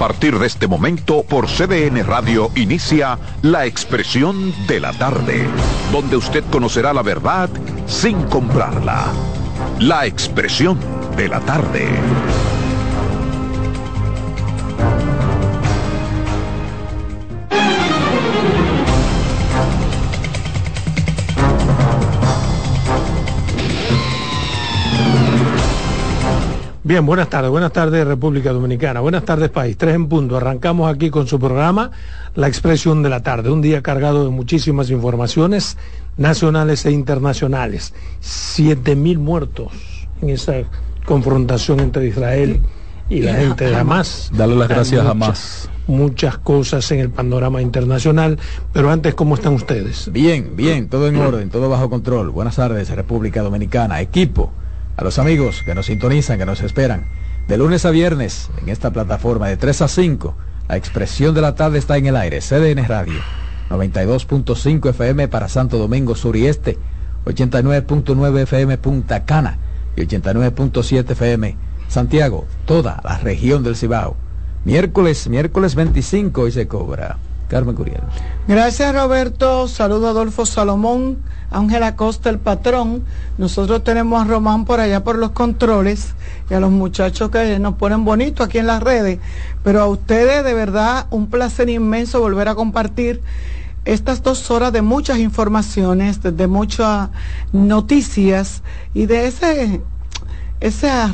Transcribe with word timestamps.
partir 0.00 0.38
de 0.38 0.46
este 0.46 0.66
momento, 0.66 1.24
por 1.24 1.46
CDN 1.46 2.02
Radio 2.06 2.50
inicia 2.54 3.18
La 3.42 3.66
Expresión 3.66 4.54
de 4.66 4.80
la 4.80 4.94
Tarde, 4.94 5.46
donde 5.92 6.16
usted 6.16 6.42
conocerá 6.50 6.94
la 6.94 7.02
verdad 7.02 7.50
sin 7.86 8.22
comprarla. 8.22 9.08
La 9.78 10.06
Expresión 10.06 10.78
de 11.18 11.28
la 11.28 11.40
Tarde. 11.40 11.86
Bien, 26.90 27.06
buenas 27.06 27.30
tardes, 27.30 27.52
buenas 27.52 27.72
tardes 27.72 28.04
República 28.04 28.52
Dominicana, 28.52 28.98
buenas 28.98 29.24
tardes 29.24 29.48
país, 29.50 29.76
tres 29.76 29.94
en 29.94 30.08
punto. 30.08 30.36
Arrancamos 30.36 30.92
aquí 30.92 31.08
con 31.08 31.28
su 31.28 31.38
programa 31.38 31.92
La 32.34 32.48
Expresión 32.48 33.04
de 33.04 33.08
la 33.08 33.22
Tarde, 33.22 33.48
un 33.48 33.62
día 33.62 33.80
cargado 33.80 34.24
de 34.24 34.30
muchísimas 34.30 34.90
informaciones 34.90 35.76
nacionales 36.16 36.84
e 36.86 36.90
internacionales. 36.90 37.94
Siete 38.18 38.96
mil 38.96 39.20
muertos 39.20 39.70
en 40.20 40.30
esa 40.30 40.64
confrontación 41.04 41.78
entre 41.78 42.08
Israel 42.08 42.60
y 43.08 43.20
la 43.20 43.34
gente 43.34 43.66
de 43.66 43.76
Hamas. 43.76 44.28
Dale 44.34 44.56
las 44.56 44.66
gracias 44.66 45.06
a 45.06 45.10
Hamas. 45.10 45.70
Muchas 45.86 46.38
cosas 46.38 46.90
en 46.90 46.98
el 46.98 47.10
panorama 47.10 47.62
internacional, 47.62 48.36
pero 48.72 48.90
antes, 48.90 49.14
¿cómo 49.14 49.36
están 49.36 49.54
ustedes? 49.54 50.10
Bien, 50.12 50.56
bien, 50.56 50.88
todo 50.88 51.06
en 51.06 51.14
orden, 51.18 51.50
todo 51.50 51.68
bajo 51.68 51.88
control. 51.88 52.30
Buenas 52.30 52.56
tardes, 52.56 52.90
República 52.90 53.42
Dominicana, 53.42 54.00
equipo 54.00 54.50
a 55.00 55.04
los 55.04 55.18
amigos 55.18 55.62
que 55.62 55.74
nos 55.74 55.86
sintonizan, 55.86 56.38
que 56.38 56.44
nos 56.44 56.60
esperan, 56.60 57.06
de 57.48 57.56
lunes 57.56 57.86
a 57.86 57.90
viernes 57.90 58.50
en 58.60 58.68
esta 58.68 58.90
plataforma 58.90 59.48
de 59.48 59.56
3 59.56 59.80
a 59.80 59.88
5. 59.88 60.34
La 60.68 60.76
expresión 60.76 61.34
de 61.34 61.40
la 61.40 61.54
tarde 61.54 61.78
está 61.78 61.96
en 61.96 62.04
el 62.04 62.16
aire, 62.16 62.40
CDN 62.40 62.86
Radio, 62.86 63.18
92.5 63.70 64.90
FM 64.90 65.28
para 65.28 65.48
Santo 65.48 65.78
Domingo 65.78 66.14
Sur 66.14 66.36
y 66.36 66.46
Este, 66.46 66.76
89.9 67.24 68.40
FM 68.40 68.76
Punta 68.76 69.24
Cana 69.24 69.56
y 69.96 70.02
89.7 70.02 71.12
FM 71.12 71.56
Santiago, 71.88 72.44
toda 72.66 73.00
la 73.02 73.16
región 73.16 73.62
del 73.62 73.76
Cibao. 73.76 74.16
Miércoles, 74.66 75.28
miércoles 75.28 75.76
25 75.76 76.46
y 76.46 76.52
se 76.52 76.68
cobra. 76.68 77.16
Carmen 77.50 77.74
Curiel. 77.74 78.00
Gracias 78.46 78.94
Roberto, 78.94 79.66
saludo 79.66 80.06
a 80.06 80.10
Adolfo 80.10 80.46
Salomón, 80.46 81.18
Ángela 81.50 81.96
Costa, 81.96 82.30
el 82.30 82.38
patrón. 82.38 83.04
Nosotros 83.38 83.82
tenemos 83.82 84.22
a 84.22 84.24
Román 84.24 84.64
por 84.64 84.78
allá 84.78 85.02
por 85.02 85.18
los 85.18 85.32
controles 85.32 86.14
y 86.48 86.54
a 86.54 86.60
los 86.60 86.70
muchachos 86.70 87.30
que 87.30 87.58
nos 87.58 87.74
ponen 87.74 88.04
bonito 88.04 88.44
aquí 88.44 88.58
en 88.58 88.68
las 88.68 88.82
redes. 88.82 89.18
Pero 89.64 89.80
a 89.80 89.88
ustedes 89.88 90.44
de 90.44 90.54
verdad 90.54 91.06
un 91.10 91.26
placer 91.26 91.68
inmenso 91.68 92.20
volver 92.20 92.48
a 92.48 92.54
compartir 92.54 93.20
estas 93.84 94.22
dos 94.22 94.48
horas 94.50 94.72
de 94.72 94.82
muchas 94.82 95.18
informaciones, 95.18 96.22
de, 96.22 96.46
muchas 96.46 97.08
noticias 97.52 98.62
y 98.94 99.06
de 99.06 99.26
ese 99.26 99.80
esa 100.60 101.10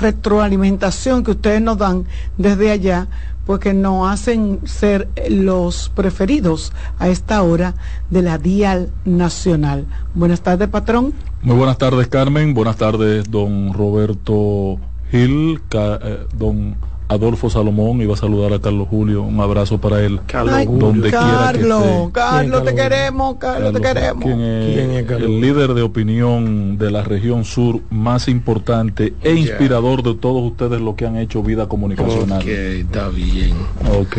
retroalimentación 0.00 1.22
que 1.22 1.32
ustedes 1.32 1.60
nos 1.60 1.76
dan 1.76 2.06
desde 2.38 2.70
allá 2.70 3.08
porque 3.50 3.74
nos 3.74 4.08
hacen 4.08 4.60
ser 4.62 5.08
los 5.28 5.88
preferidos 5.88 6.72
a 7.00 7.08
esta 7.08 7.42
hora 7.42 7.74
de 8.08 8.22
la 8.22 8.38
Dial 8.38 8.92
Nacional. 9.04 9.86
Buenas 10.14 10.42
tardes, 10.42 10.68
patrón. 10.68 11.12
Muy 11.42 11.56
buenas 11.56 11.76
tardes, 11.76 12.06
Carmen. 12.06 12.54
Buenas 12.54 12.76
tardes, 12.76 13.28
don 13.28 13.74
Roberto 13.74 14.78
Gil, 15.10 15.60
eh, 15.72 16.26
don 16.32 16.76
Adolfo 17.10 17.50
Salomón 17.50 18.00
iba 18.00 18.14
a 18.14 18.16
saludar 18.16 18.52
a 18.52 18.60
Carlos 18.60 18.86
Julio. 18.88 19.22
Un 19.22 19.40
abrazo 19.40 19.80
para 19.80 20.00
él. 20.00 20.20
Carlos, 20.28 20.78
donde 20.78 21.10
Carlos, 21.10 21.82
quiera 21.82 22.10
Carlos, 22.12 22.64
te 22.64 22.74
queremos, 22.76 23.36
Carlos, 23.36 23.72
te 23.72 23.80
queremos. 23.80 24.24
el 24.26 25.40
líder 25.40 25.74
de 25.74 25.82
opinión 25.82 26.78
de 26.78 26.92
la 26.92 27.02
región 27.02 27.44
sur 27.44 27.80
más 27.90 28.28
importante 28.28 29.12
e 29.22 29.34
inspirador 29.34 30.04
de 30.04 30.14
todos 30.14 30.52
ustedes 30.52 30.80
lo 30.80 30.94
que 30.94 31.04
han 31.04 31.16
hecho 31.16 31.42
vida 31.42 31.66
comunicacional. 31.66 32.42
Ok, 32.42 32.46
está 32.46 33.08
bien. 33.08 33.56
Ok. 33.98 34.18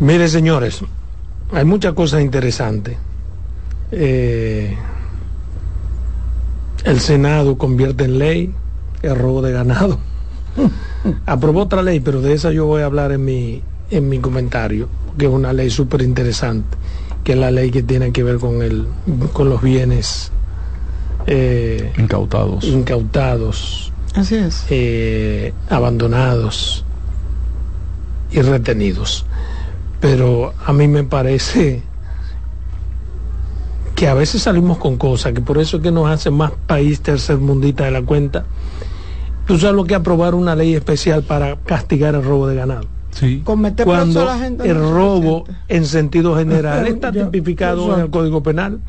Mire, 0.00 0.26
señores, 0.26 0.82
hay 1.52 1.64
muchas 1.64 1.92
cosas 1.92 2.22
interesantes. 2.22 2.96
Eh, 3.92 4.76
el 6.82 6.98
Senado 6.98 7.56
convierte 7.56 8.02
en 8.02 8.18
ley 8.18 8.52
el 9.02 9.14
robo 9.14 9.42
de 9.42 9.52
ganado. 9.52 10.00
Aprobó 11.26 11.62
otra 11.62 11.82
ley, 11.82 12.00
pero 12.00 12.20
de 12.20 12.32
esa 12.32 12.52
yo 12.52 12.66
voy 12.66 12.82
a 12.82 12.86
hablar 12.86 13.12
en 13.12 13.24
mi, 13.24 13.62
en 13.90 14.08
mi 14.08 14.18
comentario, 14.18 14.88
que 15.18 15.26
es 15.26 15.30
una 15.30 15.52
ley 15.52 15.70
súper 15.70 16.02
interesante, 16.02 16.76
que 17.24 17.32
es 17.32 17.38
la 17.38 17.50
ley 17.50 17.70
que 17.70 17.82
tiene 17.82 18.12
que 18.12 18.22
ver 18.22 18.38
con, 18.38 18.62
el, 18.62 18.86
con 19.32 19.48
los 19.48 19.62
bienes 19.62 20.32
eh, 21.26 21.92
incautados. 21.98 22.64
Incautados. 22.64 23.92
Así 24.14 24.34
es. 24.36 24.66
Eh, 24.70 25.54
abandonados 25.70 26.84
y 28.30 28.40
retenidos. 28.42 29.24
Pero 30.00 30.52
a 30.64 30.72
mí 30.72 30.88
me 30.88 31.04
parece 31.04 31.82
que 33.94 34.08
a 34.08 34.14
veces 34.14 34.42
salimos 34.42 34.78
con 34.78 34.96
cosas, 34.96 35.32
que 35.32 35.40
por 35.40 35.58
eso 35.58 35.76
es 35.76 35.82
que 35.82 35.92
nos 35.92 36.10
hace 36.10 36.30
más 36.30 36.50
país 36.66 37.00
tercermundita 37.00 37.84
de 37.84 37.92
la 37.92 38.02
cuenta 38.02 38.44
Tú 39.52 39.58
sabes 39.58 39.76
lo 39.76 39.84
que 39.84 39.94
aprobar 39.94 40.34
una 40.34 40.56
ley 40.56 40.74
especial 40.74 41.24
para 41.24 41.56
castigar 41.56 42.14
el 42.14 42.24
robo 42.24 42.46
de 42.46 42.54
ganado. 42.54 42.86
Sí. 43.10 43.42
Cuando 43.44 44.26
el 44.64 44.78
robo 44.78 45.44
en 45.68 45.84
sentido 45.84 46.34
general 46.38 46.86
está 46.86 47.12
tipificado 47.12 47.92
en 47.92 48.00
el 48.00 48.08
Código 48.08 48.42
Penal. 48.42 48.80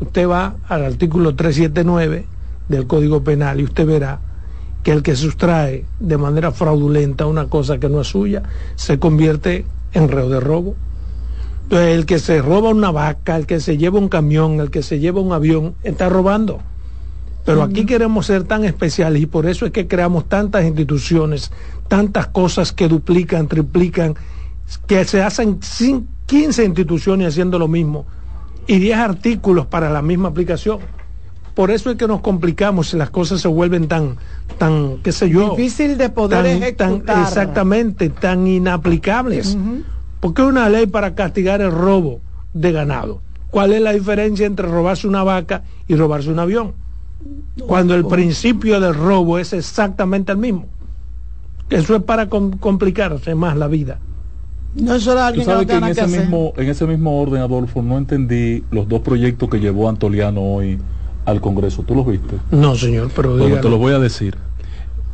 Usted 0.00 0.28
va 0.28 0.56
al 0.66 0.84
artículo 0.84 1.36
379 1.36 2.26
del 2.68 2.88
Código 2.88 3.22
Penal 3.22 3.60
y 3.60 3.62
usted 3.62 3.86
verá 3.86 4.18
que 4.82 4.90
el 4.90 5.04
que 5.04 5.14
sustrae 5.14 5.84
de 6.00 6.18
manera 6.18 6.50
fraudulenta 6.50 7.26
una 7.26 7.46
cosa 7.46 7.78
que 7.78 7.88
no 7.88 8.00
es 8.00 8.08
suya 8.08 8.42
se 8.74 8.98
convierte 8.98 9.66
en 9.92 10.08
reo 10.08 10.28
de 10.28 10.40
robo. 10.40 10.74
Entonces, 11.62 11.94
el 11.94 12.06
que 12.06 12.18
se 12.18 12.42
roba 12.42 12.70
una 12.70 12.90
vaca, 12.90 13.36
el 13.36 13.46
que 13.46 13.60
se 13.60 13.78
lleva 13.78 14.00
un 14.00 14.08
camión, 14.08 14.58
el 14.58 14.72
que 14.72 14.82
se 14.82 14.98
lleva 14.98 15.20
un 15.20 15.32
avión, 15.32 15.76
está 15.84 16.08
robando. 16.08 16.60
Pero 17.44 17.62
aquí 17.62 17.86
queremos 17.86 18.26
ser 18.26 18.44
tan 18.44 18.64
especiales 18.64 19.20
y 19.20 19.26
por 19.26 19.46
eso 19.46 19.66
es 19.66 19.72
que 19.72 19.88
creamos 19.88 20.28
tantas 20.28 20.64
instituciones, 20.64 21.50
tantas 21.88 22.28
cosas 22.28 22.72
que 22.72 22.88
duplican, 22.88 23.48
triplican, 23.48 24.14
que 24.86 25.04
se 25.04 25.22
hacen 25.22 25.58
15 26.26 26.64
instituciones 26.64 27.28
haciendo 27.28 27.58
lo 27.58 27.66
mismo 27.66 28.06
y 28.66 28.78
10 28.78 28.98
artículos 28.98 29.66
para 29.66 29.90
la 29.90 30.02
misma 30.02 30.28
aplicación. 30.28 30.78
Por 31.54 31.70
eso 31.70 31.90
es 31.90 31.96
que 31.96 32.06
nos 32.06 32.20
complicamos 32.20 32.94
y 32.94 32.96
las 32.96 33.10
cosas 33.10 33.40
se 33.40 33.48
vuelven 33.48 33.86
tan, 33.88 34.16
tan, 34.56 34.98
qué 35.02 35.12
sé 35.12 35.28
yo. 35.28 35.50
Difícil 35.50 35.98
de 35.98 36.08
poder 36.08 36.46
ejecutar. 36.46 37.22
exactamente, 37.22 38.08
tan 38.08 38.46
inaplicables. 38.46 39.58
Porque 40.20 40.42
una 40.42 40.68
ley 40.68 40.86
para 40.86 41.14
castigar 41.14 41.60
el 41.60 41.72
robo 41.72 42.20
de 42.54 42.72
ganado. 42.72 43.20
¿Cuál 43.50 43.74
es 43.74 43.82
la 43.82 43.92
diferencia 43.92 44.46
entre 44.46 44.66
robarse 44.66 45.06
una 45.06 45.24
vaca 45.24 45.64
y 45.88 45.94
robarse 45.94 46.30
un 46.30 46.38
avión? 46.38 46.72
Cuando 47.66 47.94
el 47.94 48.06
principio 48.06 48.80
del 48.80 48.94
robo 48.94 49.38
es 49.38 49.52
exactamente 49.52 50.32
el 50.32 50.38
mismo. 50.38 50.66
Eso 51.70 51.96
es 51.96 52.02
para 52.02 52.28
complicarse 52.28 53.34
más 53.34 53.56
la 53.56 53.68
vida. 53.68 53.98
No 54.74 54.94
es 54.94 55.06
alguien 55.06 55.46
que, 55.66 55.74
en, 55.74 55.84
ese 55.84 56.06
mismo, 56.06 56.52
en 56.56 56.68
ese 56.68 56.86
mismo 56.86 57.20
orden, 57.20 57.42
Adolfo, 57.42 57.82
no 57.82 57.98
entendí 57.98 58.64
los 58.70 58.88
dos 58.88 59.00
proyectos 59.02 59.50
que 59.50 59.60
llevó 59.60 59.88
Antoliano 59.88 60.40
hoy 60.40 60.78
al 61.26 61.40
Congreso. 61.40 61.82
¿Tú 61.82 61.94
los 61.94 62.06
viste? 62.06 62.36
No, 62.50 62.74
señor, 62.74 63.10
pero 63.14 63.36
bueno, 63.36 63.60
te 63.60 63.68
los 63.68 63.78
voy 63.78 63.92
a 63.92 63.98
decir. 63.98 64.36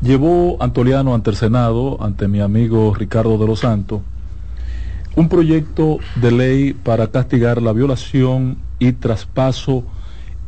Llevó 0.01 0.57
Antoliano 0.61 1.15
ante 1.15 1.31
el 1.31 1.37
Senado, 1.37 2.01
ante 2.01 2.29
mi 2.29 2.41
amigo 2.41 2.95
Ricardo 2.95 3.37
de 3.37 3.47
los 3.49 3.61
Santos, 3.61 4.01
un 5.17 5.29
proyecto 5.29 5.99
de 6.21 6.31
ley 6.31 6.73
para 6.73 7.09
castigar 7.09 7.61
la 7.61 7.73
violación 7.73 8.59
y 8.79 8.93
traspaso 8.93 9.83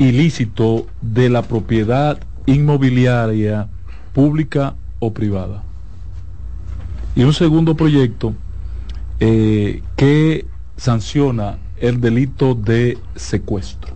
ilícito 0.01 0.87
de 1.03 1.29
la 1.29 1.43
propiedad 1.43 2.19
inmobiliaria 2.47 3.69
pública 4.15 4.75
o 4.99 5.13
privada. 5.13 5.63
Y 7.15 7.23
un 7.23 7.35
segundo 7.35 7.77
proyecto 7.77 8.35
eh, 9.21 9.83
que 9.97 10.47
sanciona 10.77 11.59
el 11.79 12.01
delito 12.01 12.55
de 12.55 12.99
secuestro. 13.15 13.95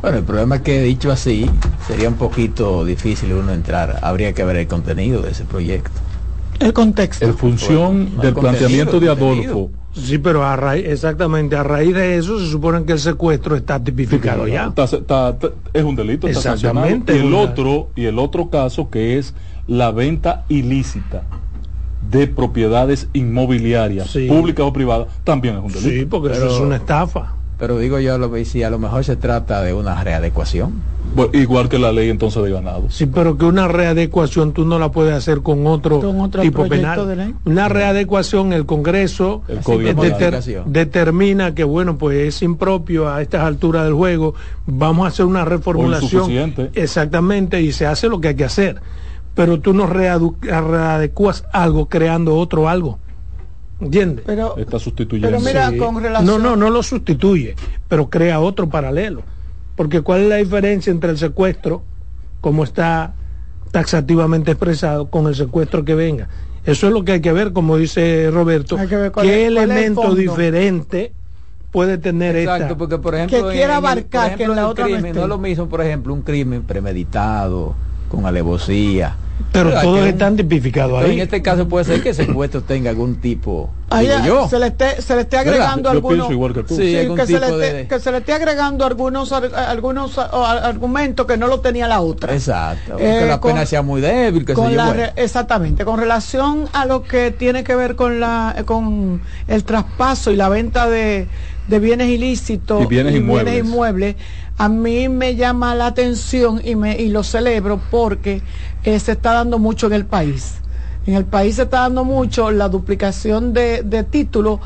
Bueno, 0.00 0.16
el 0.16 0.24
problema 0.24 0.56
es 0.56 0.62
que 0.62 0.80
dicho 0.80 1.12
así, 1.12 1.50
sería 1.86 2.08
un 2.08 2.14
poquito 2.14 2.86
difícil 2.86 3.34
uno 3.34 3.52
entrar. 3.52 3.98
Habría 4.00 4.32
que 4.32 4.42
ver 4.44 4.56
el 4.56 4.66
contenido 4.66 5.20
de 5.20 5.32
ese 5.32 5.44
proyecto. 5.44 5.90
El 6.60 6.72
contexto. 6.72 7.24
En 7.24 7.36
función 7.36 8.18
del 8.20 8.34
planteamiento 8.34 9.00
de 9.00 9.08
Adolfo, 9.08 9.70
Sí, 9.92 10.18
pero 10.18 10.44
a 10.44 10.54
raíz, 10.54 10.86
exactamente, 10.86 11.56
a 11.56 11.64
raíz 11.64 11.94
de 11.94 12.16
eso 12.16 12.38
se 12.38 12.48
supone 12.48 12.84
que 12.84 12.92
el 12.92 13.00
secuestro 13.00 13.56
está 13.56 13.82
tipificado 13.82 14.46
ya. 14.46 14.72
es 15.72 15.84
un 15.84 15.96
delito, 15.96 16.28
exactamente. 16.28 17.16
y 17.16 17.18
el 17.18 17.34
otro 17.34 17.88
y 17.96 18.04
el 18.04 18.18
otro 18.20 18.50
caso 18.50 18.88
que 18.88 19.18
es 19.18 19.34
la 19.66 19.90
venta 19.90 20.44
ilícita 20.48 21.24
de 22.08 22.28
propiedades 22.28 23.08
inmobiliarias, 23.12 24.16
públicas 24.28 24.64
o 24.64 24.72
privadas, 24.72 25.08
también 25.24 25.56
es 25.56 25.62
un 25.62 25.72
delito. 25.72 25.90
Sí, 25.90 26.06
porque 26.06 26.32
eso 26.32 26.46
es 26.46 26.60
una 26.60 26.76
estafa. 26.76 27.34
Pero 27.60 27.76
digo 27.76 28.00
yo, 28.00 28.16
lo 28.16 28.34
si 28.46 28.62
a 28.62 28.70
lo 28.70 28.78
mejor 28.78 29.04
se 29.04 29.16
trata 29.16 29.60
de 29.60 29.74
una 29.74 30.02
readecuación. 30.02 30.80
igual 31.34 31.68
que 31.68 31.78
la 31.78 31.92
ley 31.92 32.08
entonces 32.08 32.42
de 32.42 32.50
ganado. 32.50 32.88
Sí, 32.88 33.04
pero 33.04 33.36
que 33.36 33.44
una 33.44 33.68
readecuación 33.68 34.54
tú 34.54 34.64
no 34.64 34.78
la 34.78 34.90
puedes 34.90 35.12
hacer 35.12 35.42
con 35.42 35.66
otro, 35.66 36.00
tipo 36.40 36.66
penal. 36.66 37.34
Una 37.44 37.68
readecuación, 37.68 38.54
el 38.54 38.64
Congreso 38.64 39.42
determina 40.64 41.54
que, 41.54 41.64
bueno, 41.64 41.98
pues 41.98 42.16
es 42.28 42.40
impropio 42.40 43.10
a 43.10 43.20
estas 43.20 43.42
alturas 43.42 43.84
del 43.84 43.92
juego, 43.92 44.34
vamos 44.64 45.04
a 45.04 45.08
hacer 45.08 45.26
una 45.26 45.44
reformulación. 45.44 46.54
Exactamente, 46.72 47.60
y 47.60 47.72
se 47.72 47.84
hace 47.84 48.08
lo 48.08 48.22
que 48.22 48.28
hay 48.28 48.36
que 48.36 48.44
hacer. 48.44 48.80
Pero 49.34 49.60
tú 49.60 49.74
no 49.74 49.86
readecuas 49.86 51.44
algo 51.52 51.90
creando 51.90 52.36
otro 52.36 52.70
algo. 52.70 52.98
¿Entiendes? 53.80 54.24
Pero, 54.26 54.56
Está 54.58 54.78
sustituyendo. 54.78 55.28
Pero 55.28 55.40
mira, 55.40 55.72
con 55.78 56.02
relación... 56.02 56.26
No, 56.26 56.38
no, 56.38 56.56
no 56.56 56.70
lo 56.70 56.82
sustituye, 56.82 57.54
pero 57.88 58.10
crea 58.10 58.40
otro 58.40 58.68
paralelo. 58.68 59.22
Porque 59.76 60.02
¿cuál 60.02 60.22
es 60.22 60.28
la 60.28 60.36
diferencia 60.36 60.90
entre 60.90 61.10
el 61.10 61.18
secuestro, 61.18 61.82
como 62.40 62.64
está 62.64 63.14
taxativamente 63.70 64.50
expresado, 64.50 65.10
con 65.10 65.26
el 65.26 65.34
secuestro 65.34 65.84
que 65.84 65.94
venga? 65.94 66.28
Eso 66.66 66.88
es 66.88 66.92
lo 66.92 67.04
que 67.04 67.12
hay 67.12 67.20
que 67.20 67.32
ver, 67.32 67.52
como 67.52 67.78
dice 67.78 68.30
Roberto, 68.30 68.76
qué 69.22 69.46
elemento 69.46 70.14
diferente 70.14 71.12
puede 71.70 71.98
tener 71.98 72.36
Exacto, 72.36 72.76
porque 72.76 72.98
por 72.98 73.14
ejemplo, 73.14 73.48
que 73.48 73.52
quiera 73.54 73.76
abarcar 73.76 74.36
que 74.36 74.44
en 74.44 74.56
la 74.56 74.68
otra 74.68 74.84
crimen, 74.84 75.14
no, 75.14 75.22
es 75.22 75.28
lo 75.28 75.38
mismo, 75.38 75.68
por 75.68 75.80
ejemplo, 75.80 76.12
un 76.12 76.22
crimen 76.22 76.62
premeditado, 76.62 77.74
con 78.10 78.26
alevosía, 78.26 79.16
pero 79.52 79.72
todos 79.80 80.06
están 80.06 80.36
tipificados 80.36 81.02
ahí. 81.02 81.12
En 81.14 81.20
este 81.20 81.42
caso 81.42 81.68
puede 81.68 81.84
ser 81.84 82.02
que 82.02 82.10
ese 82.10 82.26
puesto 82.26 82.62
tenga 82.62 82.90
algún 82.90 83.16
tipo. 83.16 83.70
yo. 84.24 84.48
Se 84.48 84.58
le 84.58 84.68
esté, 84.68 85.00
se 85.02 85.14
le 85.14 85.22
esté 85.22 85.38
agregando 85.38 85.88
algunos. 85.88 86.28
que, 86.28 86.74
se 86.76 88.12
le 88.12 88.18
esté, 88.18 88.32
agregando 88.32 88.84
algunos 88.84 89.32
algunos 89.32 90.18
argumentos 90.18 91.26
que 91.26 91.36
no 91.36 91.46
lo 91.46 91.60
tenía 91.60 91.88
la 91.88 92.00
otra. 92.00 92.34
Exacto. 92.34 92.96
que 92.96 93.26
la 93.26 93.40
pena 93.40 93.66
sea 93.66 93.82
muy 93.82 94.00
débil. 94.00 94.44
Que 94.44 94.54
con 94.54 94.72
exactamente. 95.16 95.84
Con 95.84 95.98
relación 95.98 96.68
a 96.72 96.84
lo 96.84 97.02
que 97.02 97.30
tiene 97.30 97.64
que 97.64 97.74
ver 97.74 97.96
con 97.96 98.20
la 98.20 98.54
con 98.66 99.22
el 99.48 99.64
traspaso 99.64 100.30
y 100.30 100.36
la 100.36 100.48
venta 100.48 100.88
de, 100.88 101.28
de 101.70 101.78
bienes 101.78 102.08
ilícitos 102.08 102.82
y 102.82 102.86
bienes, 102.86 103.14
inmuebles 103.14 104.16
a 104.58 104.68
mí 104.68 105.08
me 105.08 105.36
llama 105.36 105.74
la 105.74 105.86
atención 105.86 106.60
y, 106.62 106.74
me, 106.74 107.00
y 107.00 107.08
lo 107.08 107.22
celebro 107.22 107.80
porque 107.90 108.42
eh, 108.84 108.98
se 108.98 109.12
está 109.12 109.32
dando 109.32 109.58
mucho 109.58 109.86
en 109.86 109.94
el 109.94 110.04
país. 110.04 110.56
En 111.06 111.14
el 111.14 111.24
país 111.24 111.56
se 111.56 111.62
está 111.62 111.80
dando 111.80 112.04
mucho 112.04 112.50
la 112.50 112.68
duplicación 112.68 113.54
de, 113.54 113.82
de 113.82 114.04
títulos 114.04 114.60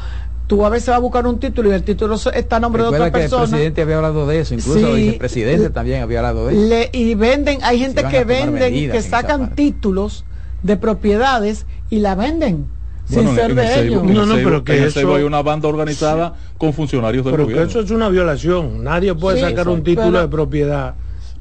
tú 0.47 0.65
a 0.67 0.69
veces 0.69 0.89
vas 0.89 0.97
a 0.97 1.01
buscar 1.01 1.27
un 1.27 1.39
título 1.39 1.71
y 1.71 1.75
el 1.75 1.85
título 1.85 2.17
está 2.35 2.56
a 2.56 2.61
nombre 2.61 2.83
de 2.83 2.89
otra 2.89 3.12
persona. 3.12 3.45
El 3.45 3.50
presidente 3.50 3.83
había 3.83 3.97
hablado 3.97 4.27
de 4.27 4.41
eso, 4.41 4.55
incluso 4.55 4.89
el 4.89 4.97
vicepresidente 4.97 5.71
también 5.71 6.03
había 6.03 6.19
hablado 6.19 6.49
de 6.49 6.83
eso. 6.83 6.91
y 6.93 7.15
venden, 7.15 7.61
hay 7.62 7.79
gente 7.79 8.05
que 8.11 8.25
venden, 8.25 8.91
que 8.91 9.03
sacan 9.03 9.55
títulos 9.55 10.25
de 10.62 10.77
propiedades 10.77 11.67
y 11.89 12.00
la 12.00 12.15
venden 12.15 12.67
sin 13.06 13.35
ser 13.35 13.55
de 13.55 13.87
ellos. 13.87 14.03
No, 14.03 14.27
no, 14.27 14.35
pero 14.37 14.65
que 14.65 14.87
eso 14.87 15.15
hay 15.15 15.23
una 15.23 15.43
banda 15.43 15.69
organizada 15.69 16.35
con 16.59 16.73
funcionarios 16.73 17.25
del 17.25 17.35
pero 17.35 17.47
que 17.47 17.62
eso 17.62 17.81
es 17.81 17.91
una 17.91 18.09
violación. 18.09 18.83
Nadie 18.85 19.15
puede 19.15 19.41
sacar 19.41 19.69
un 19.69 19.83
título 19.83 20.21
de 20.21 20.29
propiedad 20.29 20.95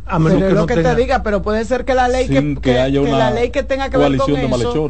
a 0.06 0.19
menos 0.19 0.44
que 0.44 0.50
lo 0.50 0.65
que 0.65 0.75
te 0.75 0.95
diga, 0.95 1.24
pero 1.24 1.42
puede 1.42 1.63
ser 1.63 1.86
que 1.86 1.94
la 1.94 2.07
ley 2.07 2.27
que, 2.62 2.80
haya 2.80 3.00
una 3.00 3.18
la 3.18 3.31
ley 3.31 3.51
que 3.51 3.63
tenga 3.63 3.89
que 3.89 3.98
ver 3.98 4.18
con 4.18 4.36
eso 4.36 4.89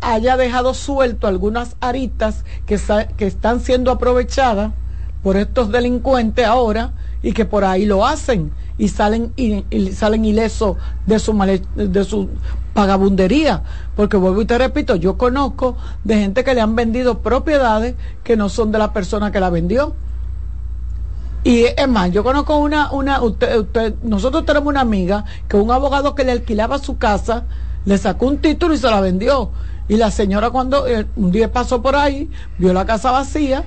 haya 0.00 0.36
dejado 0.36 0.74
suelto 0.74 1.28
algunas 1.28 1.76
aritas 1.80 2.44
que, 2.66 2.78
que 3.16 3.26
están 3.26 3.60
siendo 3.60 3.92
aprovechadas 3.92 4.72
por 5.22 5.36
estos 5.36 5.70
delincuentes 5.70 6.44
ahora 6.44 6.92
y 7.22 7.32
que 7.32 7.44
por 7.44 7.64
ahí 7.64 7.86
lo 7.86 8.04
hacen 8.04 8.52
y 8.76 8.88
salen 8.88 9.32
y, 9.36 9.64
salen 9.92 10.24
ilesos 10.24 10.76
de 11.06 11.18
su 11.18 11.32
de 11.76 12.04
su 12.04 12.28
pagabundería 12.74 13.62
porque 13.96 14.16
vuelvo 14.16 14.42
y 14.42 14.46
te 14.46 14.58
repito 14.58 14.96
yo 14.96 15.16
conozco 15.16 15.76
de 16.02 16.18
gente 16.18 16.44
que 16.44 16.54
le 16.54 16.60
han 16.60 16.76
vendido 16.76 17.20
propiedades 17.20 17.94
que 18.22 18.36
no 18.36 18.48
son 18.48 18.72
de 18.72 18.78
la 18.78 18.92
persona 18.92 19.30
que 19.32 19.40
la 19.40 19.48
vendió 19.48 19.94
y 21.44 21.66
es 21.66 21.88
más, 21.88 22.10
yo 22.10 22.24
conozco 22.24 22.56
una, 22.56 22.90
una, 22.90 23.22
usted, 23.22 23.58
usted, 23.58 23.94
nosotros 24.02 24.46
tenemos 24.46 24.66
una 24.66 24.80
amiga 24.80 25.26
que 25.46 25.58
un 25.58 25.70
abogado 25.70 26.14
que 26.14 26.24
le 26.24 26.32
alquilaba 26.32 26.78
su 26.78 26.96
casa, 26.96 27.44
le 27.84 27.98
sacó 27.98 28.26
un 28.26 28.38
título 28.38 28.72
y 28.72 28.78
se 28.78 28.90
la 28.90 29.02
vendió. 29.02 29.50
Y 29.86 29.98
la 29.98 30.10
señora 30.10 30.48
cuando 30.48 30.86
eh, 30.86 31.06
un 31.16 31.30
día 31.30 31.52
pasó 31.52 31.82
por 31.82 31.96
ahí, 31.96 32.30
vio 32.56 32.72
la 32.72 32.86
casa 32.86 33.10
vacía 33.10 33.62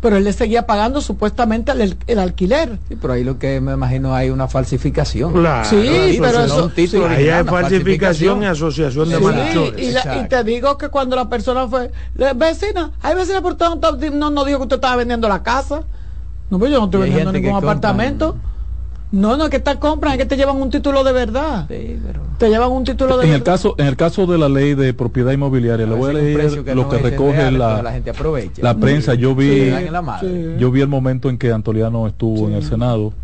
pero 0.00 0.16
él 0.16 0.24
le 0.24 0.32
seguía 0.32 0.66
pagando 0.66 1.00
supuestamente 1.00 1.72
el, 1.72 2.18
alquiler. 2.18 2.78
Sí, 2.88 2.96
pero 3.00 3.14
ahí 3.14 3.24
lo 3.24 3.38
que 3.38 3.60
me 3.60 3.72
imagino 3.72 4.14
hay 4.14 4.30
una 4.30 4.46
falsificación. 4.46 5.32
Claro, 5.32 5.68
sí, 5.68 6.18
pero 6.20 6.44
eso, 6.44 6.70
ahí 7.08 7.28
hay 7.28 7.44
falsificación 7.44 8.42
y 8.42 8.46
asociación 8.46 9.08
de 9.08 9.16
sí, 9.16 9.72
y, 9.76 10.18
y, 10.18 10.28
te 10.28 10.44
digo 10.44 10.78
que 10.78 10.88
cuando 10.88 11.16
la 11.16 11.28
persona 11.28 11.66
fue, 11.66 11.90
vecina, 12.36 12.92
hay 13.02 13.16
vecina 13.16 13.42
por 13.42 13.56
todo, 13.56 13.78
no, 14.12 14.30
no 14.30 14.44
dijo 14.44 14.58
que 14.58 14.64
usted 14.64 14.76
estaba 14.76 14.96
vendiendo 14.96 15.28
la 15.28 15.42
casa. 15.42 15.82
No, 16.50 16.58
pues 16.58 16.70
yo 16.70 16.78
no 16.78 16.86
estoy 16.86 17.02
vendiendo 17.02 17.32
ningún 17.32 17.56
apartamento. 17.56 18.36
No, 19.10 19.38
no 19.38 19.44
es 19.44 19.50
que 19.50 19.58
te 19.58 19.78
compran, 19.78 20.12
es 20.12 20.18
que 20.18 20.26
te 20.26 20.36
llevan 20.36 20.56
un 20.56 20.70
título 20.70 21.02
de 21.02 21.12
verdad. 21.12 21.66
Te 21.66 22.48
llevan 22.50 22.70
un 22.70 22.84
título 22.84 23.16
de 23.16 23.24
en 23.24 23.30
verdad. 23.30 23.36
El 23.36 23.42
caso, 23.42 23.74
en 23.78 23.86
el 23.86 23.96
caso 23.96 24.26
de 24.26 24.36
la 24.36 24.48
ley 24.48 24.74
de 24.74 24.92
propiedad 24.92 25.32
inmobiliaria, 25.32 25.86
le 25.86 25.94
voy 25.94 26.10
a 26.10 26.12
leer 26.12 26.76
lo 26.76 26.88
que 26.88 26.98
recoge 26.98 27.50
la, 27.50 27.82
la, 28.60 28.76
prensa. 28.76 29.14
Yo 29.14 29.34
vi, 29.34 29.72
yo 30.58 30.70
vi 30.70 30.80
el 30.82 30.88
momento 30.88 31.30
en 31.30 31.38
que 31.38 31.50
Antoliano 31.52 32.06
estuvo 32.06 32.48
en 32.48 32.54
el 32.54 32.62
Senado. 32.62 33.14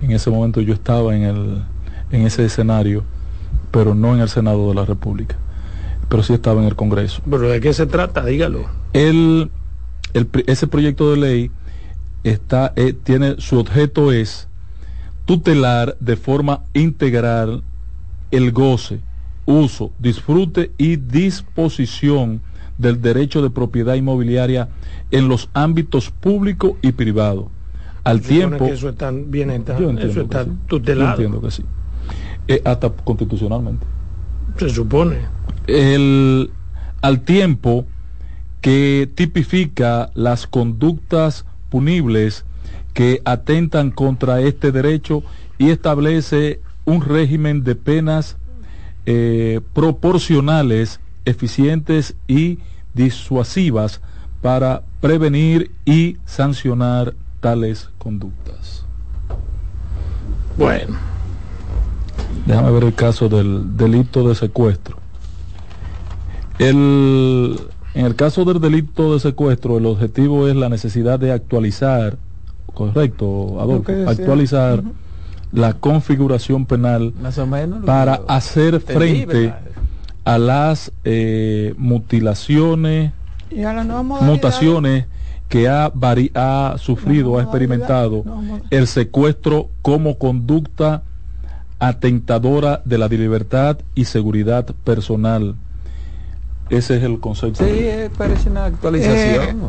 En 0.00 0.12
ese 0.12 0.30
momento 0.30 0.60
yo 0.60 0.74
estaba 0.74 1.16
en, 1.16 1.22
el, 1.22 1.62
en 2.12 2.26
ese 2.26 2.44
escenario, 2.44 3.02
pero 3.72 3.94
no 3.94 4.14
en 4.14 4.20
el 4.20 4.28
Senado 4.28 4.68
de 4.68 4.74
la 4.74 4.84
República. 4.84 5.36
Pero 6.08 6.22
sí 6.22 6.34
estaba 6.34 6.60
en 6.60 6.68
el 6.68 6.76
Congreso. 6.76 7.20
¿Pero 7.28 7.48
de 7.48 7.60
qué 7.60 7.72
se 7.72 7.86
trata? 7.86 8.24
Dígalo. 8.24 8.66
El, 8.92 9.50
el 10.14 10.28
ese 10.46 10.68
proyecto 10.68 11.10
de 11.10 11.16
ley 11.16 11.50
está, 12.22 12.72
eh, 12.76 12.92
tiene, 12.92 13.36
su 13.38 13.58
objeto 13.58 14.12
es 14.12 14.48
tutelar 15.26 15.96
de 16.00 16.16
forma 16.16 16.62
integral 16.72 17.62
el 18.30 18.52
goce, 18.52 19.00
uso, 19.44 19.92
disfrute 19.98 20.72
y 20.78 20.96
disposición 20.96 22.40
del 22.78 23.00
derecho 23.00 23.42
de 23.42 23.50
propiedad 23.50 23.94
inmobiliaria 23.94 24.68
en 25.10 25.28
los 25.28 25.50
ámbitos 25.52 26.10
público 26.10 26.78
y 26.82 26.92
privado. 26.92 27.50
Al 28.04 28.20
tiempo. 28.20 28.66
Que 28.66 28.72
eso 28.72 28.88
está 28.88 29.10
bien 29.10 29.50
eso 29.50 30.20
está 30.20 30.46
tutelado. 30.68 31.10
entiendo 31.10 31.40
que 31.40 31.50
sí. 31.50 31.64
Eh, 32.46 32.62
hasta 32.64 32.90
constitucionalmente. 32.90 33.84
Se 34.56 34.70
supone. 34.70 35.16
El, 35.66 36.50
al 37.02 37.20
tiempo 37.22 37.84
que 38.60 39.10
tipifica 39.14 40.10
las 40.14 40.46
conductas 40.46 41.44
punibles 41.68 42.44
que 42.96 43.20
atentan 43.26 43.90
contra 43.90 44.40
este 44.40 44.72
derecho 44.72 45.22
y 45.58 45.68
establece 45.68 46.60
un 46.86 47.02
régimen 47.02 47.62
de 47.62 47.74
penas 47.74 48.38
eh, 49.04 49.60
proporcionales, 49.74 50.98
eficientes 51.26 52.14
y 52.26 52.58
disuasivas 52.94 54.00
para 54.40 54.82
prevenir 55.02 55.72
y 55.84 56.16
sancionar 56.24 57.12
tales 57.40 57.90
conductas. 57.98 58.86
Bueno. 60.56 60.96
Déjame 62.46 62.70
ver 62.70 62.84
el 62.84 62.94
caso 62.94 63.28
del 63.28 63.76
delito 63.76 64.26
de 64.26 64.34
secuestro. 64.34 64.96
El, 66.58 67.60
en 67.92 68.06
el 68.06 68.16
caso 68.16 68.46
del 68.46 68.58
delito 68.58 69.12
de 69.12 69.20
secuestro, 69.20 69.76
el 69.76 69.84
objetivo 69.84 70.48
es 70.48 70.56
la 70.56 70.70
necesidad 70.70 71.18
de 71.18 71.32
actualizar 71.32 72.16
correcto, 72.76 73.58
Adolfo, 73.58 73.92
actualizar 74.06 74.82
la 75.50 75.72
configuración 75.72 76.66
penal 76.66 77.14
para 77.86 78.20
hacer 78.28 78.80
frente 78.80 79.54
a 80.24 80.38
las 80.38 80.92
eh, 81.04 81.74
mutilaciones, 81.78 83.12
mutaciones 84.20 85.06
que 85.48 85.68
ha, 85.68 85.90
ha 86.34 86.76
sufrido, 86.78 87.38
ha 87.38 87.42
experimentado 87.42 88.24
el 88.70 88.86
secuestro 88.86 89.70
como 89.80 90.18
conducta 90.18 91.02
atentadora 91.78 92.82
de 92.84 92.98
la 92.98 93.08
libertad 93.08 93.78
y 93.94 94.04
seguridad 94.04 94.66
personal. 94.84 95.54
Ese 96.68 96.96
es 96.96 97.04
el 97.04 97.20
concepto. 97.20 97.64
Sí, 97.64 97.88
parece 98.18 98.50
una 98.50 98.66
actualización. 98.66 99.56
Eh, 99.56 99.62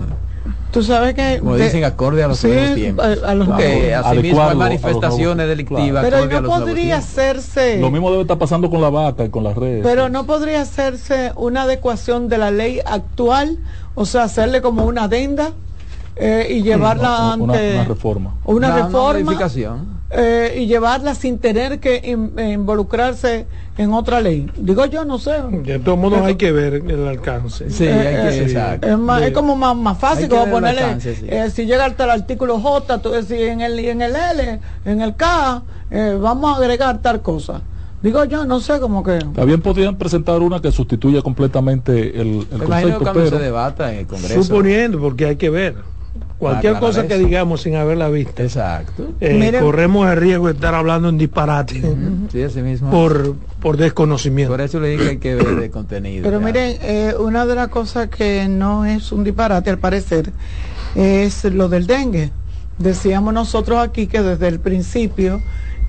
Tú 0.72 0.84
sabes 0.84 1.14
que... 1.14 1.40
Como 1.40 1.56
dicen, 1.56 1.84
acorde 1.84 2.24
a 2.24 2.28
los 2.28 2.40
sí, 2.40 2.50
tiempos. 2.76 3.06
A, 3.24 3.32
a 3.32 3.36
los 3.36 3.50
que 3.58 3.96
asimismo 3.96 4.44
hay 4.44 4.56
manifestaciones 4.56 5.48
delictivas. 5.48 6.06
Pero 6.06 6.26
no 6.26 6.44
podría 6.48 6.98
hacerse... 6.98 7.80
Lo 7.80 7.90
mismo 7.90 8.12
debe 8.12 8.24
estar 8.24 8.38
pasando 8.38 8.70
con 8.70 8.82
la 8.82 8.90
vaca 8.90 9.26
y 9.26 9.30
con 9.30 9.44
las 9.44 9.56
redes. 9.56 9.82
Pero 9.84 10.10
no 10.10 10.26
podría 10.26 10.62
hacerse 10.62 11.32
una 11.36 11.64
adecuación 11.64 12.28
de 12.30 12.38
la 12.38 12.52
ley 12.52 12.80
actual, 12.86 13.58
o 13.96 14.06
sea, 14.06 14.24
hacerle 14.24 14.62
como 14.62 14.86
una 14.86 15.04
adenda 15.04 15.54
eh, 16.16 16.48
y 16.50 16.62
llevarla 16.62 17.34
una, 17.34 17.34
ante... 17.34 17.74
Una, 17.76 17.84
reforma. 17.86 18.36
Una, 18.46 18.68
una 18.68 18.76
reforma. 18.84 19.14
modificación. 19.24 19.97
Eh, 20.10 20.60
y 20.60 20.68
llevarla 20.68 21.16
sin 21.16 21.38
tener 21.38 21.82
que 21.82 22.02
in, 22.02 22.32
eh, 22.38 22.54
involucrarse 22.54 23.46
en 23.78 23.92
otra 23.92 24.22
ley. 24.22 24.50
Digo 24.56 24.86
yo, 24.86 25.04
no 25.04 25.20
sé. 25.20 25.34
De 25.52 25.80
todos 25.80 25.98
modos 25.98 26.22
hay 26.22 26.36
que 26.36 26.54
ver 26.54 26.76
el 26.76 27.08
alcance. 27.08 27.70
Sí, 27.70 27.86
hay 27.88 28.30
que, 28.30 28.44
exacto. 28.44 28.88
Es, 28.88 28.98
más, 28.98 29.22
es 29.22 29.32
como 29.34 29.58
más, 29.58 29.76
más 29.76 29.98
fácil 29.98 30.30
como 30.30 30.50
ponerle, 30.50 30.82
alcance, 30.82 31.14
sí. 31.14 31.26
eh, 31.28 31.50
si 31.50 31.66
llega 31.66 31.84
hasta 31.84 32.06
el 32.06 32.12
artículo 32.12 32.58
J, 32.58 33.00
tú 33.00 33.10
decís 33.10 33.32
en 33.34 33.60
el, 33.60 33.78
en 33.80 34.02
el 34.02 34.16
L, 34.16 34.60
en 34.86 35.02
el 35.02 35.14
K, 35.18 35.62
eh, 35.92 36.18
vamos 36.18 36.54
a 36.54 36.58
agregar 36.62 37.02
tal 37.02 37.22
cosa. 37.22 37.62
Digo 38.02 38.24
yo, 38.24 38.46
no 38.46 38.62
sé 38.62 38.80
cómo 38.80 39.04
que. 39.04 39.20
También 39.36 39.60
podrían 39.62 39.98
presentar 39.98 40.40
una 40.40 40.62
que 40.62 40.72
sustituya 40.72 41.22
completamente 41.22 42.22
el, 42.22 42.48
el 42.50 42.64
concepto, 42.64 43.12
pero 43.14 43.30
se 43.30 43.40
debata 43.40 43.92
en 43.92 44.00
el 44.00 44.08
Congreso. 44.08 44.42
Suponiendo, 44.42 45.00
porque 45.00 45.26
hay 45.26 45.36
que 45.36 45.50
ver. 45.50 45.76
Cualquier 46.40 46.80
cosa 46.80 47.08
que 47.08 47.18
digamos 47.18 47.62
sin 47.62 47.76
haberla 47.76 48.10
visto. 48.10 48.44
Exacto. 48.44 49.14
Eh, 49.20 49.58
corremos 49.60 50.08
el 50.10 50.18
riesgo 50.18 50.48
de 50.48 50.54
estar 50.54 50.76
hablando 50.76 51.10
en 51.10 51.18
disparate. 51.18 51.82
Uh 51.84 51.96
-huh. 51.96 52.32
sí, 52.32 52.44
así 52.44 52.62
mismo. 52.62 52.92
Por, 52.92 53.36
por 53.60 53.78
desconocimiento. 53.78 54.54
Por 54.54 54.62
eso 54.62 54.80
le 54.80 54.90
dije 54.90 55.04
que 55.04 55.10
hay 55.10 55.18
que 55.18 55.36
ver 55.36 55.56
de 55.60 55.72
contenido. 55.72 56.24
Pero 56.24 56.40
ya. 56.40 56.46
miren, 56.46 56.78
eh, 56.82 57.14
una 57.20 57.46
de 57.46 57.56
las 57.56 57.70
cosas 57.70 58.10
que 58.10 58.48
no 58.48 58.86
es 58.86 59.12
un 59.12 59.24
disparate 59.24 59.70
al 59.70 59.80
parecer 59.80 60.32
es 60.96 61.44
lo 61.46 61.70
del 61.70 61.88
dengue. 61.88 62.32
Decíamos 62.78 63.34
nosotros 63.34 63.80
aquí 63.80 64.06
que 64.06 64.22
desde 64.22 64.48
el 64.48 64.60
principio 64.60 65.42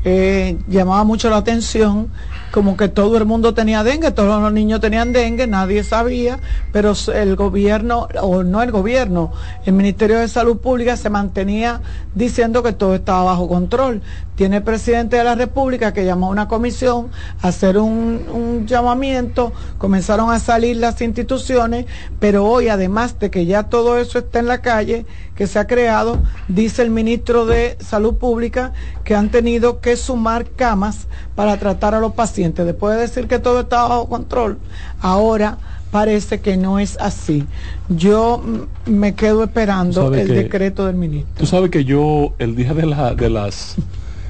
eh, 0.04 0.56
llamaba 0.68 1.04
mucho 1.04 1.28
la 1.28 1.38
atención 1.38 2.08
como 2.50 2.76
que 2.76 2.88
todo 2.88 3.16
el 3.18 3.24
mundo 3.24 3.52
tenía 3.54 3.84
dengue, 3.84 4.10
todos 4.10 4.40
los 4.40 4.52
niños 4.52 4.80
tenían 4.80 5.12
dengue, 5.12 5.46
nadie 5.46 5.84
sabía, 5.84 6.38
pero 6.72 6.94
el 7.14 7.36
gobierno, 7.36 8.08
o 8.22 8.42
no 8.42 8.62
el 8.62 8.70
gobierno, 8.70 9.32
el 9.66 9.74
Ministerio 9.74 10.18
de 10.18 10.28
Salud 10.28 10.58
Pública 10.58 10.96
se 10.96 11.10
mantenía 11.10 11.80
diciendo 12.14 12.62
que 12.62 12.72
todo 12.72 12.94
estaba 12.94 13.24
bajo 13.24 13.48
control. 13.48 14.02
Tiene 14.34 14.58
el 14.58 14.62
presidente 14.62 15.16
de 15.16 15.24
la 15.24 15.34
República 15.34 15.92
que 15.92 16.04
llamó 16.04 16.28
a 16.28 16.30
una 16.30 16.48
comisión 16.48 17.10
a 17.42 17.48
hacer 17.48 17.76
un, 17.76 18.66
llamamiento, 18.66 19.52
comenzaron 19.78 20.30
a 20.30 20.38
salir 20.38 20.76
las 20.76 21.00
instituciones, 21.02 21.86
pero 22.20 22.44
hoy 22.44 22.68
además 22.68 23.18
de 23.18 23.30
que 23.30 23.46
ya 23.46 23.64
todo 23.64 23.98
eso 23.98 24.18
está 24.18 24.38
en 24.38 24.46
la 24.46 24.62
calle, 24.62 25.06
que 25.34 25.46
se 25.46 25.58
ha 25.58 25.66
creado, 25.66 26.20
dice 26.46 26.82
el 26.82 26.90
ministro 26.90 27.46
de 27.46 27.76
Salud 27.80 28.14
Pública 28.14 28.72
que 29.04 29.14
han 29.14 29.30
tenido 29.30 29.80
que 29.80 29.96
sumar 29.96 30.46
camas 30.50 31.08
para 31.34 31.56
tratar 31.58 31.94
a 31.94 32.00
los 32.00 32.12
pacientes 32.12 32.37
después 32.64 32.94
de 32.96 33.02
decir 33.02 33.26
que 33.26 33.38
todo 33.38 33.60
está 33.60 33.82
bajo 33.82 34.08
control, 34.08 34.58
ahora 35.00 35.58
parece 35.90 36.40
que 36.40 36.56
no 36.56 36.78
es 36.78 36.96
así. 37.00 37.44
Yo 37.88 38.42
me 38.86 39.14
quedo 39.14 39.44
esperando 39.44 40.14
el 40.14 40.26
que, 40.26 40.32
decreto 40.32 40.86
del 40.86 40.96
ministro. 40.96 41.34
Tú 41.36 41.46
sabes 41.46 41.70
que 41.70 41.84
yo 41.84 42.34
el 42.38 42.54
día 42.56 42.74
de 42.74 42.86
la 42.86 43.14
de 43.14 43.30
las 43.30 43.76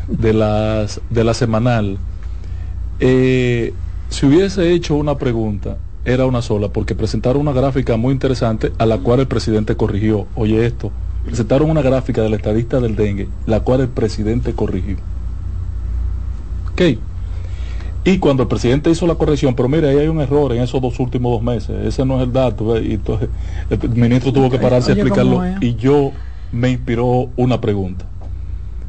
de 0.08 0.32
las 0.32 1.00
de 1.10 1.24
la 1.24 1.34
semanal 1.34 1.98
eh, 3.00 3.74
si 4.08 4.26
hubiese 4.26 4.72
hecho 4.72 4.96
una 4.96 5.18
pregunta 5.18 5.76
era 6.04 6.24
una 6.24 6.40
sola 6.40 6.68
porque 6.68 6.94
presentaron 6.94 7.42
una 7.42 7.52
gráfica 7.52 7.96
muy 7.96 8.12
interesante 8.12 8.72
a 8.78 8.86
la 8.86 8.98
cual 8.98 9.20
el 9.20 9.26
presidente 9.26 9.76
corrigió. 9.76 10.26
Oye 10.34 10.64
esto, 10.64 10.90
presentaron 11.24 11.70
una 11.70 11.82
gráfica 11.82 12.22
del 12.22 12.34
estadista 12.34 12.80
del 12.80 12.96
dengue, 12.96 13.28
la 13.46 13.60
cual 13.60 13.82
el 13.82 13.88
presidente 13.88 14.54
corrigió. 14.54 14.96
Ok. 16.72 16.98
Y 18.08 18.18
cuando 18.18 18.44
el 18.44 18.48
presidente 18.48 18.90
hizo 18.90 19.06
la 19.06 19.16
corrección, 19.16 19.54
pero 19.54 19.68
mire, 19.68 19.90
ahí 19.90 19.98
hay 19.98 20.08
un 20.08 20.20
error 20.20 20.52
en 20.52 20.62
esos 20.62 20.80
dos 20.80 20.98
últimos 20.98 21.32
dos 21.32 21.42
meses, 21.42 21.84
ese 21.84 22.06
no 22.06 22.16
es 22.16 22.22
el 22.22 22.32
dato, 22.32 22.80
y 22.80 22.94
entonces 22.94 23.28
el 23.68 23.90
ministro 23.90 24.32
tuvo 24.32 24.50
que 24.50 24.58
pararse 24.58 24.92
Oye, 24.92 25.02
a 25.02 25.04
explicarlo 25.04 25.42
y 25.60 25.74
yo 25.74 26.12
me 26.50 26.70
inspiró 26.70 27.28
una 27.36 27.60
pregunta. 27.60 28.06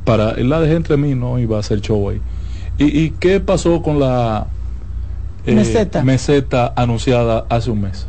Para 0.05 0.37
la 0.37 0.61
dejé 0.61 0.75
entre 0.75 0.95
mí, 0.95 1.15
no 1.15 1.37
iba 1.37 1.57
a 1.57 1.59
hacer 1.59 1.81
show 1.81 2.09
ahí. 2.09 2.21
¿Y, 2.77 2.97
y 2.97 3.09
qué 3.11 3.41
pasó 3.41 3.81
con 3.81 3.99
la 3.99 4.47
eh, 5.45 5.53
meseta. 5.53 6.01
meseta 6.01 6.73
anunciada 6.75 7.45
hace 7.49 7.71
un 7.71 7.81
mes? 7.81 8.07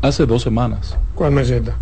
Hace 0.00 0.26
dos 0.26 0.42
semanas. 0.42 0.96
¿Cuál 1.16 1.32
meseta? 1.32 1.74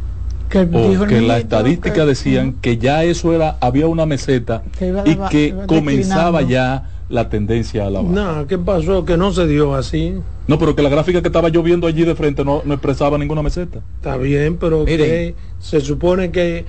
que, 0.50 0.58
o 0.62 1.06
que 1.06 1.20
la 1.20 1.38
estadística 1.38 1.94
que, 1.94 2.06
decían 2.06 2.54
que 2.54 2.76
ya 2.76 3.04
eso 3.04 3.32
era, 3.32 3.56
había 3.60 3.86
una 3.86 4.04
meseta 4.04 4.62
y 5.04 5.14
que 5.30 5.54
comenzaba 5.66 6.42
ya 6.42 6.88
la 7.10 7.28
tendencia 7.28 7.86
a 7.86 7.90
la 7.90 8.00
baja. 8.00 8.14
No, 8.14 8.46
¿qué 8.46 8.56
pasó? 8.56 9.04
Que 9.04 9.16
no 9.16 9.32
se 9.32 9.46
dio 9.46 9.74
así. 9.74 10.14
No, 10.46 10.58
pero 10.58 10.74
que 10.74 10.82
la 10.82 10.88
gráfica 10.88 11.20
que 11.20 11.28
estaba 11.28 11.48
yo 11.48 11.62
viendo 11.62 11.86
allí 11.86 12.04
de 12.04 12.14
frente 12.14 12.44
no, 12.44 12.62
no 12.64 12.74
expresaba 12.74 13.18
ninguna 13.18 13.42
meseta. 13.42 13.80
Está 13.96 14.16
bien, 14.16 14.56
pero 14.56 14.84
que 14.84 15.34
se 15.58 15.80
supone 15.80 16.30
que 16.30 16.64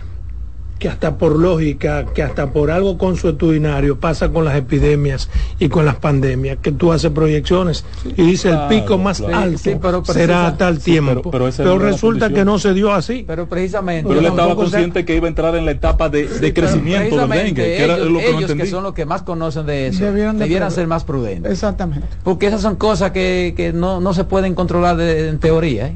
que 0.82 0.90
hasta 0.90 1.20
por 1.20 1.38
lógica, 1.38 2.06
que 2.06 2.24
hasta 2.24 2.50
por 2.50 2.72
algo 2.72 2.98
consuetudinario 2.98 4.00
pasa 4.00 4.30
con 4.30 4.46
las 4.46 4.56
epidemias 4.56 5.30
y 5.60 5.70
con 5.70 5.86
las 5.86 5.98
pandemias, 5.98 6.58
que 6.60 6.72
tú 6.72 6.92
haces 6.92 7.12
proyecciones 7.12 7.86
y 8.04 8.24
dices 8.24 8.52
claro, 8.52 8.74
el 8.74 8.82
pico 8.82 8.98
más 8.98 9.20
claro. 9.20 9.38
alto 9.38 9.60
sí, 9.60 9.76
pero 9.80 10.04
será 10.04 10.48
a 10.48 10.58
tal 10.58 10.80
tiempo. 10.80 11.12
Sí, 11.12 11.30
pero, 11.32 11.52
pero, 11.52 11.56
pero 11.56 11.78
resulta 11.78 12.32
que 12.32 12.44
no 12.44 12.58
se 12.58 12.74
dio 12.74 12.92
así. 12.92 13.24
Pero 13.28 13.48
precisamente. 13.48 14.08
Pero 14.08 14.22
él 14.22 14.26
estaba 14.26 14.56
consciente 14.56 15.06
que 15.06 15.16
iba 15.16 15.28
a 15.28 15.30
entrar 15.30 15.56
en 15.56 15.66
la 15.66 15.72
etapa 15.72 16.10
de, 16.10 16.28
de 16.28 16.52
crecimiento 16.52 17.16
del 17.16 17.30
dengue, 17.30 17.54
que 17.54 17.84
ellos, 17.84 17.98
era 17.98 17.98
lo 18.04 18.18
que, 18.18 18.30
ellos 18.32 18.50
no 18.50 18.56
que 18.56 18.66
son 18.66 18.84
los 18.84 18.94
que 18.96 19.06
más 19.06 19.22
conocen 19.22 19.68
de 19.68 19.86
eso, 19.86 20.04
debieran, 20.04 20.40
de 20.40 20.46
debieran 20.46 20.72
ser 20.72 20.88
más 20.88 21.04
prudentes. 21.04 21.52
Exactamente. 21.52 22.08
Porque 22.24 22.48
esas 22.48 22.62
son 22.62 22.76
cosas 22.76 23.12
que, 23.12 23.54
que 23.56 23.72
no, 23.72 24.02
no 24.02 24.16
se 24.16 24.24
pueden 24.24 24.56
controlar 24.56 24.98
de, 24.98 25.30
en 25.30 25.38
teoría. 25.38 25.90
¿eh? 25.90 25.96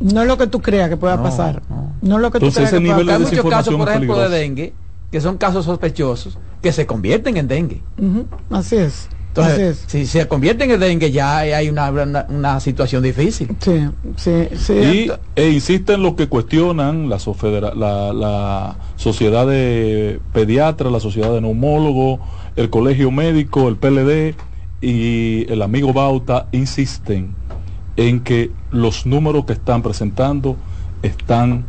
No 0.00 0.22
es 0.22 0.28
lo 0.28 0.36
que 0.36 0.46
tú 0.46 0.60
creas 0.60 0.88
que 0.88 0.96
pueda 0.96 1.16
no, 1.16 1.22
pasar. 1.22 1.62
No. 1.68 1.92
no 2.02 2.16
es 2.16 2.22
lo 2.22 2.30
que 2.30 2.38
Entonces, 2.38 2.54
tú 2.54 2.58
creas 2.60 2.72
ese 2.72 2.76
que 2.76 2.82
nivel 2.82 3.06
pueda 3.06 3.18
de 3.18 3.24
Hay 3.24 3.30
muchos 3.30 3.50
casos, 3.50 3.74
por 3.74 3.88
ejemplo, 3.88 4.14
peligroso. 4.14 4.30
de 4.30 4.38
dengue, 4.38 4.72
que 5.10 5.20
son 5.20 5.38
casos 5.38 5.64
sospechosos, 5.64 6.38
que 6.62 6.72
se 6.72 6.86
convierten 6.86 7.36
en 7.36 7.48
dengue. 7.48 7.82
Uh 7.98 8.04
-huh. 8.04 8.24
Así 8.50 8.76
es. 8.76 9.08
Entonces, 9.28 9.84
Así 9.86 9.98
es. 9.98 10.06
si 10.08 10.18
se 10.18 10.26
convierten 10.28 10.70
en 10.70 10.80
dengue, 10.80 11.10
ya 11.10 11.38
hay 11.38 11.68
una, 11.68 11.90
una, 11.90 12.26
una 12.30 12.60
situación 12.60 13.02
difícil. 13.02 13.48
Sí, 13.60 13.86
sí, 14.16 14.48
sí. 14.56 14.72
Y, 14.72 15.12
e 15.34 15.50
insisten 15.50 16.02
los 16.02 16.14
que 16.14 16.26
cuestionan 16.26 17.10
la, 17.10 17.18
la, 17.74 18.12
la, 18.14 18.76
sociedad 18.96 19.46
de 19.46 20.20
pediatras, 20.32 20.90
la 20.90 21.00
sociedad 21.00 21.32
de 21.32 21.42
neumólogos, 21.42 22.20
el 22.56 22.70
colegio 22.70 23.10
médico, 23.10 23.68
el 23.68 23.76
PLD 23.76 24.34
y 24.80 25.50
el 25.52 25.60
amigo 25.60 25.92
Bauta 25.92 26.48
insisten 26.52 27.34
en 27.96 28.20
que 28.20 28.50
los 28.70 29.06
números 29.06 29.44
que 29.46 29.54
están 29.54 29.82
presentando 29.82 30.56
están 31.02 31.64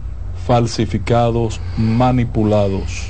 falsificados, 0.46 1.60
manipulados. 1.78 3.08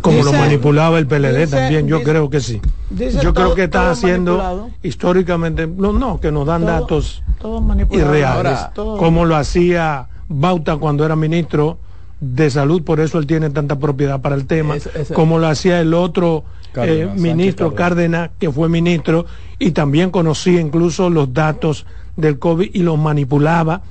Como 0.00 0.18
dice, 0.18 0.32
lo 0.32 0.38
manipulaba 0.38 0.98
el 0.98 1.06
PLD 1.06 1.40
dice, 1.40 1.56
también, 1.56 1.86
yo 1.86 1.98
dice, 1.98 2.10
creo 2.10 2.30
que 2.30 2.40
sí. 2.40 2.60
Yo 2.90 3.34
creo 3.34 3.54
que 3.54 3.64
está 3.64 3.90
haciendo 3.90 4.70
históricamente, 4.82 5.66
no, 5.66 5.92
no, 5.92 6.20
que 6.20 6.32
nos 6.32 6.46
dan 6.46 6.62
todo, 6.62 6.70
datos 6.70 7.22
todo 7.38 7.62
irreales, 7.90 8.58
Ahora, 8.74 8.98
como 8.98 9.24
lo 9.24 9.36
hacía 9.36 10.08
Bauta 10.28 10.76
cuando 10.76 11.04
era 11.04 11.16
ministro 11.16 11.78
de 12.20 12.50
salud, 12.50 12.82
por 12.82 13.00
eso 13.00 13.18
él 13.18 13.26
tiene 13.26 13.50
tanta 13.50 13.78
propiedad 13.78 14.20
para 14.20 14.36
el 14.36 14.46
tema, 14.46 14.76
es, 14.76 14.86
es, 14.94 15.12
como 15.12 15.38
lo 15.38 15.48
hacía 15.48 15.80
el 15.80 15.94
otro 15.94 16.44
Cárdenas, 16.72 17.16
eh, 17.16 17.20
ministro 17.20 17.74
Cárdenas. 17.74 18.28
Cárdenas, 18.28 18.30
que 18.38 18.50
fue 18.50 18.68
ministro, 18.68 19.26
y 19.58 19.72
también 19.72 20.10
conocía 20.10 20.60
incluso 20.60 21.10
los 21.10 21.32
datos 21.32 21.86
del 22.16 22.38
COVID 22.38 22.70
y 22.72 22.80
los 22.80 22.98
manipulaba 22.98 23.82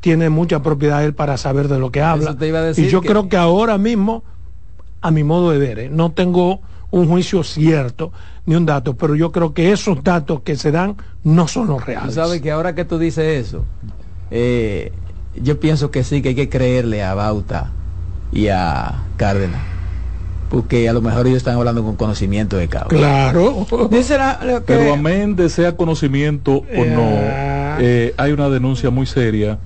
tiene 0.00 0.30
mucha 0.30 0.62
propiedad 0.62 1.04
él 1.04 1.14
para 1.14 1.36
saber 1.36 1.68
de 1.68 1.78
lo 1.78 1.90
que 1.90 2.02
habla. 2.02 2.36
Y 2.76 2.88
yo 2.88 3.00
que... 3.00 3.08
creo 3.08 3.28
que 3.28 3.36
ahora 3.36 3.78
mismo, 3.78 4.22
a 5.00 5.10
mi 5.10 5.24
modo 5.24 5.50
de 5.50 5.58
ver, 5.58 5.78
¿eh? 5.78 5.88
no 5.90 6.12
tengo 6.12 6.60
un 6.90 7.08
juicio 7.08 7.42
cierto 7.42 8.12
ni 8.46 8.54
un 8.54 8.64
dato, 8.64 8.96
pero 8.96 9.14
yo 9.14 9.30
creo 9.32 9.52
que 9.52 9.72
esos 9.72 10.02
datos 10.02 10.40
que 10.40 10.56
se 10.56 10.70
dan 10.70 10.96
no 11.24 11.48
son 11.48 11.66
los 11.66 11.84
reales. 11.84 12.08
¿Tú 12.08 12.14
sabes 12.14 12.40
que 12.40 12.50
ahora 12.50 12.74
que 12.74 12.84
tú 12.84 12.98
dices 12.98 13.46
eso, 13.46 13.64
eh, 14.30 14.92
yo 15.34 15.60
pienso 15.60 15.90
que 15.90 16.04
sí, 16.04 16.22
que 16.22 16.30
hay 16.30 16.34
que 16.34 16.48
creerle 16.48 17.02
a 17.02 17.14
Bauta 17.14 17.72
y 18.32 18.48
a 18.48 19.02
Cárdenas. 19.16 19.77
Porque 20.48 20.88
a 20.88 20.92
lo 20.92 21.02
mejor 21.02 21.26
ellos 21.26 21.38
están 21.38 21.56
hablando 21.56 21.82
con 21.82 21.96
conocimiento 21.96 22.56
de 22.56 22.68
causa. 22.68 22.88
Claro. 22.88 23.66
que... 23.68 24.62
Pero 24.66 24.94
amén 24.94 25.36
de 25.36 25.48
sea 25.50 25.76
conocimiento 25.76 26.56
o 26.56 26.84
no, 26.84 27.08
eh, 27.80 28.14
hay 28.16 28.32
una 28.32 28.48
denuncia 28.48 28.90
muy 28.90 29.06
seria 29.06 29.58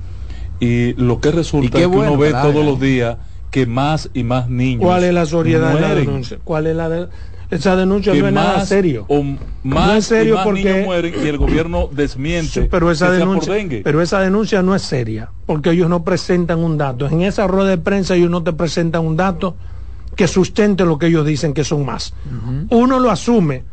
y 0.63 0.95
lo 0.95 1.21
que 1.21 1.33
resulta 1.33 1.79
es 1.79 1.83
que 1.83 1.87
bueno, 1.87 2.13
uno 2.13 2.21
ve 2.21 2.31
todos 2.31 2.65
los 2.65 2.79
días 2.79 3.17
que 3.51 3.67
más 3.67 4.11
y 4.15 4.23
más 4.23 4.49
niños 4.49 4.85
¿Cuál 4.85 5.05
es 5.05 5.13
la 5.13 5.27
seriedad 5.27 5.75
de 5.75 5.81
la 5.81 5.95
denuncia? 5.95 6.39
¿Cuál 6.45 6.69
es 6.69 6.77
la 6.77 6.89
de... 6.89 7.09
esa 7.51 7.75
denuncia 7.75 8.15
no 8.15 8.29
es 8.29 8.33
nada 8.33 8.65
serio. 8.65 9.05
O 9.09 9.23
más, 9.23 9.39
no 9.65 9.95
es 9.95 10.07
serio 10.07 10.39
porque 10.45 10.63
niños 10.63 10.87
mueren 10.87 11.15
y 11.21 11.27
el 11.27 11.37
gobierno 11.37 11.89
desmiente. 11.91 12.63
pero 12.71 12.91
esa 12.91 13.11
denuncia, 13.11 13.55
pero 13.83 14.03
esa 14.03 14.21
denuncia 14.21 14.63
no 14.63 14.75
es 14.75 14.83
seria 14.83 15.31
porque 15.47 15.71
ellos 15.71 15.89
no 15.89 16.05
presentan 16.05 16.61
un 16.61 16.79
dato. 16.79 17.09
En 17.09 17.23
esa 17.23 17.47
rueda 17.47 17.71
de 17.71 17.79
prensa 17.79 18.15
ellos 18.15 18.31
no 18.31 18.43
te 18.43 18.53
presentan 18.53 19.05
un 19.05 19.17
dato 19.17 19.57
que 20.17 20.29
sustente 20.29 20.85
lo 20.85 20.99
que 20.99 21.07
ellos 21.07 21.27
dicen 21.27 21.55
que 21.55 21.65
son 21.65 21.85
más. 21.85 22.15
Uno 22.71 22.99
lo 22.99 23.11
asume 23.11 23.65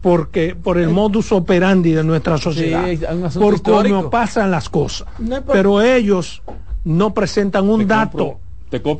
porque 0.00 0.54
por 0.54 0.78
el 0.78 0.90
modus 0.90 1.32
operandi 1.32 1.92
de 1.92 2.04
nuestra 2.04 2.38
sociedad, 2.38 2.86
por 3.34 3.60
cómo 3.62 4.10
pasan 4.10 4.50
las 4.50 4.68
cosas. 4.68 5.08
Pero 5.50 5.80
ellos 5.80 6.42
no 6.84 7.12
presentan 7.12 7.68
un 7.68 7.86
dato 7.86 8.38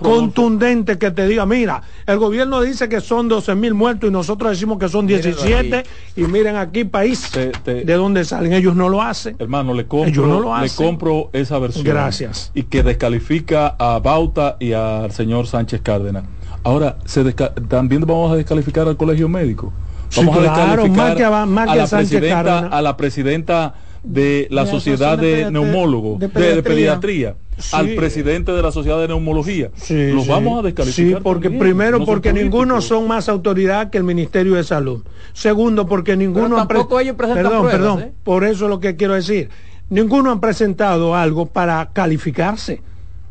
contundente 0.01 0.97
que 0.97 1.11
te 1.11 1.27
diga, 1.27 1.45
mira, 1.45 1.83
el 2.07 2.19
gobierno 2.19 2.61
dice 2.61 2.89
que 2.89 3.01
son 3.01 3.29
12 3.29 3.55
mil 3.57 3.75
muertos 3.75 4.09
y 4.09 4.13
nosotros 4.13 4.53
decimos 4.53 4.79
que 4.79 4.89
son 4.89 5.07
17 5.07 5.85
y 6.17 6.21
miren 6.23 6.57
aquí 6.57 6.85
país 6.85 7.31
de 7.33 7.85
dónde 7.85 8.25
salen, 8.25 8.53
ellos 8.53 8.77
no 8.77 8.89
lo 8.89 9.03
hacen. 9.03 9.37
Hermano, 9.39 9.75
le 9.75 9.87
compro, 9.87 10.61
le 10.61 10.71
compro 10.71 11.31
esa 11.33 11.59
versión. 11.59 11.85
Gracias. 11.85 12.53
Y 12.55 12.65
que 12.65 12.83
descalifica 12.83 13.75
a 13.79 13.99
Bauta 13.99 14.57
y 14.61 14.73
al 14.73 15.13
señor 15.13 15.47
Sánchez 15.47 15.81
Cárdenas. 15.83 16.25
Ahora, 16.67 16.97
se 17.05 17.23
también 17.33 18.01
vamos 18.01 18.33
a 18.33 18.37
descalificar 18.37 18.89
al 18.89 18.97
colegio 18.97 19.29
médico. 19.29 19.73
Vamos 20.17 20.37
a 20.37 20.41
descalificar 20.41 21.23
a, 21.23 21.77
la 21.77 21.87
presidenta, 21.87 22.59
a 22.67 22.83
la 22.83 22.97
presidenta 22.97 23.75
de 24.03 24.49
la 24.51 24.67
sociedad 24.67 25.17
de, 25.17 25.49
neumólogos, 25.53 26.19
de, 26.19 26.29
pediatría 26.29 27.37
al 27.71 27.91
presidente 27.95 28.51
de 28.51 28.63
la 28.63 28.73
sociedad 28.73 28.99
de 28.99 29.07
neumología. 29.07 29.71
Los 29.89 30.27
vamos 30.27 30.59
a 30.59 30.63
descalificar. 30.63 31.19
Sí, 31.19 31.23
porque 31.23 31.51
primero 31.51 32.05
porque 32.05 32.33
ninguno 32.33 32.81
son 32.81 33.07
más 33.07 33.29
autoridad 33.29 33.91
que 33.91 33.99
el 33.99 34.05
Ministerio 34.05 34.57
de 34.57 34.65
Salud. 34.65 35.05
Segundo 35.35 35.87
porque 35.87 36.17
ninguno 36.17 36.57
tampoco 36.57 36.99
ellos 36.99 37.15
presentan 37.15 37.45
Perdón, 37.45 37.67
perdón, 37.71 38.01
¿eh? 38.01 38.13
por 38.25 38.43
eso 38.43 38.65
es 38.65 38.71
lo 38.71 38.81
que 38.81 38.97
quiero 38.97 39.15
decir. 39.15 39.51
Ninguno 39.89 40.33
ha 40.33 40.41
presentado 40.41 41.15
algo 41.15 41.47
para 41.47 41.91
calificarse. 41.93 42.83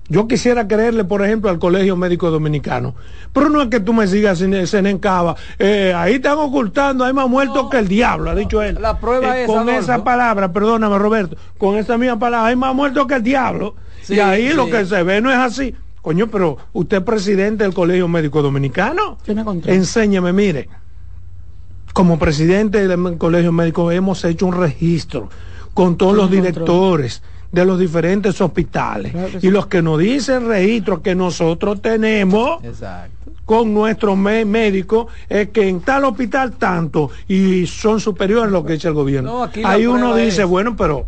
Yo 0.07 0.27
quisiera 0.27 0.67
creerle, 0.67 1.03
por 1.03 1.23
ejemplo, 1.23 1.49
al 1.49 1.57
Colegio 1.57 1.95
Médico 1.95 2.29
Dominicano. 2.29 2.93
Pero 3.33 3.49
no 3.49 3.61
es 3.61 3.69
que 3.69 3.79
tú 3.79 3.91
me 3.91 4.05
sigas 4.07 4.39
en 4.41 4.99
cava. 4.99 5.35
Eh, 5.57 5.93
ahí 5.95 6.15
están 6.15 6.37
ocultando, 6.37 7.03
hay 7.03 7.13
más 7.13 7.27
muertos 7.27 7.69
que 7.71 7.79
el 7.79 7.87
diablo, 7.87 8.29
ha 8.29 8.35
dicho 8.35 8.61
él. 8.61 8.77
La 8.79 8.99
prueba 8.99 9.37
eh, 9.37 9.43
es. 9.43 9.47
Con 9.47 9.67
esa 9.67 10.03
palabra, 10.03 10.53
perdóname, 10.53 10.97
Roberto, 10.99 11.37
con 11.57 11.77
esa 11.77 11.97
misma 11.97 12.19
palabra, 12.19 12.47
hay 12.47 12.55
más 12.55 12.75
muertos 12.75 13.07
que 13.07 13.15
el 13.15 13.23
diablo. 13.23 13.75
y 14.07 14.19
ahí 14.19 14.53
lo 14.53 14.67
que 14.67 14.85
se 14.85 15.01
ve 15.01 15.21
no 15.21 15.31
es 15.31 15.37
así. 15.37 15.75
Coño, 16.03 16.27
pero 16.27 16.57
usted 16.73 16.97
es 16.97 17.03
presidente 17.03 17.63
del 17.63 17.73
Colegio 17.73 18.07
Médico 18.07 18.43
Dominicano. 18.43 19.17
Enséñeme, 19.65 20.33
mire. 20.33 20.69
Como 21.93 22.19
presidente 22.19 22.87
del 22.87 23.17
Colegio 23.17 23.51
Médico 23.51 23.89
hemos 23.91 24.23
hecho 24.23 24.45
un 24.45 24.53
registro 24.53 25.29
con 25.73 25.97
todos 25.97 26.15
los 26.15 26.29
directores 26.29 27.23
de 27.55 27.65
los 27.65 27.79
diferentes 27.79 28.39
hospitales. 28.41 29.13
y 29.41 29.49
los 29.49 29.65
que 29.67 29.81
nos 29.81 29.97
dicen 29.97 30.47
registro 30.47 31.01
que 31.01 31.15
nosotros 31.15 31.81
tenemos 31.81 32.59
con 33.45 33.73
nuestros 33.73 34.17
médicos 34.17 35.07
es 35.29 35.49
que 35.49 35.67
en 35.67 35.81
tal 35.81 36.03
hospital 36.03 36.53
tanto 36.53 37.11
y 37.27 37.65
son 37.65 37.99
superiores 37.99 38.49
a 38.49 38.51
lo 38.51 38.65
que 38.65 38.73
dice 38.73 38.89
el 38.89 38.93
gobierno. 38.93 39.49
Ahí 39.63 39.87
uno 39.87 40.15
dice, 40.15 40.43
bueno, 40.43 40.75
pero 40.75 41.07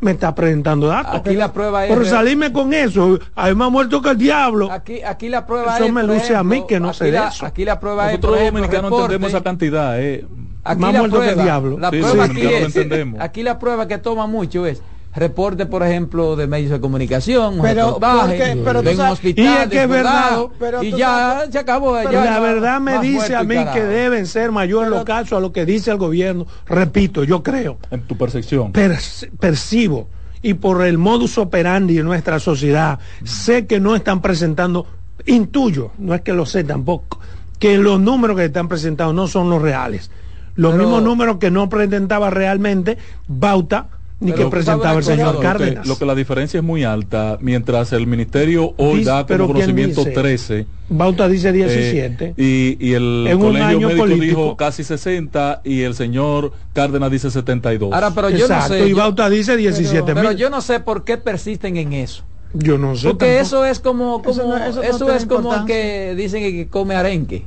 me 0.00 0.12
está 0.12 0.34
presentando 0.34 0.86
datos. 0.86 1.16
Aquí 1.16 1.34
la 1.34 1.52
prueba 1.52 1.84
es. 1.84 1.92
Pero 1.92 2.04
salirme 2.04 2.52
con 2.52 2.72
eso, 2.72 3.18
hay 3.34 3.54
más 3.54 3.70
muerto 3.70 4.00
que 4.00 4.10
el 4.10 4.18
diablo. 4.18 4.70
Aquí, 4.70 5.02
aquí 5.02 5.28
la 5.28 5.44
prueba 5.44 5.76
eso 5.76 5.92
me 5.92 6.04
luce 6.04 6.34
a 6.34 6.44
mí 6.44 6.64
que 6.68 6.78
no 6.78 6.94
sé 6.94 7.10
de 7.10 7.18
eso. 7.18 7.44
Aquí 7.44 7.64
la 7.64 7.80
prueba 7.80 8.06
Nosotros 8.06 8.36
es. 8.36 8.38
Nosotros 8.38 8.52
dominicanos 8.52 8.92
entendemos 8.92 9.28
esa 9.28 9.42
cantidad, 9.42 10.00
eh. 10.00 10.24
Aquí 10.62 10.80
más 10.80 10.94
muerto 10.94 11.20
que 11.20 11.30
el 11.30 11.42
diablo. 11.42 11.78
La 11.78 11.90
prueba 11.90 12.24
aquí, 12.24 12.46
es, 12.46 12.76
aquí 13.18 13.42
la 13.42 13.58
prueba 13.58 13.88
que 13.88 13.98
toma 13.98 14.26
mucho 14.26 14.66
es 14.66 14.82
reporte, 15.14 15.66
por 15.66 15.82
ejemplo, 15.82 16.36
de 16.36 16.46
medios 16.46 16.70
de 16.70 16.80
comunicación, 16.80 17.58
pero, 17.60 17.98
pero 17.98 18.80
un 18.80 19.00
hospital, 19.00 19.68
y 19.72 19.76
es 19.76 19.88
verdad, 19.88 20.38
y 20.82 20.92
ya 20.92 21.46
se 21.50 21.58
acabó. 21.58 22.00
la 22.00 22.40
verdad 22.40 22.80
me 22.80 23.00
dice 23.00 23.34
a 23.34 23.42
mí 23.42 23.56
que 23.72 23.82
deben 23.82 24.26
ser 24.26 24.52
mayor 24.52 24.88
los 24.88 25.04
casos 25.04 25.38
a 25.38 25.40
lo 25.40 25.52
que 25.52 25.66
dice 25.66 25.90
el 25.90 25.96
gobierno. 25.96 26.46
Repito, 26.66 27.24
yo 27.24 27.42
creo. 27.42 27.78
En 27.90 28.02
tu 28.02 28.16
percepción. 28.16 28.72
percibo 28.72 30.08
y 30.42 30.54
por 30.54 30.86
el 30.86 30.96
modus 30.96 31.38
operandi 31.38 31.96
de 31.96 32.02
nuestra 32.02 32.38
sociedad, 32.38 32.98
sé 33.24 33.66
que 33.66 33.78
no 33.78 33.94
están 33.94 34.22
presentando, 34.22 34.86
intuyo, 35.26 35.90
no 35.98 36.14
es 36.14 36.22
que 36.22 36.32
lo 36.32 36.46
sé 36.46 36.64
tampoco, 36.64 37.20
que 37.58 37.76
los 37.76 38.00
números 38.00 38.36
que 38.36 38.46
están 38.46 38.68
presentando 38.68 39.12
no 39.12 39.28
son 39.28 39.50
los 39.50 39.60
reales. 39.60 40.10
Los 40.56 40.74
mismos 40.74 41.02
números 41.02 41.36
que 41.38 41.50
no 41.50 41.68
presentaba 41.68 42.28
realmente 42.28 42.98
Bauta 43.28 43.88
ni 44.20 44.32
que 44.32 44.46
presentaba 44.46 44.98
el 44.98 45.04
señor 45.04 45.40
Cárdenas. 45.40 45.86
Lo 45.86 45.98
que, 45.98 46.04
la 46.04 46.14
diferencia 46.14 46.58
es 46.58 46.64
muy 46.64 46.84
alta, 46.84 47.38
mientras 47.40 47.92
el 47.92 48.06
ministerio 48.06 48.74
hoy 48.76 49.02
da 49.02 49.26
como 49.26 49.48
conocimiento 49.48 50.04
13. 50.04 50.66
Bauta 50.90 51.28
dice 51.28 51.52
17. 51.52 52.34
Eh, 52.36 52.76
y, 52.78 52.92
el 52.92 53.36
colegio 53.40 53.80
médico 53.80 54.06
dijo 54.06 54.56
casi 54.56 54.84
60 54.84 55.62
y 55.64 55.82
el 55.82 55.94
señor 55.94 56.52
Cárdenas 56.72 57.10
dice 57.10 57.30
72. 57.30 57.92
Ahora, 57.92 58.10
pero 58.10 58.28
yo 58.30 58.46
no 58.46 58.62
sé. 58.66 58.88
Y 58.88 58.92
Bauta 58.92 59.30
dice 59.30 59.56
17 59.56 60.02
pero, 60.04 60.20
pero 60.20 60.32
yo 60.32 60.50
no 60.50 60.60
sé 60.60 60.80
por 60.80 61.04
qué 61.04 61.16
persisten 61.16 61.76
en 61.76 61.92
eso. 61.92 62.24
Yo 62.52 62.78
no 62.78 62.96
sé. 62.96 63.08
Porque 63.08 63.40
eso 63.40 63.64
es 63.64 63.80
como, 63.80 64.22
como 64.22 64.56
eso, 64.56 64.82
es 64.82 65.26
como 65.26 65.64
que 65.64 66.14
dicen 66.16 66.42
que 66.42 66.68
come 66.68 66.94
arenque. 66.94 67.44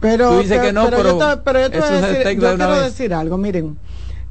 Pero, 0.00 0.30
Tú 0.30 0.38
dices 0.42 0.60
que 0.60 0.72
no, 0.72 0.88
pero, 0.90 1.18
yo, 1.18 1.18
te, 1.18 1.42
pero 1.42 1.60
yo, 1.60 1.70
te 1.70 1.80
voy 1.80 1.88
a 1.88 2.00
decir, 2.00 2.40
yo 2.40 2.56
quiero 2.56 2.80
decir 2.80 3.14
algo, 3.14 3.36
miren. 3.36 3.76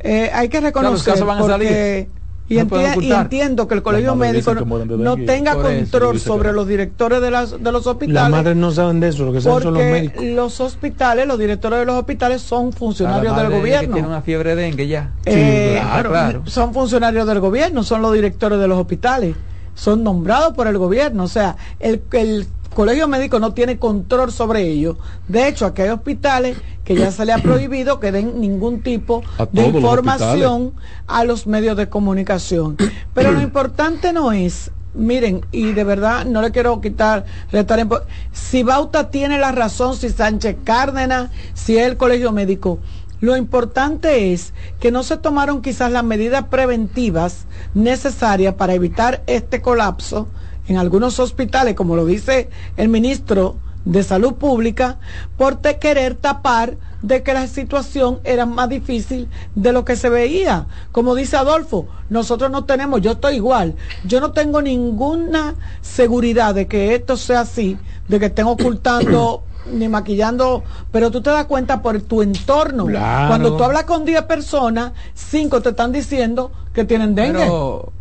Eh, 0.08 0.32
hay 0.34 0.50
que 0.50 0.62
reconocer 0.62 1.16
porque, 1.20 2.08
y, 2.50 2.60
entiendo 2.60 3.68
que 3.68 3.76
el 3.76 3.84
colegio 3.84 4.16
médico 4.16 4.56
no, 4.56 5.18
tenga 5.18 5.56
control 5.56 6.20
sobre 6.20 6.54
los 6.54 6.66
directores 6.66 7.22
de, 7.22 7.30
las, 7.30 7.62
de 7.62 7.72
los 7.72 7.86
hospitales. 7.86 8.22
Las 8.22 8.30
madres 8.30 8.56
no 8.56 8.72
saben 8.72 9.02
de 9.02 9.10
eso, 9.10 9.26
lo 9.26 9.34
que 9.34 9.42
saben 9.42 9.64
son 9.64 9.74
los 9.74 9.84
médicos. 9.84 10.24
Los 10.24 10.62
hospitales, 10.62 11.28
los 11.28 11.38
directores 11.38 11.80
de 11.80 11.86
los 11.86 11.96
hospitales 11.96 12.42
son 12.42 12.72
funcionarios 12.72 13.36
del 13.36 13.50
gobierno. 13.50 13.94
Tiene 13.96 14.08
una 14.08 14.22
fiebre 14.22 14.56
de 14.56 14.62
dengue 14.64 14.88
ya. 14.88 15.12
Eh, 15.26 15.82
claro, 16.04 16.44
Son 16.46 16.74
funcionarios 16.74 17.28
del 17.28 17.42
gobierno, 17.42 17.84
son 17.84 18.02
los 18.02 18.14
directores 18.14 18.60
de 18.60 18.68
los 18.68 18.80
hospitales. 18.80 19.36
Son 19.78 20.04
nombrados 20.04 20.54
por 20.56 20.68
el 20.68 20.78
gobierno. 20.78 21.24
O 21.24 21.28
sea, 21.28 21.56
el, 21.80 22.02
el 22.12 22.48
colegio 22.74 23.08
médico 23.08 23.40
no 23.40 23.54
tiene 23.54 23.78
control 23.78 24.32
sobre 24.32 24.64
ellos. 24.64 24.98
De 25.28 25.48
hecho, 25.48 25.68
aquí 25.68 25.84
hay 25.84 25.90
hospitales 25.90 26.58
que 26.84 26.96
ya 26.96 27.12
se 27.12 27.26
le 27.26 27.34
ha 27.34 27.38
prohibido 27.38 28.00
que 28.00 28.12
den 28.12 28.42
ningún 28.42 28.82
tipo 28.82 29.22
de 29.52 29.68
información 29.68 30.74
a 31.06 31.24
los 31.24 31.48
medios 31.48 31.78
de 31.78 31.90
comunicación. 31.90 32.76
Pero 33.14 33.32
lo 33.32 33.42
importante 33.42 34.14
no 34.14 34.32
es 34.32 34.72
miren, 34.98 35.46
y 35.52 35.74
de 35.74 35.84
verdad 35.84 36.26
no 36.26 36.42
le 36.42 36.52
quiero 36.52 36.82
quitar, 36.82 37.26
retar 37.52 37.88
si 38.32 38.64
Bauta 38.64 39.10
tiene 39.12 39.38
la 39.38 39.52
razón, 39.52 39.96
si 39.96 40.10
Sánchez 40.10 40.58
Cárdenas, 40.64 41.30
si 41.54 41.78
es 41.78 41.88
el 41.88 41.98
colegio 41.98 42.32
médico, 42.32 42.80
lo 43.20 43.36
importante 43.36 44.34
es 44.34 44.54
que 44.80 44.92
no 44.92 45.04
se 45.04 45.18
tomaron 45.18 45.62
quizás 45.62 45.92
las 45.92 46.04
medidas 46.04 46.46
preventivas 46.50 47.46
necesarias 47.74 48.56
para 48.56 48.74
evitar 48.74 49.24
este 49.28 49.62
colapso 49.62 50.28
en 50.68 50.78
algunos 50.78 51.20
hospitales, 51.20 51.76
como 51.76 51.96
lo 51.96 52.06
dice 52.06 52.50
el 52.76 52.90
ministro 52.90 53.58
de 53.86 54.04
Salud 54.04 54.34
Pública, 54.34 54.98
por 55.38 55.60
querer 55.60 56.16
tapar 56.16 56.76
de 57.02 57.24
que 57.24 57.34
la 57.34 57.48
situación 57.48 58.20
era 58.24 58.46
más 58.46 58.70
difícil 58.70 59.30
de 59.56 59.72
lo 59.72 59.86
que 59.86 59.96
se 59.96 60.10
veía. 60.10 60.68
Como 60.92 61.16
dice 61.16 61.38
Adolfo, 61.38 61.88
nosotros 62.10 62.52
no 62.52 62.66
tenemos, 62.66 63.02
yo 63.02 63.12
estoy 63.12 63.36
igual, 63.36 63.76
yo 64.06 64.20
no 64.20 64.32
tengo 64.32 64.62
ninguna 64.62 65.56
seguridad 65.82 66.56
de 66.56 66.68
que 66.68 66.96
esto 66.96 67.18
sea 67.18 67.42
así, 67.42 67.78
de 68.08 68.20
que 68.20 68.28
estén 68.28 68.48
ocultando 68.48 69.44
ni 69.72 69.88
maquillando, 69.88 70.64
pero 70.92 71.12
tú 71.12 71.22
te 71.22 71.30
das 71.30 71.46
cuenta 71.46 71.82
por 71.82 72.02
tu 72.02 72.22
entorno. 72.22 72.86
Cuando 72.86 73.56
tú 73.58 73.64
hablas 73.64 73.84
con 73.84 74.06
10 74.06 74.24
personas, 74.24 74.94
5 75.14 75.62
te 75.62 75.70
están 75.70 75.92
diciendo 75.92 76.52
que 76.74 76.86
tienen 76.86 77.16
dengue. 77.16 77.50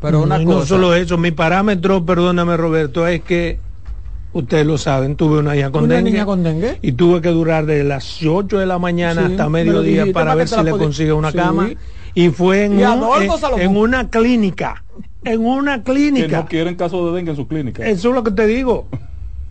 Pero, 0.01 0.23
una 0.23 0.39
no, 0.39 0.45
no 0.45 0.67
solo 0.67 0.95
eso, 0.95 1.19
mi 1.19 1.33
parámetro, 1.33 2.05
perdóname 2.05 2.57
Roberto, 2.57 3.07
es 3.07 3.23
que 3.23 3.59
ustedes 4.39 4.67
lo 4.67 4.79
saben, 4.79 5.17
tuve 5.17 5.39
una 5.39 5.57
hija 5.57 5.71
con, 5.71 5.89
dengue, 5.89 6.11
niña 6.11 6.27
con 6.27 6.43
dengue 6.43 6.79
y 6.83 6.93
tuve 6.93 7.21
que 7.21 7.31
durar 7.31 7.67
de 7.67 7.85
las 7.85 8.23
8 8.23 8.59
de 8.59 8.67
la 8.67 8.79
mañana 8.79 9.27
hasta 9.27 9.49
mediodía 9.49 10.07
para, 10.13 10.35
ver 10.35 10.49
si 10.49 10.63
le 10.63 10.71
consigue 10.73 11.13
una 11.13 11.33
cama. 11.33 11.71
Y 12.15 12.31
fue 12.31 12.65
en, 12.65 12.81
en, 12.81 13.77
una 13.77 14.09
clínica 14.09 14.83
en 15.25 15.45
una 15.45 15.83
clínica 15.83 16.27
que 16.27 16.37
no 16.37 16.47
quieren 16.47 16.75
caso 16.77 17.11
de 17.11 17.17
dengue 17.17 17.31
en 17.33 17.37
su 17.37 17.47
clínica. 17.47 17.87
Eso 17.87 18.09
es 18.09 18.15
lo 18.15 18.23
que 18.23 18.31
te 18.31 18.47
digo. 18.47 18.87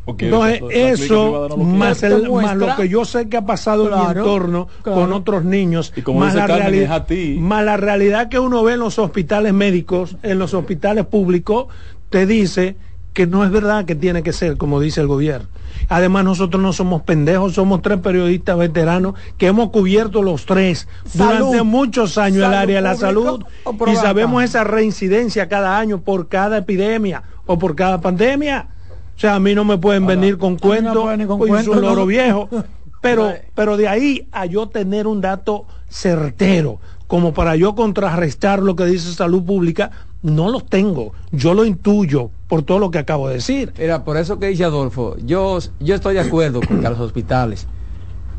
Entonces, 0.08 0.62
eso, 0.72 1.58
más, 1.58 2.04
el, 2.04 2.30
más, 2.30 2.56
lo 2.56 2.76
que 2.76 2.88
yo 2.88 3.06
sé 3.06 3.28
que 3.28 3.38
ha 3.38 3.46
pasado 3.46 3.92
en 3.92 4.00
mi 4.00 4.20
entorno 4.20 4.68
con 4.84 5.12
otros 5.12 5.44
niños, 5.44 5.94
más, 6.14 6.36
la 6.36 6.46
realidad, 6.46 7.08
más 7.40 7.66
la 7.66 7.76
realidad 7.76 8.30
que 8.30 8.38
uno 8.38 8.64
ve 8.64 8.74
en 8.74 8.82
los 8.82 9.00
hospitales 9.00 9.52
médicos, 9.54 10.18
en 10.22 10.38
los 10.38 10.54
hospitales 10.54 11.08
públicos, 11.08 11.68
te 12.12 12.28
dice 12.28 12.76
que 13.16 13.26
no 13.26 13.46
es 13.46 13.50
verdad 13.50 13.86
que 13.86 13.96
tiene 13.96 14.24
que 14.24 14.34
ser 14.34 14.58
como 14.58 14.82
dice 14.82 15.00
el 15.00 15.08
gobierno. 15.08 15.48
Además, 15.88 16.26
nosotros 16.26 16.62
no 16.62 16.74
somos 16.74 17.02
pendejos, 17.02 17.54
somos 17.54 17.82
tres 17.82 18.00
periodistas 18.00 18.58
veteranos 18.58 19.16
que 19.38 19.48
hemos 19.48 19.70
cubierto 19.70 20.22
los 20.22 20.46
tres 20.46 20.88
durante 21.14 21.64
muchos 21.64 22.18
años 22.18 22.46
el 22.46 22.54
área 22.54 22.76
de 22.76 22.82
la 22.82 22.96
salud 22.96 23.46
y 23.88 23.96
sabemos 23.96 24.44
esa 24.44 24.66
reincidencia 24.66 25.48
cada 25.48 25.80
año 25.80 26.02
por 26.02 26.28
cada 26.28 26.58
epidemia 26.58 27.24
o 27.46 27.58
por 27.58 27.76
cada 27.76 28.02
pandemia. 28.02 28.68
O 29.16 29.20
sea, 29.20 29.36
a 29.36 29.40
mí 29.40 29.56
no 29.56 29.64
me 29.64 29.78
pueden 29.78 30.06
venir 30.06 30.38
con 30.38 30.58
cuentos, 30.58 30.94
no 31.18 31.38
con 31.38 31.50
un 31.50 31.82
loro 31.82 32.06
viejo. 32.06 32.50
Pero, 33.02 33.34
pero 33.54 33.78
de 33.78 33.88
ahí 33.88 34.28
a 34.32 34.48
yo 34.48 34.68
tener 34.68 35.06
un 35.06 35.22
dato 35.22 35.68
certero, 35.96 36.80
como 37.08 37.34
para 37.34 37.56
yo 37.56 37.74
contrarrestar 37.74 38.62
lo 38.62 38.76
que 38.76 38.86
dice 38.86 39.14
salud 39.14 39.44
pública, 39.44 39.92
no 40.22 40.52
los 40.52 40.66
tengo. 40.66 41.14
Yo 41.32 41.54
lo 41.54 41.64
intuyo 41.64 42.32
por 42.48 42.64
todo 42.64 42.80
lo 42.80 42.92
que 42.92 42.98
acabo 42.98 43.30
de 43.30 43.36
decir. 43.36 43.74
Mira, 43.78 44.04
por 44.04 44.18
eso 44.18 44.38
que 44.38 44.48
dice 44.48 44.66
Adolfo, 44.66 45.16
yo, 45.24 45.60
yo 45.80 45.96
estoy 45.96 46.16
de 46.16 46.20
acuerdo 46.20 46.60
con 46.62 46.82
que 46.82 46.88
a 46.88 46.90
los 46.90 47.00
hospitales 47.00 47.68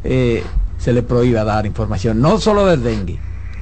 eh, 0.04 0.42
se 0.76 0.92
les 0.92 1.02
prohíba 1.02 1.44
dar 1.44 1.64
información, 1.64 2.20
no 2.20 2.38
solo 2.38 2.66
del 2.66 2.82
dengue, 2.82 3.18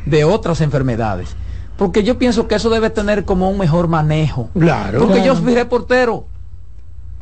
de 0.06 0.24
otras 0.24 0.60
enfermedades. 0.60 1.36
Porque 1.76 2.02
yo 2.02 2.18
pienso 2.18 2.48
que 2.48 2.56
eso 2.56 2.70
debe 2.70 2.90
tener 2.90 3.24
como 3.24 3.48
un 3.50 3.58
mejor 3.58 3.88
manejo. 3.88 4.48
Claro. 4.58 5.00
Porque 5.00 5.24
yo 5.24 5.36
soy 5.36 5.54
reportero. 5.54 6.26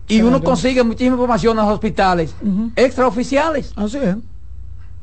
Y 0.08 0.20
uno 0.22 0.42
consigue 0.42 0.82
muchísima 0.82 1.14
información 1.14 1.58
en 1.58 1.64
los 1.64 1.74
hospitales 1.74 2.34
extraoficiales. 2.76 3.72
Así 3.76 3.98
es 3.98 4.16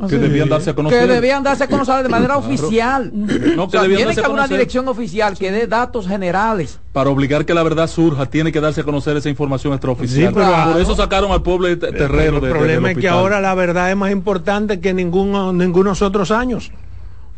que 0.08 0.18
debían 0.18 0.48
darse 0.48 0.70
a 0.70 0.74
conocer. 0.74 1.08
Que 1.08 1.14
debían 1.14 1.44
darse 1.44 1.66
a 1.66 1.68
conocer 1.68 2.04
de 2.04 2.10
manera 2.10 2.38
oficial. 2.38 3.12
No, 3.14 3.68
que 3.70 3.80
tiene 3.80 4.14
que 4.14 4.22
haber 4.22 4.32
una 4.32 4.48
dirección 4.48 4.88
oficial 4.88 5.38
que 5.38 5.52
dé 5.52 5.68
datos 5.68 6.08
generales. 6.08 6.80
Para 6.94 7.10
obligar 7.10 7.46
que 7.46 7.54
la 7.54 7.64
verdad 7.64 7.88
surja, 7.88 8.28
tiene 8.28 8.52
que 8.52 8.62
darse 8.62 8.82
a 8.82 8.84
conocer 8.84 9.18
esa 9.18 9.30
información 9.30 9.74
extraoficial. 9.74 10.30
Sí, 10.30 10.34
pero 10.34 10.72
por 10.72 10.82
eso 10.82 10.96
sacaron 10.96 11.32
al 11.32 11.42
pueblo 11.42 11.78
terreno. 11.78 12.38
el 12.38 12.50
problema 12.50 12.92
es 12.92 12.98
que 12.98 13.10
ahora 13.10 13.42
la 13.42 13.54
verdad 13.56 13.90
es 13.90 13.98
más 13.98 14.12
importante 14.12 14.80
que 14.80 14.94
ninguno, 14.94 15.52
ningunos 15.52 16.02
otros 16.02 16.32
años. 16.32 16.72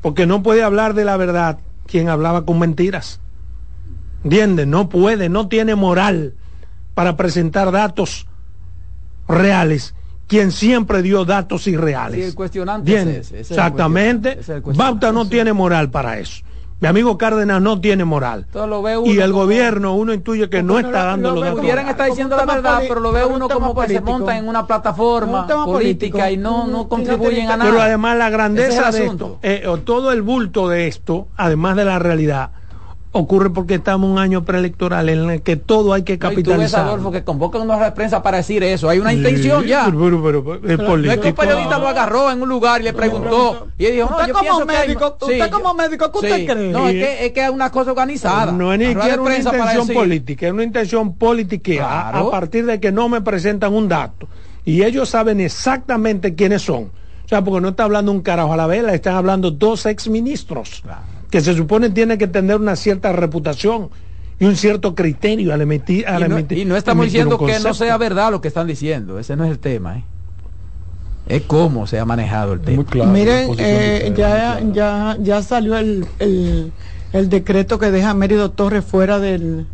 Porque 0.01 0.25
no 0.25 0.43
puede 0.43 0.63
hablar 0.63 0.93
de 0.93 1.05
la 1.05 1.17
verdad 1.17 1.59
quien 1.85 2.09
hablaba 2.09 2.45
con 2.45 2.59
mentiras. 2.59 3.19
¿Entiendes? 4.23 4.67
No 4.67 4.89
puede, 4.89 5.29
no 5.29 5.47
tiene 5.47 5.75
moral 5.75 6.35
para 6.93 7.17
presentar 7.17 7.71
datos 7.71 8.27
reales 9.27 9.95
quien 10.31 10.53
siempre 10.53 11.01
dio 11.01 11.25
datos 11.25 11.67
irreales. 11.67 12.25
el 12.25 12.35
cuestionante 12.35 13.21
Exactamente. 13.37 14.39
Bauta 14.63 15.11
no 15.11 15.27
tiene 15.27 15.51
moral 15.51 15.91
para 15.91 16.19
eso. 16.19 16.45
Mi 16.79 16.87
amigo 16.87 17.17
Cárdenas 17.17 17.61
no 17.61 17.81
tiene 17.81 18.05
moral. 18.05 18.47
y 19.05 19.19
el 19.19 19.33
gobierno, 19.33 19.93
uno 19.93 20.13
intuye 20.13 20.49
que 20.49 20.63
no 20.63 20.79
está 20.79 21.03
dando 21.03 21.31
los 21.31 21.43
datos. 21.43 21.59
Pudieran 21.59 21.89
estar 21.89 22.09
diciendo 22.09 22.37
la 22.37 22.45
verdad, 22.45 22.81
pero 22.87 23.01
lo 23.01 23.11
ve 23.11 23.25
uno 23.25 23.49
como 23.49 23.75
que 23.75 23.89
se 23.89 23.99
monta 23.99 24.37
en 24.37 24.47
una 24.47 24.65
plataforma 24.65 25.45
política 25.65 26.31
y 26.31 26.37
no, 26.37 26.65
no 26.65 26.87
contribuyen 26.87 27.51
a 27.51 27.57
nada. 27.57 27.69
Pero 27.69 27.81
además 27.81 28.17
la 28.17 28.29
grandeza 28.29 28.89
de 28.89 29.07
esto, 29.07 29.37
eh, 29.43 29.67
todo 29.83 30.13
el 30.13 30.21
bulto 30.21 30.69
de 30.69 30.87
esto, 30.87 31.27
además 31.35 31.75
de 31.75 31.83
la 31.83 31.99
realidad, 31.99 32.51
ocurre 33.13 33.49
porque 33.49 33.75
estamos 33.75 34.07
en 34.07 34.13
un 34.13 34.19
año 34.19 34.45
preelectoral 34.45 35.09
en 35.09 35.29
el 35.29 35.41
que 35.41 35.57
todo 35.57 35.93
hay 35.93 36.03
que 36.03 36.17
capitalizar. 36.17 36.85
No, 36.85 36.91
Adolfo, 36.91 37.11
que 37.11 37.23
convocan 37.23 37.61
una 37.61 37.77
de 37.77 37.91
prensa 37.91 38.23
para 38.23 38.37
decir 38.37 38.63
eso. 38.63 38.87
Hay 38.89 38.99
una 38.99 39.13
intención 39.13 39.65
ya. 39.65 39.85
Pero, 39.85 40.23
pero, 40.23 40.43
pero, 40.43 40.97
no 40.97 41.11
es 41.11 41.17
que 41.19 41.29
un 41.29 41.35
periodista 41.35 41.77
lo 41.77 41.87
agarró 41.87 42.31
en 42.31 42.41
un 42.41 42.47
lugar 42.47 42.81
y 42.81 42.85
le 42.85 42.93
preguntó. 42.93 43.67
y 43.77 43.85
él 43.85 43.93
dijo, 43.93 44.09
no, 44.09 44.27
yo 44.27 44.33
como 44.33 44.65
médico, 44.65 45.17
que 45.17 45.25
usted 45.25 45.49
como 45.51 45.73
médico, 45.73 46.11
¿qué 46.11 46.17
usted 46.17 46.45
cree? 46.45 46.71
No, 46.71 46.87
es 46.87 46.93
que, 46.93 47.25
es 47.25 47.31
que 47.33 47.43
es 47.43 47.49
una 47.49 47.69
cosa 47.69 47.91
organizada. 47.91 48.51
No 48.51 48.71
es 48.73 48.79
ni 48.79 48.87
siquiera 48.87 49.21
una 49.21 49.37
intención 49.37 49.87
política, 49.87 50.47
es 50.47 50.53
una 50.53 50.63
intención 50.63 51.13
política 51.15 52.09
a 52.09 52.29
partir 52.29 52.65
de 52.65 52.79
que 52.79 52.91
no 52.91 53.09
me 53.09 53.21
presentan 53.21 53.73
un 53.73 53.87
dato. 53.87 54.27
Y 54.63 54.83
ellos 54.83 55.09
saben 55.09 55.41
exactamente 55.41 56.35
quiénes 56.35 56.61
son. 56.61 56.91
O 57.25 57.27
sea, 57.31 57.43
porque 57.43 57.61
no 57.61 57.69
está 57.69 57.85
hablando 57.85 58.11
un 58.11 58.21
carajo 58.21 58.53
a 58.53 58.57
la 58.57 58.67
vela, 58.67 58.93
están 58.93 59.15
hablando 59.15 59.51
dos 59.51 59.85
exministros. 59.85 60.81
Claro 60.83 61.20
que 61.31 61.41
se 61.41 61.55
supone 61.55 61.89
tiene 61.89 62.17
que 62.17 62.27
tener 62.27 62.57
una 62.57 62.75
cierta 62.75 63.11
reputación 63.13 63.89
y 64.37 64.45
un 64.45 64.55
cierto 64.55 64.93
criterio 64.93 65.53
al 65.53 65.61
emitir. 65.61 66.05
y, 66.07 66.27
no, 66.27 66.39
y 66.39 66.65
no 66.65 66.75
estamos 66.75 67.05
diciendo 67.05 67.39
que 67.39 67.59
no 67.59 67.73
sea 67.73 67.97
verdad 67.97 68.31
lo 68.31 68.41
que 68.41 68.49
están 68.49 68.67
diciendo, 68.67 69.17
ese 69.17 69.35
no 69.35 69.45
es 69.45 69.51
el 69.51 69.59
tema. 69.59 69.99
¿eh? 69.99 70.03
Es 71.27 71.43
cómo 71.43 71.87
se 71.87 71.99
ha 71.99 72.05
manejado 72.05 72.53
el 72.53 72.59
tema. 72.59 72.83
Miren, 73.05 73.51
eh, 73.57 74.13
ya, 74.15 74.59
ya, 74.73 75.15
ya 75.21 75.41
salió 75.41 75.77
el, 75.77 76.05
el, 76.19 77.29
decreto 77.29 77.79
que 77.79 77.91
deja 77.91 78.09
a 78.09 78.13
Mérido 78.13 78.51
Torres 78.51 78.83
fuera 78.83 79.19
del, 79.19 79.67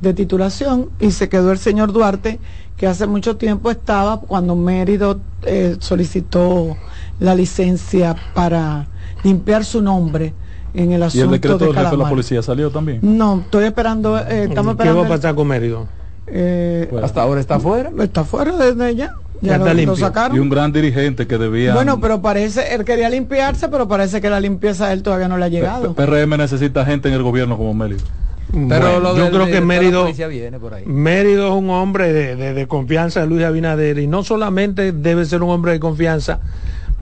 de 0.00 0.12
titulación 0.12 0.90
y 0.98 1.12
se 1.12 1.28
quedó 1.28 1.52
el 1.52 1.58
señor 1.58 1.92
Duarte, 1.92 2.40
que 2.76 2.88
hace 2.88 3.06
mucho 3.06 3.36
tiempo 3.36 3.70
estaba 3.70 4.20
cuando 4.20 4.56
Mérido 4.56 5.20
eh, 5.42 5.76
solicitó 5.78 6.76
la 7.20 7.36
licencia 7.36 8.16
para 8.34 8.88
limpiar 9.22 9.64
su 9.64 9.82
nombre 9.82 10.34
en 10.76 10.92
el 10.92 11.02
asunto. 11.02 11.24
¿Y 11.24 11.26
el 11.26 11.30
decreto 11.32 11.58
del 11.58 11.74
jefe 11.74 11.90
de 11.90 11.96
la 11.96 12.08
policía 12.08 12.42
salió 12.42 12.70
también? 12.70 13.00
No, 13.02 13.40
estoy 13.40 13.64
esperando. 13.64 14.18
Eh, 14.18 14.44
estamos 14.44 14.72
esperando 14.72 15.02
¿Qué 15.02 15.08
va 15.08 15.14
a 15.14 15.16
pasar 15.16 15.34
con 15.34 15.48
Mérido? 15.48 15.86
Eh, 16.26 16.90
hasta 17.02 17.22
ahora 17.22 17.40
está 17.40 17.58
fuera. 17.58 17.90
Está 17.98 18.24
fuera 18.24 18.56
desde 18.56 18.94
ya. 18.94 19.14
Ya, 19.42 19.58
lo, 19.58 19.96
sacaron. 19.96 20.36
Y 20.36 20.40
un 20.40 20.48
gran 20.48 20.72
dirigente 20.72 21.26
que 21.26 21.36
debía. 21.36 21.74
Bueno, 21.74 22.00
pero 22.00 22.22
parece, 22.22 22.74
él 22.74 22.84
quería 22.84 23.10
limpiarse, 23.10 23.68
pero 23.68 23.86
parece 23.86 24.22
que 24.22 24.30
la 24.30 24.40
limpieza 24.40 24.86
a 24.86 24.92
él 24.94 25.02
todavía 25.02 25.28
no 25.28 25.36
le 25.36 25.44
ha 25.44 25.48
llegado. 25.48 25.94
PRM 25.94 26.38
necesita 26.38 26.86
gente 26.86 27.08
en 27.08 27.14
el 27.14 27.22
gobierno 27.22 27.58
como 27.58 27.74
Mérido. 27.74 28.02
Pero 28.52 29.16
yo 29.16 29.30
creo 29.30 29.46
que 29.46 29.60
Mérido, 29.60 30.08
Mérido 30.86 31.48
es 31.48 31.52
un 31.52 31.68
hombre 31.68 32.12
de, 32.12 32.54
de 32.54 32.66
confianza 32.66 33.20
de 33.20 33.26
Luis 33.26 33.44
Abinader 33.44 33.98
y 33.98 34.06
no 34.06 34.24
solamente 34.24 34.92
debe 34.92 35.24
ser 35.26 35.42
un 35.42 35.50
hombre 35.50 35.72
de 35.72 35.80
confianza 35.80 36.40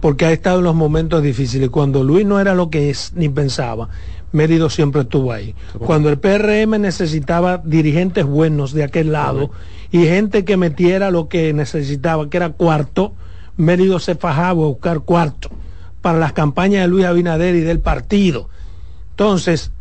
porque 0.04 0.26
ha 0.26 0.32
estado 0.32 0.58
en 0.58 0.64
los 0.64 0.74
momentos 0.74 1.22
difíciles. 1.22 1.70
Cuando 1.70 2.04
Luis 2.04 2.26
no 2.26 2.38
era 2.38 2.54
lo 2.54 2.68
que 2.68 2.90
es 2.90 3.14
ni 3.14 3.30
pensaba, 3.30 3.88
Mérido 4.32 4.68
siempre 4.68 5.00
estuvo 5.00 5.32
ahí. 5.32 5.54
Cuando 5.78 6.10
el 6.10 6.18
PRM 6.18 6.78
necesitaba 6.78 7.62
dirigentes 7.64 8.26
buenos 8.26 8.74
de 8.74 8.84
aquel 8.84 9.12
lado 9.12 9.50
y 9.90 10.04
gente 10.04 10.44
que 10.44 10.58
metiera 10.58 11.10
lo 11.10 11.28
que 11.28 11.54
necesitaba, 11.54 12.28
que 12.28 12.36
era 12.36 12.50
cuarto, 12.50 13.14
Mérido 13.56 13.98
se 13.98 14.14
fajaba 14.14 14.50
a 14.50 14.52
buscar 14.52 15.00
cuarto 15.00 15.48
para 16.02 16.18
las 16.18 16.34
campañas 16.34 16.82
de 16.82 16.88
Luis 16.88 17.06
Abinader 17.06 17.54
y 17.54 17.60
del 17.60 17.80
partido. 17.80 18.50
Entonces, 19.12 19.72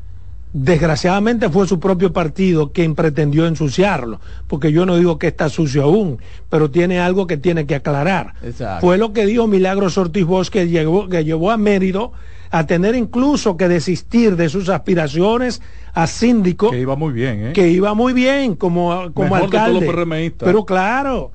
Desgraciadamente 0.54 1.50
fue 1.50 1.68
su 1.68 1.80
propio 1.80 2.14
partido 2.14 2.72
quien 2.72 2.94
pretendió 2.94 3.48
ensuciarlo, 3.48 4.22
porque 4.48 4.72
yo 4.72 4.86
no 4.86 4.98
digo 4.98 5.18
que 5.18 5.28
está 5.28 5.50
sucio 5.50 5.84
aún, 5.84 6.20
pero 6.50 6.70
tiene 6.70 7.00
algo 7.00 7.26
que 7.26 7.38
tiene 7.38 7.66
que 7.66 7.74
aclarar. 7.74 8.36
Fue 8.80 9.00
lo 9.00 9.14
que 9.14 9.26
dijo 9.26 9.48
Milagros 9.48 9.98
Ortiz 9.98 10.26
Bosch 10.26 10.50
que, 10.50 10.68
que 11.10 11.26
llevó 11.26 11.50
a 11.50 11.58
Mérido 11.58 12.12
a 12.54 12.68
tener 12.68 12.94
incluso 12.94 13.58
que 13.58 13.68
desistir 13.68 14.36
de 14.36 14.48
sus 14.48 14.70
aspiraciones 14.70 15.60
a 15.92 16.06
síndico. 16.06 16.70
Que 16.70 16.82
iba 16.82 16.96
muy 16.96 17.12
bien, 17.12 17.48
¿eh? 17.48 17.54
Que 17.54 17.70
iba 17.70 17.96
muy 17.96 18.14
bien 18.14 18.56
como, 18.56 19.12
como 19.12 19.36
alcalde. 19.36 19.92
pero 20.38 20.64
claro. 20.64 21.32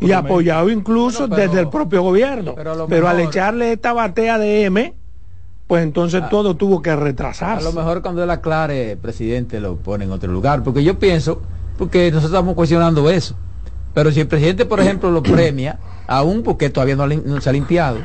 y 0.00 0.12
apoyado 0.12 0.70
incluso 0.70 1.26
desde 1.26 1.58
el 1.58 1.68
propio 1.70 2.02
gobierno. 2.02 2.54
Pero, 2.88 3.08
al 3.08 3.18
echarle 3.18 3.72
esta 3.72 3.92
batea 3.92 4.38
de 4.38 4.62
M 4.66 4.94
pues 5.70 5.84
entonces 5.84 6.20
ah. 6.24 6.28
todo 6.28 6.56
tuvo 6.56 6.82
que 6.82 6.96
retrasarse. 6.96 7.64
A 7.64 7.70
lo 7.70 7.72
mejor 7.72 8.02
cuando 8.02 8.24
él 8.24 8.30
aclare, 8.30 8.96
presidente 8.96 9.60
lo 9.60 9.76
pone 9.76 10.04
en 10.04 10.10
otro 10.10 10.32
lugar, 10.32 10.64
porque 10.64 10.82
yo 10.82 10.98
pienso, 10.98 11.42
porque 11.78 12.10
nosotros 12.10 12.32
estamos 12.32 12.56
cuestionando 12.56 13.08
eso, 13.08 13.36
pero 13.94 14.10
si 14.10 14.18
el 14.18 14.26
presidente, 14.26 14.66
por 14.66 14.80
ejemplo, 14.80 15.12
lo 15.12 15.22
premia, 15.22 15.78
aún 16.08 16.42
porque 16.42 16.70
todavía 16.70 16.96
no, 16.96 17.40
se 17.40 17.48
ha 17.48 17.52
limpiado, 17.52 17.98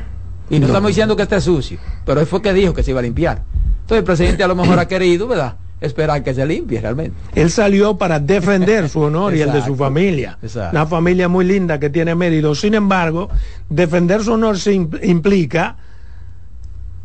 y 0.48 0.60
no, 0.60 0.66
estamos 0.66 0.86
diciendo 0.86 1.16
que 1.16 1.24
esté 1.24 1.40
sucio, 1.40 1.80
pero 2.04 2.20
él 2.20 2.26
fue 2.28 2.40
que 2.40 2.52
dijo 2.52 2.72
que 2.72 2.84
se 2.84 2.92
iba 2.92 3.00
a 3.00 3.02
limpiar. 3.02 3.42
Entonces 3.80 3.98
el 3.98 4.04
presidente 4.04 4.44
a 4.44 4.46
lo 4.46 4.54
mejor 4.54 4.78
ha 4.78 4.86
querido, 4.86 5.26
¿verdad? 5.26 5.56
Esperar 5.80 6.22
que 6.22 6.34
se 6.34 6.46
limpie 6.46 6.80
realmente. 6.80 7.16
Él 7.34 7.50
salió 7.50 7.98
para 7.98 8.20
defender 8.20 8.88
su 8.88 9.00
honor 9.00 9.34
y 9.34 9.40
el 9.40 9.50
de 9.50 9.64
su 9.64 9.74
familia. 9.74 10.38
Una 10.70 10.86
familia 10.86 11.28
muy 11.28 11.44
linda 11.44 11.80
que 11.80 11.90
tiene 11.90 12.14
mérito. 12.14 12.54
Sin 12.54 12.74
embargo, 12.74 13.28
defender 13.68 14.22
su 14.22 14.34
honor 14.34 14.56
se 14.56 14.72
implica 14.72 15.78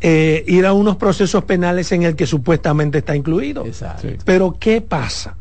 eh, 0.02 0.44
ir 0.48 0.66
a 0.66 0.74
unos 0.74 0.96
procesos 0.96 1.44
penales 1.44 1.92
en 1.92 2.04
el 2.04 2.16
que 2.16 2.26
supuestamente 2.26 2.98
está 3.00 3.16
incluido. 3.16 3.64
Pero 4.26 4.58
¿qué 4.60 4.82
pasa? 4.82 5.36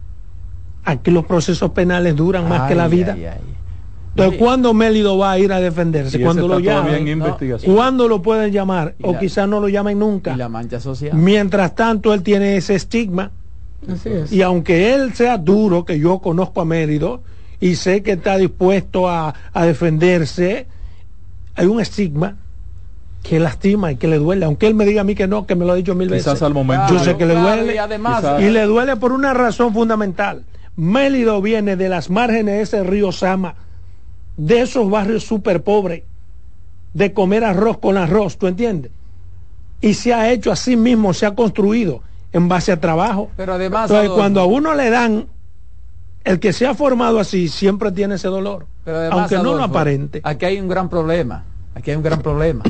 Aquí 0.85 1.11
los 1.11 1.25
procesos 1.25 1.71
penales 1.71 2.15
duran 2.15 2.49
más 2.49 2.69
que 2.69 2.75
la 2.75 2.87
vida. 2.89 3.17
Entonces, 4.11 4.39
¿cuándo 4.39 4.75
Mélido 4.75 5.17
va 5.17 5.33
a 5.33 5.39
ir 5.39 5.53
a 5.53 5.61
defenderse? 5.61 6.21
cuando 6.21 6.47
lo 6.47 6.59
llamen. 6.59 7.23
¿Cuándo 7.65 8.09
lo 8.09 8.21
pueden 8.21 8.53
llamar? 8.53 8.95
o 9.03 9.19
quizás 9.19 9.49
no 9.49 9.61
lo 9.61 9.69
llamen 9.69 9.99
nunca. 9.99 10.35
Y 10.35 10.37
la 10.37 10.49
mancha 10.49 10.79
social. 10.79 11.17
Mientras 11.17 11.75
tanto, 11.75 12.13
él 12.13 12.23
tiene 12.23 12.57
ese 12.57 12.75
estigma. 12.75 13.31
Y 14.31 14.43
aunque 14.43 14.93
él 14.93 15.15
sea 15.15 15.39
duro, 15.39 15.87
que 15.87 15.99
yo 15.99 16.19
conozco 16.19 16.61
a 16.61 16.67
Mérido 16.67 17.23
y 17.61 17.77
sé 17.77 18.03
que 18.03 18.13
está 18.13 18.37
dispuesto 18.37 19.09
a, 19.09 19.35
a 19.55 19.65
defenderse, 19.65 20.67
hay 21.55 21.67
un 21.67 21.81
estigma 21.81 22.37
que 23.23 23.39
lastima 23.39 23.93
y 23.93 23.97
que 23.97 24.09
le 24.09 24.19
duele, 24.19 24.45
aunque 24.45 24.67
él 24.67 24.75
me 24.75 24.85
diga 24.85 25.03
a 25.03 25.05
mí 25.05 25.15
que 25.15 25.27
no, 25.27 25.47
que 25.47 25.55
me 25.55 25.65
lo 25.65 25.73
ha 25.73 25.77
dicho 25.77 25.95
mil 25.95 26.09
veces. 26.09 26.43
Al 26.43 26.55
momento. 26.55 26.95
Yo 26.95 26.99
sé 27.01 27.17
que 27.17 27.27
le 27.27 27.35
duele 27.35 27.75
y, 27.75 27.79
además, 27.79 28.25
y 28.41 28.51
le 28.51 28.65
duele 28.65 28.97
por 28.97 29.13
una 29.13 29.35
razón 29.35 29.75
fundamental. 29.75 30.45
Mélido 30.77 31.43
viene 31.43 31.77
de 31.77 31.89
las 31.89 32.09
márgenes 32.09 32.55
de 32.55 32.63
ese 32.63 32.83
río 32.85 33.13
Sama, 33.13 33.55
de 34.37 34.63
esos 34.63 34.89
barrios 34.89 35.25
súper 35.25 35.63
pobres, 35.63 36.05
de 36.95 37.13
comer 37.13 37.45
arroz 37.45 37.79
con 37.79 37.97
arroz, 37.97 38.39
¿tú 38.39 38.47
entiendes? 38.47 38.91
Y 39.83 39.95
se 39.95 40.15
ha 40.15 40.31
hecho 40.31 40.51
así 40.51 40.77
mismo, 40.77 41.13
se 41.13 41.27
ha 41.27 41.35
construido 41.35 42.03
en 42.33 42.49
base 42.49 42.73
a 42.73 42.81
trabajo. 42.81 43.31
Pero 43.37 43.55
además, 43.55 43.91
Entonces, 43.91 44.11
cuando 44.11 44.41
a 44.41 44.47
uno 44.47 44.75
le 44.75 44.91
dan, 44.91 45.27
el 46.25 46.41
que 46.41 46.53
se 46.53 46.67
ha 46.67 46.75
formado 46.75 47.19
así 47.19 47.49
siempre 47.49 47.93
tiene 47.93 48.15
ese 48.15 48.29
dolor, 48.29 48.67
Pero 48.85 48.99
además, 48.99 49.19
aunque 49.21 49.37
no 49.37 49.55
lo 49.55 49.65
aparente. 49.65 50.21
Aquí 50.25 50.47
hay 50.47 50.61
un 50.61 50.69
gran 50.69 50.89
problema. 50.89 51.45
Aquí 51.75 51.91
hay 51.91 51.97
un 51.97 52.03
gran 52.03 52.21
problema. 52.21 52.63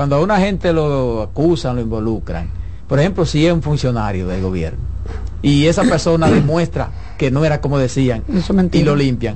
Cuando 0.00 0.16
a 0.16 0.20
una 0.22 0.38
gente 0.38 0.72
lo 0.72 1.20
acusan, 1.20 1.76
lo 1.76 1.82
involucran, 1.82 2.48
por 2.88 2.98
ejemplo, 2.98 3.26
si 3.26 3.46
es 3.46 3.52
un 3.52 3.60
funcionario 3.60 4.26
del 4.26 4.40
gobierno 4.40 4.78
y 5.42 5.66
esa 5.66 5.82
persona 5.82 6.26
demuestra 6.30 6.88
que 7.18 7.30
no 7.30 7.44
era 7.44 7.60
como 7.60 7.76
decían 7.78 8.22
Eso 8.34 8.54
y 8.72 8.82
lo 8.82 8.96
limpian. 8.96 9.34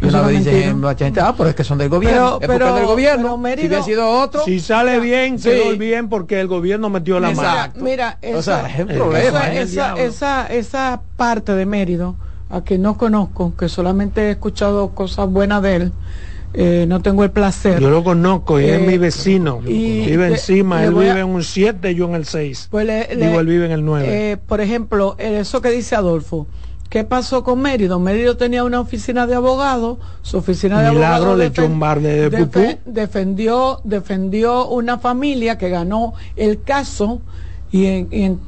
Y 0.00 0.06
una 0.06 0.22
vez 0.22 0.44
dicen 0.44 0.80
mucha 0.80 1.06
gente, 1.06 1.20
ah, 1.20 1.34
pero 1.36 1.48
es 1.50 1.56
que 1.56 1.64
son 1.64 1.78
del 1.78 1.88
gobierno. 1.88 2.38
Pero- 2.38 2.52
es 2.52 2.58
pero- 2.60 2.74
del 2.76 2.86
gobierno. 2.86 3.40
pero 3.42 3.56
si 3.60 3.66
hubiera 3.66 3.82
sido 3.82 4.08
otro, 4.08 4.44
Si 4.44 4.60
sale 4.60 5.00
bien, 5.00 5.40
Sí. 5.40 5.48
quedó 5.50 5.76
bien 5.76 6.08
porque 6.08 6.40
el 6.40 6.46
gobierno 6.46 6.88
metió 6.88 7.18
la 7.18 7.32
mano. 7.32 7.72
Mira, 7.80 8.20
O 8.32 8.42
sea, 8.42 8.64
es 8.68 8.78
un 8.84 8.90
eso- 8.92 9.00
problema. 9.02 9.48
es 9.50 9.56
el 9.56 9.78
esa, 9.80 9.94
esa, 9.96 10.46
esa 10.46 11.00
parte 11.16 11.52
de 11.56 11.66
Mérido, 11.66 12.14
a 12.48 12.60
que 12.62 12.78
no 12.78 12.96
conozco, 12.96 13.54
que 13.58 13.68
solamente 13.68 14.28
he 14.28 14.30
escuchado 14.30 14.90
cosas 14.90 15.28
buenas 15.28 15.62
de 15.62 15.74
él, 15.74 15.92
eh, 16.58 16.86
no 16.88 17.00
tengo 17.02 17.22
el 17.22 17.30
placer. 17.30 17.78
Yo 17.80 17.90
lo 17.90 18.02
conozco 18.02 18.58
y 18.58 18.64
es 18.64 18.80
Eh, 18.80 18.86
mi 18.86 18.96
vecino. 18.98 19.60
y 19.66 20.06
vive 20.06 20.28
le- 20.28 20.34
encima, 20.34 20.80
le 20.80 20.86
él 20.86 20.94
vive 20.94 21.10
a- 21.10 21.20
en 21.20 21.26
un 21.28 21.44
7, 21.44 21.94
yo 21.94 22.06
en 22.06 22.14
el 22.14 22.24
6. 22.24 22.68
Pues 22.70 22.86
le- 22.86 23.14
le- 23.14 23.26
Digo, 23.28 23.40
él 23.40 23.46
vive 23.46 23.66
en 23.66 23.72
el 23.72 23.84
9. 23.84 24.06
eh, 24.32 24.36
por 24.38 24.60
ejemplo, 24.62 25.14
eso 25.18 25.60
que 25.60 25.70
dice 25.70 25.94
Adolfo, 25.96 26.46
¿qué 26.88 27.04
pasó 27.04 27.44
con 27.44 27.60
Mérido? 27.60 27.98
Mérido 28.00 28.36
tenía 28.38 28.64
una 28.64 28.80
oficina 28.80 29.26
de 29.26 29.34
abogado, 29.34 29.98
su 30.22 30.38
oficina 30.38 30.80
de 30.80 30.90
Milagro 30.92 31.14
abogado 31.16 31.36
le 31.36 31.46
echó 31.46 31.66
un 31.66 31.78
bar 31.78 32.00
de 32.00 32.30
pupú. 32.30 32.60
defendió, 32.86 33.80
defendió 33.84 34.66
una 34.68 34.98
familia 34.98 35.58
que 35.58 35.68
ganó 35.68 36.14
el 36.36 36.62
caso 36.62 37.20
y 37.70 37.86
en, 37.86 38.08
y 38.10 38.22
en 38.22 38.40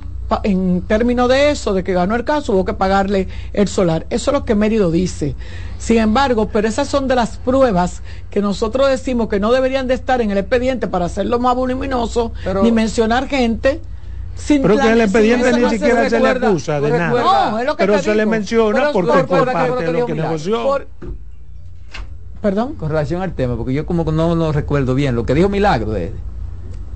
en 0.44 0.82
términos 0.82 1.28
de 1.28 1.50
eso, 1.50 1.72
de 1.74 1.82
que 1.84 1.92
ganó 1.92 2.14
el 2.14 2.24
caso, 2.24 2.52
hubo 2.52 2.64
que 2.64 2.74
pagarle 2.74 3.28
el 3.52 3.68
solar. 3.68 4.06
Eso 4.10 4.30
es 4.30 4.32
lo 4.34 4.44
que 4.44 4.54
Mérido 4.54 4.90
dice. 4.90 5.34
Sin 5.78 5.98
embargo, 5.98 6.48
pero 6.52 6.68
esas 6.68 6.88
son 6.88 7.08
de 7.08 7.14
las 7.14 7.36
pruebas 7.38 8.02
que 8.30 8.40
nosotros 8.42 8.88
decimos 8.88 9.28
que 9.28 9.40
no 9.40 9.52
deberían 9.52 9.86
de 9.86 9.94
estar 9.94 10.20
en 10.20 10.30
el 10.30 10.38
expediente 10.38 10.86
para 10.88 11.06
hacerlo 11.06 11.38
más 11.38 11.54
voluminoso, 11.54 12.32
Pero- 12.44 12.62
ni 12.62 12.72
mencionar 12.72 13.28
gente. 13.28 13.80
Sin 14.36 14.62
Pero 14.62 14.76
que 14.76 14.92
el 14.92 15.00
expediente 15.00 15.52
ni 15.52 15.68
siquiera 15.70 16.08
se 16.08 16.20
le 16.20 16.26
recuerda- 16.32 16.48
acusa 16.50 16.80
de 16.80 16.90
nada. 16.90 17.50
No, 17.50 17.58
es 17.58 17.66
lo 17.66 17.76
que 17.76 17.84
Pero 17.86 17.98
se 18.00 18.14
le 18.14 18.24
menciona 18.24 18.78
Pero- 18.78 18.92
porque 18.92 19.24
pero- 19.28 19.44
parte 19.46 19.84
de 19.84 19.92
lo 19.92 20.06
que 20.06 20.14
negoció. 20.14 20.62
por- 20.62 20.86
Perdón. 22.40 22.74
Con 22.74 22.88
relación 22.88 23.20
al 23.20 23.32
tema, 23.34 23.56
porque 23.56 23.72
yo 23.74 23.84
como 23.84 24.04
que 24.04 24.12
no 24.12 24.34
lo 24.36 24.52
recuerdo 24.52 24.94
bien, 24.94 25.16
lo 25.16 25.26
que 25.26 25.34
dijo 25.34 25.48
Milagro 25.48 25.90
de 25.90 26.12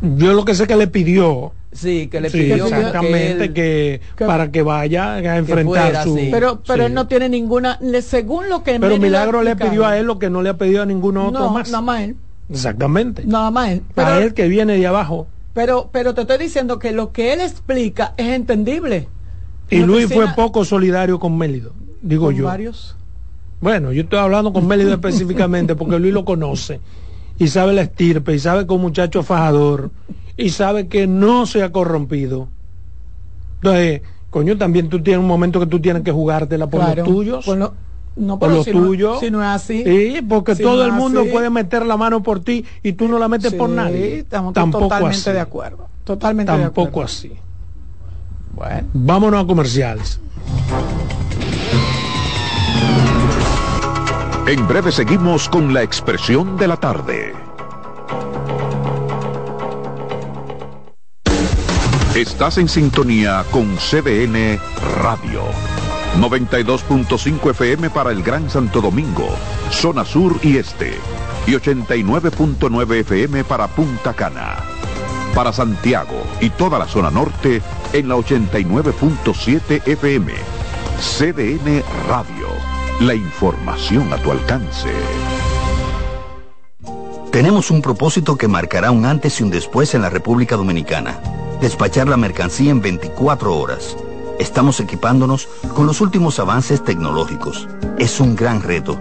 Yo 0.03 0.33
lo 0.35 0.45
que 0.45 0.55
sé 0.55 0.67
que 0.67 0.77
le 0.77 0.89
pidió, 0.89 1.53
Sí, 1.73 2.09
que 2.09 2.21
le 2.21 2.29
sí, 2.29 2.39
pidió 2.39 2.67
que 2.69 2.75
exactamente, 2.75 3.45
él- 3.45 3.53
que, 3.55 4.01
para 4.19 4.51
que 4.51 4.63
vaya 4.63 5.15
a 5.15 5.37
enfrentar 5.39 5.65
fuera, 5.85 6.03
su... 6.03 6.17
sí. 6.17 6.29
Pero, 6.31 6.61
pero 6.67 6.83
sí. 6.83 6.87
él 6.87 6.95
no 6.95 7.07
tiene 7.07 7.29
ninguna, 7.29 7.79
le- 7.81 8.03
según 8.03 8.49
lo 8.49 8.63
que 8.63 8.79
Pero 8.79 8.99
Milagro 8.99 9.43
le 9.43 9.57
pidió 9.57 9.87
a 9.87 9.97
él 9.99 10.07
lo 10.07 10.19
que 10.19 10.29
no 10.29 10.43
le 10.43 10.51
ha 10.51 10.59
pedido 10.59 10.83
a 10.83 10.87
ninguno 10.87 11.29
otro 11.29 11.41
no, 11.45 11.51
más. 11.51 11.71
Nada 11.71 11.81
más 11.83 12.03
él. 12.03 12.17
Exactamente. 12.51 13.23
Nada 13.25 13.51
más 13.51 13.71
él. 13.71 13.83
a 13.91 13.95
Pero, 13.95 14.19
él 14.19 14.35
que 14.35 14.49
viene 14.49 14.77
de 14.77 14.87
abajo. 14.87 15.29
pero, 15.55 15.89
pero 15.93 16.13
te 16.15 16.23
estoy 16.23 16.39
diciendo 16.39 16.79
que 16.79 16.93
lo 16.93 17.13
que 17.13 17.33
él 17.33 17.41
explica 17.41 18.13
es 18.17 18.27
entendible. 18.29 19.09
Y 19.71 19.79
Luis 19.79 20.13
fue 20.13 20.27
poco 20.35 20.65
solidario 20.65 21.19
con 21.19 21.39
Mélido, 21.39 21.73
digo 22.03 22.27
con 22.27 22.35
yo. 22.35 22.45
varios. 22.45 22.97
Bueno, 23.61 23.93
yo 23.93 24.03
estoy 24.03 24.19
hablando 24.19 24.53
con 24.53 24.67
Mélido 24.67 24.93
específicamente 24.95 25.75
porque 25.77 25.99
Luis 25.99 26.13
lo 26.13 26.25
conoce 26.25 26.81
y 27.39 27.49
sabe 27.49 27.73
la 27.73 27.83
estirpe 27.83 28.35
y 28.35 28.39
sabe 28.39 28.61
que 28.67 28.73
es 28.73 28.77
un 28.77 28.83
muchacho 28.83 29.23
fajador 29.23 29.91
y 30.37 30.51
sabe 30.51 30.89
que 30.89 31.07
no 31.07 31.47
se 31.47 31.63
ha 31.63 31.73
corrompido. 31.73 32.49
Entonces, 33.57 34.03
coño, 34.31 34.57
también 34.59 34.89
tú 34.89 35.03
tienes 35.03 35.21
un 35.21 35.27
momento 35.29 35.61
que 35.61 35.67
tú 35.67 35.81
tienes 35.81 36.03
que 36.03 36.11
jugártela 36.13 36.67
por 36.69 36.81
Claro, 36.81 37.05
los 37.05 37.15
tuyos. 37.15 37.45
por 37.45 37.57
lo- 37.59 37.75
no, 38.17 38.39
por 38.39 38.51
los 38.51 38.65
si 38.65 38.73
no- 38.73 38.83
tuyos. 38.83 39.21
si 39.21 39.31
no 39.31 39.41
es 39.43 39.49
así. 39.49 39.85
Sí, 39.85 40.21
porque 40.29 40.55
si 40.55 40.63
todo 40.63 40.79
no 40.79 40.85
el 40.85 40.93
mundo 40.93 41.21
así, 41.23 41.31
puede 41.31 41.49
meter 41.51 41.87
la 41.87 41.97
mano 41.97 42.23
por 42.23 42.41
ti 42.41 42.65
y 42.83 42.93
tú 42.93 43.09
no 43.09 43.19
la 43.19 43.29
metes 43.29 43.55
por 43.55 43.71
sí, 43.71 43.75
nadie. 43.77 44.19
Estamos 44.19 44.53
Tampoco 44.53 44.85
totalmente 44.85 45.17
así. 45.21 45.33
de 45.33 45.41
acuerdo. 45.41 45.89
Totalmente 46.05 46.53
de 46.53 46.59
Tampoco 46.59 46.89
acuerdo. 46.89 47.07
así. 47.07 47.33
Bueno, 48.55 48.87
Vámonos 48.93 49.45
a 49.45 49.47
comerciales. 49.47 50.21
En 54.53 54.69
breve 54.69 54.93
seguimos 54.93 55.49
con 55.49 55.73
la 55.73 55.83
expresión 55.83 56.59
de 56.59 56.69
la 56.69 56.77
tarde. 56.77 57.33
Estás 62.15 62.59
en 62.59 62.69
sintonía 62.69 63.47
con 63.51 63.77
CDN 63.77 64.61
Radio. 65.01 65.45
92.5 66.21 67.51
FM 67.53 67.89
para 67.89 68.11
el 68.11 68.23
Gran 68.23 68.51
Santo 68.51 68.83
Domingo, 68.83 69.27
zona 69.71 70.05
sur 70.05 70.39
y 70.43 70.59
este. 70.59 70.99
Y 71.47 71.53
89.9 71.53 72.97
FM 72.97 73.45
para 73.45 73.69
Punta 73.69 74.13
Cana. 74.13 74.59
Para 75.35 75.55
Santiago 75.55 76.27
y 76.43 76.51
toda 76.51 76.79
la 76.79 76.87
zona 76.87 77.11
norte 77.11 77.63
en 77.95 78.07
la 78.07 78.17
89.7 78.17 79.89
FM. 79.89 80.35
CDN 81.01 81.83
Radio. 82.07 82.72
La 83.03 83.17
información 83.17 84.13
a 84.13 84.17
tu 84.17 84.31
alcance. 84.31 84.89
Tenemos 87.33 87.73
un 87.73 87.83
propósito 87.83 88.37
que 88.37 88.47
marcará 88.47 88.93
un 88.93 89.07
antes 89.07 89.41
y 89.41 89.43
un 89.43 89.51
después 89.51 89.97
en 89.97 90.03
la 90.03 90.09
República 90.09 90.55
Dominicana. 90.55 91.19
Despachar 91.61 92.07
la 92.07 92.17
mercancía 92.17 92.71
en 92.71 92.81
24 92.81 93.59
horas. 93.59 93.97
Estamos 94.39 94.79
equipándonos 94.79 95.49
con 95.75 95.89
los 95.89 96.01
últimos 96.01 96.39
avances 96.39 96.85
tecnológicos. 96.85 97.67
Es 97.99 98.21
un 98.21 98.37
gran 98.37 98.63
reto, 98.63 99.01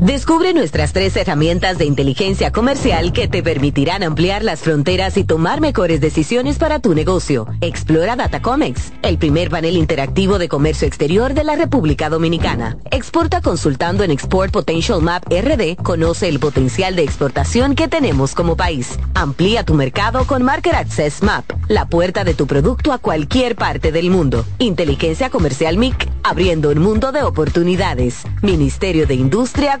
Descubre 0.00 0.54
nuestras 0.54 0.92
tres 0.92 1.16
herramientas 1.16 1.76
de 1.76 1.84
inteligencia 1.84 2.52
comercial 2.52 3.12
que 3.12 3.26
te 3.26 3.42
permitirán 3.42 4.04
ampliar 4.04 4.44
las 4.44 4.60
fronteras 4.60 5.16
y 5.16 5.24
tomar 5.24 5.60
mejores 5.60 6.00
decisiones 6.00 6.56
para 6.58 6.78
tu 6.78 6.94
negocio. 6.94 7.48
Explora 7.60 8.14
Datacomex, 8.14 8.92
el 9.02 9.18
primer 9.18 9.50
panel 9.50 9.76
interactivo 9.76 10.38
de 10.38 10.48
comercio 10.48 10.86
exterior 10.86 11.34
de 11.34 11.42
la 11.42 11.56
República 11.56 12.08
Dominicana. 12.10 12.78
Exporta 12.92 13.40
consultando 13.40 14.04
en 14.04 14.12
Export 14.12 14.52
Potential 14.52 15.02
Map 15.02 15.24
RD. 15.28 15.74
Conoce 15.82 16.28
el 16.28 16.38
potencial 16.38 16.94
de 16.94 17.02
exportación 17.02 17.74
que 17.74 17.88
tenemos 17.88 18.36
como 18.36 18.56
país. 18.56 19.00
Amplía 19.14 19.64
tu 19.64 19.74
mercado 19.74 20.28
con 20.28 20.44
Market 20.44 20.74
Access 20.74 21.24
Map, 21.24 21.44
la 21.66 21.88
puerta 21.88 22.22
de 22.22 22.34
tu 22.34 22.46
producto 22.46 22.92
a 22.92 22.98
cualquier 22.98 23.56
parte 23.56 23.90
del 23.90 24.10
mundo. 24.10 24.44
Inteligencia 24.58 25.28
Comercial 25.28 25.76
MIC, 25.76 26.08
abriendo 26.22 26.70
un 26.70 26.78
mundo 26.78 27.10
de 27.10 27.24
oportunidades. 27.24 28.22
Ministerio 28.42 29.04
de 29.04 29.14
Industria, 29.14 29.80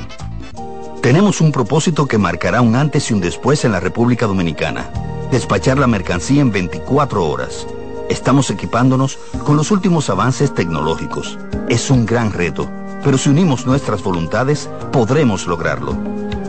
Tenemos 1.01 1.41
un 1.41 1.51
propósito 1.51 2.05
que 2.05 2.19
marcará 2.19 2.61
un 2.61 2.75
antes 2.75 3.09
y 3.09 3.15
un 3.15 3.21
después 3.21 3.65
en 3.65 3.71
la 3.71 3.79
República 3.79 4.27
Dominicana. 4.27 4.87
Despachar 5.31 5.79
la 5.79 5.87
mercancía 5.87 6.41
en 6.41 6.51
24 6.51 7.27
horas. 7.27 7.65
Estamos 8.07 8.51
equipándonos 8.51 9.17
con 9.43 9.57
los 9.57 9.71
últimos 9.71 10.11
avances 10.11 10.53
tecnológicos. 10.53 11.39
Es 11.69 11.89
un 11.89 12.05
gran 12.05 12.31
reto, 12.31 12.69
pero 13.03 13.17
si 13.17 13.29
unimos 13.29 13.65
nuestras 13.65 14.03
voluntades, 14.03 14.69
podremos 14.91 15.47
lograrlo. 15.47 15.97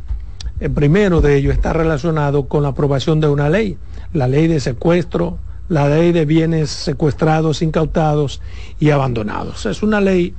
El 0.58 0.72
primero 0.72 1.20
de 1.20 1.36
ellos 1.36 1.54
está 1.54 1.72
relacionado 1.72 2.48
con 2.48 2.64
la 2.64 2.70
aprobación 2.70 3.20
de 3.20 3.28
una 3.28 3.48
ley, 3.48 3.78
la 4.12 4.26
ley 4.26 4.48
de 4.48 4.58
secuestro, 4.58 5.38
la 5.68 5.88
ley 5.88 6.10
de 6.10 6.24
bienes 6.24 6.68
secuestrados, 6.68 7.62
incautados 7.62 8.40
y 8.80 8.90
abandonados. 8.90 9.64
Es 9.66 9.84
una 9.84 10.00
ley 10.00 10.34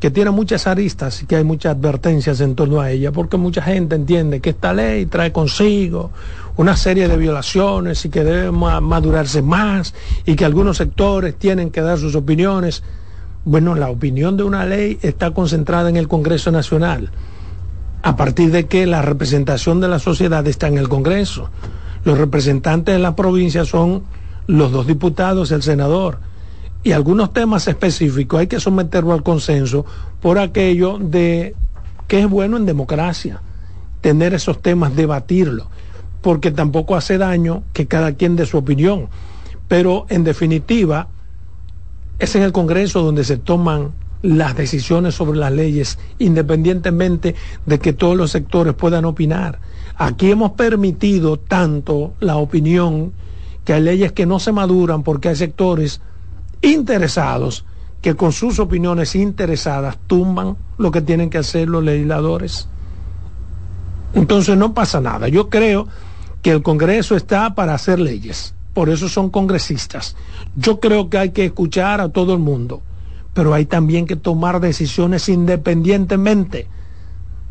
que 0.00 0.10
tiene 0.10 0.32
muchas 0.32 0.66
aristas 0.66 1.22
y 1.22 1.26
que 1.26 1.36
hay 1.36 1.44
muchas 1.44 1.76
advertencias 1.76 2.40
en 2.40 2.56
torno 2.56 2.80
a 2.80 2.90
ella, 2.90 3.12
porque 3.12 3.36
mucha 3.36 3.62
gente 3.62 3.94
entiende 3.94 4.40
que 4.40 4.50
esta 4.50 4.72
ley 4.72 5.06
trae 5.06 5.30
consigo 5.30 6.10
una 6.56 6.76
serie 6.76 7.06
de 7.06 7.16
violaciones 7.16 8.04
y 8.04 8.08
que 8.08 8.24
debe 8.24 8.50
madurarse 8.50 9.40
más 9.40 9.94
y 10.26 10.34
que 10.34 10.44
algunos 10.44 10.78
sectores 10.78 11.36
tienen 11.36 11.70
que 11.70 11.80
dar 11.80 11.96
sus 11.96 12.16
opiniones. 12.16 12.82
Bueno, 13.48 13.74
la 13.74 13.88
opinión 13.88 14.36
de 14.36 14.42
una 14.42 14.66
ley 14.66 14.98
está 15.00 15.30
concentrada 15.30 15.88
en 15.88 15.96
el 15.96 16.06
Congreso 16.06 16.50
Nacional, 16.50 17.08
a 18.02 18.14
partir 18.14 18.50
de 18.50 18.66
que 18.66 18.86
la 18.86 19.00
representación 19.00 19.80
de 19.80 19.88
la 19.88 19.98
sociedad 19.98 20.46
está 20.46 20.68
en 20.68 20.76
el 20.76 20.90
Congreso. 20.90 21.48
Los 22.04 22.18
representantes 22.18 22.94
de 22.94 22.98
la 22.98 23.16
provincia 23.16 23.64
son 23.64 24.02
los 24.46 24.70
dos 24.70 24.86
diputados 24.86 25.50
el 25.50 25.62
senador. 25.62 26.18
Y 26.82 26.92
algunos 26.92 27.32
temas 27.32 27.66
específicos 27.68 28.38
hay 28.38 28.48
que 28.48 28.60
someterlo 28.60 29.14
al 29.14 29.22
consenso 29.22 29.86
por 30.20 30.38
aquello 30.38 30.98
de 30.98 31.54
que 32.06 32.20
es 32.20 32.28
bueno 32.28 32.58
en 32.58 32.66
democracia 32.66 33.40
tener 34.02 34.34
esos 34.34 34.60
temas, 34.60 34.94
debatirlo, 34.94 35.68
porque 36.20 36.50
tampoco 36.50 36.96
hace 36.96 37.16
daño 37.16 37.62
que 37.72 37.86
cada 37.86 38.12
quien 38.12 38.36
dé 38.36 38.44
su 38.44 38.58
opinión. 38.58 39.08
Pero 39.68 40.04
en 40.10 40.22
definitiva, 40.22 41.08
es 42.18 42.34
en 42.34 42.42
el 42.42 42.52
Congreso 42.52 43.02
donde 43.02 43.24
se 43.24 43.36
toman 43.36 43.92
las 44.22 44.56
decisiones 44.56 45.14
sobre 45.14 45.38
las 45.38 45.52
leyes, 45.52 45.98
independientemente 46.18 47.34
de 47.66 47.78
que 47.78 47.92
todos 47.92 48.16
los 48.16 48.32
sectores 48.32 48.74
puedan 48.74 49.04
opinar. 49.04 49.60
Aquí 49.96 50.30
hemos 50.30 50.52
permitido 50.52 51.38
tanto 51.38 52.14
la 52.20 52.36
opinión 52.36 53.12
que 53.64 53.74
hay 53.74 53.82
leyes 53.82 54.12
que 54.12 54.26
no 54.26 54.40
se 54.40 54.52
maduran 54.52 55.02
porque 55.02 55.28
hay 55.28 55.36
sectores 55.36 56.00
interesados 56.62 57.64
que 58.00 58.14
con 58.14 58.32
sus 58.32 58.58
opiniones 58.58 59.14
interesadas 59.14 59.98
tumban 60.06 60.56
lo 60.78 60.90
que 60.90 61.02
tienen 61.02 61.30
que 61.30 61.38
hacer 61.38 61.68
los 61.68 61.84
legisladores. 61.84 62.68
Entonces 64.14 64.56
no 64.56 64.74
pasa 64.74 65.00
nada. 65.00 65.28
Yo 65.28 65.48
creo 65.48 65.86
que 66.42 66.50
el 66.50 66.62
Congreso 66.62 67.14
está 67.16 67.54
para 67.54 67.74
hacer 67.74 68.00
leyes 68.00 68.54
por 68.74 68.90
eso 68.90 69.08
son 69.08 69.30
congresistas. 69.30 70.16
Yo 70.56 70.80
creo 70.80 71.10
que 71.10 71.18
hay 71.18 71.30
que 71.30 71.46
escuchar 71.46 72.00
a 72.00 72.10
todo 72.10 72.32
el 72.32 72.38
mundo, 72.38 72.82
pero 73.34 73.54
hay 73.54 73.66
también 73.66 74.06
que 74.06 74.16
tomar 74.16 74.60
decisiones 74.60 75.28
independientemente 75.28 76.68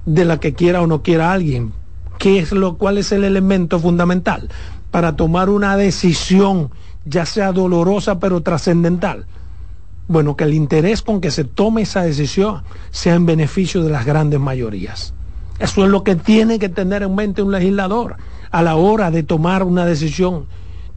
de 0.06 0.25
la 0.25 0.39
que 0.39 0.53
quiera 0.53 0.82
o 0.82 0.88
no 0.88 1.03
quiera 1.03 1.32
alguien. 1.32 1.73
¿Qué 2.17 2.39
es 2.39 2.51
lo, 2.51 2.77
¿Cuál 2.77 2.97
es 2.97 3.12
el 3.12 3.23
elemento 3.23 3.80
fundamental 3.80 4.49
para 4.89 5.15
tomar 5.15 5.49
una 5.49 5.77
decisión, 5.77 6.71
ya 7.06 7.25
sea 7.25 7.51
dolorosa 7.51 8.19
pero 8.19 8.41
trascendental? 8.41 9.27
Bueno, 10.08 10.38
que 10.38 10.45
el 10.45 10.53
interés 10.53 11.01
con 11.01 11.19
que 11.19 11.32
se 11.32 11.43
tome 11.43 11.82
esa 11.82 12.01
decisión 12.01 12.63
sea 12.91 13.15
en 13.15 13.25
beneficio 13.25 13.84
de 13.84 13.89
las 13.89 14.06
grandes 14.06 14.39
mayorías. 14.39 15.13
Eso 15.60 15.84
es 15.84 15.89
lo 15.89 16.03
que 16.03 16.15
tiene 16.15 16.60
que 16.60 16.69
tener 16.69 17.03
en 17.03 17.13
mente 17.15 17.41
un 17.41 17.51
legislador 17.51 18.15
a 18.51 18.62
la 18.62 18.75
hora 18.75 19.12
de 19.12 19.23
tomar 19.23 19.63
una 19.63 19.86
decisión 19.86 20.45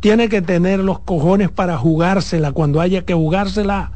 tiene 0.00 0.28
que 0.28 0.42
tener 0.42 0.80
los 0.80 1.00
cojones 1.00 1.50
para 1.50 1.76
jugársela 1.76 2.52
cuando 2.52 2.80
haya 2.80 3.04
que 3.04 3.14
jugársela 3.14 3.92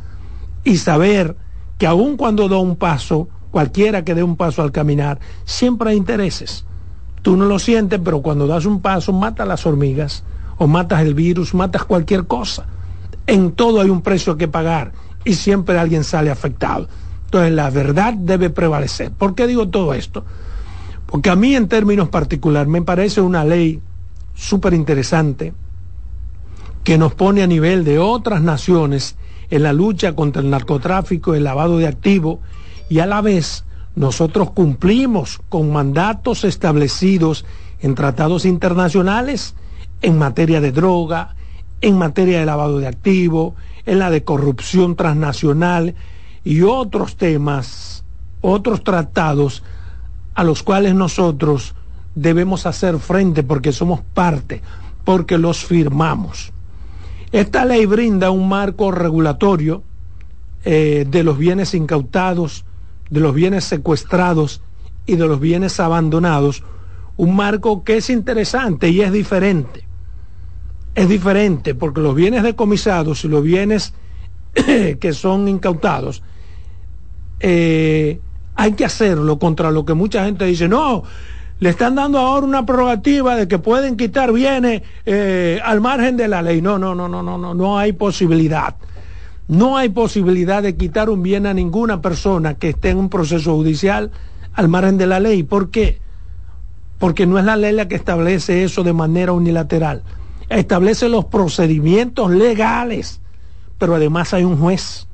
y 0.62 0.77
saber 0.77 1.37
que 1.79 1.87
aun 1.87 2.17
cuando 2.17 2.49
da 2.49 2.59
un 2.59 2.77
paso, 2.77 3.29
cualquiera 3.51 4.05
que 4.05 4.14
dé 4.14 4.23
un 4.23 4.37
paso 4.37 4.62
al 4.62 4.73
caminar, 4.73 5.19
siempre 5.45 5.90
hay 5.90 5.97
intereses. 5.97 6.64
Tú 7.23 7.37
no 7.37 7.47
lo 7.47 7.59
sientes, 7.59 8.01
pero 8.05 8.21
cuando 8.21 8.47
das 8.47 8.67
un 8.67 8.81
paso, 8.81 9.12
mata 9.12 9.47
las 9.47 9.64
hormigas, 9.64 10.25
o 10.59 10.67
matas 10.67 11.01
el 11.01 11.14
virus, 11.14 11.55
matas 11.55 11.85
cualquier 11.85 12.27
cosa. 12.27 12.67
En 13.27 13.53
todo 13.53 13.81
hay 13.81 13.88
un 13.88 14.03
precio 14.03 14.37
que 14.37 14.47
pagar 14.47 14.93
y 15.25 15.35
siempre 15.35 15.79
alguien 15.79 16.05
sale 16.05 16.31
afectado. 16.31 16.87
Entonces 17.25 17.53
la 17.53 17.71
verdad 17.71 18.12
debe 18.12 18.51
prevalecer. 18.51 19.11
¿Por 19.11 19.35
qué 19.35 19.47
digo 19.47 19.69
todo 19.69 19.95
esto? 19.95 20.25
Porque 21.07 21.31
a 21.31 21.37
mí 21.37 21.57
en 21.57 21.69
términos 21.69 22.09
particulares 22.11 22.69
me 22.69 22.83
parece 22.83 23.21
una 23.21 23.45
ley 23.45 23.81
súper 24.35 24.75
interesante, 24.75 25.55
que 26.85 26.99
nos 26.99 27.14
pone 27.14 27.42
a 27.42 27.47
nivel 27.47 27.85
de 27.85 27.99
otras 27.99 28.42
naciones 28.42 29.16
en 29.51 29.62
la 29.62 29.73
lucha 29.73 30.14
contra 30.14 30.42
el 30.42 30.51
narcotráfico, 30.51 31.35
el 31.35 31.44
lavado 31.44 31.79
de 31.79 31.87
activos 31.87 32.38
y 32.88 32.99
a 33.01 33.07
la 33.07 33.20
vez 33.20 33.64
nosotros 33.97 34.51
cumplimos 34.51 35.40
con 35.49 35.73
mandatos 35.73 36.44
establecidos 36.44 37.44
en 37.81 37.94
tratados 37.94 38.44
internacionales 38.44 39.55
en 40.03 40.18
materia 40.18 40.61
de 40.61 40.73
droga, 40.73 41.35
en 41.81 41.97
materia 41.97 42.40
de 42.40 42.47
lavado 42.47 42.79
de 42.79 42.87
activos, 42.87 43.55
en 43.87 43.99
la 43.99 44.11
de 44.11 44.25
corrupción 44.25 44.97
transnacional 44.97 45.94
y 46.44 46.62
otros 46.62 47.16
temas, 47.16 48.05
otros 48.40 48.85
tratados 48.85 49.62
a 50.35 50.44
los 50.44 50.62
cuales 50.62 50.94
nosotros 50.94 51.75
debemos 52.14 52.66
hacer 52.66 52.99
frente 52.99 53.42
porque 53.42 53.73
somos 53.73 54.01
parte, 54.14 54.61
porque 55.05 55.38
los 55.38 55.64
firmamos. 55.64 56.54
Esta 57.35 57.64
ley 57.64 57.85
brinda 57.85 58.31
un 58.31 58.49
marco 58.49 58.92
regulatorio 58.92 59.83
eh, 60.64 61.05
de 61.11 61.25
los 61.25 61.37
bienes 61.37 61.75
incautados, 61.75 62.64
de 63.11 63.18
los 63.18 63.35
bienes 63.35 63.64
secuestrados 63.64 64.62
y 65.05 65.16
de 65.16 65.27
los 65.27 65.40
bienes 65.40 65.81
abandonados, 65.81 66.62
un 67.16 67.35
marco 67.35 67.83
que 67.83 67.97
es 67.97 68.09
interesante 68.09 68.88
y 68.88 69.01
es 69.01 69.11
diferente. 69.11 69.85
Es 70.94 71.09
diferente 71.09 71.75
porque 71.75 72.01
los 72.01 72.14
bienes 72.14 72.44
decomisados 72.44 73.25
y 73.25 73.29
los 73.29 73.42
bienes 73.42 73.94
que 74.55 75.12
son 75.12 75.49
incautados, 75.49 76.23
eh, 77.40 78.20
hay 78.55 78.73
que 78.75 78.85
hacerlo 78.85 79.40
contra 79.40 79.73
lo 79.73 79.85
que 79.85 79.94
mucha 79.94 80.25
gente 80.25 80.44
dice, 80.44 80.68
no, 80.68 81.03
le 81.61 81.71
están 81.71 81.95
dando 81.95 82.19
ahora 82.19 82.47
una 82.47 82.67
prerrogativa 82.67 83.37
de 83.37 83.49
que 83.49 83.59
pueden 83.59 83.97
quitar 83.97 84.33
bienes 84.33 84.83
eh, 85.07 85.61
al 85.64 85.81
margen 85.81 86.17
de 86.17 86.29
la 86.29 86.43
ley. 86.43 86.61
No, 86.61 86.79
no, 86.79 86.95
no, 86.95 87.09
no, 87.09 87.23
no, 87.23 87.38
no, 87.38 87.55
no 87.55 87.79
hay 87.79 87.93
posibilidad. 87.93 88.77
No 89.47 89.77
hay 89.77 89.90
posibilidad 89.90 90.62
de 90.62 90.77
quitar 90.77 91.11
un 91.11 91.23
bien 91.23 91.47
a 91.47 91.55
ninguna 91.55 92.01
persona 92.01 92.55
que 92.55 92.71
esté 92.71 92.90
en 92.90 92.99
un 92.99 93.09
proceso 93.09 93.55
judicial 93.55 94.11
al 94.55 94.69
margen 94.69 94.99
de 94.99 95.07
la 95.07 95.21
ley. 95.21 95.43
¿Por 95.43 95.71
qué? 95.71 96.01
Porque 96.99 97.27
no 97.27 97.38
es 97.38 97.45
la 97.45 97.57
ley 97.57 97.73
la 97.73 97.87
que 97.87 97.95
establece 97.95 98.64
eso 98.64 98.83
de 98.83 98.93
manera 98.93 99.33
unilateral. 99.33 100.03
Establece 100.49 101.09
los 101.09 101.27
procedimientos 101.27 102.31
legales, 102.31 103.21
pero 103.79 103.95
además 103.95 104.35
hay 104.35 104.45
un 104.45 104.59
juez. 104.59 105.07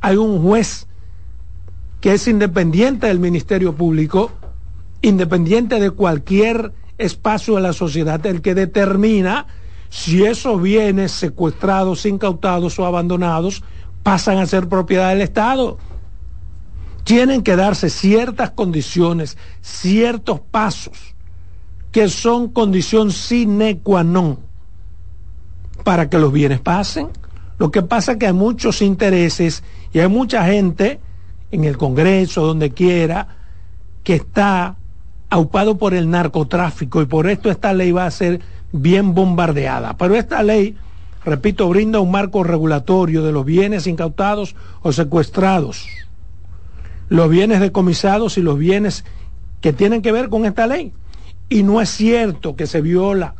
Hay 0.00 0.16
un 0.16 0.42
juez 0.42 0.86
que 2.00 2.14
es 2.14 2.28
independiente 2.28 3.06
del 3.06 3.20
Ministerio 3.20 3.74
Público 3.74 4.32
independiente 5.02 5.80
de 5.80 5.90
cualquier 5.90 6.72
espacio 6.96 7.56
de 7.56 7.62
la 7.62 7.72
sociedad, 7.72 8.24
el 8.26 8.40
que 8.40 8.54
determina 8.54 9.46
si 9.90 10.24
esos 10.24 10.60
bienes 10.62 11.12
secuestrados, 11.12 12.06
incautados 12.06 12.78
o 12.78 12.86
abandonados 12.86 13.62
pasan 14.02 14.38
a 14.38 14.46
ser 14.46 14.68
propiedad 14.68 15.10
del 15.10 15.20
Estado. 15.20 15.76
Tienen 17.04 17.42
que 17.42 17.56
darse 17.56 17.90
ciertas 17.90 18.52
condiciones, 18.52 19.36
ciertos 19.60 20.40
pasos, 20.40 21.14
que 21.90 22.08
son 22.08 22.48
condición 22.48 23.10
sine 23.12 23.80
qua 23.80 24.02
non 24.02 24.38
para 25.84 26.08
que 26.08 26.18
los 26.18 26.32
bienes 26.32 26.60
pasen. 26.60 27.10
Lo 27.58 27.70
que 27.70 27.82
pasa 27.82 28.12
es 28.12 28.18
que 28.18 28.26
hay 28.26 28.32
muchos 28.32 28.80
intereses 28.80 29.62
y 29.92 29.98
hay 29.98 30.08
mucha 30.08 30.46
gente 30.46 31.00
en 31.50 31.64
el 31.64 31.76
Congreso, 31.76 32.46
donde 32.46 32.70
quiera, 32.70 33.28
que 34.02 34.14
está 34.14 34.76
aupado 35.32 35.78
por 35.78 35.94
el 35.94 36.10
narcotráfico 36.10 37.00
y 37.00 37.06
por 37.06 37.26
esto 37.26 37.50
esta 37.50 37.72
ley 37.72 37.90
va 37.90 38.04
a 38.04 38.10
ser 38.10 38.40
bien 38.70 39.14
bombardeada. 39.14 39.96
Pero 39.96 40.14
esta 40.14 40.42
ley, 40.42 40.76
repito, 41.24 41.70
brinda 41.70 42.00
un 42.00 42.10
marco 42.10 42.44
regulatorio 42.44 43.22
de 43.22 43.32
los 43.32 43.46
bienes 43.46 43.86
incautados 43.86 44.54
o 44.82 44.92
secuestrados, 44.92 45.88
los 47.08 47.30
bienes 47.30 47.60
decomisados 47.60 48.36
y 48.36 48.42
los 48.42 48.58
bienes 48.58 49.06
que 49.62 49.72
tienen 49.72 50.02
que 50.02 50.12
ver 50.12 50.28
con 50.28 50.44
esta 50.44 50.66
ley. 50.66 50.92
Y 51.48 51.62
no 51.62 51.80
es 51.80 51.88
cierto 51.88 52.54
que 52.54 52.66
se 52.66 52.82
viola 52.82 53.34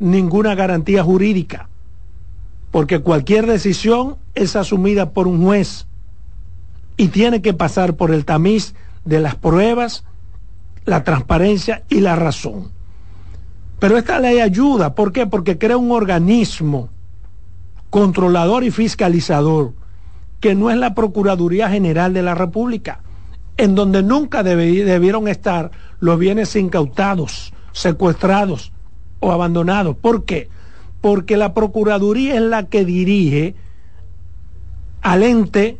ninguna 0.00 0.56
garantía 0.56 1.04
jurídica, 1.04 1.68
porque 2.72 2.98
cualquier 2.98 3.46
decisión 3.46 4.16
es 4.34 4.56
asumida 4.56 5.10
por 5.10 5.28
un 5.28 5.44
juez 5.44 5.86
y 6.96 7.08
tiene 7.08 7.42
que 7.42 7.54
pasar 7.54 7.94
por 7.94 8.10
el 8.10 8.24
tamiz 8.24 8.74
de 9.04 9.20
las 9.20 9.36
pruebas, 9.36 10.04
la 10.84 11.04
transparencia 11.04 11.82
y 11.88 12.00
la 12.00 12.16
razón. 12.16 12.70
Pero 13.78 13.98
esta 13.98 14.20
ley 14.20 14.40
ayuda, 14.40 14.94
¿por 14.94 15.12
qué? 15.12 15.26
Porque 15.26 15.58
crea 15.58 15.76
un 15.76 15.90
organismo 15.90 16.88
controlador 17.90 18.64
y 18.64 18.70
fiscalizador, 18.70 19.74
que 20.40 20.54
no 20.54 20.70
es 20.70 20.76
la 20.76 20.94
Procuraduría 20.94 21.68
General 21.68 22.14
de 22.14 22.22
la 22.22 22.34
República, 22.34 23.00
en 23.56 23.74
donde 23.74 24.02
nunca 24.02 24.42
debieron 24.42 25.28
estar 25.28 25.70
los 26.00 26.18
bienes 26.18 26.56
incautados, 26.56 27.52
secuestrados 27.72 28.72
o 29.20 29.30
abandonados. 29.30 29.96
¿Por 29.96 30.24
qué? 30.24 30.48
Porque 31.00 31.36
la 31.36 31.52
Procuraduría 31.52 32.36
es 32.36 32.42
la 32.42 32.64
que 32.64 32.84
dirige 32.84 33.54
al 35.02 35.22
ente 35.22 35.78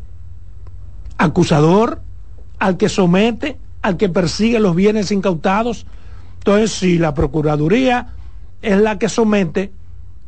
acusador, 1.19 2.03
al 2.59 2.77
que 2.77 2.89
somete, 2.89 3.59
al 3.83 3.97
que 3.97 4.09
persigue 4.09 4.61
los 4.61 4.75
bienes 4.75 5.11
incautados. 5.11 5.87
Entonces, 6.39 6.73
si 6.73 6.99
la 6.99 7.15
Procuraduría 7.15 8.15
es 8.63 8.79
la 8.79 8.99
que 8.99 9.09
somete 9.09 9.73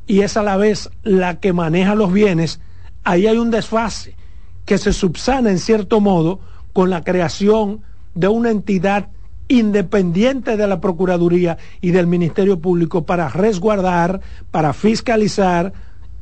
y 0.07 0.21
es 0.21 0.37
a 0.37 0.43
la 0.43 0.57
vez 0.57 0.91
la 1.03 1.41
que 1.41 1.53
maneja 1.53 1.95
los 1.95 2.13
bienes, 2.13 2.61
ahí 3.05 3.27
hay 3.27 3.39
un 3.39 3.51
desfase 3.51 4.17
que 4.65 4.79
se 4.79 4.93
subsana 4.93 5.51
en 5.51 5.59
cierto 5.59 6.01
modo 6.01 6.41
con 6.73 6.91
la 6.91 7.05
creación 7.05 7.83
de 8.15 8.29
una 8.29 8.51
entidad 8.51 9.09
independiente 9.49 10.57
de 10.57 10.67
la 10.67 10.81
Procuraduría 10.81 11.59
y 11.81 11.91
del 11.91 12.07
Ministerio 12.07 12.59
Público 12.59 13.05
para 13.05 13.29
resguardar, 13.29 14.21
para 14.51 14.73
fiscalizar 14.73 15.73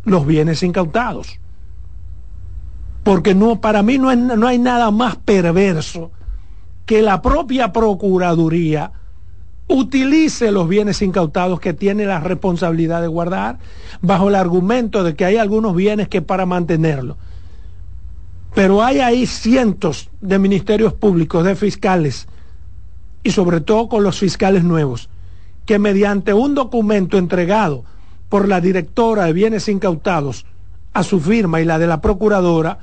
los 0.05 0.27
bienes 0.27 0.63
incautados. 0.63 1.39
Porque 3.05 3.35
no, 3.35 3.61
para 3.61 3.83
mí 3.83 3.99
no, 3.99 4.15
no 4.15 4.47
hay 4.47 4.59
nada 4.59 4.91
más 4.91 5.17
perverso 5.17 6.11
que 6.87 7.03
la 7.03 7.23
propia 7.23 7.73
Procuraduría 7.73 8.93
utilice 9.69 10.51
los 10.51 10.69
bienes 10.69 11.01
incautados 11.03 11.61
que 11.61 11.73
tiene 11.73 12.05
la 12.05 12.21
responsabilidad 12.21 13.01
de 13.01 13.09
guardar 13.09 13.59
bajo 14.01 14.29
el 14.29 14.35
argumento 14.35 15.05
de 15.05 15.15
que 15.15 15.25
hay 15.25 15.37
algunos 15.37 15.75
bienes 15.75 16.09
que 16.09 16.21
para 16.21 16.47
mantenerlos 16.47 17.17
pero 18.55 18.83
hay 18.83 19.01
ahí 19.01 19.27
cientos 19.27 20.11
de 20.21 20.39
ministerios 20.39 20.93
públicos, 20.93 21.45
de 21.45 21.57
fiscales, 21.57 22.29
y 23.23 23.31
sobre 23.31 23.61
todo 23.61 23.89
con 23.89 24.03
los 24.03 24.19
fiscales 24.19 24.65
nuevos, 24.65 25.09
que 25.65 25.79
mediante 25.79 26.35
un 26.35 26.55
documento 26.55 27.19
entregado 27.19 27.85
por 28.29 28.49
la 28.49 28.61
directora 28.61 29.25
de 29.25 29.33
bienes 29.33 29.69
incautados 29.69 30.45
a 30.93 31.03
su 31.03 31.21
firma 31.21 31.61
y 31.61 31.65
la 31.65 31.79
de 31.79 31.87
la 31.87 32.01
procuradora, 32.01 32.79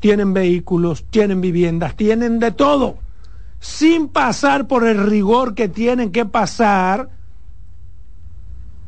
tienen 0.00 0.34
vehículos, 0.34 1.04
tienen 1.10 1.40
viviendas, 1.40 1.96
tienen 1.96 2.38
de 2.38 2.52
todo, 2.52 2.96
sin 3.60 4.08
pasar 4.08 4.66
por 4.66 4.86
el 4.86 5.04
rigor 5.06 5.54
que 5.54 5.68
tienen 5.68 6.12
que 6.12 6.24
pasar 6.24 7.10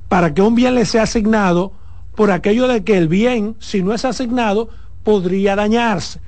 para 0.08 0.34
que 0.34 0.42
un 0.42 0.54
bien 0.54 0.74
les 0.74 0.90
sea 0.90 1.04
asignado 1.04 1.72
por 2.16 2.30
aquello 2.30 2.66
de 2.68 2.84
que 2.84 2.98
el 2.98 3.08
bien, 3.08 3.56
si 3.60 3.82
no 3.82 3.94
es 3.94 4.04
asignado, 4.04 4.68
podría 5.04 5.56
dañarse. 5.56 6.20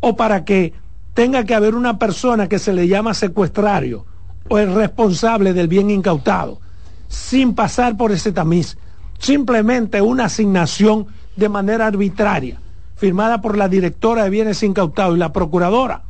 O 0.00 0.16
para 0.16 0.44
que 0.44 0.74
tenga 1.14 1.44
que 1.44 1.54
haber 1.54 1.74
una 1.74 1.98
persona 1.98 2.48
que 2.48 2.58
se 2.58 2.72
le 2.72 2.88
llama 2.88 3.14
secuestrario 3.14 4.04
o 4.48 4.58
el 4.58 4.74
responsable 4.74 5.52
del 5.52 5.68
bien 5.68 5.90
incautado, 5.90 6.60
sin 7.08 7.54
pasar 7.54 7.96
por 7.96 8.10
ese 8.12 8.32
tamiz, 8.32 8.76
simplemente 9.18 10.00
una 10.00 10.24
asignación 10.24 11.06
de 11.36 11.48
manera 11.48 11.86
arbitraria, 11.86 12.58
firmada 12.96 13.40
por 13.40 13.56
la 13.56 13.68
directora 13.68 14.24
de 14.24 14.30
bienes 14.30 14.62
incautados 14.62 15.16
y 15.16 15.20
la 15.20 15.32
procuradora, 15.32 16.02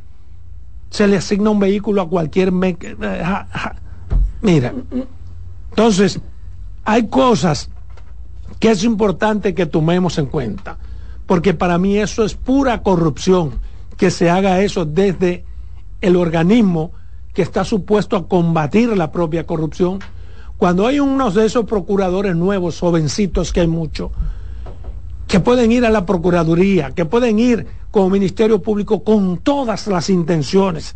se 0.93 1.07
le 1.07 1.17
asigna 1.17 1.49
un 1.49 1.59
vehículo 1.59 2.03
a 2.03 2.07
cualquier... 2.07 2.51
Mira, 4.41 4.73
entonces, 5.69 6.19
hay 6.85 7.07
cosas 7.07 7.69
que 8.59 8.69
es 8.69 8.83
importante 8.83 9.55
que 9.55 9.65
tomemos 9.65 10.19
en 10.19 10.27
cuenta 10.27 10.77
porque 11.25 11.55
para 11.55 11.79
mí 11.79 11.97
eso 11.97 12.23
es 12.23 12.35
pura 12.35 12.83
corrupción, 12.83 13.53
que 13.97 14.11
se 14.11 14.29
haga 14.29 14.61
eso 14.61 14.85
desde 14.85 15.45
el 16.01 16.15
organismo 16.15 16.91
que 17.33 17.41
está 17.41 17.63
supuesto 17.63 18.15
a 18.15 18.27
combatir 18.27 18.95
la 18.95 19.11
propia 19.11 19.47
corrupción. 19.47 19.97
Cuando 20.57 20.85
hay 20.85 20.99
unos 20.99 21.33
de 21.33 21.47
esos 21.47 21.65
procuradores 21.65 22.35
nuevos, 22.35 22.79
jovencitos 22.79 23.51
que 23.51 23.61
hay 23.61 23.67
muchos, 23.67 24.11
que 25.33 25.39
pueden 25.39 25.71
ir 25.71 25.83
a 25.83 25.89
la 25.89 26.05
Procuraduría, 26.05 26.91
que 26.91 27.05
pueden 27.05 27.39
ir 27.39 27.65
como 27.89 28.11
Ministerio 28.11 28.61
Público 28.61 29.03
con 29.03 29.39
todas 29.39 29.87
las 29.87 30.11
intenciones 30.11 30.95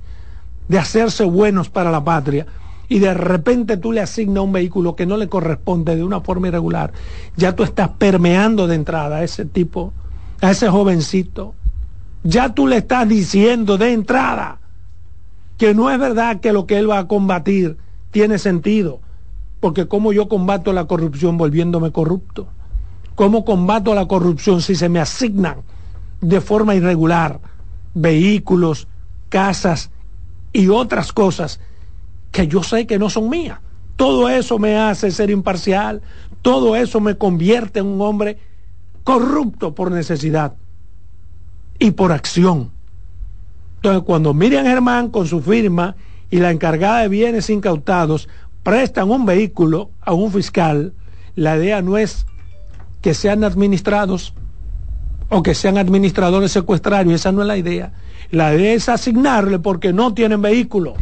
de 0.67 0.77
hacerse 0.77 1.23
buenos 1.23 1.71
para 1.71 1.89
la 1.89 2.03
patria, 2.03 2.45
y 2.87 2.99
de 2.99 3.15
repente 3.15 3.77
tú 3.77 3.91
le 3.91 3.99
asignas 3.99 4.43
un 4.43 4.51
vehículo 4.51 4.95
que 4.95 5.07
no 5.07 5.17
le 5.17 5.27
corresponde 5.27 5.95
de 5.95 6.03
una 6.03 6.21
forma 6.21 6.49
irregular, 6.49 6.93
ya 7.35 7.55
tú 7.55 7.63
estás 7.63 7.89
permeando 7.97 8.67
de 8.67 8.75
entrada 8.75 9.15
a 9.15 9.23
ese 9.23 9.43
tipo 9.43 9.91
a 10.39 10.51
ese 10.51 10.69
jovencito, 10.69 11.55
ya 12.21 12.53
tú 12.53 12.67
le 12.67 12.77
estás 12.77 13.09
diciendo 13.09 13.79
de 13.79 13.91
entrada 13.91 14.59
que 15.57 15.73
no 15.73 15.89
es 15.89 15.97
verdad 15.97 16.41
que 16.41 16.53
lo 16.53 16.67
que 16.67 16.77
él 16.77 16.87
va 16.87 16.99
a 16.99 17.07
combatir 17.07 17.77
tiene 18.11 18.37
sentido, 18.37 18.99
porque 19.61 19.87
como 19.87 20.13
yo 20.13 20.29
combato 20.29 20.73
la 20.73 20.85
corrupción 20.85 21.39
volviéndome 21.39 21.91
corrupto, 21.91 22.49
cómo 23.17 23.43
combato 23.43 23.95
la 23.95 24.05
corrupción 24.07 24.61
si 24.61 24.75
se 24.75 24.89
me 24.89 24.99
asignan 24.99 25.63
de 26.21 26.39
forma 26.39 26.75
irregular 26.75 27.39
vehículos, 27.95 28.87
casas 29.27 29.89
y 30.53 30.67
otras 30.67 31.11
cosas 31.13 31.59
que 32.31 32.47
yo 32.47 32.61
sé 32.61 32.85
que 32.85 32.99
no 32.99 33.09
son 33.09 33.27
mías. 33.27 33.59
Todo 33.95 34.29
eso 34.29 34.59
me 34.59 34.77
hace 34.77 35.09
ser 35.09 35.31
imparcial, 35.31 36.03
todo 36.43 36.75
eso 36.75 36.99
me 37.01 37.17
convierte 37.17 37.79
en 37.79 37.87
un 37.87 38.01
hombre 38.01 38.37
corrupto 39.03 39.73
por 39.73 39.91
necesidad 39.91 40.53
y 41.79 41.89
por 41.89 42.11
acción. 42.11 42.69
Entonces, 43.77 44.03
cuando 44.03 44.35
Miriam 44.35 44.63
Germán 44.63 45.09
con 45.09 45.25
su 45.25 45.41
firma 45.41 45.95
y 46.29 46.37
la 46.37 46.51
encargada 46.51 46.99
de 46.99 47.07
bienes 47.07 47.49
incautados 47.49 48.29
prestan 48.61 49.09
un 49.09 49.25
vehículo 49.25 49.89
a 50.01 50.13
un 50.13 50.31
fiscal, 50.31 50.93
la 51.33 51.57
idea 51.57 51.81
no 51.81 51.97
es 51.97 52.27
que 53.01 53.13
sean 53.13 53.43
administrados 53.43 54.33
o 55.29 55.43
que 55.43 55.53
sean 55.53 55.77
administradores 55.77 56.51
secuestrarios, 56.51 57.15
esa 57.15 57.31
no 57.31 57.41
es 57.41 57.47
la 57.47 57.57
idea. 57.57 57.93
La 58.31 58.53
idea 58.53 58.73
es 58.73 58.89
asignarle 58.89 59.59
porque 59.59 59.93
no 59.93 60.13
tienen 60.13 60.41
vehículo. 60.41 60.93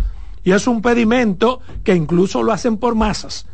Y 0.43 0.51
es 0.51 0.67
un 0.67 0.81
pedimento 0.81 1.59
que 1.83 1.95
incluso 1.95 2.43
lo 2.43 2.51
hacen 2.51 2.77
por 2.77 2.95
masas. 2.95 3.47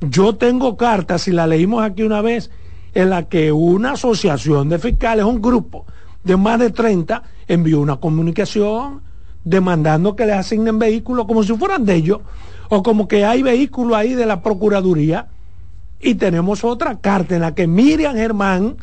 Yo 0.00 0.36
tengo 0.36 0.76
cartas, 0.76 1.28
y 1.28 1.32
la 1.32 1.46
leímos 1.46 1.82
aquí 1.82 2.02
una 2.02 2.22
vez, 2.22 2.50
en 2.94 3.10
la 3.10 3.28
que 3.28 3.52
una 3.52 3.92
asociación 3.92 4.68
de 4.68 4.78
fiscales, 4.78 5.24
un 5.24 5.42
grupo 5.42 5.86
de 6.24 6.36
más 6.36 6.58
de 6.58 6.70
30, 6.70 7.22
envió 7.48 7.80
una 7.80 7.96
comunicación 7.96 9.02
demandando 9.44 10.14
que 10.14 10.26
les 10.26 10.36
asignen 10.36 10.78
vehículos 10.78 11.26
como 11.26 11.42
si 11.42 11.54
fueran 11.54 11.84
de 11.84 11.94
ellos, 11.94 12.20
o 12.68 12.82
como 12.82 13.08
que 13.08 13.24
hay 13.24 13.42
vehículos 13.42 13.96
ahí 13.96 14.14
de 14.14 14.26
la 14.26 14.42
Procuraduría, 14.42 15.28
y 16.00 16.14
tenemos 16.14 16.64
otra 16.64 16.98
carta 16.98 17.34
en 17.34 17.42
la 17.42 17.54
que 17.54 17.66
Miriam 17.66 18.14
Germán 18.14 18.76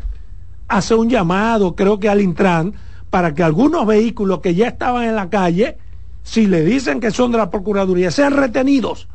hace 0.67 0.95
un 0.95 1.09
llamado, 1.09 1.75
creo 1.75 1.99
que 1.99 2.09
al 2.09 2.21
Intran, 2.21 2.73
para 3.09 3.33
que 3.33 3.43
algunos 3.43 3.85
vehículos 3.85 4.39
que 4.39 4.55
ya 4.55 4.67
estaban 4.67 5.05
en 5.05 5.15
la 5.15 5.29
calle, 5.29 5.77
si 6.23 6.47
le 6.47 6.65
dicen 6.65 6.99
que 6.99 7.11
son 7.11 7.31
de 7.31 7.37
la 7.37 7.49
Procuraduría, 7.49 8.11
sean 8.11 8.33
retenidos 8.33 9.07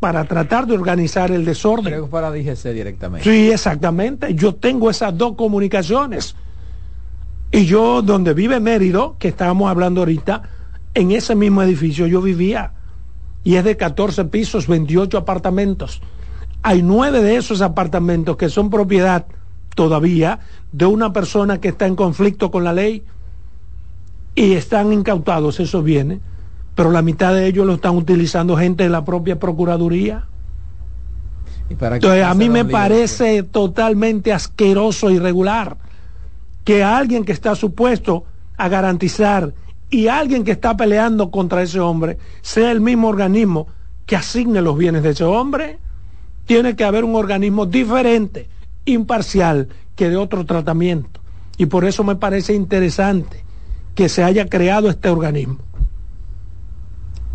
para 0.00 0.24
tratar 0.24 0.66
de 0.66 0.74
organizar 0.74 1.30
el 1.30 1.44
desorden. 1.44 1.92
Creo 1.92 2.04
que 2.06 2.10
para 2.10 2.30
DGC 2.30 2.72
directamente. 2.72 3.30
Sí, 3.30 3.50
exactamente. 3.50 4.34
Yo 4.34 4.54
tengo 4.54 4.90
esas 4.90 5.16
dos 5.16 5.36
comunicaciones. 5.36 6.34
Y 7.52 7.66
yo, 7.66 8.00
donde 8.02 8.32
vive 8.32 8.60
Mérido, 8.60 9.16
que 9.18 9.28
estábamos 9.28 9.70
hablando 9.70 10.00
ahorita, 10.00 10.42
en 10.94 11.10
ese 11.10 11.34
mismo 11.34 11.62
edificio 11.62 12.06
yo 12.06 12.22
vivía. 12.22 12.72
Y 13.44 13.56
es 13.56 13.64
de 13.64 13.76
14 13.76 14.26
pisos, 14.26 14.66
28 14.66 15.18
apartamentos. 15.18 16.00
Hay 16.62 16.82
nueve 16.82 17.22
de 17.22 17.36
esos 17.36 17.62
apartamentos 17.62 18.36
que 18.36 18.48
son 18.48 18.70
propiedad 18.70 19.26
todavía 19.74 20.40
de 20.72 20.86
una 20.86 21.12
persona 21.12 21.60
que 21.60 21.68
está 21.68 21.86
en 21.86 21.96
conflicto 21.96 22.50
con 22.50 22.64
la 22.64 22.72
ley 22.72 23.04
y 24.34 24.52
están 24.52 24.92
incautados 24.92 25.60
esos 25.60 25.82
bienes 25.82 26.20
pero 26.80 26.90
la 26.90 27.02
mitad 27.02 27.34
de 27.34 27.46
ellos 27.46 27.66
lo 27.66 27.74
están 27.74 27.94
utilizando 27.94 28.56
gente 28.56 28.84
de 28.84 28.88
la 28.88 29.04
propia 29.04 29.38
Procuraduría. 29.38 30.26
Entonces, 31.68 32.24
a 32.24 32.32
mí 32.32 32.48
me 32.48 32.64
parece 32.64 33.42
totalmente 33.42 34.32
asqueroso 34.32 35.10
y 35.10 35.16
irregular 35.16 35.76
que 36.64 36.82
alguien 36.82 37.26
que 37.26 37.32
está 37.32 37.54
supuesto 37.54 38.24
a 38.56 38.68
garantizar 38.70 39.52
y 39.90 40.08
alguien 40.08 40.42
que 40.42 40.52
está 40.52 40.74
peleando 40.74 41.30
contra 41.30 41.62
ese 41.62 41.80
hombre 41.80 42.16
sea 42.40 42.70
el 42.72 42.80
mismo 42.80 43.08
organismo 43.08 43.66
que 44.06 44.16
asigne 44.16 44.62
los 44.62 44.78
bienes 44.78 45.02
de 45.02 45.10
ese 45.10 45.24
hombre. 45.24 45.78
Tiene 46.46 46.76
que 46.76 46.84
haber 46.84 47.04
un 47.04 47.14
organismo 47.14 47.66
diferente, 47.66 48.48
imparcial, 48.84 49.68
que 49.94 50.08
de 50.08 50.16
otro 50.16 50.44
tratamiento. 50.44 51.20
Y 51.56 51.66
por 51.66 51.84
eso 51.84 52.04
me 52.04 52.16
parece 52.16 52.54
interesante 52.54 53.44
que 53.94 54.08
se 54.08 54.24
haya 54.24 54.48
creado 54.48 54.88
este 54.88 55.08
organismo. 55.10 55.58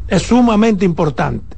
Es 0.08 0.24
sumamente 0.24 0.86
importante 0.86 1.56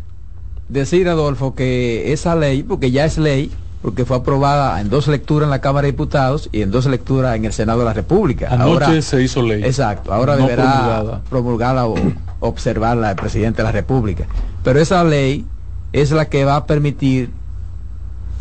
decir, 0.69 1.07
Adolfo, 1.07 1.55
que 1.55 2.11
esa 2.13 2.35
ley, 2.35 2.63
porque 2.63 2.91
ya 2.91 3.05
es 3.05 3.17
ley, 3.17 3.51
porque 3.81 4.05
fue 4.05 4.17
aprobada 4.17 4.79
en 4.81 4.89
dos 4.89 5.07
lecturas 5.07 5.47
en 5.47 5.51
la 5.51 5.61
Cámara 5.61 5.85
de 5.85 5.91
Diputados 5.91 6.49
y 6.51 6.61
en 6.61 6.71
dos 6.71 6.85
lecturas 6.87 7.35
en 7.35 7.45
el 7.45 7.53
Senado 7.53 7.79
de 7.79 7.85
la 7.85 7.93
República. 7.93 8.47
Anoche 8.51 8.85
ahora, 8.85 9.01
se 9.01 9.23
hizo 9.23 9.41
ley. 9.41 9.63
Exacto, 9.63 10.13
ahora 10.13 10.35
deberá 10.35 11.21
promulgarla, 11.29 11.87
o 11.87 11.95
observarla 12.39 13.11
el 13.11 13.15
presidente 13.15 13.57
de 13.57 13.63
la 13.63 13.71
República. 13.71 14.25
Pero 14.63 14.79
esa 14.79 15.03
ley 15.03 15.45
es 15.93 16.11
la 16.11 16.29
que 16.29 16.45
va 16.45 16.57
a 16.57 16.65
permitir 16.65 17.29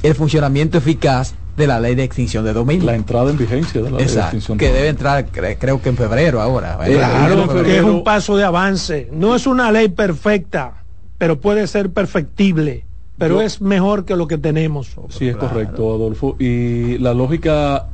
el 0.03 0.15
funcionamiento 0.15 0.79
eficaz 0.79 1.35
de 1.57 1.67
la 1.67 1.81
ley 1.81 1.95
de 1.95 2.05
extinción 2.05 2.45
de 2.45 2.53
dominio. 2.53 2.85
La 2.85 2.95
entrada 2.95 3.31
en 3.31 3.39
vigencia 3.39 3.81
de 3.83 3.91
la 3.91 3.99
ley 3.99 4.07
de 4.07 4.21
extinción 4.21 4.59
que 4.59 4.71
debe 4.71 4.89
entrar 4.89 5.27
creo 5.27 5.81
que 5.81 5.89
en 5.89 5.97
febrero 5.97 6.41
ahora. 6.41 6.79
Claro, 6.85 7.63
que 7.63 7.79
es 7.79 7.83
un 7.83 8.05
paso 8.05 8.37
de 8.37 8.45
avance. 8.45 9.09
No 9.13 9.35
es 9.35 9.47
una 9.47 9.73
ley 9.73 9.89
perfecta 9.89 10.83
pero 11.19 11.41
puede 11.41 11.67
ser 11.67 11.91
perfectible, 11.91 12.85
pero 13.19 13.41
es 13.41 13.61
mejor 13.61 14.05
que 14.05 14.17
lo 14.17 14.27
que 14.27 14.39
tenemos. 14.39 14.97
Sí, 15.09 15.29
es 15.29 15.37
correcto, 15.37 15.95
Adolfo. 15.95 16.37
Y 16.39 16.99
la 16.99 17.15
lógica 17.15 17.87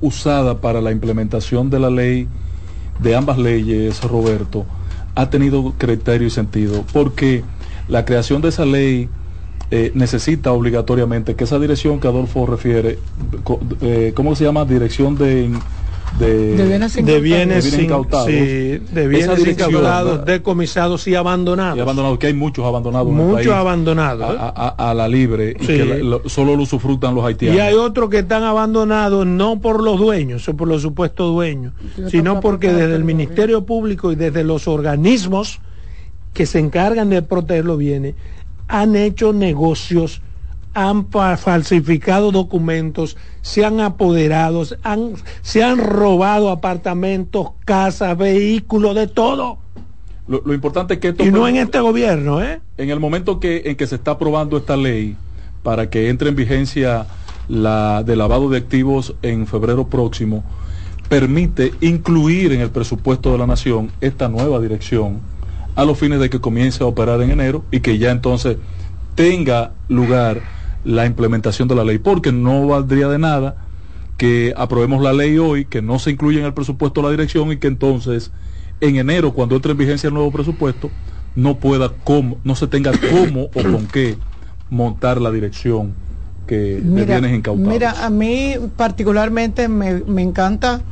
usada 0.00 0.60
para 0.60 0.80
la 0.80 0.90
implementación 0.90 1.68
de 1.68 1.78
la 1.78 1.90
ley, 1.90 2.26
de 3.00 3.14
ambas 3.14 3.38
leyes, 3.38 4.02
Roberto, 4.02 4.64
ha 5.14 5.28
tenido 5.28 5.74
criterio 5.76 6.28
y 6.28 6.30
sentido, 6.30 6.84
porque 6.92 7.44
la 7.90 8.04
creación 8.04 8.40
de 8.40 8.48
esa 8.48 8.64
ley 8.64 9.08
eh, 9.70 9.92
necesita 9.94 10.52
obligatoriamente 10.52 11.36
que 11.36 11.44
esa 11.44 11.58
dirección 11.58 12.00
que 12.00 12.08
Adolfo 12.08 12.46
refiere, 12.46 12.98
eh, 13.82 14.12
¿cómo 14.14 14.34
se 14.34 14.44
llama? 14.44 14.64
Dirección 14.64 15.16
de 15.16 15.50
de, 16.18 16.66
bienes, 16.66 16.94
de 16.94 17.20
bienes, 17.20 17.78
incautados, 17.78 18.26
de 18.26 19.08
bienes 19.08 19.46
incautados, 19.46 20.24
decomisados 20.24 21.06
y 21.06 21.14
abandonados. 21.14 21.78
Y 21.78 21.80
abandonados, 21.80 22.18
que 22.18 22.26
hay 22.26 22.34
muchos 22.34 22.64
abandonados. 22.64 23.12
Muchos 23.12 23.52
abandonados. 23.52 24.36
A, 24.38 24.94
la 24.94 25.08
libre, 25.08 25.56
y 25.58 25.66
que 25.66 26.20
solo 26.26 26.56
lo 26.56 26.66
sufrutan 26.66 27.14
los 27.14 27.24
haitianos. 27.24 27.56
Y 27.56 27.60
hay 27.60 27.74
otros 27.74 28.10
que 28.10 28.18
están 28.18 28.42
abandonados 28.42 29.26
no 29.26 29.60
por 29.60 29.82
los 29.82 29.98
dueños 29.98 30.48
o 30.48 30.56
por 30.56 30.68
los 30.68 30.82
supuestos 30.82 31.32
dueños, 31.32 31.72
sino 32.08 32.40
porque 32.40 32.72
desde 32.72 32.96
el 32.96 33.04
Ministerio 33.04 33.64
Público 33.64 34.12
y 34.12 34.16
desde 34.16 34.44
los 34.44 34.68
organismos 34.68 35.60
que 36.32 36.46
se 36.46 36.58
encargan 36.58 37.10
de 37.10 37.22
proteger 37.22 37.64
los 37.64 37.78
bienes 37.78 38.14
han 38.68 38.96
hecho 38.96 39.32
negocios 39.32 40.22
han 40.72 41.08
falsificado 41.10 42.30
documentos, 42.30 43.16
se 43.42 43.64
han 43.64 43.80
apoderado, 43.80 44.62
han, 44.82 45.14
se 45.42 45.64
han 45.64 45.78
robado 45.78 46.50
apartamentos, 46.50 47.48
casas, 47.64 48.16
vehículos, 48.16 48.94
de 48.94 49.08
todo. 49.08 49.58
Lo, 50.28 50.54
importante 50.54 50.94
es 50.94 51.00
que 51.00 51.08
esto... 51.08 51.24
Y 51.24 51.32
no 51.32 51.48
en 51.48 51.56
este 51.56 51.80
gobierno, 51.80 52.40
¿eh? 52.40 52.60
En 52.76 52.90
el 52.90 53.00
momento 53.00 53.40
que, 53.40 53.62
en 53.64 53.76
que 53.76 53.88
se 53.88 53.96
está 53.96 54.12
aprobando 54.12 54.56
esta 54.56 54.76
ley 54.76 55.16
para 55.64 55.90
que 55.90 56.08
entre 56.08 56.28
en 56.28 56.36
vigencia 56.36 57.06
la 57.48 58.04
de 58.04 58.14
lavado 58.14 58.48
de 58.48 58.58
activos 58.58 59.14
en 59.22 59.48
febrero 59.48 59.88
próximo, 59.88 60.44
permite 61.08 61.72
incluir 61.80 62.52
en 62.52 62.60
el 62.60 62.70
presupuesto 62.70 63.32
de 63.32 63.38
la 63.38 63.46
nación 63.48 63.90
esta 64.00 64.28
nueva 64.28 64.60
dirección 64.60 65.20
a 65.80 65.84
los 65.86 65.98
fines 65.98 66.20
de 66.20 66.28
que 66.28 66.40
comience 66.40 66.84
a 66.84 66.86
operar 66.86 67.22
en 67.22 67.30
enero 67.30 67.64
y 67.70 67.80
que 67.80 67.96
ya 67.96 68.10
entonces 68.10 68.58
tenga 69.14 69.72
lugar 69.88 70.42
la 70.84 71.06
implementación 71.06 71.68
de 71.68 71.74
la 71.74 71.84
ley, 71.84 71.96
porque 71.96 72.32
no 72.32 72.66
valdría 72.66 73.08
de 73.08 73.18
nada 73.18 73.56
que 74.18 74.52
aprobemos 74.58 75.02
la 75.02 75.14
ley 75.14 75.38
hoy, 75.38 75.64
que 75.64 75.80
no 75.80 75.98
se 75.98 76.10
incluya 76.10 76.40
en 76.40 76.44
el 76.44 76.52
presupuesto 76.52 77.00
la 77.00 77.10
dirección 77.10 77.50
y 77.50 77.56
que 77.56 77.68
entonces 77.68 78.30
en 78.82 78.96
enero, 78.96 79.32
cuando 79.32 79.56
entre 79.56 79.72
en 79.72 79.78
vigencia 79.78 80.08
el 80.08 80.14
nuevo 80.14 80.30
presupuesto, 80.30 80.90
no 81.34 81.58
pueda 81.58 81.90
cómo, 82.04 82.36
no 82.44 82.54
se 82.54 82.66
tenga 82.66 82.92
cómo 83.10 83.44
o 83.44 83.62
con 83.62 83.86
qué 83.86 84.18
montar 84.68 85.18
la 85.18 85.30
dirección 85.30 85.94
que 86.46 86.78
mira, 86.84 87.14
de 87.14 87.20
bienes 87.20 87.56
Mira, 87.56 88.04
a 88.04 88.10
mí 88.10 88.54
particularmente 88.76 89.66
me, 89.68 90.20
encanta 90.20 90.82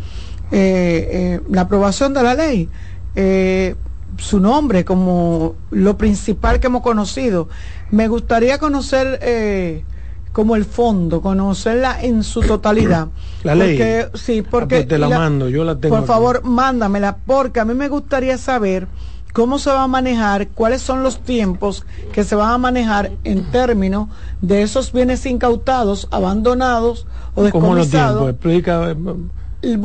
eh, 0.51 1.09
eh, 1.13 1.41
la 1.51 1.63
aprobación 1.63 2.15
de 2.15 2.23
la 2.23 2.33
ley. 2.33 2.71
Eh, 3.17 3.75
su 4.17 4.41
nombre 4.41 4.85
como 4.85 5.55
lo 5.71 5.97
principal 5.97 6.61
que 6.61 6.69
hemos 6.69 6.83
conocido. 6.83 7.49
Me 7.91 8.09
gustaría 8.09 8.59
conocer 8.59 9.19
eh, 9.23 9.85
como 10.33 10.57
el 10.57 10.65
fondo, 10.65 11.21
conocerla 11.21 12.01
en 12.03 12.23
su 12.23 12.41
totalidad. 12.41 13.09
La 13.45 13.55
ley. 13.55 13.79
Sí, 14.15 14.43
porque... 14.43 14.77
Ah, 14.77 14.79
pues 14.79 14.89
te 14.89 14.99
la, 14.99 15.09
mando, 15.09 15.49
yo 15.49 15.65
la 15.65 15.77
tengo. 15.77 15.97
Por 15.97 16.07
favor, 16.07 16.43
mándamela, 16.45 17.19
porque 17.25 17.61
a 17.61 17.65
mí 17.65 17.75
me 17.75 17.89
gustaría 17.89 18.37
saber 18.39 18.89
cómo 19.33 19.59
se 19.59 19.71
va 19.71 19.85
a 19.85 19.89
manejar, 19.89 20.49
cuáles 20.49 20.83
son 20.83 21.03
los 21.03 21.21
tiempos 21.21 21.85
que 22.13 22.25
se 22.25 22.35
van 22.35 22.51
a 22.51 22.59
manejar 22.59 23.13
en 23.25 23.45
términos 23.51 24.09
de 24.41 24.63
esos 24.63 24.93
bienes 24.93 25.25
incautados, 25.27 26.09
abandonados 26.11 27.07
o 27.35 27.45
descomisados. 27.45 28.15
¿Cómo 28.15 28.27
los 28.27 28.35
Explica. 28.35 28.91
Eh, 29.63 29.77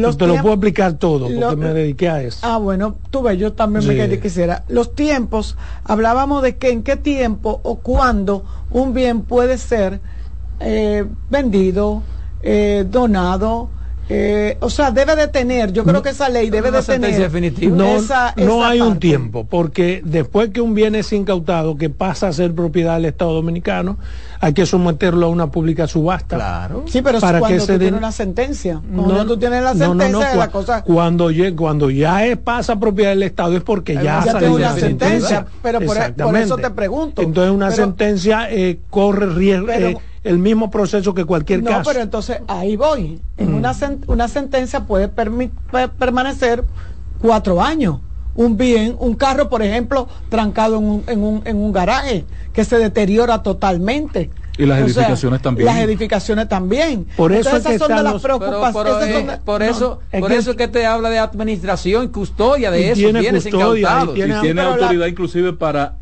bueno, 0.00 0.16
te 0.16 0.26
lo 0.26 0.36
puedo 0.40 0.54
explicar 0.54 0.94
todo, 0.94 1.28
porque 1.28 1.56
me 1.56 1.72
dediqué 1.72 2.08
a 2.08 2.22
eso. 2.22 2.38
Ah, 2.42 2.58
bueno, 2.58 2.96
tú 3.10 3.22
ves, 3.22 3.38
yo 3.38 3.52
también 3.52 3.86
me 3.86 4.18
quisiera. 4.18 4.64
Los 4.68 4.94
tiempos, 4.94 5.56
hablábamos 5.84 6.42
de 6.42 6.56
que 6.56 6.70
en 6.70 6.82
qué 6.82 6.96
tiempo 6.96 7.60
o 7.62 7.76
cuándo 7.76 8.44
un 8.70 8.94
bien 8.94 9.22
puede 9.22 9.58
ser 9.58 10.00
eh, 10.60 11.04
vendido, 11.28 12.02
eh, 12.42 12.84
donado, 12.88 13.70
eh, 14.08 14.58
o 14.60 14.68
sea, 14.68 14.90
debe 14.90 15.16
de 15.16 15.28
tener, 15.28 15.72
yo 15.72 15.84
creo 15.84 16.02
que 16.02 16.10
esa 16.10 16.28
ley 16.28 16.50
debe 16.50 16.70
de 16.70 16.82
tener. 16.82 17.30
No, 17.70 17.96
no 18.36 18.64
hay 18.64 18.80
un 18.80 18.98
tiempo, 18.98 19.46
porque 19.48 20.02
después 20.04 20.50
que 20.50 20.60
un 20.60 20.74
bien 20.74 20.94
es 20.94 21.12
incautado, 21.12 21.76
que 21.76 21.88
pasa 21.88 22.28
a 22.28 22.32
ser 22.32 22.54
propiedad 22.54 22.94
del 22.94 23.06
Estado 23.06 23.32
Dominicano, 23.32 23.98
hay 24.40 24.54
que 24.54 24.66
someterlo 24.66 25.26
a 25.26 25.28
una 25.28 25.50
pública 25.50 25.86
subasta. 25.86 26.36
Claro. 26.36 26.84
Sí, 26.88 27.00
pero 27.00 27.20
para 27.20 27.38
cuando 27.38 27.64
que 27.64 27.72
tú 27.72 27.78
tienes 27.78 27.98
una 27.98 28.12
sentencia. 28.12 28.80
Cuando 28.92 29.14
no, 29.14 29.26
tú 29.26 29.36
tienes 29.38 29.62
la 29.62 29.74
sentencia, 29.74 30.34
la 30.34 30.48
cosa... 30.48 30.82
Cuando, 30.82 31.30
cuando 31.56 31.90
ya 31.90 32.26
es, 32.26 32.36
pasa 32.38 32.72
a 32.72 32.80
propiedad 32.80 33.10
del 33.10 33.22
Estado 33.22 33.56
es 33.56 33.62
porque 33.62 33.94
ya, 33.94 34.24
ya 34.24 34.38
tiene 34.38 34.54
una 34.54 34.74
sentencia. 34.74 35.46
Pero 35.62 35.80
por, 35.80 35.96
e, 35.96 36.42
eso 36.42 36.56
te 36.56 36.70
pregunto. 36.70 37.22
Entonces 37.22 37.54
una 37.54 37.70
sentencia 37.70 38.48
eh, 38.50 38.80
corre 38.90 39.26
riesgo. 39.26 39.70
Eh, 39.70 39.96
el 40.24 40.38
mismo 40.38 40.70
proceso 40.70 41.14
que 41.14 41.24
cualquier 41.24 41.62
caso. 41.64 41.78
No, 41.78 41.84
pero 41.84 42.00
entonces 42.00 42.40
ahí 42.48 42.76
voy. 42.76 43.20
En 43.36 43.52
mm. 43.52 43.56
una, 43.56 43.74
una 44.06 44.28
sentencia 44.28 44.86
puede 44.86 45.08
permanecer 45.08 46.64
cuatro 47.20 47.60
años. 47.62 47.98
Un 48.34 48.56
bien, 48.56 48.96
un 48.98 49.14
carro, 49.14 49.50
por 49.50 49.62
ejemplo, 49.62 50.08
trancado 50.30 50.78
en 50.78 50.84
un, 50.84 51.04
en 51.06 51.22
un, 51.22 51.42
en 51.44 51.56
un 51.58 51.70
garaje, 51.70 52.24
que 52.54 52.64
se 52.64 52.78
deteriora 52.78 53.42
totalmente. 53.42 54.30
Y 54.56 54.66
las 54.66 54.80
edificaciones 54.80 55.42
también. 55.42 55.66
Las 55.66 55.78
edificaciones 55.78 56.48
también. 56.48 57.06
Por 57.16 57.32
eso 57.32 57.56
esas 57.56 57.78
son 57.78 57.94
de 57.94 58.02
las 58.02 58.22
preocupaciones. 58.22 59.38
por, 59.38 59.62
eso, 59.62 60.00
por 60.18 60.32
eso 60.32 60.56
que 60.56 60.68
te 60.68 60.86
habla 60.86 61.10
de 61.10 61.18
administración 61.18 62.04
y 62.04 62.08
custodia 62.08 62.70
de 62.70 62.90
eso. 62.90 63.00
Tiene 63.00 63.30
custodia, 63.30 64.06
y 64.14 64.40
tiene 64.40 64.62
autoridad 64.62 65.06
inclusive 65.06 65.52
para 65.52 65.96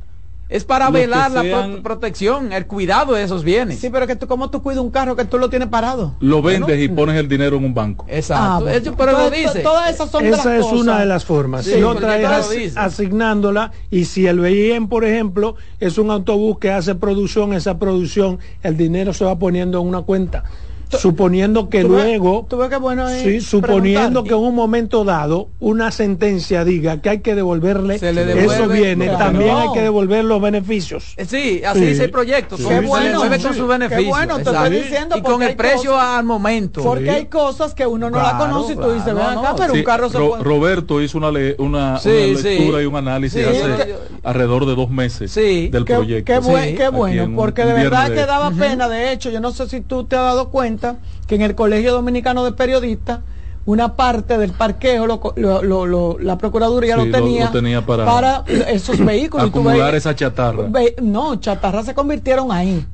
es 0.50 0.64
para 0.64 0.90
velar 0.90 1.30
la 1.30 1.80
protección, 1.82 2.52
el 2.52 2.66
cuidado 2.66 3.14
de 3.14 3.22
esos 3.22 3.44
bienes. 3.44 3.78
Sí, 3.78 3.88
pero 3.88 4.06
que 4.08 4.16
tú, 4.16 4.26
¿cómo 4.26 4.50
tú 4.50 4.62
cuidas 4.62 4.82
un 4.82 4.90
carro 4.90 5.14
que 5.14 5.24
tú 5.24 5.38
lo 5.38 5.48
tienes 5.48 5.68
parado? 5.68 6.16
Lo 6.18 6.42
vendes 6.42 6.82
y 6.82 6.88
pones 6.88 7.16
el 7.16 7.28
dinero 7.28 7.56
en 7.56 7.64
un 7.64 7.72
banco. 7.72 8.04
Exacto. 8.08 8.66
Ah, 8.68 8.94
pero 8.96 9.12
lo 9.12 9.30
dice. 9.30 9.60
Todas 9.60 9.90
esas 9.94 10.10
son 10.10 10.26
Esa 10.26 10.58
es 10.58 10.66
una 10.66 10.98
de 10.98 11.06
las 11.06 11.24
formas. 11.24 11.64
si 11.64 11.82
otra 11.82 12.18
es 12.18 12.76
asignándola 12.76 13.70
y 13.90 14.06
si 14.06 14.26
el 14.26 14.40
BIM, 14.40 14.88
por 14.88 15.04
ejemplo, 15.04 15.54
es 15.78 15.98
un 15.98 16.10
autobús 16.10 16.58
que 16.58 16.70
hace 16.72 16.96
producción, 16.96 17.52
esa 17.52 17.78
producción, 17.78 18.40
el 18.62 18.76
dinero 18.76 19.12
se 19.12 19.24
va 19.24 19.38
poniendo 19.38 19.80
en 19.80 19.86
una 19.86 20.02
cuenta 20.02 20.44
suponiendo 20.98 21.68
que 21.68 21.82
luego, 21.82 22.46
tuve 22.48 22.68
que 22.68 22.76
bueno 22.76 23.08
sí, 23.08 23.40
suponiendo 23.40 24.24
que 24.24 24.30
en 24.30 24.40
un 24.40 24.54
momento 24.54 25.04
dado 25.04 25.48
una 25.60 25.90
sentencia 25.90 26.64
diga 26.64 27.00
que 27.00 27.10
hay 27.10 27.20
que 27.20 27.34
devolverle 27.34 27.96
eso 27.96 28.68
viene, 28.68 29.08
también 29.08 29.56
hay 29.56 29.72
que 29.72 29.82
devolver 29.82 30.24
los 30.24 30.40
beneficios. 30.40 31.14
Eh, 31.16 31.24
sí, 31.24 31.62
así 31.64 31.80
dice 31.80 32.04
el 32.04 32.10
proyecto. 32.10 32.56
Qué 32.56 32.80
bueno, 32.80 33.20
con 33.20 33.54
sus 33.54 33.68
beneficios. 33.68 34.08
bueno, 34.08 34.36
te 34.36 34.50
estoy 34.50 34.70
diciendo 34.70 35.16
y 35.16 35.22
con 35.22 35.42
el 35.42 35.56
precio 35.56 35.98
al 35.98 36.24
momento. 36.24 36.82
Porque 36.82 37.10
hay 37.10 37.26
cosas 37.26 37.74
que 37.74 37.86
uno 37.86 38.10
no 38.10 38.18
la 38.18 38.38
conoce 38.38 38.74
y 38.74 38.76
tú 38.76 38.92
dices, 38.92 39.14
ven 39.14 39.24
acá, 39.24 39.54
pero 39.56 39.74
un 39.74 39.82
carro 39.82 40.08
se 40.08 40.18
puede... 40.18 40.42
Roberto 40.42 41.00
hizo 41.00 41.18
una, 41.18 41.30
le, 41.30 41.56
una, 41.58 42.00
lectura 42.04 42.82
y 42.82 42.86
un 42.86 42.96
análisis 42.96 43.46
hace 43.46 43.96
alrededor 44.22 44.66
de 44.66 44.74
dos 44.74 44.90
meses 44.90 45.34
del 45.34 45.84
proyecto. 45.84 46.32
Qué, 46.32 46.88
bueno, 46.88 47.32
porque 47.36 47.64
de 47.64 47.72
verdad 47.72 48.08
que 48.08 48.26
daba 48.26 48.50
pena. 48.50 48.88
De 48.88 49.12
hecho, 49.12 49.30
yo 49.30 49.40
no 49.40 49.52
sé 49.52 49.68
si 49.68 49.80
tú 49.80 50.04
te 50.04 50.16
has 50.16 50.22
dado 50.22 50.50
cuenta 50.50 50.79
que 51.26 51.34
en 51.34 51.42
el 51.42 51.54
Colegio 51.54 51.92
Dominicano 51.92 52.44
de 52.44 52.52
Periodistas 52.52 53.20
una 53.66 53.94
parte 53.94 54.38
del 54.38 54.52
parqueo 54.52 55.06
la 55.06 56.38
Procuraduría 56.38 56.96
lo, 56.96 57.10
tenía 57.10 57.84
para, 57.84 58.44
esos 58.68 58.98
vehículos. 59.04 59.48
Acumular 59.48 59.94
esa 59.94 60.14
chatarra. 60.14 60.68
no, 61.02 61.36
chatarra 61.36 61.82
se 61.82 61.94
convirtieron 61.94 62.50
ahí. 62.52 62.84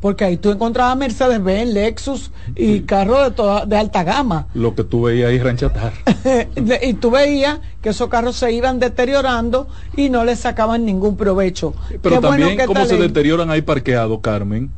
Porque 0.00 0.24
ahí 0.24 0.36
tú 0.36 0.50
encontrabas 0.50 0.94
Mercedes-Benz, 0.98 1.72
Lexus 1.72 2.30
y 2.54 2.80
carros 2.80 3.34
de, 3.34 3.66
de 3.66 3.76
alta 3.78 4.04
gama. 4.04 4.46
Lo 4.52 4.74
que 4.74 4.84
tú 4.84 5.02
veías 5.02 5.30
ahí 5.30 5.38
ranchatar. 5.38 5.92
y 6.82 6.94
tú 6.94 7.10
veías 7.10 7.60
que 7.80 7.88
esos 7.88 8.08
carros 8.08 8.36
se 8.36 8.52
iban 8.52 8.78
deteriorando 8.78 9.68
y 9.96 10.10
no 10.10 10.22
les 10.24 10.40
sacaban 10.40 10.84
ningún 10.84 11.16
provecho. 11.16 11.74
Pero 12.02 12.20
también 12.20 12.58
cómo 12.66 12.84
se 12.84 12.98
deterioran 12.98 13.50
ahí 13.50 13.62
parqueados, 13.62 14.20
Carmen 14.20 14.70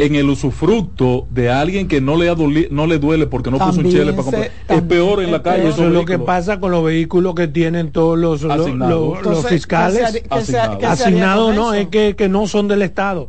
en 0.00 0.14
el 0.14 0.30
usufructo 0.30 1.26
de 1.30 1.50
alguien 1.50 1.86
que 1.86 2.00
no 2.00 2.16
le, 2.16 2.34
no 2.70 2.86
le 2.86 2.98
duele 2.98 3.26
porque 3.26 3.50
no 3.50 3.58
puso 3.58 3.80
un 3.80 3.90
chele 3.90 4.12
para 4.12 4.22
comprar. 4.22 4.50
es 4.68 4.82
peor 4.82 5.22
en 5.22 5.30
la 5.30 5.42
calle. 5.42 5.68
Eso 5.68 5.86
es 5.86 5.92
lo 5.92 6.06
que 6.06 6.18
pasa 6.18 6.58
con 6.58 6.70
los 6.70 6.82
vehículos 6.82 7.34
que 7.34 7.48
tienen 7.48 7.92
todos 7.92 8.18
los, 8.18 8.40
los, 8.42 9.46
fiscales 9.46 10.22
asignados. 10.30 11.54
no, 11.54 11.74
es 11.74 11.88
que, 11.88 12.16
que 12.16 12.30
no 12.30 12.46
son 12.46 12.66
del 12.66 12.80
Estado. 12.80 13.28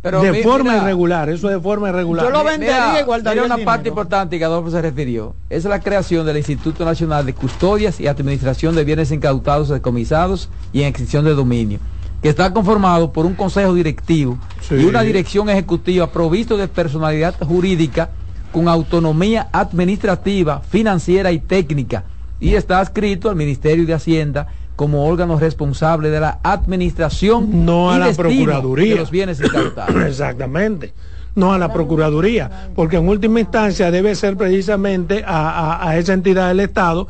Pero 0.00 0.22
de 0.22 0.44
forma 0.44 0.76
irregular, 0.76 1.28
eso 1.28 1.48
es 1.48 1.56
de 1.56 1.60
forma 1.60 1.90
irregular. 1.90 2.24
Yo 2.24 2.30
lo 2.30 2.44
vendería 2.44 3.00
igual 3.00 3.22
daría 3.24 3.42
una 3.42 3.58
parte 3.58 3.88
importante 3.88 4.38
que 4.38 4.44
Adolfo 4.44 4.70
se 4.70 4.80
refirió. 4.80 5.34
Es 5.50 5.64
la 5.64 5.80
creación 5.80 6.24
del 6.24 6.36
Instituto 6.36 6.84
Nacional 6.84 7.26
de 7.26 7.34
Custodias 7.34 7.98
y 8.00 8.06
Administración 8.06 8.76
de 8.76 8.84
Bienes 8.84 9.10
Incautados, 9.10 9.68
Decomisados 9.68 10.48
y 10.72 10.82
en 10.82 10.86
extinción 10.86 11.24
de 11.24 11.34
dominio 11.34 11.80
que 12.22 12.28
está 12.28 12.52
conformado 12.52 13.12
por 13.12 13.26
un 13.26 13.34
consejo 13.34 13.74
directivo 13.74 14.38
y 14.70 14.84
una 14.84 15.02
dirección 15.02 15.48
ejecutiva 15.48 16.10
provisto 16.10 16.56
de 16.56 16.68
personalidad 16.68 17.34
jurídica 17.40 18.10
con 18.52 18.68
autonomía 18.68 19.48
administrativa, 19.52 20.60
financiera 20.60 21.32
y 21.32 21.38
técnica 21.38 22.04
y 22.38 22.54
está 22.54 22.80
adscrito 22.80 23.30
al 23.30 23.36
Ministerio 23.36 23.86
de 23.86 23.94
Hacienda 23.94 24.48
como 24.76 25.06
órgano 25.06 25.38
responsable 25.38 26.10
de 26.10 26.20
la 26.20 26.38
administración 26.42 27.66
no 27.66 27.90
a 27.90 27.98
la 27.98 28.12
procuraduría 28.12 28.94
de 28.94 29.00
los 29.00 29.10
bienes 29.10 29.40
incautados. 29.40 30.02
Exactamente. 30.06 30.92
No 31.34 31.52
a 31.52 31.58
la 31.58 31.72
Procuraduría, 31.72 32.70
porque 32.74 32.96
en 32.96 33.08
última 33.08 33.38
instancia 33.38 33.92
debe 33.92 34.16
ser 34.16 34.36
precisamente 34.36 35.22
a 35.24 35.94
esa 35.96 36.12
entidad 36.12 36.48
del 36.48 36.58
Estado 36.58 37.06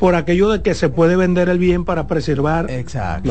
por 0.00 0.14
aquello 0.14 0.48
de 0.48 0.62
que 0.62 0.74
se 0.74 0.88
puede 0.88 1.14
vender 1.14 1.50
el 1.50 1.58
bien 1.58 1.84
para 1.84 2.06
preservar 2.06 2.68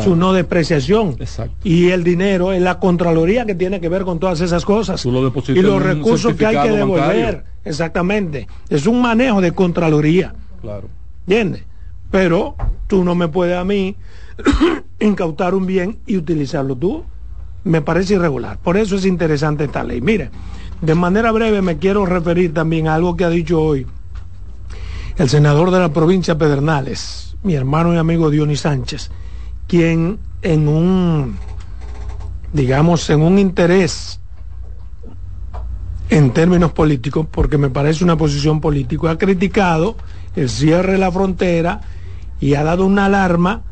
su 0.04 0.16
no 0.16 0.34
depreciación. 0.34 1.18
Y 1.64 1.90
el 1.90 2.04
dinero 2.04 2.54
es 2.54 2.62
la 2.62 2.78
Contraloría 2.80 3.44
que 3.48 3.56
tiene 3.56 3.82
que 3.82 3.90
ver 3.90 4.04
con 4.04 4.20
todas 4.20 4.40
esas 4.40 4.66
cosas. 4.66 5.04
y 5.04 5.62
los 5.62 5.82
recursos 5.82 6.36
que 6.36 6.46
hay 6.46 6.62
que 6.62 6.70
devolver. 6.70 7.44
Exactamente. 7.66 8.48
Es 8.70 8.86
un 8.86 9.02
manejo 9.02 9.42
de 9.42 9.52
Contraloría. 9.52 10.36
Claro. 10.62 10.88
¿Entiendes? 11.22 11.64
Pero 12.12 12.56
tú 12.86 13.04
no 13.04 13.16
me 13.16 13.28
puedes 13.30 13.58
a 13.58 13.64
mí 13.64 13.96
incautar 15.00 15.56
un 15.56 15.66
bien 15.66 15.98
y 16.06 16.18
utilizarlo 16.18 16.76
tú. 16.76 17.04
Me 17.64 17.82
parece 17.82 18.14
irregular. 18.14 18.60
Por 18.60 18.78
eso 18.78 18.96
es 18.96 19.06
interesante 19.06 19.64
esta 19.64 19.84
ley. 19.84 20.02
Mire, 20.02 20.30
de 20.82 20.94
manera 20.94 21.32
breve 21.32 21.64
me 21.64 21.80
quiero 21.80 22.06
referir 22.06 22.54
también 22.54 22.88
a 22.88 22.94
algo 22.94 23.18
que 23.18 23.26
ha 23.26 23.30
dicho 23.30 23.60
hoy 23.60 23.88
el 25.20 25.28
senador 25.28 25.70
de 25.70 25.80
la 25.80 25.92
provincia 25.92 26.38
Pedernales, 26.38 27.36
mi 27.44 27.54
hermano 27.54 27.94
y 27.94 27.98
amigo 27.98 28.30
Dionis 28.30 28.62
Sánchez, 28.62 29.12
quien 29.68 30.18
en 30.42 30.68
un, 30.70 31.36
digamos, 32.54 33.10
en 33.10 33.22
un 33.22 33.38
interés 33.38 34.22
en 36.10 36.32
términos 36.32 36.72
políticos, 36.72 37.28
porque 37.30 37.58
me 37.58 37.70
parece 37.70 38.06
una 38.06 38.18
posición 38.18 38.62
política, 38.62 39.12
ha 39.12 39.18
criticado 39.18 39.98
el 40.38 40.50
cierre 40.50 40.94
de 40.94 41.00
la 41.00 41.12
frontera 41.12 41.82
y 42.40 42.54
ha 42.54 42.64
dado 42.64 42.86
una 42.86 43.06
alarma 43.06 43.64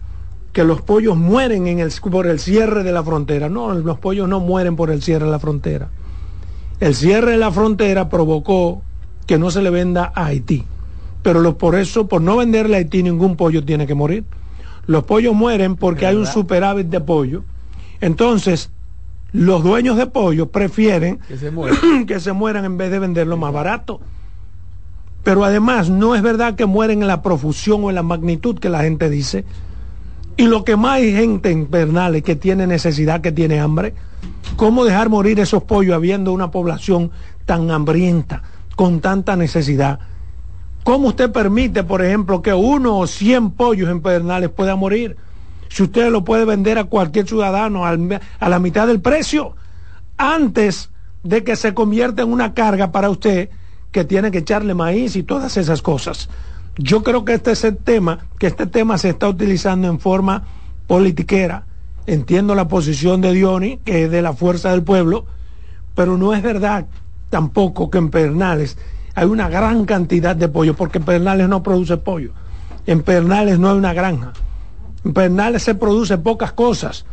que 0.51 0.65
los 0.65 0.81
pollos 0.81 1.15
mueren 1.15 1.63
por 2.11 2.27
el 2.27 2.39
cierre 2.39 2.83
de 2.83 2.91
la 2.91 3.03
frontera. 3.03 3.47
No, 3.47 3.73
los 3.73 3.99
pollos 3.99 4.27
no 4.27 4.41
mueren 4.41 4.75
por 4.75 4.91
el 4.91 5.01
cierre 5.01 5.25
de 5.25 5.31
la 5.31 5.39
frontera. 5.39 5.87
El 6.81 6.93
cierre 6.93 7.31
de 7.31 7.37
la 7.37 7.53
frontera 7.53 8.09
provocó 8.09 8.81
que 9.25 9.37
no 9.37 9.49
se 9.49 9.61
le 9.61 9.69
venda 9.69 10.11
a 10.13 10.25
Haití 10.25 10.65
pero 11.27 11.57
por 11.57 11.75
eso, 11.75 12.07
por 12.07 12.21
no 12.21 12.37
venderle 12.37 12.77
a 12.77 12.79
Haití 12.79 13.03
ningún 13.03 13.35
pollo 13.35 13.61
tiene 13.61 13.85
que 13.85 13.93
morir. 13.93 14.23
Los 14.85 15.03
pollos 15.03 15.35
mueren 15.35 15.75
porque 15.75 16.05
hay 16.05 16.15
un 16.15 16.25
superávit 16.25 16.87
de 16.87 17.01
pollo. 17.01 17.43
Entonces, 17.99 18.69
los 19.33 19.61
dueños 19.61 19.97
de 19.97 20.07
pollo 20.07 20.49
prefieren 20.53 21.19
que 21.27 21.35
se, 21.35 21.51
que 22.07 22.21
se 22.21 22.31
mueran 22.31 22.63
en 22.63 22.77
vez 22.77 22.91
de 22.91 22.99
venderlo 22.99 23.35
más 23.35 23.51
barato. 23.51 23.99
Pero 25.25 25.43
además, 25.43 25.89
no 25.89 26.15
es 26.15 26.21
verdad 26.21 26.55
que 26.55 26.65
mueren 26.65 27.01
en 27.01 27.09
la 27.09 27.21
profusión 27.21 27.83
o 27.83 27.89
en 27.89 27.95
la 27.95 28.03
magnitud 28.03 28.57
que 28.57 28.69
la 28.69 28.83
gente 28.83 29.09
dice. 29.09 29.43
Y 30.37 30.47
lo 30.47 30.63
que 30.63 30.77
más 30.77 30.93
hay 30.93 31.11
gente 31.11 31.51
en 31.51 31.69
Bernales 31.69 32.23
que 32.23 32.37
tiene 32.37 32.67
necesidad, 32.67 33.19
que 33.19 33.33
tiene 33.33 33.59
hambre, 33.59 33.95
¿cómo 34.55 34.85
dejar 34.85 35.09
morir 35.09 35.41
esos 35.41 35.63
pollos 35.63 35.93
habiendo 35.93 36.31
una 36.31 36.51
población 36.51 37.11
tan 37.45 37.69
hambrienta, 37.69 38.43
con 38.77 39.01
tanta 39.01 39.35
necesidad? 39.35 39.99
¿Cómo 40.87 41.09
usted 41.09 41.33
permite, 41.33 41.83
por 41.83 42.01
ejemplo, 42.01 42.41
que 42.41 42.53
uno 42.53 42.99
o 42.99 43.07
cien 43.07 43.51
pollos 43.51 43.89
en 43.89 43.99
Pedernales 43.99 44.49
pueda 44.49 44.77
morir? 44.77 45.17
Si 45.67 45.83
usted 45.83 46.09
lo 46.09 46.23
puede 46.23 46.45
vender 46.45 46.77
a 46.77 46.85
cualquier 46.85 47.27
ciudadano 47.27 47.85
a 47.85 48.49
la 48.49 48.59
mitad 48.59 48.87
del 48.87 49.01
precio, 49.01 49.53
antes 50.15 50.89
de 51.23 51.43
que 51.43 51.57
se 51.57 51.73
convierta 51.73 52.21
en 52.21 52.31
una 52.31 52.53
carga 52.53 52.93
para 52.93 53.09
usted 53.09 53.49
que 53.91 54.05
tiene 54.05 54.31
que 54.31 54.37
echarle 54.37 54.75
maíz 54.75 55.17
y 55.17 55.23
todas 55.23 55.57
esas 55.57 55.81
cosas. 55.81 56.29
Yo 56.77 57.03
creo 57.03 57.25
que 57.25 57.33
este 57.33 57.51
es 57.51 57.65
el 57.65 57.75
tema, 57.75 58.19
que 58.39 58.47
este 58.47 58.65
tema 58.65 58.97
se 58.97 59.09
está 59.09 59.27
utilizando 59.27 59.89
en 59.89 59.99
forma 59.99 60.45
politiquera. 60.87 61.65
Entiendo 62.05 62.55
la 62.55 62.69
posición 62.69 63.19
de 63.19 63.33
Dioni, 63.33 63.79
que 63.79 64.05
es 64.05 64.11
de 64.11 64.21
la 64.21 64.31
fuerza 64.31 64.71
del 64.71 64.83
pueblo, 64.83 65.25
pero 65.95 66.17
no 66.17 66.33
es 66.33 66.41
verdad 66.41 66.85
tampoco 67.29 67.89
que 67.89 67.97
en 67.97 68.09
Pedernales 68.09 68.77
hay 69.17 69.25
una 69.25 69.49
gran 69.49 69.85
cantidad 69.85 70.35
de 70.35 70.47
pollo, 70.47 70.75
porque 70.75 70.99
Pernales 70.99 71.49
no 71.49 71.63
produce 71.63 71.97
pollo. 71.97 72.33
En 72.85 73.01
Pernales 73.01 73.57
no 73.57 73.71
hay 73.71 73.75
una 73.75 73.91
granja. 73.91 74.33
En 75.03 75.11
Pernales 75.11 75.63
se 75.63 75.73
produce 75.73 76.19
pocas 76.19 76.51
cosas. 76.51 77.03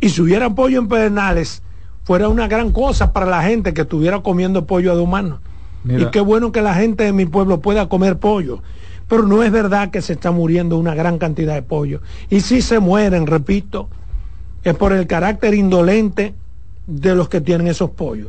Y 0.00 0.08
si 0.08 0.22
hubiera 0.22 0.48
pollo 0.54 0.78
en 0.78 0.88
Pernales, 0.88 1.60
fuera 2.04 2.30
una 2.30 2.48
gran 2.48 2.72
cosa 2.72 3.12
para 3.12 3.26
la 3.26 3.42
gente 3.42 3.74
que 3.74 3.82
estuviera 3.82 4.22
comiendo 4.22 4.64
pollo 4.64 4.96
de 4.96 5.02
humano. 5.02 5.40
Y 5.86 6.06
qué 6.06 6.20
bueno 6.20 6.50
que 6.50 6.62
la 6.62 6.72
gente 6.72 7.04
de 7.04 7.12
mi 7.12 7.26
pueblo 7.26 7.60
pueda 7.60 7.90
comer 7.90 8.18
pollo. 8.18 8.62
Pero 9.06 9.24
no 9.24 9.42
es 9.42 9.52
verdad 9.52 9.90
que 9.90 10.00
se 10.00 10.14
está 10.14 10.30
muriendo 10.30 10.78
una 10.78 10.94
gran 10.94 11.18
cantidad 11.18 11.52
de 11.52 11.60
pollo. 11.60 12.00
Y 12.30 12.40
si 12.40 12.62
se 12.62 12.78
mueren, 12.78 13.26
repito, 13.26 13.90
es 14.62 14.74
por 14.76 14.94
el 14.94 15.06
carácter 15.06 15.52
indolente 15.52 16.32
de 16.86 17.14
los 17.14 17.28
que 17.28 17.42
tienen 17.42 17.66
esos 17.66 17.90
pollos. 17.90 18.28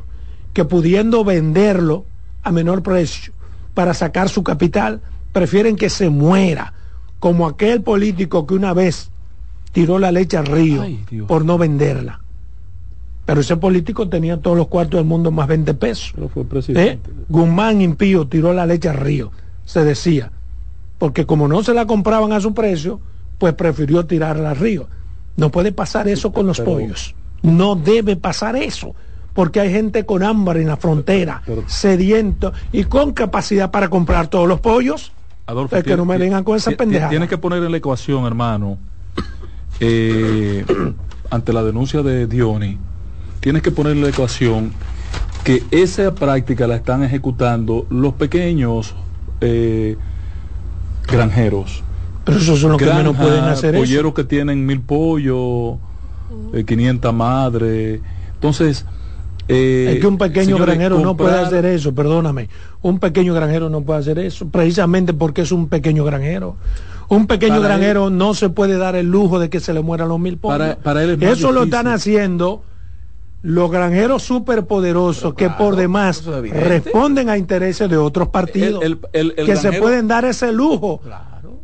Que 0.52 0.66
pudiendo 0.66 1.24
venderlo, 1.24 2.04
a 2.46 2.52
menor 2.52 2.84
precio 2.84 3.34
para 3.74 3.94
sacar 3.94 4.30
su 4.30 4.44
capital, 4.44 5.02
prefieren 5.34 5.76
que 5.76 5.90
se 5.90 6.10
muera, 6.10 6.74
como 7.20 7.48
aquel 7.48 7.82
político 7.82 8.48
que 8.48 8.54
una 8.54 8.74
vez 8.74 9.10
tiró 9.74 10.00
la 10.00 10.12
leche 10.12 10.38
al 10.38 10.46
río 10.46 10.86
por 11.28 11.44
no 11.44 11.58
venderla. 11.58 12.22
Pero 13.26 13.42
ese 13.42 13.58
político 13.58 14.08
tenía 14.08 14.38
todos 14.38 14.56
los 14.56 14.68
cuartos 14.68 15.00
del 15.00 15.08
mundo 15.08 15.32
más 15.32 15.48
20 15.48 15.74
pesos. 15.74 16.14
fue 16.34 16.46
¿Eh? 16.70 17.00
Guzmán 17.28 17.82
impío 17.82 18.28
tiró 18.28 18.54
la 18.54 18.68
leche 18.68 18.88
al 18.88 18.98
río, 18.98 19.32
se 19.66 19.84
decía. 19.84 20.32
Porque 21.00 21.26
como 21.26 21.48
no 21.48 21.64
se 21.64 21.74
la 21.74 21.88
compraban 21.88 22.32
a 22.32 22.40
su 22.40 22.54
precio, 22.54 23.02
pues 23.40 23.56
prefirió 23.56 24.06
tirarla 24.06 24.52
al 24.52 24.58
río. 24.58 24.88
No 25.36 25.50
puede 25.50 25.72
pasar 25.72 26.08
eso 26.08 26.32
con 26.32 26.46
los 26.46 26.62
pollos. 26.62 27.16
No 27.42 27.76
debe 27.76 28.16
pasar 28.16 28.56
eso 28.56 28.96
porque 29.36 29.60
hay 29.60 29.70
gente 29.70 30.06
con 30.06 30.24
hambre 30.24 30.62
en 30.62 30.68
la 30.68 30.78
frontera, 30.78 31.44
sediento 31.68 32.54
y 32.72 32.86
con 32.86 33.12
capacidad 33.12 33.70
para 33.70 33.90
comprar 33.90 34.28
todos 34.28 34.48
los 34.48 34.62
pollos. 34.62 35.12
Adolfo, 35.46 35.76
es 35.76 35.84
que 35.84 35.98
no 35.98 36.06
me 36.06 36.18
vengan 36.18 36.46
con 36.46 36.56
esa 36.56 36.72
pendeja. 36.72 37.10
Tienes 37.10 37.30
que 37.30 37.38
poner 37.38 37.62
en 37.62 37.70
la 37.70 37.78
ecuación, 37.78 38.26
hermano, 38.26 38.78
eh, 39.82 40.66
ante 41.30 41.52
la 41.52 41.64
denuncia 41.64 42.02
de 42.02 42.28
Dioni, 42.28 42.78
tienes 43.42 43.62
que 43.62 43.72
poner 43.72 43.92
en 43.92 44.04
la 44.04 44.10
ecuación 44.10 44.72
que 45.44 45.62
esa 45.70 46.16
práctica 46.16 46.66
la 46.66 46.78
están 46.78 47.04
ejecutando 47.04 47.86
los 47.90 48.14
pequeños 48.14 48.96
eh, 49.42 49.98
granjeros. 51.08 51.84
Pero 52.24 52.38
esos 52.40 52.60
son 52.60 52.72
los 52.72 52.80
que 52.80 52.86
menos 52.86 53.18
pueden 53.18 53.44
hacer 53.44 53.76
polleros 53.76 54.14
que 54.14 54.24
tienen 54.24 54.66
mil 54.66 54.80
pollos, 54.80 55.76
500 56.66 57.10
eh, 57.10 57.14
madres. 57.14 58.02
Entonces, 58.34 58.86
eh, 59.48 59.94
es 59.94 60.00
que 60.00 60.08
un 60.08 60.18
pequeño 60.18 60.58
granjero 60.58 61.00
no 61.00 61.16
puede 61.16 61.38
hacer 61.38 61.66
eso, 61.66 61.94
perdóname. 61.94 62.50
Un 62.82 63.00
pequeño 63.00 63.34
granjero 63.34 63.70
no 63.70 63.82
puede 63.82 64.00
hacer 64.00 64.20
eso, 64.20 64.50
precisamente 64.50 65.14
porque 65.14 65.42
es 65.42 65.52
un 65.52 65.68
pequeño 65.68 66.04
granjero. 66.04 66.56
Un 67.08 67.28
pequeño 67.28 67.62
granjero 67.62 68.10
no 68.10 68.34
se 68.34 68.50
puede 68.50 68.78
dar 68.78 68.96
el 68.96 69.12
lujo 69.12 69.40
de 69.40 69.50
que 69.50 69.60
se 69.60 69.74
le 69.74 69.82
mueran 69.82 70.10
los 70.10 70.20
mil 70.20 70.38
pollos. 70.38 70.78
Para, 70.84 71.04
eso 71.04 71.52
lo 71.52 71.64
están 71.64 71.88
haciendo 71.88 72.64
los 73.44 73.70
granjeros 73.70 74.24
superpoderosos 74.24 75.36
que 75.36 75.52
por 75.52 75.76
demás 75.76 76.26
responden 76.26 77.30
a 77.30 77.38
intereses 77.38 77.88
de 77.88 77.98
otros 77.98 78.30
partidos 78.30 78.84
que 79.12 79.56
se 79.56 79.74
pueden 79.74 80.08
dar 80.08 80.26
ese 80.26 80.52
lujo 80.52 81.02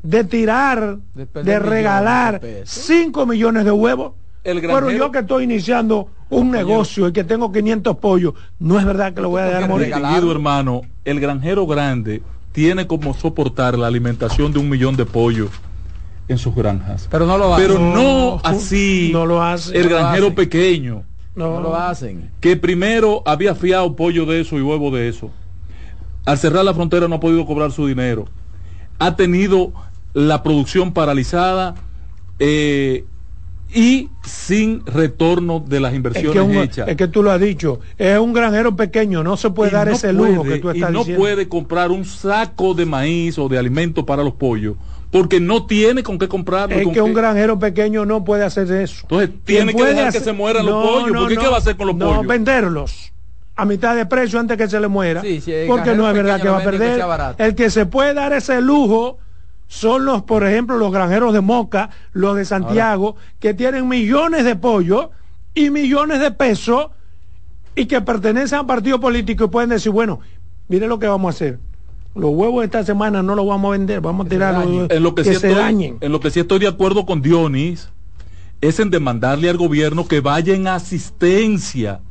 de 0.03 0.23
tirar, 0.23 0.97
de, 1.13 1.59
regalar 1.59 2.41
5 2.63 3.25
millones 3.25 3.65
de 3.65 3.71
huevos. 3.71 4.13
Pero 4.43 4.91
yo 4.91 5.11
que 5.11 5.19
estoy 5.19 5.43
iniciando 5.43 6.09
un 6.29 6.51
negocio 6.51 7.07
y 7.07 7.13
que 7.13 7.23
tengo 7.23 7.51
500 7.51 7.97
pollos, 7.97 8.33
no 8.59 8.79
es 8.79 8.85
verdad 8.85 9.13
que 9.13 9.21
lo 9.21 9.29
voy 9.29 9.41
a 9.41 9.45
dejar 9.45 9.69
morir. 9.69 9.93
hermano, 10.31 10.81
el 11.05 11.19
granjero 11.19 11.67
grande 11.67 12.23
tiene 12.51 12.87
como 12.87 13.13
soportar 13.13 13.77
la 13.77 13.87
alimentación 13.87 14.51
de 14.51 14.59
un 14.59 14.69
millón 14.69 14.95
de 14.95 15.05
pollos 15.05 15.49
en 16.27 16.37
sus 16.37 16.55
granjas. 16.55 17.07
Pero 17.11 17.25
no 17.25 17.37
lo 17.37 17.53
hace. 17.53 17.67
Pero 17.67 17.79
no, 17.79 18.39
así 18.43 19.11
no 19.13 19.25
lo 19.25 19.43
hace, 19.43 19.77
el 19.77 19.89
granjero 19.89 20.33
pequeño. 20.33 21.03
No, 21.35 21.61
lo 21.61 21.75
hacen. 21.75 22.29
Que 22.41 22.57
primero 22.57 23.23
había 23.25 23.55
fiado 23.55 23.95
pollo 23.95 24.25
de 24.25 24.41
eso 24.41 24.57
y 24.57 24.61
huevo 24.61 24.91
de 24.91 25.07
eso. 25.07 25.31
Al 26.25 26.37
cerrar 26.37 26.65
la 26.65 26.73
frontera 26.73 27.07
no 27.07 27.15
ha 27.15 27.19
podido 27.19 27.45
cobrar 27.45 27.71
su 27.71 27.87
dinero. 27.87 28.27
Ha 28.99 29.15
tenido 29.15 29.71
la 30.13 30.43
producción 30.43 30.93
paralizada 30.93 31.75
eh, 32.37 33.05
y 33.73 34.09
sin 34.23 34.85
retorno 34.85 35.59
de 35.59 35.79
las 35.79 35.93
inversiones 35.93 36.57
hechas. 36.57 36.87
Es 36.87 36.95
que 36.95 37.07
tú 37.07 37.23
lo 37.23 37.31
has 37.31 37.39
dicho, 37.39 37.79
es 37.97 38.19
un 38.19 38.33
granjero 38.33 38.75
pequeño, 38.75 39.23
no 39.23 39.37
se 39.37 39.49
puede 39.49 39.71
dar 39.71 39.89
ese 39.89 40.13
lujo 40.13 40.43
que 40.43 40.59
tú 40.59 40.69
estás 40.69 40.89
y 40.89 40.93
no 40.93 41.05
puede 41.17 41.47
comprar 41.47 41.91
un 41.91 42.05
saco 42.05 42.73
de 42.73 42.85
maíz 42.85 43.37
o 43.37 43.47
de 43.47 43.57
alimento 43.57 44.05
para 44.05 44.23
los 44.23 44.33
pollos 44.33 44.75
porque 45.11 45.41
no 45.41 45.65
tiene 45.65 46.03
con 46.03 46.17
qué 46.17 46.29
comprarlo. 46.29 46.75
Es 46.75 46.87
que 46.87 47.01
un 47.01 47.13
granjero 47.13 47.59
pequeño 47.59 48.05
no 48.05 48.23
puede 48.23 48.45
hacer 48.45 48.71
eso. 48.71 49.01
Entonces 49.03 49.29
tiene 49.43 49.73
que 49.75 49.83
dejar 49.83 50.13
que 50.13 50.21
se 50.21 50.31
mueran 50.31 50.65
los 50.65 50.87
pollos. 50.87 51.17
porque 51.17 51.35
¿qué 51.35 51.47
va 51.47 51.55
a 51.55 51.59
hacer 51.59 51.75
con 51.75 51.87
los 51.87 51.95
pollos? 51.97 52.15
No, 52.15 52.23
venderlos 52.23 53.11
a 53.55 53.65
mitad 53.65 53.95
de 53.95 54.05
precio 54.05 54.39
antes 54.39 54.57
que 54.57 54.67
se 54.67 54.79
le 54.79 54.87
muera. 54.87 55.21
porque 55.67 55.95
no 55.95 56.07
es 56.07 56.15
verdad 56.15 56.41
que 56.41 56.49
va 56.49 56.59
a 56.59 56.63
perder. 56.63 57.01
el 57.37 57.55
que 57.55 57.69
se 57.69 57.85
puede 57.85 58.13
dar 58.13 58.33
ese 58.33 58.61
lujo 58.61 59.19
son 59.71 60.03
los, 60.03 60.23
por 60.23 60.45
ejemplo, 60.45 60.77
los 60.77 60.91
granjeros 60.91 61.31
de 61.31 61.39
Moca, 61.39 61.91
los 62.11 62.35
de 62.35 62.43
Santiago, 62.43 63.15
que 63.39 63.53
tienen 63.53 63.87
millones 63.87 64.43
de 64.43 64.57
pollos 64.57 65.07
y 65.53 65.69
millones 65.69 66.19
de 66.19 66.29
pesos 66.31 66.87
y 67.73 67.85
que 67.85 68.01
pertenecen 68.01 68.59
a 68.59 68.67
partidos 68.67 68.99
políticos 68.99 69.47
y 69.47 69.49
pueden 69.49 69.69
decir, 69.69 69.93
bueno, 69.93 70.19
mire 70.67 70.87
lo 70.87 70.99
que 70.99 71.07
vamos 71.07 71.33
a 71.33 71.35
hacer. 71.37 71.59
Los 72.15 72.31
huevos 72.31 72.65
esta 72.65 72.83
semana 72.83 73.23
no 73.23 73.33
los 73.33 73.47
vamos 73.47 73.69
a 73.69 73.77
vender, 73.77 74.01
vamos 74.01 74.25
a 74.25 74.29
tirar 74.29 74.61
en 74.61 75.03
lo 75.03 75.15
que, 75.15 75.23
se 75.23 75.55
dañen. 75.55 75.99
En 76.01 76.11
lo 76.11 76.19
que 76.19 76.31
sí 76.31 76.41
estoy 76.41 76.59
de 76.59 76.67
acuerdo 76.67 77.05
con 77.05 77.21
Dionis 77.21 77.87
es 78.59 78.77
en 78.81 78.89
demandarle 78.89 79.49
al 79.49 79.55
gobierno 79.55 80.05
que 80.05 80.19
vaya 80.19 80.53
en 80.53 80.67
asistencia 80.67 82.01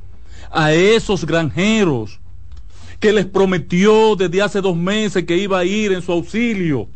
a 0.50 0.72
esos 0.72 1.26
granjeros 1.26 2.20
que 3.00 3.12
les 3.12 3.26
prometió 3.26 4.16
desde 4.16 4.40
hace 4.40 4.62
dos 4.62 4.78
meses 4.78 5.24
que 5.24 5.36
iba 5.36 5.58
a 5.58 5.64
ir 5.66 5.92
en 5.92 6.00
su 6.00 6.11
auxilio 6.11 6.88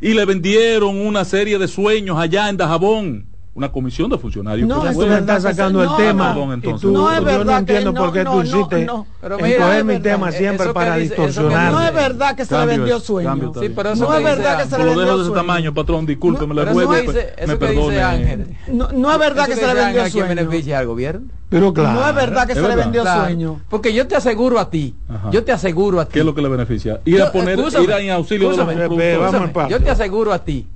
y 0.00 0.14
le 0.14 0.24
vendieron 0.24 0.96
una 1.00 1.24
serie 1.24 1.58
de 1.58 1.68
sueños 1.68 2.18
allá 2.18 2.48
en 2.48 2.56
Dajabón 2.56 3.29
una 3.54 3.72
comisión 3.72 4.08
de 4.08 4.18
funcionarios. 4.18 4.68
No, 4.68 4.86
es 4.86 4.96
me 4.96 5.18
está 5.18 5.40
sacando 5.40 5.82
el 5.82 5.96
tema. 5.96 6.34
no 6.34 7.12
es 7.12 7.24
verdad 7.24 7.38
yo 7.38 7.44
no 7.44 7.56
entiendo 7.56 7.94
por 7.94 8.12
qué 8.12 8.24
tú 8.24 8.42
hiciste 8.42 8.86
coger 8.86 9.84
mi 9.84 9.98
tema 9.98 10.32
siempre 10.32 10.72
para 10.72 10.96
distorsionar. 10.96 11.72
No 11.72 11.82
es 11.82 11.92
verdad 11.92 12.36
que 12.36 12.44
se 12.44 12.58
le 12.58 12.66
vendió 12.66 13.00
sueño. 13.00 13.52
Sí, 13.58 13.68
pero 13.70 13.94
no 13.94 14.14
es 14.14 14.24
verdad 14.24 14.62
que 14.62 14.68
se 14.68 14.78
le 14.78 14.84
vendió 14.84 14.94
sueño. 14.94 14.94
lo 14.94 15.00
dejo 15.00 15.18
de 15.18 15.24
ese 15.24 15.32
tamaño, 15.32 15.74
patrón, 15.74 16.06
discúlpeme, 16.06 16.54
le 16.54 16.64
ruego, 16.66 16.92
me 16.92 17.56
perdone. 17.56 18.56
No 18.68 19.12
es 19.12 19.18
verdad 19.18 19.46
que 19.46 19.56
se 19.56 19.66
le 19.66 19.74
vendió 19.74 20.08
sueño. 20.08 20.28
beneficia 20.28 20.78
al 20.78 20.86
gobierno? 20.86 21.26
Pero 21.48 21.74
claro. 21.74 22.00
No 22.00 22.08
es 22.08 22.14
verdad 22.14 22.46
que 22.46 22.54
se 22.54 22.68
le 22.68 22.76
vendió 22.76 23.04
sueño. 23.04 23.60
Porque 23.68 23.92
yo 23.92 24.06
te 24.06 24.14
aseguro 24.14 24.60
a 24.60 24.70
ti, 24.70 24.94
yo 25.32 25.42
te 25.42 25.52
aseguro 25.52 26.00
a 26.00 26.04
ti. 26.04 26.12
¿Qué 26.12 26.20
es 26.20 26.24
lo 26.24 26.34
que 26.34 26.42
le 26.42 26.48
beneficia? 26.48 27.00
Ir 27.04 27.22
a 27.22 27.32
poner, 27.32 27.58
ir 27.58 27.90
en 27.90 28.10
auxilio 28.10 28.50
de 28.50 28.56
los 28.56 29.68
Yo 29.68 29.80
te 29.80 29.90
aseguro 29.90 30.32
a 30.32 30.44
ti 30.44 30.66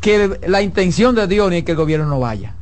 que 0.00 0.38
la 0.46 0.62
intención 0.62 1.14
de 1.14 1.26
Dios 1.26 1.52
es 1.52 1.64
que 1.64 1.72
el 1.72 1.76
gobierno 1.76 2.06
no 2.06 2.20
vaya. 2.20 2.54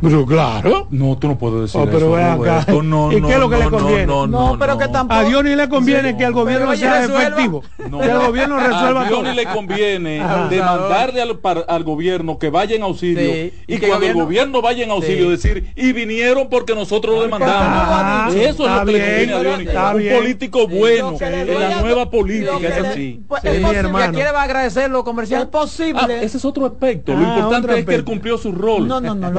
Pero 0.00 0.26
claro. 0.26 0.86
No, 0.90 1.16
tú 1.16 1.28
no 1.28 1.38
puedes 1.38 1.62
decir 1.62 1.80
oh, 1.80 1.86
pero 1.90 2.18
eso. 2.18 2.82
No, 2.82 3.12
¿Y 3.12 3.22
qué 3.22 3.32
es 3.32 3.38
lo 3.38 3.48
que 3.48 3.56
le 3.56 3.70
conviene? 3.70 4.06
No, 4.06 4.56
pero 4.58 4.78
que 4.78 4.88
tampoco. 4.88 5.20
A 5.20 5.24
Dios 5.24 5.44
ni 5.44 5.54
le 5.54 5.68
conviene 5.68 6.16
que 6.16 6.24
el 6.24 6.32
gobierno 6.32 6.74
sea 6.76 7.04
efectivo. 7.04 7.62
que 7.76 7.84
el 7.84 8.18
gobierno 8.18 8.58
resuelva 8.58 9.02
A 9.02 9.08
Dios 9.08 9.22
ni 9.22 9.34
le 9.34 9.44
conviene 9.46 10.22
demandarle 10.50 11.22
al, 11.22 11.38
al, 11.68 11.84
gobierno 11.84 12.38
que 12.38 12.50
vaya 12.50 12.76
en 12.76 12.82
auxilio. 12.82 13.50
y, 13.66 13.78
cuando 13.78 14.06
el 14.06 14.14
gobierno 14.14 14.62
vaya 14.62 14.84
en 14.84 14.90
auxilio 14.90 15.30
decir, 15.30 15.72
y 15.76 15.92
vinieron 15.92 16.48
porque 16.48 16.74
nosotros 16.74 17.16
lo 17.16 17.22
demandamos. 17.22 18.34
eso 18.34 18.66
es 18.66 18.74
lo 18.74 18.86
que 18.86 18.92
le 18.92 19.32
conviene 19.32 19.78
a 19.78 19.94
Dios. 19.94 20.12
Un 20.14 20.20
político 20.20 20.68
bueno 20.68 21.16
en 21.20 21.60
la 21.60 21.80
nueva 21.80 22.10
política 22.10 22.58
es 22.60 22.78
así. 22.78 23.24
Es 23.42 23.60
posible. 23.60 24.10
quiere 24.12 24.32
va 24.32 24.40
a 24.40 24.44
agradecer 24.44 24.90
lo 24.90 25.04
comercial? 25.04 25.42
Es 25.42 25.48
posible. 25.48 26.00
Ah, 26.00 26.22
ese 26.22 26.38
es 26.38 26.44
otro 26.44 26.66
aspecto. 26.66 27.12
Lo 27.14 27.18
ah, 27.18 27.34
importante 27.36 27.78
es 27.78 27.86
que 27.86 27.94
él 27.94 28.04
cumplió 28.04 28.38
su 28.38 28.52
rol. 28.52 28.86
No, 28.86 29.00
no, 29.00 29.14
no. 29.14 29.30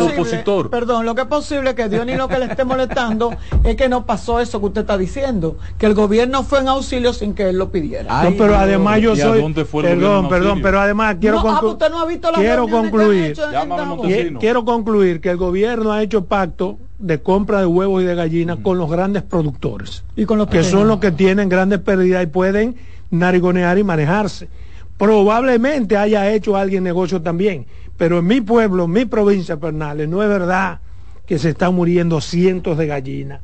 Opositor. 0.00 0.70
Perdón, 0.70 1.04
lo 1.04 1.14
que 1.14 1.22
es 1.22 1.26
posible 1.26 1.74
que 1.74 1.88
Dios 1.88 2.06
ni 2.06 2.14
lo 2.16 2.28
que 2.28 2.38
le 2.38 2.46
esté 2.46 2.64
molestando 2.64 3.34
es 3.64 3.76
que 3.76 3.88
no 3.88 4.06
pasó 4.06 4.40
eso 4.40 4.60
que 4.60 4.66
usted 4.66 4.80
está 4.82 4.98
diciendo, 4.98 5.56
que 5.78 5.86
el 5.86 5.94
gobierno 5.94 6.42
fue 6.42 6.60
en 6.60 6.68
auxilio 6.68 7.12
sin 7.12 7.34
que 7.34 7.48
él 7.48 7.58
lo 7.58 7.70
pidiera. 7.70 8.24
no, 8.24 8.36
pero 8.36 8.56
además 8.56 9.00
yo 9.00 9.16
soy 9.16 9.40
perdón, 9.82 10.28
perdón, 10.28 10.60
pero 10.62 10.80
además 10.80 11.16
quiero 11.20 11.38
ah, 11.40 11.60
usted 11.64 11.90
no 11.90 12.00
ha 12.00 12.06
visto 12.06 12.30
quiero 12.34 12.68
concluir. 12.68 13.34
quiero 14.38 14.64
concluir 14.64 15.20
que 15.20 15.30
el 15.30 15.36
gobierno 15.36 15.92
ha 15.92 16.02
hecho 16.02 16.24
pacto 16.24 16.78
de 16.98 17.20
compra 17.22 17.60
de 17.60 17.66
huevos 17.66 18.02
y 18.02 18.06
de 18.06 18.14
gallinas 18.14 18.58
con 18.62 18.78
los 18.78 18.90
grandes 18.90 19.22
productores 19.22 20.04
y 20.16 20.26
con 20.26 20.38
los 20.38 20.48
que 20.48 20.62
son 20.62 20.86
los 20.86 20.98
que 20.98 21.10
tienen 21.10 21.48
grandes 21.48 21.80
pérdidas 21.80 22.22
y 22.22 22.26
pueden 22.26 22.76
narigonear 23.10 23.78
y 23.78 23.84
manejarse. 23.84 24.48
Probablemente 24.98 25.96
haya 25.96 26.30
hecho 26.30 26.56
alguien 26.56 26.84
negocio 26.84 27.22
también 27.22 27.66
pero 28.00 28.20
en 28.20 28.26
mi 28.26 28.40
pueblo, 28.40 28.84
en 28.84 28.92
mi 28.92 29.04
provincia, 29.04 29.58
Pernales, 29.58 30.08
no 30.08 30.22
es 30.22 30.28
verdad 30.30 30.80
que 31.26 31.38
se 31.38 31.50
están 31.50 31.74
muriendo 31.74 32.22
cientos 32.22 32.78
de 32.78 32.86
gallinas. 32.86 33.42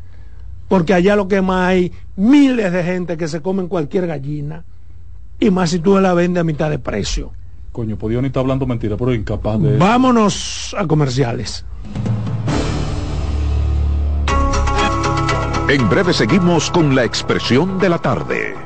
Porque 0.66 0.94
allá 0.94 1.14
lo 1.14 1.28
que 1.28 1.42
más 1.42 1.68
hay, 1.68 1.92
miles 2.16 2.72
de 2.72 2.82
gente 2.82 3.18
que 3.18 3.28
se 3.28 3.42
comen 3.42 3.68
cualquier 3.68 4.06
gallina. 4.06 4.64
Y 5.38 5.50
más 5.50 5.68
si 5.68 5.78
tú 5.78 6.00
la 6.00 6.14
vendes 6.14 6.40
a 6.40 6.44
mitad 6.44 6.70
de 6.70 6.78
precio. 6.78 7.32
Coño, 7.70 7.98
podía 7.98 8.22
ni 8.22 8.28
estar 8.28 8.40
hablando 8.40 8.64
mentira, 8.64 8.96
pero 8.96 9.12
incapaz 9.12 9.60
de... 9.60 9.76
Vámonos 9.76 10.74
a 10.78 10.86
comerciales. 10.86 11.66
En 15.68 15.86
breve 15.90 16.14
seguimos 16.14 16.70
con 16.70 16.94
la 16.94 17.04
expresión 17.04 17.78
de 17.78 17.90
la 17.90 17.98
tarde. 17.98 18.65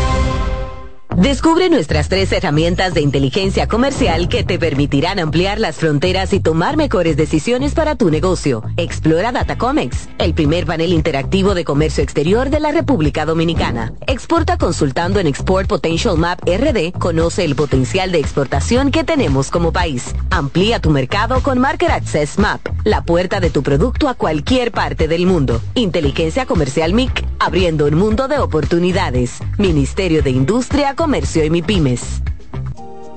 Descubre 1.17 1.69
nuestras 1.69 2.07
tres 2.07 2.31
herramientas 2.31 2.93
de 2.93 3.01
inteligencia 3.01 3.67
comercial 3.67 4.29
que 4.29 4.45
te 4.45 4.57
permitirán 4.57 5.19
ampliar 5.19 5.59
las 5.59 5.75
fronteras 5.75 6.31
y 6.31 6.39
tomar 6.39 6.77
mejores 6.77 7.17
decisiones 7.17 7.73
para 7.73 7.95
tu 7.95 8.09
negocio. 8.09 8.63
Explora 8.77 9.33
Datacomex, 9.33 10.07
el 10.19 10.33
primer 10.33 10.65
panel 10.65 10.93
interactivo 10.93 11.53
de 11.53 11.65
comercio 11.65 12.01
exterior 12.01 12.49
de 12.49 12.61
la 12.61 12.71
República 12.71 13.25
Dominicana. 13.25 13.93
Exporta 14.07 14.57
consultando 14.57 15.19
en 15.19 15.27
Export 15.27 15.67
Potential 15.67 16.17
Map 16.17 16.39
RD. 16.45 16.93
Conoce 16.97 17.43
el 17.43 17.55
potencial 17.55 18.13
de 18.13 18.19
exportación 18.19 18.89
que 18.89 19.03
tenemos 19.03 19.51
como 19.51 19.73
país. 19.73 20.15
Amplía 20.29 20.79
tu 20.79 20.91
mercado 20.91 21.43
con 21.43 21.59
Market 21.59 21.89
Access 21.89 22.39
Map, 22.39 22.61
la 22.85 23.03
puerta 23.03 23.41
de 23.41 23.49
tu 23.49 23.63
producto 23.63 24.07
a 24.07 24.13
cualquier 24.13 24.71
parte 24.71 25.09
del 25.09 25.25
mundo. 25.25 25.61
Inteligencia 25.75 26.45
Comercial 26.45 26.93
MIC 26.93 27.25
abriendo 27.41 27.85
un 27.85 27.95
mundo 27.95 28.27
de 28.27 28.37
oportunidades. 28.37 29.39
Ministerio 29.57 30.21
de 30.21 30.29
Industria, 30.29 30.93
Comercio 31.01 31.43
y 31.43 31.49
MIPIMES. 31.49 32.21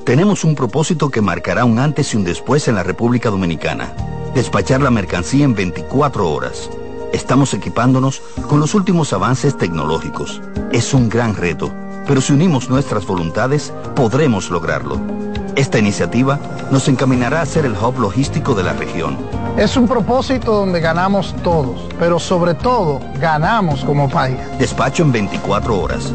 Tenemos 0.06 0.42
un 0.42 0.54
propósito 0.54 1.10
que 1.10 1.20
marcará 1.20 1.66
un 1.66 1.78
antes 1.78 2.14
y 2.14 2.16
un 2.16 2.24
después 2.24 2.66
en 2.66 2.76
la 2.76 2.82
República 2.82 3.28
Dominicana. 3.28 3.92
Despachar 4.34 4.80
la 4.80 4.90
mercancía 4.90 5.44
en 5.44 5.54
24 5.54 6.30
horas. 6.32 6.70
Estamos 7.12 7.52
equipándonos 7.52 8.22
con 8.48 8.58
los 8.58 8.74
últimos 8.74 9.12
avances 9.12 9.58
tecnológicos. 9.58 10.40
Es 10.72 10.94
un 10.94 11.10
gran 11.10 11.36
reto, 11.36 11.70
pero 12.06 12.22
si 12.22 12.32
unimos 12.32 12.70
nuestras 12.70 13.04
voluntades, 13.06 13.70
podremos 13.94 14.48
lograrlo. 14.48 14.98
Esta 15.54 15.78
iniciativa 15.78 16.40
nos 16.70 16.88
encaminará 16.88 17.42
a 17.42 17.46
ser 17.46 17.66
el 17.66 17.76
hub 17.76 17.98
logístico 17.98 18.54
de 18.54 18.62
la 18.62 18.72
región. 18.72 19.18
Es 19.58 19.76
un 19.76 19.86
propósito 19.86 20.54
donde 20.54 20.80
ganamos 20.80 21.36
todos, 21.42 21.86
pero 21.98 22.18
sobre 22.18 22.54
todo 22.54 23.02
ganamos 23.20 23.84
como 23.84 24.08
país. 24.08 24.38
Despacho 24.58 25.02
en 25.02 25.12
24 25.12 25.78
horas, 25.78 26.14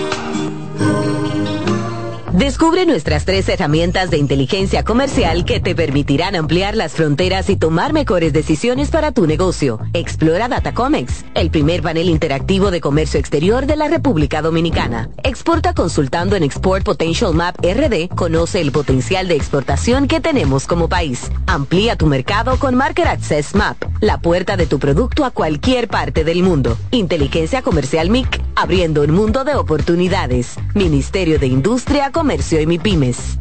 Descubre 2.41 2.87
nuestras 2.87 3.23
tres 3.23 3.47
herramientas 3.49 4.09
de 4.09 4.17
inteligencia 4.17 4.83
comercial 4.83 5.45
que 5.45 5.59
te 5.59 5.75
permitirán 5.75 6.35
ampliar 6.35 6.75
las 6.75 6.93
fronteras 6.93 7.51
y 7.51 7.55
tomar 7.55 7.93
mejores 7.93 8.33
decisiones 8.33 8.89
para 8.89 9.11
tu 9.11 9.27
negocio. 9.27 9.79
Explora 9.93 10.47
Datacomex, 10.47 11.23
el 11.35 11.51
primer 11.51 11.83
panel 11.83 12.09
interactivo 12.09 12.71
de 12.71 12.81
comercio 12.81 13.19
exterior 13.19 13.67
de 13.67 13.75
la 13.75 13.89
República 13.89 14.41
Dominicana. 14.41 15.11
Exporta 15.21 15.75
consultando 15.75 16.35
en 16.35 16.41
Export 16.41 16.83
Potential 16.83 17.35
Map 17.35 17.57
RD. 17.61 18.09
Conoce 18.15 18.59
el 18.59 18.71
potencial 18.71 19.27
de 19.27 19.35
exportación 19.35 20.07
que 20.07 20.19
tenemos 20.19 20.65
como 20.65 20.89
país. 20.89 21.31
Amplía 21.45 21.95
tu 21.95 22.07
mercado 22.07 22.57
con 22.57 22.73
Market 22.73 23.05
Access 23.05 23.53
Map, 23.53 23.77
la 23.99 24.19
puerta 24.19 24.57
de 24.57 24.65
tu 24.65 24.79
producto 24.79 25.25
a 25.25 25.29
cualquier 25.29 25.87
parte 25.87 26.23
del 26.23 26.41
mundo. 26.41 26.75
Inteligencia 26.89 27.61
Comercial 27.61 28.09
MIC, 28.09 28.41
abriendo 28.55 29.03
un 29.03 29.11
mundo 29.11 29.43
de 29.43 29.53
oportunidades. 29.53 30.55
Ministerio 30.73 31.37
de 31.37 31.45
Industria, 31.45 32.09
Comercio 32.11 32.30
y 32.33 32.65
MIPIMES. 32.65 33.37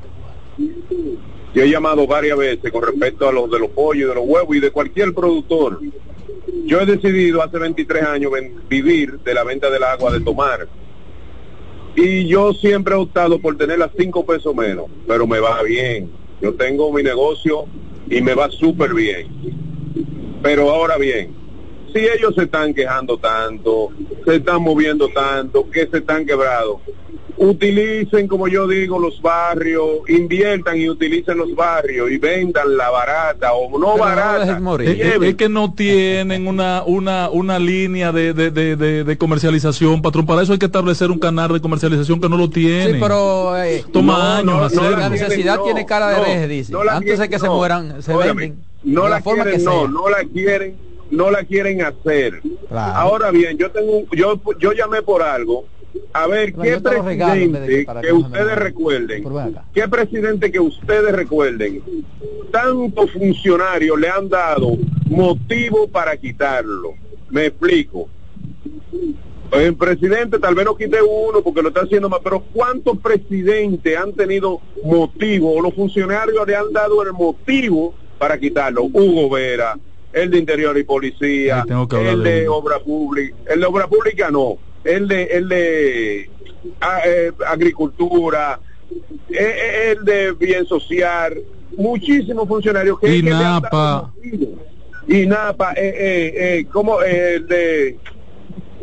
yo 1.53 1.63
he 1.63 1.69
llamado 1.69 2.07
varias 2.07 2.37
veces 2.37 2.71
con 2.71 2.83
respecto 2.83 3.27
a 3.27 3.31
los 3.31 3.49
de 3.49 3.59
los 3.59 3.69
pollos, 3.69 4.09
de 4.09 4.15
los 4.15 4.23
huevos 4.25 4.55
y 4.55 4.59
de 4.59 4.71
cualquier 4.71 5.13
productor. 5.13 5.79
Yo 6.65 6.81
he 6.81 6.85
decidido 6.85 7.43
hace 7.43 7.59
23 7.59 8.03
años 8.03 8.31
vivir 8.67 9.19
de 9.19 9.33
la 9.33 9.43
venta 9.43 9.69
del 9.69 9.83
agua 9.83 10.11
de 10.11 10.21
tomar. 10.21 10.67
Y 11.95 12.27
yo 12.27 12.53
siempre 12.53 12.95
he 12.95 12.97
optado 12.97 13.39
por 13.39 13.55
tener 13.55 13.77
las 13.77 13.91
5 13.95 14.25
pesos 14.25 14.55
menos, 14.55 14.85
pero 15.07 15.27
me 15.27 15.39
va 15.39 15.61
bien. 15.61 16.09
Yo 16.41 16.53
tengo 16.55 16.91
mi 16.91 17.03
negocio 17.03 17.65
y 18.09 18.21
me 18.21 18.33
va 18.33 18.49
súper 18.49 18.93
bien. 18.93 19.27
Pero 20.41 20.71
ahora 20.71 20.97
bien, 20.97 21.35
si 21.93 21.99
ellos 21.99 22.33
se 22.35 22.43
están 22.43 22.73
quejando 22.73 23.19
tanto, 23.19 23.89
se 24.25 24.37
están 24.37 24.61
moviendo 24.63 25.07
tanto, 25.09 25.69
que 25.69 25.87
se 25.87 25.97
están 25.99 26.25
quebrados, 26.25 26.79
utilicen, 27.37 28.27
como 28.27 28.47
yo 28.47 28.67
digo, 28.67 28.99
los 28.99 29.21
barrios, 29.21 29.85
inviertan 30.07 30.79
y 30.79 30.89
utilicen 30.89 31.37
los 31.37 31.55
barrios 31.55 32.11
y 32.11 32.17
vendan 32.17 32.77
la 32.77 32.89
barata 32.89 33.53
o 33.53 33.77
no 33.79 33.97
barata. 33.97 34.59
Es, 34.83 34.99
es- 34.99 35.21
es 35.21 35.35
que 35.35 35.49
no 35.49 35.73
tienen 35.73 36.47
una 36.47 36.83
una 36.85 37.29
una 37.29 37.59
línea 37.59 38.11
de, 38.11 38.33
de, 38.33 38.51
de, 38.51 38.75
de- 38.75 39.03
de 39.03 39.17
comercialización, 39.17 40.01
patrón. 40.01 40.25
Para 40.25 40.41
eso 40.43 40.53
hay 40.53 40.59
que 40.59 40.65
establecer 40.67 41.11
un 41.11 41.19
canal 41.19 41.51
de 41.53 41.61
comercialización 41.61 42.21
que 42.21 42.29
no 42.29 42.37
lo 42.37 42.49
tiene. 42.49 42.93
Sí, 42.93 42.97
pero 42.99 43.57
eh, 43.61 43.83
Toma 43.91 44.37
años 44.37 44.45
no, 44.45 44.57
no, 44.59 44.63
hacerlo. 44.65 44.97
la 44.97 45.09
necesidad 45.09 45.57
no, 45.57 45.63
tiene 45.63 45.85
cara 45.85 46.09
de 46.09 46.17
no, 46.17 46.23
reje, 46.23 46.47
dice. 46.47 46.71
no 46.71 46.81
Antes 46.81 47.19
de 47.19 47.29
que 47.29 47.39
se 47.39 47.45
no. 47.47 47.55
mueran, 47.55 48.01
se 48.01 48.13
Óigame, 48.13 48.41
venden. 48.41 48.63
No 48.83 49.03
de 49.05 49.09
la, 49.09 49.21
forma 49.21 49.43
quieren, 49.43 49.59
que 49.59 49.65
no, 49.65 49.71
sea. 49.81 49.87
no 49.89 50.09
la 50.09 50.23
quieren, 50.23 50.75
no 51.11 51.31
la 51.31 51.43
quieren 51.43 51.81
hacer. 51.81 52.41
Claro. 52.69 52.93
Ahora 52.93 53.31
bien, 53.31 53.57
yo 53.57 53.71
tengo, 53.71 53.99
un- 53.99 54.07
yo, 54.11 54.39
yo 54.59 54.71
llamé 54.73 55.01
por 55.01 55.21
algo. 55.23 55.65
A 56.13 56.27
ver, 56.27 56.53
¿qué 56.53 56.71
de 56.71 56.81
que 56.81 56.81
presidente 56.81 57.85
que 58.01 58.13
ustedes 58.13 58.55
recuerden, 58.55 59.23
qué 59.73 59.87
presidente 59.87 60.51
que 60.51 60.59
ustedes 60.59 61.11
recuerden, 61.11 61.81
tantos 62.51 63.11
funcionarios 63.11 63.99
le 63.99 64.09
han 64.09 64.29
dado 64.29 64.77
motivo 65.07 65.87
para 65.87 66.15
quitarlo? 66.17 66.93
Me 67.29 67.47
explico. 67.47 68.09
El 69.51 69.75
presidente 69.75 70.39
tal 70.39 70.55
vez 70.55 70.65
no 70.65 70.75
quite 70.75 70.97
uno 71.01 71.41
porque 71.43 71.61
lo 71.61 71.69
está 71.69 71.81
haciendo 71.81 72.09
mal, 72.09 72.21
pero 72.23 72.43
¿cuántos 72.53 72.97
presidentes 72.97 73.95
han 73.97 74.13
tenido 74.13 74.61
motivo 74.83 75.55
o 75.55 75.61
los 75.61 75.75
funcionarios 75.75 76.47
le 76.47 76.55
han 76.55 76.73
dado 76.73 77.03
el 77.03 77.13
motivo 77.13 77.93
para 78.17 78.39
quitarlo? 78.39 78.83
Hugo 78.85 79.29
Vera, 79.29 79.77
el 80.11 80.31
de 80.31 80.39
Interior 80.39 80.75
y 80.77 80.83
Policía, 80.83 81.65
el 81.67 82.23
de 82.23 82.29
de. 82.41 82.47
Obra 82.47 82.79
Pública, 82.79 83.35
el 83.47 83.59
de 83.59 83.65
Obra 83.65 83.87
Pública 83.87 84.31
no, 84.31 84.57
el 84.83 85.07
de 85.07 85.23
el 85.23 85.47
de 85.49 86.29
ah, 86.81 86.99
eh, 87.05 87.31
Agricultura, 87.47 88.59
eh, 89.29 89.37
eh, 89.39 89.95
el 89.97 90.05
de 90.05 90.31
Bien 90.33 90.65
Social, 90.65 91.39
muchísimos 91.77 92.47
funcionarios 92.47 92.99
que, 92.99 93.07
que 93.07 93.21
le 93.23 93.31
han 93.31 93.39
dado 93.39 93.57
INAPA. 93.59 94.13
motivo. 94.15 94.63
INAPA, 95.07 95.73
eh, 95.73 95.75
eh, 95.97 96.33
eh, 96.59 96.65
como 96.71 97.01
el 97.01 97.47
de 97.47 97.97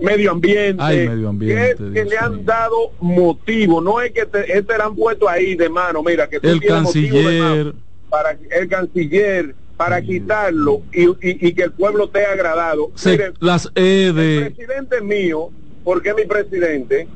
medio 0.03 0.31
ambiente, 0.33 0.83
Ay, 0.83 1.09
medio 1.09 1.29
ambiente, 1.29 1.77
que, 1.77 1.93
que 1.93 2.05
le 2.05 2.17
han 2.19 2.45
dado 2.45 2.93
motivo, 3.01 3.81
no 3.81 4.01
es 4.01 4.13
que 4.13 4.27
te, 4.27 4.57
este 4.59 4.77
le 4.77 4.83
han 4.83 4.95
puesto 4.95 5.29
ahí 5.29 5.55
de 5.55 5.69
mano, 5.69 6.03
mira, 6.03 6.29
que 6.29 6.41
tú 6.41 6.49
El 6.49 6.61
canciller. 6.61 7.75
para 8.09 8.37
el 8.51 8.69
canciller, 8.69 9.55
para 9.77 10.03
quitarlo 10.03 10.83
y, 10.93 11.05
y- 11.05 11.49
y 11.49 11.55
que 11.55 11.63
el 11.65 11.73
pueblo 11.73 12.05
esté 12.05 12.25
agradado. 12.27 12.91
Se- 12.95 13.33
las 13.41 13.71
E 13.75 14.09
el 14.09 14.15
de 14.15 14.51
presidente 14.55 15.01
mío, 15.01 15.51
porque 15.91 16.15
mi 16.15 16.25
presidente, 16.25 17.09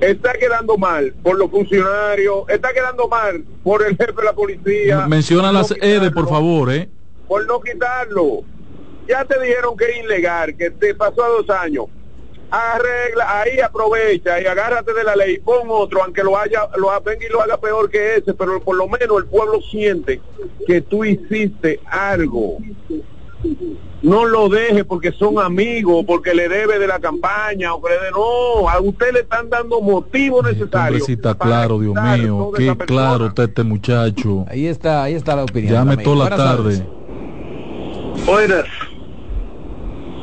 está 0.00 0.34
quedando 0.34 0.76
mal 0.76 1.14
por 1.22 1.38
los 1.38 1.50
funcionarios, 1.50 2.44
está 2.46 2.74
quedando 2.74 3.08
mal 3.08 3.42
por 3.64 3.82
el 3.86 3.96
jefe 3.96 4.12
de 4.12 4.22
la 4.22 4.34
policía. 4.34 5.06
menciona 5.06 5.50
las 5.50 5.70
no 5.70 5.76
E 5.76 5.80
de 5.80 5.94
quitarlo, 5.94 6.14
por 6.14 6.28
favor, 6.28 6.70
eh. 6.70 6.90
Por 7.26 7.46
no 7.46 7.58
quitarlo. 7.62 8.42
Ya 9.08 9.24
te 9.24 9.40
dijeron 9.40 9.78
que 9.78 9.86
es 9.86 10.04
ilegal, 10.04 10.58
que 10.58 10.70
te 10.72 10.94
pasó 10.94 11.24
a 11.24 11.28
dos 11.28 11.48
años. 11.48 11.86
Arregla, 12.50 13.40
ahí 13.40 13.60
aprovecha 13.60 14.42
y 14.42 14.44
agárrate 14.44 14.92
de 14.92 15.04
la 15.04 15.16
ley, 15.16 15.38
pon 15.38 15.68
otro, 15.68 16.02
aunque 16.04 16.22
lo 16.22 16.36
haya, 16.36 16.68
lo 16.76 16.88
venga 17.00 17.24
y 17.24 17.32
lo 17.32 17.40
haga 17.40 17.56
peor 17.56 17.88
que 17.88 18.16
ese, 18.16 18.34
pero 18.34 18.62
por 18.62 18.76
lo 18.76 18.86
menos 18.88 19.22
el 19.22 19.24
pueblo 19.24 19.62
siente 19.62 20.20
que 20.66 20.82
tú 20.82 21.02
hiciste 21.02 21.80
algo. 21.86 22.58
No 24.02 24.24
lo 24.24 24.48
deje 24.48 24.84
porque 24.84 25.12
son 25.12 25.38
amigos, 25.38 26.04
porque 26.06 26.34
le 26.34 26.48
debe 26.48 26.78
de 26.78 26.86
la 26.86 27.00
campaña, 27.00 27.74
o 27.74 27.82
que 27.82 27.90
le 27.90 28.04
de 28.04 28.10
no, 28.12 28.68
a 28.68 28.80
usted 28.80 29.12
le 29.12 29.20
están 29.20 29.50
dando 29.50 29.80
motivo 29.80 30.42
necesario. 30.42 30.96
Hombrecita 30.96 31.34
para 31.34 31.50
claro, 31.50 31.78
Dios 31.80 31.94
mío, 31.94 32.52
qué 32.56 32.76
claro 32.86 33.26
está 33.26 33.44
este 33.44 33.64
muchacho. 33.64 34.44
Ahí 34.48 34.66
está, 34.66 35.02
ahí 35.02 35.14
está 35.14 35.34
la 35.34 35.44
opinión. 35.44 35.72
Llame 35.72 35.96
toda 35.96 36.16
la 36.16 36.36
Buenas 36.36 36.38
tarde. 36.38 36.86
Buenas. 38.24 38.64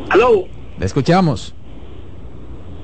Aló. 0.09 0.45
Le 0.77 0.85
escuchamos. 0.85 1.53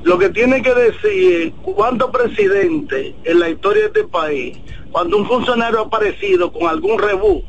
Lo 0.04 0.18
que 0.18 0.30
tiene 0.30 0.62
que 0.62 0.74
decir 0.74 1.54
cuántos 1.62 2.10
presidentes 2.10 3.14
en 3.24 3.40
la 3.40 3.50
historia 3.50 3.84
de 3.84 3.88
este 3.88 4.04
país, 4.06 4.58
cuando 4.92 5.18
un 5.18 5.28
funcionario 5.28 5.80
ha 5.80 5.84
aparecido 5.84 6.52
con 6.52 6.68
algún 6.68 6.98
rebú, 6.98 7.44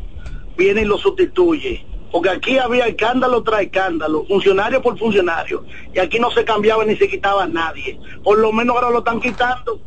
viene 0.56 0.82
y 0.82 0.84
lo 0.84 0.98
sustituye. 0.98 1.84
Porque 2.12 2.28
aquí 2.28 2.58
había 2.58 2.86
escándalo 2.86 3.42
tras 3.42 3.62
escándalo, 3.62 4.24
funcionario 4.26 4.82
por 4.82 4.98
funcionario, 4.98 5.64
y 5.94 5.98
aquí 5.98 6.18
no 6.18 6.30
se 6.30 6.44
cambiaba 6.44 6.84
ni 6.84 6.94
se 6.96 7.08
quitaba 7.08 7.46
nadie. 7.46 7.98
Por 8.22 8.38
lo 8.38 8.52
menos 8.52 8.76
ahora 8.76 8.90
lo 8.90 8.98
están 8.98 9.18
quitando. 9.18 9.80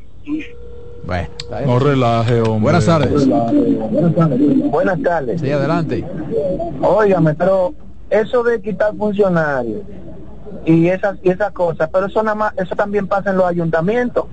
Bueno. 1.05 1.27
No 1.67 1.77
relaje, 1.77 2.41
hombre. 2.41 2.59
Buenas 2.61 2.85
tardes. 2.87 3.27
Buenas 4.71 5.01
tardes. 5.03 5.39
Sí, 5.41 5.51
adelante. 5.51 6.03
Óigame, 6.81 7.35
pero 7.35 7.73
eso 8.09 8.43
de 8.43 8.59
quitar 8.61 8.95
funcionarios 8.95 9.81
y 10.65 10.87
esas 10.87 11.17
y 11.21 11.29
esas 11.29 11.51
cosas, 11.51 11.89
pero 11.93 12.07
eso 12.07 12.23
nada 12.23 12.35
más, 12.35 12.53
eso 12.57 12.75
también 12.75 13.07
pasa 13.07 13.29
en 13.29 13.37
los 13.37 13.45
ayuntamientos. 13.45 14.25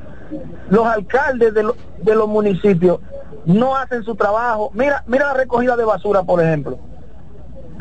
Los 0.71 0.87
alcaldes 0.87 1.53
de, 1.53 1.63
lo- 1.63 1.77
de 2.03 2.15
los 2.15 2.27
municipios 2.27 3.01
no 3.45 3.77
hacen 3.77 4.03
su 4.03 4.15
trabajo. 4.15 4.71
Mira, 4.73 5.05
mira 5.07 5.27
la 5.27 5.35
recogida 5.35 5.77
de 5.77 5.85
basura, 5.85 6.23
por 6.23 6.43
ejemplo. 6.43 6.79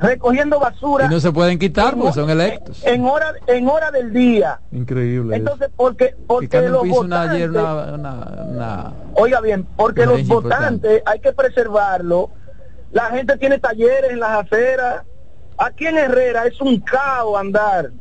Recogiendo 0.02 0.60
basura 0.60 1.06
Y 1.06 1.10
no 1.10 1.20
se 1.20 1.32
pueden 1.32 1.60
quitar 1.60 1.96
porque 1.96 2.14
son 2.14 2.30
electos. 2.30 2.84
en 2.86 3.06
hora 3.06 3.34
en 3.48 3.68
hora 3.70 3.92
del 3.92 4.12
día. 4.12 4.60
Increíble. 4.72 5.36
eso. 5.36 5.44
Entonces, 5.44 5.70
porque 5.76 6.16
porque 6.28 6.50
Carmen 6.50 6.72
los 6.72 6.88
votantes 6.90 7.50
una, 7.50 7.74
una- 7.94 8.44
una- 8.50 8.94
Oiga 9.16 9.40
bien, 9.42 9.68
porque 9.78 10.06
los 10.08 10.20
importante. 10.20 10.58
votantes 10.88 11.04
hay 11.06 11.20
que 11.20 11.32
preservarlo. 11.34 12.32
La 12.92 13.06
gente 13.12 13.38
tiene 13.38 13.60
talleres 13.60 14.12
en 14.12 14.20
las 14.20 14.46
aceras. 14.46 15.04
Aquí 15.58 15.86
en 15.86 15.98
Herrera 15.98 16.48
es 16.48 16.60
un 16.60 16.80
caos 16.80 17.40
andar. 17.40 17.92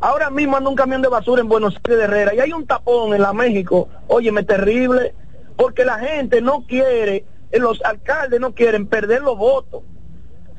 Ahora 0.00 0.30
mismo 0.30 0.56
anda 0.56 0.70
un 0.70 0.76
camión 0.76 1.02
de 1.02 1.08
basura 1.08 1.42
en 1.42 1.48
Buenos 1.48 1.74
Aires 1.84 1.98
de 1.98 2.04
Herrera 2.04 2.34
y 2.34 2.40
hay 2.40 2.52
un 2.52 2.66
tapón 2.66 3.14
en 3.14 3.22
la 3.22 3.32
México. 3.32 3.88
Óyeme, 4.06 4.44
terrible. 4.44 5.12
Porque 5.56 5.84
la 5.84 5.98
gente 5.98 6.40
no 6.40 6.64
quiere, 6.68 7.24
eh, 7.50 7.58
los 7.58 7.82
alcaldes 7.84 8.38
no 8.38 8.54
quieren 8.54 8.86
perder 8.86 9.22
los 9.22 9.36
votos. 9.36 9.82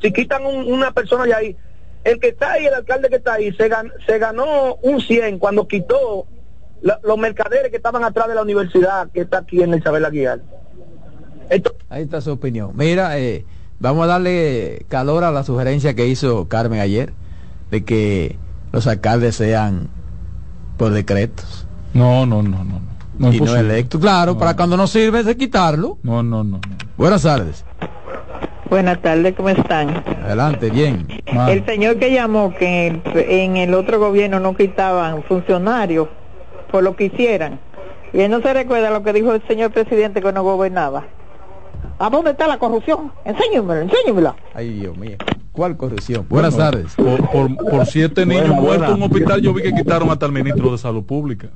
Si 0.02 0.12
quitan 0.12 0.46
un- 0.46 0.72
una 0.72 0.92
persona 0.92 1.26
de 1.26 1.34
ahí, 1.34 1.58
el 2.04 2.20
que 2.20 2.30
está 2.30 2.54
ahí, 2.54 2.66
el 2.66 2.74
alcalde 2.74 3.10
que 3.10 3.18
está 3.18 3.34
ahí, 3.34 3.52
se, 3.54 3.70
gan- 3.70 3.92
se 4.06 4.18
ganó 4.18 4.76
un 4.82 5.02
100 5.02 5.38
cuando 5.40 5.68
quitó 5.68 6.26
la- 6.82 7.00
los 7.04 7.18
mercaderes 7.18 7.70
que 7.72 7.78
estaban 7.78 8.04
atrás 8.04 8.28
de 8.30 8.36
la 8.36 8.42
universidad 8.44 9.10
que 9.12 9.22
está 9.22 9.40
aquí 9.40 9.62
en 9.62 9.74
Isabel 9.74 10.06
Aguilar. 10.06 10.40
Ahí 11.90 12.04
está 12.04 12.22
su 12.22 12.32
opinión. 12.32 12.72
Mira, 12.76 13.18
eh, 13.20 13.46
vamos 13.80 14.04
a 14.04 14.08
darle 14.08 14.86
calor 14.88 15.24
a 15.24 15.32
la 15.32 15.44
sugerencia 15.44 15.94
que 15.96 16.08
hizo 16.08 16.48
Carmen 16.48 16.80
ayer 16.80 17.14
de 17.72 17.84
que 17.84 18.38
los 18.72 18.86
alcaldes 18.88 19.36
sean 19.36 19.90
por 20.78 20.92
decretos 20.92 21.68
No, 21.94 22.26
no, 22.26 22.42
no, 22.44 22.64
no. 22.64 22.80
no. 22.80 22.90
No 23.18 23.30
es 23.30 23.36
y 23.36 23.42
no 23.42 23.56
electos. 23.58 24.00
Claro, 24.00 24.38
para 24.38 24.56
cuando 24.56 24.78
no 24.78 24.88
sirve 24.88 25.24
de 25.24 25.36
quitarlo. 25.36 25.98
No, 26.04 26.24
no, 26.24 26.44
no. 26.46 26.62
Buenas 26.96 27.24
tardes. 27.24 27.66
Buenas 28.70 29.02
tardes, 29.02 29.34
¿cómo 29.36 29.50
están? 29.50 30.04
Adelante, 30.24 30.70
bien. 30.70 31.08
El 31.48 31.66
señor 31.66 31.98
que 31.98 32.12
llamó 32.12 32.54
que 32.54 32.88
en 32.88 33.02
el, 33.04 33.18
en 33.18 33.58
el 33.58 33.74
otro 33.74 34.00
gobierno 34.00 34.40
no 34.40 34.56
quitaban 34.56 35.24
funcionarios 35.24 36.08
por 36.72 36.84
lo 36.84 36.96
que 36.96 37.06
hicieran. 37.06 37.60
Y 38.14 38.22
él 38.22 38.30
no 38.30 38.42
se 38.42 38.54
recuerda 38.54 38.92
lo 38.92 39.02
que 39.02 39.14
dijo 39.14 39.34
el 39.34 39.42
señor 39.48 39.72
presidente 39.72 40.22
que 40.22 40.32
no 40.32 40.44
gobernaba. 40.44 41.06
¿A 41.98 42.10
dónde 42.10 42.32
está 42.32 42.48
la 42.48 42.60
corrupción? 42.60 43.12
Enséñemelo, 43.26 43.82
enséñemelo. 43.82 44.36
Ay, 44.54 44.70
Dios 44.70 44.96
mío. 44.98 45.18
¿Cuál 45.52 45.76
corrupción? 45.76 46.26
Buenas 46.30 46.56
Bueno, 46.56 46.72
tardes. 46.72 46.96
Por, 46.96 47.30
por, 47.32 47.56
por 47.72 47.86
siete 47.88 48.26
niños 48.26 48.50
Buena, 48.50 48.62
muertos 48.62 48.90
en 48.90 48.96
un 48.96 49.04
hospital, 49.04 49.42
yo 49.42 49.54
vi 49.54 49.64
que 49.64 49.74
quitaron 49.74 50.10
hasta 50.12 50.28
el 50.28 50.32
ministro 50.32 50.72
de 50.72 50.78
Salud 50.78 51.04
Pública. 51.04 51.50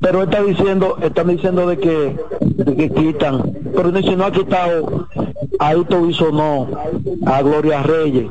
Pero 0.00 0.22
está 0.24 0.42
diciendo, 0.42 0.96
están 1.00 1.28
diciendo 1.28 1.66
de 1.66 1.78
que, 1.78 2.16
de 2.56 2.76
que 2.76 2.90
quitan, 2.90 3.42
pero 3.74 3.90
ni 3.90 4.02
si 4.02 4.16
no 4.16 4.24
ha 4.24 4.32
quitado 4.32 5.08
a 5.58 5.74
Ito 5.76 6.32
no, 6.32 6.68
a 7.26 7.42
Gloria 7.42 7.82
Reyes. 7.82 8.30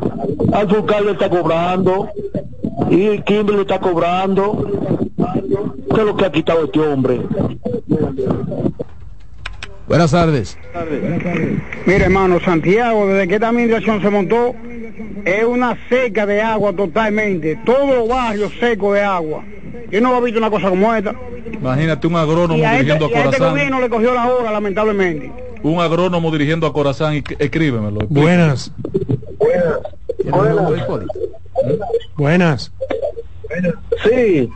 Al 0.54 0.68
le 1.06 1.12
está 1.12 1.30
cobrando 1.30 2.10
y 2.90 3.20
Kimberly 3.20 3.62
está 3.62 3.80
cobrando. 3.80 4.66
¿Qué 5.94 6.02
es 6.02 6.06
lo 6.06 6.16
que 6.16 6.26
ha 6.26 6.32
quitado 6.32 6.66
este 6.66 6.80
hombre? 6.80 7.22
Buenas 9.92 10.12
tardes. 10.12 10.58
Mire, 11.86 12.06
hermano, 12.06 12.40
Santiago, 12.40 13.08
desde 13.08 13.28
que 13.28 13.34
esta 13.36 13.50
administración 13.50 14.02
se 14.02 14.10
montó, 14.10 14.56
es 15.26 15.44
una 15.44 15.78
seca 15.90 16.26
de 16.26 16.42
agua 16.42 16.72
totalmente. 16.72 17.60
Todos 17.66 17.90
los 17.98 18.08
barrios 18.08 18.54
secos 18.58 18.94
de 18.94 19.02
agua. 19.02 19.44
Yo 19.92 20.00
no 20.00 20.18
he 20.18 20.22
visto 20.24 20.40
una 20.40 20.50
cosa 20.50 20.70
como 20.70 20.96
esta. 20.96 21.14
Imagínate 21.52 22.08
un 22.08 22.16
agrónomo 22.16 22.58
Y 22.58 22.62
a 22.64 22.72
este, 22.80 22.84
dirigiendo 22.86 23.06
a 23.08 23.10
y 23.10 23.14
a 23.14 23.18
este 23.18 23.28
Corazán. 23.32 23.50
gobierno 23.50 23.82
le 23.82 23.90
cogió 23.90 24.14
la 24.14 24.28
hora, 24.34 24.52
lamentablemente. 24.54 25.30
Un 25.62 25.82
agrónomo 25.82 26.32
dirigiendo 26.32 26.68
a 26.68 26.72
Corazán 26.72 27.16
y 27.16 27.24
escríbemelo. 27.38 28.00
explícame. 28.00 28.26
Buenas. 28.26 28.72
Buenas. 32.16 32.72
Sí. 34.10 34.50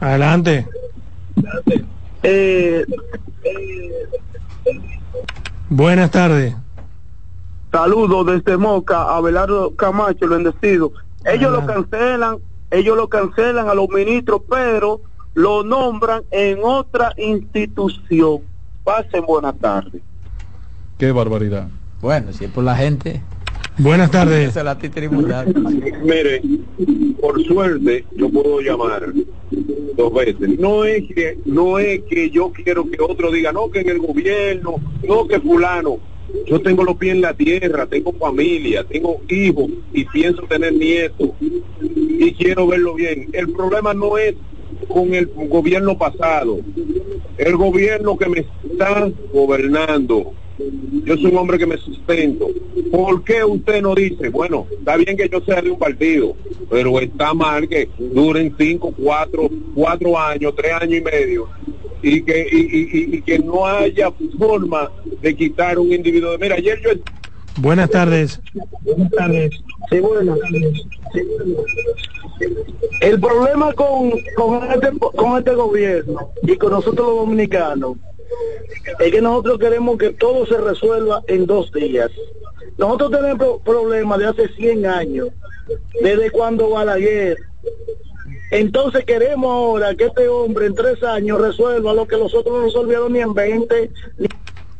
Adelante. 0.00 0.66
Eh, 2.22 2.86
Buenas 5.70 6.10
tardes. 6.10 6.54
Saludos 7.70 8.26
desde 8.26 8.56
Moca, 8.56 9.14
Abelardo 9.14 9.74
Camacho, 9.76 10.24
el 10.24 10.30
bendecido. 10.30 10.92
Ellos 11.24 11.52
lo 11.52 11.66
cancelan, 11.66 12.38
ellos 12.70 12.96
lo 12.96 13.08
cancelan 13.08 13.68
a 13.68 13.74
los 13.74 13.88
ministros, 13.90 14.42
pero 14.48 15.02
lo 15.34 15.62
nombran 15.62 16.22
en 16.30 16.60
otra 16.62 17.12
institución. 17.18 18.40
Pasen 18.84 19.26
buenas 19.26 19.58
tardes. 19.58 20.00
Qué 20.96 21.12
barbaridad. 21.12 21.68
Bueno, 22.00 22.32
si 22.32 22.46
es 22.46 22.50
por 22.50 22.64
la 22.64 22.74
gente. 22.74 23.22
Buenas 23.78 24.10
tardes. 24.10 24.48
Esa 24.48 24.60
es 24.60 24.64
la 24.64 24.78
titrimundad. 24.78 25.46
Mire, 25.46 26.42
por 27.20 27.42
suerte 27.44 28.04
yo 28.16 28.28
puedo 28.28 28.60
llamar 28.60 29.12
dos 29.96 30.14
veces. 30.14 30.58
No 30.58 30.84
es 30.84 31.04
que 31.14 31.38
no 31.44 31.78
es 31.78 32.00
que 32.10 32.30
yo 32.30 32.52
quiero 32.52 32.90
que 32.90 33.00
otro 33.00 33.30
diga 33.30 33.52
no 33.52 33.70
que 33.70 33.80
en 33.80 33.90
el 33.90 33.98
gobierno, 34.00 34.76
no 35.06 35.28
que 35.28 35.40
fulano. 35.40 35.98
Yo 36.46 36.60
tengo 36.60 36.84
los 36.84 36.96
pies 36.96 37.14
en 37.14 37.20
la 37.22 37.34
tierra, 37.34 37.86
tengo 37.86 38.12
familia, 38.12 38.84
tengo 38.84 39.20
hijos 39.28 39.70
y 39.92 40.04
pienso 40.04 40.42
tener 40.42 40.74
nietos 40.74 41.30
y 41.80 42.32
quiero 42.32 42.66
verlo 42.66 42.94
bien. 42.94 43.28
El 43.32 43.52
problema 43.52 43.94
no 43.94 44.18
es 44.18 44.34
con 44.88 45.14
el 45.14 45.26
gobierno 45.26 45.96
pasado, 45.96 46.58
el 47.36 47.56
gobierno 47.56 48.16
que 48.16 48.28
me 48.28 48.40
está 48.40 49.10
gobernando. 49.32 50.32
Yo 51.04 51.16
soy 51.16 51.26
un 51.26 51.38
hombre 51.38 51.58
que 51.58 51.66
me 51.66 51.76
sustento. 51.76 52.48
¿Por 52.90 53.22
qué 53.22 53.44
usted 53.44 53.80
no 53.80 53.94
dice, 53.94 54.28
bueno, 54.28 54.66
está 54.76 54.96
bien 54.96 55.16
que 55.16 55.28
yo 55.28 55.40
sea 55.42 55.62
de 55.62 55.70
un 55.70 55.78
partido, 55.78 56.34
pero 56.68 56.98
está 56.98 57.32
mal 57.32 57.68
que 57.68 57.88
duren 57.98 58.54
cinco, 58.58 58.92
cuatro, 58.96 59.48
cuatro 59.74 60.18
años, 60.18 60.54
tres 60.56 60.72
años 60.72 60.98
y 60.98 61.02
medio 61.02 61.48
y 62.02 62.22
que 62.22 62.46
y, 62.50 63.22
que 63.22 63.38
no 63.38 63.66
haya 63.66 64.10
forma 64.38 64.90
de 65.20 65.34
quitar 65.34 65.78
un 65.78 65.92
individuo? 65.92 66.36
Mira, 66.38 66.56
ayer 66.56 66.80
yo 66.82 66.90
Buenas 67.58 67.90
tardes. 67.90 68.40
Buenas 68.82 69.10
tardes. 69.10 69.50
Sí, 69.90 70.00
buenas. 70.00 70.38
El 73.00 73.20
problema 73.20 73.72
con, 73.72 74.12
con, 74.36 74.70
este, 74.70 74.92
con 74.98 75.38
este 75.38 75.54
gobierno 75.54 76.30
y 76.42 76.56
con 76.56 76.70
nosotros 76.70 77.08
los 77.08 77.16
dominicanos 77.16 77.96
es 79.00 79.10
que 79.10 79.20
nosotros 79.20 79.58
queremos 79.58 79.98
que 79.98 80.10
todo 80.10 80.46
se 80.46 80.56
resuelva 80.58 81.22
en 81.26 81.46
dos 81.46 81.72
días. 81.72 82.10
Nosotros 82.76 83.10
tenemos 83.10 83.60
problemas 83.62 84.18
de 84.20 84.26
hace 84.26 84.48
100 84.54 84.86
años, 84.86 85.28
desde 86.00 86.30
cuando 86.30 86.70
Balaguer. 86.70 87.38
Entonces 88.52 89.04
queremos 89.04 89.50
ahora 89.50 89.94
que 89.94 90.04
este 90.04 90.28
hombre 90.28 90.66
en 90.66 90.74
tres 90.74 91.02
años 91.02 91.40
resuelva 91.40 91.92
lo 91.92 92.06
que 92.06 92.16
los 92.16 92.32
otros 92.34 92.56
no 92.56 92.64
resolvieron 92.64 93.12
ni 93.12 93.20
en 93.20 93.34
20. 93.34 93.90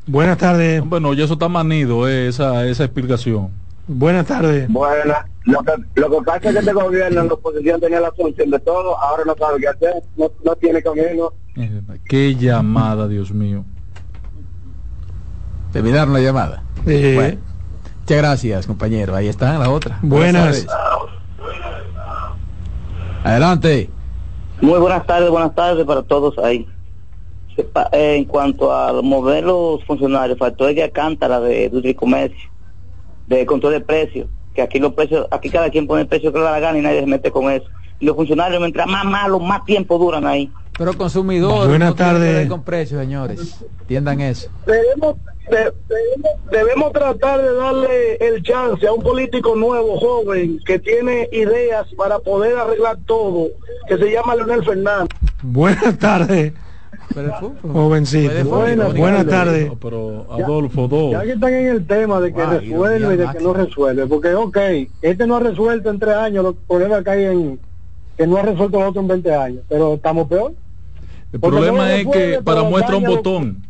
Buenas 0.08 0.38
tardes. 0.38 0.82
Bueno, 0.82 1.12
ya 1.12 1.24
eso 1.24 1.34
está 1.34 1.50
manido, 1.50 2.08
eh, 2.08 2.28
esa, 2.28 2.64
esa 2.66 2.84
explicación. 2.84 3.50
Buenas 3.86 4.26
tardes. 4.26 4.66
Buenas. 4.68 5.26
Lo 5.44 5.62
que, 5.62 5.72
lo 5.96 6.10
que 6.10 6.16
pasa 6.24 6.48
es 6.48 6.54
que 6.54 6.58
este 6.60 6.72
gobierno 6.72 7.20
en 7.20 7.28
la 7.28 7.34
oposición 7.34 7.78
tenía 7.78 8.00
la 8.00 8.10
solución 8.16 8.50
de 8.50 8.58
todo, 8.58 8.98
ahora 8.98 9.24
no 9.26 9.34
sabe 9.38 9.60
qué 9.60 9.68
hacer, 9.68 10.02
no, 10.16 10.30
no 10.44 10.56
tiene 10.56 10.82
camino. 10.82 11.32
Qué 12.06 12.34
llamada, 12.34 13.06
Dios 13.06 13.32
mío. 13.32 13.64
Terminaron 15.72 16.14
la 16.14 16.20
llamada. 16.20 16.62
Bueno, 16.84 17.38
muchas 18.00 18.18
gracias, 18.18 18.66
compañero. 18.66 19.14
Ahí 19.14 19.28
está 19.28 19.58
la 19.58 19.68
otra. 19.68 19.98
Buenas. 20.00 20.66
tardes. 20.66 20.66
Adelante. 23.24 23.90
Muy 24.62 24.78
buenas 24.78 25.06
tardes, 25.06 25.28
buenas 25.28 25.54
tardes 25.54 25.84
para 25.84 26.02
todos 26.02 26.38
ahí. 26.38 26.66
Eh, 27.92 28.16
En 28.16 28.24
cuanto 28.24 28.72
a 28.72 29.02
mover 29.02 29.44
los 29.44 29.84
funcionarios, 29.84 30.38
faltó 30.38 30.68
el 30.68 30.76
de 30.76 30.90
Cántara 30.90 31.40
de 31.40 31.64
Industria 31.64 31.90
y 31.90 31.94
Comercio, 31.94 32.50
de 33.26 33.44
control 33.46 33.72
de 33.74 33.80
precios, 33.80 34.28
que 34.54 34.62
aquí 34.62 34.78
los 34.78 34.94
precios, 34.94 35.26
aquí 35.30 35.50
cada 35.50 35.68
quien 35.70 35.86
pone 35.86 36.02
el 36.02 36.08
precio 36.08 36.32
que 36.32 36.38
le 36.38 36.44
da 36.44 36.52
la 36.52 36.60
gana 36.60 36.78
y 36.78 36.82
nadie 36.82 37.00
se 37.00 37.06
mete 37.06 37.30
con 37.30 37.50
eso. 37.50 37.66
Y 38.00 38.06
los 38.06 38.14
funcionarios, 38.14 38.60
mientras 38.60 38.86
más 38.86 39.04
malos, 39.04 39.42
más 39.42 39.64
tiempo 39.64 39.98
duran 39.98 40.24
ahí. 40.24 40.50
Pero 40.78 40.92
consumidores. 40.96 41.68
Buenas 41.68 41.90
no 41.90 41.94
tardes. 41.96 42.48
con 42.48 42.62
precios, 42.62 43.00
señores. 43.00 43.60
Entiendan 43.80 44.20
eso. 44.20 44.48
Debemos, 44.64 45.16
de- 45.50 45.72
debemos 46.56 46.92
tratar 46.92 47.42
de 47.42 47.52
darle 47.54 48.14
el 48.20 48.40
chance 48.44 48.86
a 48.86 48.92
un 48.92 49.02
político 49.02 49.56
nuevo, 49.56 49.98
joven, 49.98 50.60
que 50.64 50.78
tiene 50.78 51.28
ideas 51.32 51.88
para 51.96 52.20
poder 52.20 52.56
arreglar 52.56 52.98
todo, 53.06 53.48
que 53.88 53.98
se 53.98 54.12
llama 54.12 54.36
Leonel 54.36 54.64
Fernández. 54.64 55.08
Buenas 55.42 55.98
tardes. 55.98 56.52
Jovencito. 57.62 58.44
Buenas 58.44 58.94
Buenas, 58.94 59.26
tardes. 59.26 59.70
pero 59.80 60.26
Adolfo, 60.30 60.88
dos. 60.88 61.12
Ya 61.12 61.22
que 61.22 61.32
están 61.32 61.54
en 61.54 61.66
el 61.66 61.86
tema 61.86 62.20
de 62.20 62.32
que 62.32 62.42
Wow, 62.42 62.50
resuelve 62.50 62.98
Dios, 62.98 63.14
y 63.14 63.16
de 63.16 63.38
que 63.38 63.44
no 63.44 63.52
resuelve, 63.52 64.06
porque 64.06 64.34
ok, 64.34 64.58
este 65.02 65.26
no 65.26 65.36
ha 65.36 65.40
resuelto 65.40 65.90
en 65.90 65.98
tres 65.98 66.14
años 66.14 66.44
los 66.44 66.54
problemas 66.66 67.04
que 67.04 67.10
hay 67.10 67.24
en 67.24 67.60
que 68.16 68.26
no 68.26 68.36
ha 68.36 68.42
resuelto 68.42 68.78
el 68.80 68.86
otro 68.88 69.00
en 69.00 69.08
20 69.08 69.34
años, 69.34 69.62
pero 69.68 69.94
estamos 69.94 70.26
peor. 70.28 70.52
El 71.32 71.40
Porque 71.40 71.56
problema 71.58 71.86
no 71.86 71.90
es 71.92 72.06
que 72.06 72.40
para 72.42 72.62
muestra 72.64 72.96
un 72.96 73.04
botón. 73.04 73.62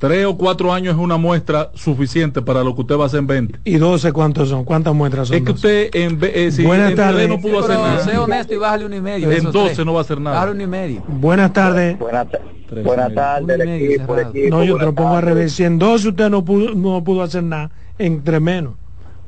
Tres 0.00 0.24
o 0.24 0.34
cuatro 0.34 0.72
años 0.72 0.94
es 0.94 0.98
una 0.98 1.18
muestra 1.18 1.72
suficiente 1.74 2.40
para 2.40 2.64
lo 2.64 2.74
que 2.74 2.80
usted 2.80 2.96
va 2.96 3.02
a 3.02 3.06
hacer 3.08 3.18
en 3.18 3.26
20. 3.26 3.60
¿Y 3.66 3.76
12 3.76 4.14
cuántos 4.14 4.48
son? 4.48 4.64
¿Cuántas 4.64 4.94
muestras 4.94 5.28
son? 5.28 5.36
Es 5.36 5.42
que 5.42 5.52
usted 5.52 5.90
en, 5.92 6.18
eh, 6.22 6.50
si 6.50 6.64
Buenas 6.64 6.92
en 6.92 6.96
tardes. 6.96 7.28
no 7.28 7.38
pudo 7.38 7.58
hacer 7.58 7.76
Pero 7.76 7.82
nada. 7.82 8.04
sé 8.04 8.16
honesto 8.16 8.54
y 8.54 8.56
bájale 8.56 8.86
uno 8.86 8.96
y 8.96 9.00
medio. 9.02 9.30
En 9.30 9.36
esos 9.36 9.52
12 9.52 9.74
tres. 9.74 9.84
no 9.86 9.92
va 9.92 9.98
a 9.98 10.00
hacer 10.00 10.18
nada. 10.18 10.36
Bájale 10.36 10.52
uno 10.52 10.62
y 10.62 10.66
medio. 10.68 11.02
Buenas 11.06 11.52
tardes. 11.52 11.98
Buenas, 11.98 12.28
medio. 12.28 13.14
tardes. 13.14 14.50
No, 14.50 14.64
yo 14.64 14.78
te 14.78 14.86
lo 14.86 14.94
pongo 14.94 15.16
al 15.16 15.22
revés. 15.22 15.52
Si 15.52 15.64
en 15.64 15.78
12 15.78 16.08
usted 16.08 16.30
no 16.30 16.46
pudo, 16.46 16.74
no 16.74 17.04
pudo 17.04 17.22
hacer 17.22 17.42
nada, 17.42 17.70
entre 17.98 18.40
menos. 18.40 18.76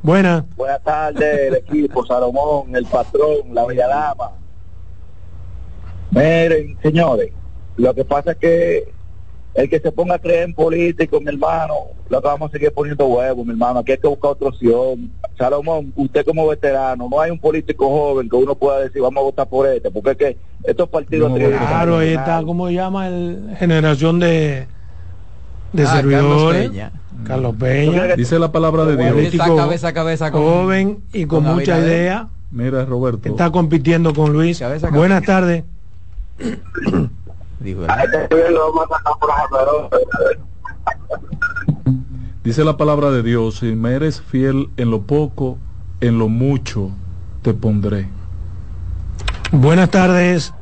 Buenas. 0.00 0.44
Buenas 0.56 0.82
tardes, 0.82 1.48
el 1.48 1.54
equipo, 1.56 2.06
Salomón, 2.06 2.74
el 2.74 2.86
patrón, 2.86 3.52
la 3.52 3.66
bella 3.66 3.88
dama. 3.88 4.30
Miren, 6.12 6.78
señores, 6.82 7.30
lo 7.76 7.94
que 7.94 8.06
pasa 8.06 8.32
es 8.32 8.38
que 8.38 9.01
el 9.54 9.68
que 9.68 9.78
se 9.80 9.92
ponga 9.92 10.14
a 10.14 10.18
creer 10.18 10.44
en 10.44 10.54
político, 10.54 11.20
mi 11.20 11.28
hermano, 11.28 11.74
lo 12.08 12.20
que 12.22 12.26
vamos 12.28 12.48
a 12.48 12.52
seguir 12.52 12.72
poniendo 12.72 13.06
huevos, 13.06 13.44
mi 13.44 13.52
hermano. 13.52 13.80
Aquí 13.80 13.92
hay 13.92 13.98
que 13.98 14.08
buscar 14.08 14.30
otra 14.32 14.48
opción. 14.48 15.10
Salomón, 15.36 15.92
usted 15.96 16.24
como 16.24 16.46
veterano, 16.48 17.08
no 17.10 17.20
hay 17.20 17.30
un 17.30 17.38
político 17.38 17.88
joven 17.88 18.28
que 18.30 18.36
uno 18.36 18.54
pueda 18.54 18.80
decir, 18.80 19.02
vamos 19.02 19.20
a 19.20 19.24
votar 19.24 19.48
por 19.48 19.66
este, 19.68 19.90
porque 19.90 20.10
es 20.12 20.16
que 20.16 20.36
estos 20.64 20.88
partidos... 20.88 21.30
No, 21.30 21.36
Claro, 21.36 21.98
ahí 21.98 22.10
está, 22.14 22.42
¿cómo 22.44 22.68
se 22.68 22.74
llama? 22.74 23.08
El 23.08 23.54
generación 23.58 24.18
de, 24.20 24.66
de 25.72 25.82
Ah, 25.82 25.86
Carlos 25.86 25.92
servidores. 26.20 26.68
Peña. 26.70 26.92
Carlos 27.24 27.54
Peña. 27.58 28.16
Dice 28.16 28.38
la 28.38 28.50
palabra 28.52 28.84
de 28.84 28.96
Dios. 28.96 29.12
Político 29.12 29.44
Está 29.44 29.56
cabeza 29.56 29.88
a 29.88 29.92
cabeza 29.92 30.30
con 30.32 30.42
joven 30.42 30.98
y 31.12 31.26
con, 31.26 31.44
con 31.44 31.54
mucha 31.54 31.74
Abinader. 31.76 31.98
idea. 32.00 32.28
Mira, 32.50 32.84
Roberto. 32.84 33.28
Está 33.28 33.50
compitiendo 33.50 34.12
con 34.14 34.32
Luis. 34.32 34.58
Cabeza 34.58 34.86
a 34.86 34.90
cabeza. 34.90 34.98
Buenas 34.98 35.22
tardes. 35.24 35.64
Dijo, 37.62 37.84
ejemplo, 37.84 38.38
Dice 42.42 42.64
la 42.64 42.76
palabra 42.76 43.10
de 43.10 43.22
Dios, 43.22 43.58
si 43.58 43.76
me 43.76 43.92
eres 43.92 44.20
fiel 44.20 44.68
en 44.76 44.90
lo 44.90 45.02
poco, 45.02 45.58
en 46.00 46.18
lo 46.18 46.28
mucho 46.28 46.90
te 47.42 47.54
pondré. 47.54 48.08
Buenas 49.52 49.90
tardes. 49.90 50.52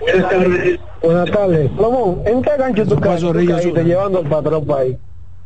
Buenas 0.00 0.30
tardes. 0.30 0.80
Buenas 1.02 1.30
tardes. 1.30 1.70
Salomón, 1.74 2.22
¿en 2.24 2.42
qué 2.42 2.50
gancho 2.56 2.86
tú 2.86 3.00
caíste 3.00 3.26
Zorrillo. 3.26 3.82
llevando 3.82 4.18
al 4.20 4.28
patrón 4.28 4.64
para 4.64 4.80
ahí. 4.82 4.98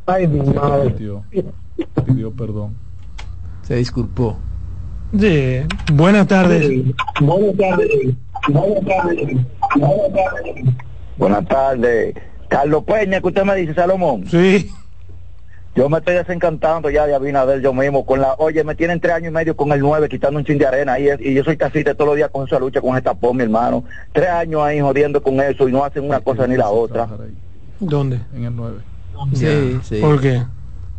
Ay, 0.07 0.27
mi 0.27 0.41
madre. 0.41 0.91
Pidió, 0.91 1.25
pidió 2.05 2.33
perdón. 2.33 2.75
Se 3.63 3.77
disculpó. 3.77 4.37
Sí. 5.19 5.61
Buenas 5.93 6.27
tardes. 6.27 6.71
Buenas 7.21 7.57
tardes. 7.57 8.15
Buenas 8.49 8.85
tardes. 8.85 8.85
Buenas 8.85 8.85
tardes. 8.85 9.37
Buenas 9.77 10.13
tardes. 10.13 10.88
Carlos 12.49 12.85
Peña, 12.85 13.21
que 13.21 13.27
usted 13.27 13.45
me 13.45 13.55
dice, 13.57 13.75
Salomón. 13.75 14.25
Sí. 14.27 14.71
Yo 15.75 15.89
me 15.89 15.99
estoy 15.99 16.15
desencantando 16.15 16.91
ya 16.91 17.07
de 17.07 17.15
Abinader 17.15 17.61
yo 17.61 17.73
mismo 17.73 18.05
con 18.05 18.21
la, 18.21 18.35
oye, 18.39 18.65
me 18.65 18.75
tienen 18.75 18.99
tres 18.99 19.15
años 19.15 19.31
y 19.31 19.35
medio 19.35 19.57
con 19.57 19.71
el 19.71 19.79
nueve 19.79 20.09
quitando 20.09 20.41
un 20.41 20.45
chin 20.45 20.59
de 20.59 20.67
arena 20.67 20.99
y, 20.99 21.09
y 21.21 21.35
yo 21.35 21.45
soy 21.45 21.57
casita 21.57 21.95
todos 21.95 22.09
los 22.09 22.17
días 22.17 22.31
con 22.33 22.49
esa 22.49 22.59
lucha 22.59 22.81
con 22.81 22.97
esta 22.97 23.15
pom, 23.15 23.37
mi 23.37 23.45
hermano. 23.45 23.85
Tres 24.13 24.29
años 24.29 24.63
ahí 24.63 24.81
jodiendo 24.81 25.23
con 25.23 25.41
eso 25.41 25.69
y 25.69 25.73
no 25.73 25.85
hacen 25.85 26.05
una 26.05 26.19
cosa 26.19 26.49
ni 26.49 26.57
la 26.57 26.69
otra. 26.69 27.07
¿Dónde? 27.79 28.21
En 28.35 28.45
el 28.45 28.57
9. 28.57 28.79
Sí, 29.35 29.79
sí. 29.85 30.01
¿Por 30.01 30.21
qué? 30.21 30.43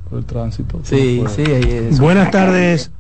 Por 0.09 0.19
el 0.19 0.25
tránsito. 0.25 0.79
Sí, 0.83 1.25
sí. 1.27 1.43
ahí 1.43 1.87
es. 1.89 1.99
Buenas 1.99 2.31
tardes. 2.31 2.91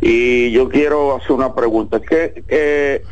Y 0.00 0.50
yo 0.52 0.70
quiero 0.70 1.16
hacer 1.16 1.32
una 1.32 1.54
pregunta. 1.54 2.00
¿Qué 2.00 2.44
eh, 2.48 3.04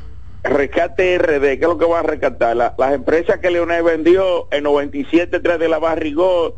rescate 0.49 1.19
RD? 1.19 1.41
¿Qué 1.43 1.59
es 1.63 1.69
lo 1.69 1.79
que 1.79 1.87
va 1.87 2.01
a 2.01 2.03
rescatar? 2.03 2.57
La- 2.57 2.75
las 2.79 2.93
empresas 2.93 3.39
que 3.41 3.51
Leonel 3.51 3.83
vendió 3.83 4.49
en 4.53 4.65
97.3 4.65 5.59
de 5.59 5.69
la 5.69 5.79
Barrigó, 5.79 6.57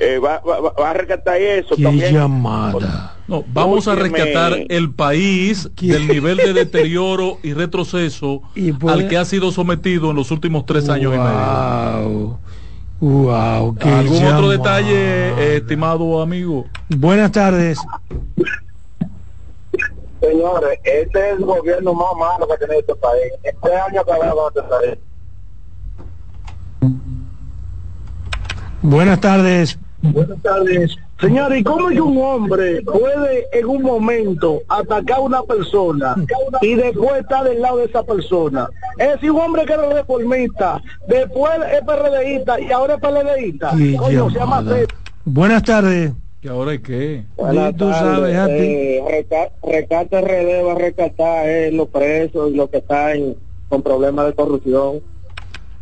eh, 0.00 0.18
va, 0.18 0.40
va- 0.40 0.60
va- 0.60 0.90
a 0.90 0.92
rescatar 0.94 1.40
eso 1.40 1.76
Qué 1.76 1.82
también. 1.82 2.14
llamada. 2.14 3.16
No, 3.28 3.44
vamos 3.52 3.88
a 3.88 3.94
rescatar 3.94 4.52
el 4.68 4.92
país 4.94 5.70
del 5.80 6.08
nivel 6.08 6.36
de 6.38 6.52
deterioro 6.52 7.38
y 7.42 7.52
retroceso 7.54 8.42
Y 8.54 8.72
puede- 8.72 8.94
al 9.04 9.08
que 9.08 9.16
ha 9.16 9.24
sido 9.24 9.50
sometido 9.52 10.10
en 10.10 10.16
los 10.16 10.30
últimos 10.30 10.64
tres 10.66 10.88
años 10.88 11.14
y 11.14 11.18
medio. 11.18 12.08
Wow. 12.08 12.38
Wow. 13.00 13.76
Qué 13.76 13.88
¿Algún 13.88 14.16
otro 14.24 14.52
llamada. 14.52 14.52
detalle, 14.52 14.94
eh, 14.96 15.56
estimado 15.56 16.22
amigo? 16.22 16.66
Buenas 16.88 17.32
tardes. 17.32 17.78
Señores, 20.22 20.78
este 20.84 21.30
es 21.30 21.38
el 21.38 21.44
gobierno 21.44 21.94
más 21.94 22.14
malo 22.16 22.46
que 22.46 22.56
tiene 22.58 22.78
este 22.78 22.94
país. 22.94 23.32
En 23.42 23.56
tres 23.60 23.74
años 23.74 24.04
acabamos 24.08 24.52
este 24.54 24.62
país. 24.62 24.98
Buenas 28.82 29.20
tardes. 29.20 29.78
Buenas 30.00 30.40
tardes. 30.42 30.96
Señores, 31.20 31.60
¿y 31.60 31.64
cómo 31.64 31.90
es 31.90 31.96
que 31.96 32.00
un 32.00 32.18
hombre 32.22 32.82
puede 32.82 33.46
en 33.52 33.66
un 33.66 33.82
momento 33.82 34.62
atacar 34.68 35.18
a 35.18 35.20
una 35.20 35.42
persona 35.42 36.14
y 36.60 36.74
después 36.74 37.20
estar 37.20 37.42
del 37.44 37.60
lado 37.60 37.78
de 37.78 37.86
esa 37.86 38.04
persona? 38.04 38.68
Es 38.98 39.08
decir, 39.14 39.32
un 39.32 39.40
hombre 39.40 39.64
que 39.66 39.72
era 39.72 39.88
reformista, 39.88 40.80
después 41.08 41.52
es 41.72 41.80
PRDista 41.82 42.60
y 42.60 42.70
ahora 42.70 42.94
es 42.94 43.00
PLDista. 43.00 43.72
Buenas 45.24 45.62
tardes. 45.64 46.12
¿Y 46.42 46.48
ahora 46.48 46.72
es 46.74 46.80
qué? 46.80 47.24
Sí, 47.36 47.74
tú 47.78 47.90
sabes, 47.92 48.36
a 48.36 48.46
ti. 48.46 48.52
Eh, 48.52 49.02
reca- 49.08 49.52
Recate 49.62 50.20
RD 50.20 50.64
va 50.66 50.72
a 50.72 50.74
rescatar 50.74 51.48
eh, 51.48 51.70
los 51.72 51.88
presos 51.88 52.50
y 52.52 52.56
los 52.56 52.68
que 52.68 52.78
están 52.78 53.36
con 53.68 53.82
problemas 53.82 54.26
de 54.26 54.32
corrupción. 54.34 55.00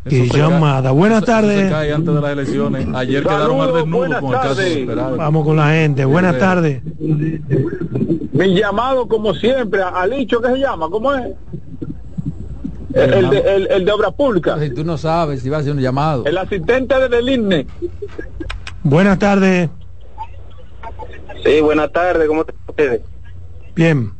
Qué 0.07 0.29
llamada. 0.29 0.91
cae- 0.91 0.93
Buenas 0.99 1.25
tardes. 1.25 1.63
se 1.65 1.69
cae 1.71 1.93
antes 1.93 2.15
de 2.15 2.21
las 2.21 2.31
elecciones. 2.33 2.87
Ayer 2.95 3.23
Saludos, 3.23 3.39
quedaron 3.39 3.61
al 3.61 3.75
desnudo 3.75 3.99
buenas 3.99 4.21
con 4.21 4.35
el 4.35 4.97
caso. 4.97 5.17
Vamos 5.17 5.45
con 5.47 5.57
la 5.57 5.71
gente. 5.71 6.05
Buenas 6.05 6.35
Sí, 6.35 6.41
tardes. 6.41 6.83
Mi 6.99 8.55
llamado, 8.55 9.09
como 9.09 9.35
siempre, 9.35 9.83
a 9.83 10.07
Licho, 10.07 10.41
¿qué 10.43 10.49
se 10.53 10.59
llama? 10.59 10.89
¿Cómo 10.91 11.15
es? 11.15 11.27
El, 12.95 13.13
el 13.15 13.31
de, 13.31 13.39
el- 13.39 13.67
el 13.71 13.85
de 13.85 13.93
Obras 13.93 14.13
Públicas. 14.15 14.61
Si 14.61 14.71
tú 14.71 14.85
no 14.85 14.99
sabes 14.99 15.41
si 15.43 15.49
va 15.49 15.59
a 15.59 15.61
hacer 15.61 15.73
un 15.73 15.81
llamado. 15.81 16.25
El 16.27 16.37
asistente 16.37 17.09
del 17.09 17.29
INE. 17.31 17.67
Buenas 18.83 19.19
tardes. 19.19 19.69
Sí, 21.45 21.61
buenas 21.61 21.93
tardes, 21.93 22.29
¿cómo 22.29 22.43
están 22.43 22.57
ustedes? 22.69 23.01
Bien. 23.75 24.13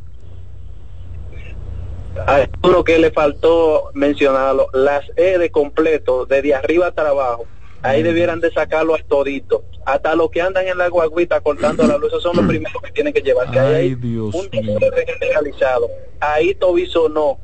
Uno 2.63 2.83
que 2.83 2.97
le 2.97 3.11
faltó 3.11 3.91
mencionarlo, 3.93 4.67
las 4.73 5.05
E 5.15 5.37
de 5.37 5.49
completo, 5.49 6.25
desde 6.25 6.53
arriba 6.53 6.87
hasta 6.87 7.07
abajo, 7.07 7.45
ahí 7.81 8.03
debieran 8.03 8.39
de 8.39 8.51
sacarlo 8.51 8.95
a 8.95 8.99
todito. 8.99 9.63
Hasta 9.85 10.15
los 10.15 10.29
que 10.29 10.41
andan 10.41 10.67
en 10.67 10.77
la 10.77 10.89
guaguita 10.89 11.41
cortando 11.41 11.87
la 11.87 11.97
luz, 11.97 12.09
esos 12.09 12.23
son 12.23 12.35
los 12.35 12.45
primeros 12.45 12.81
que 12.81 12.91
tienen 12.91 13.13
que 13.13 13.21
llevar. 13.21 13.49
Que 13.49 13.59
ahí 13.59 13.95
Dios 13.95 14.35
un 14.35 14.49
generalizado. 14.51 15.89
Ahí 16.19 16.53
Tobiso 16.53 17.09
no. 17.09 17.39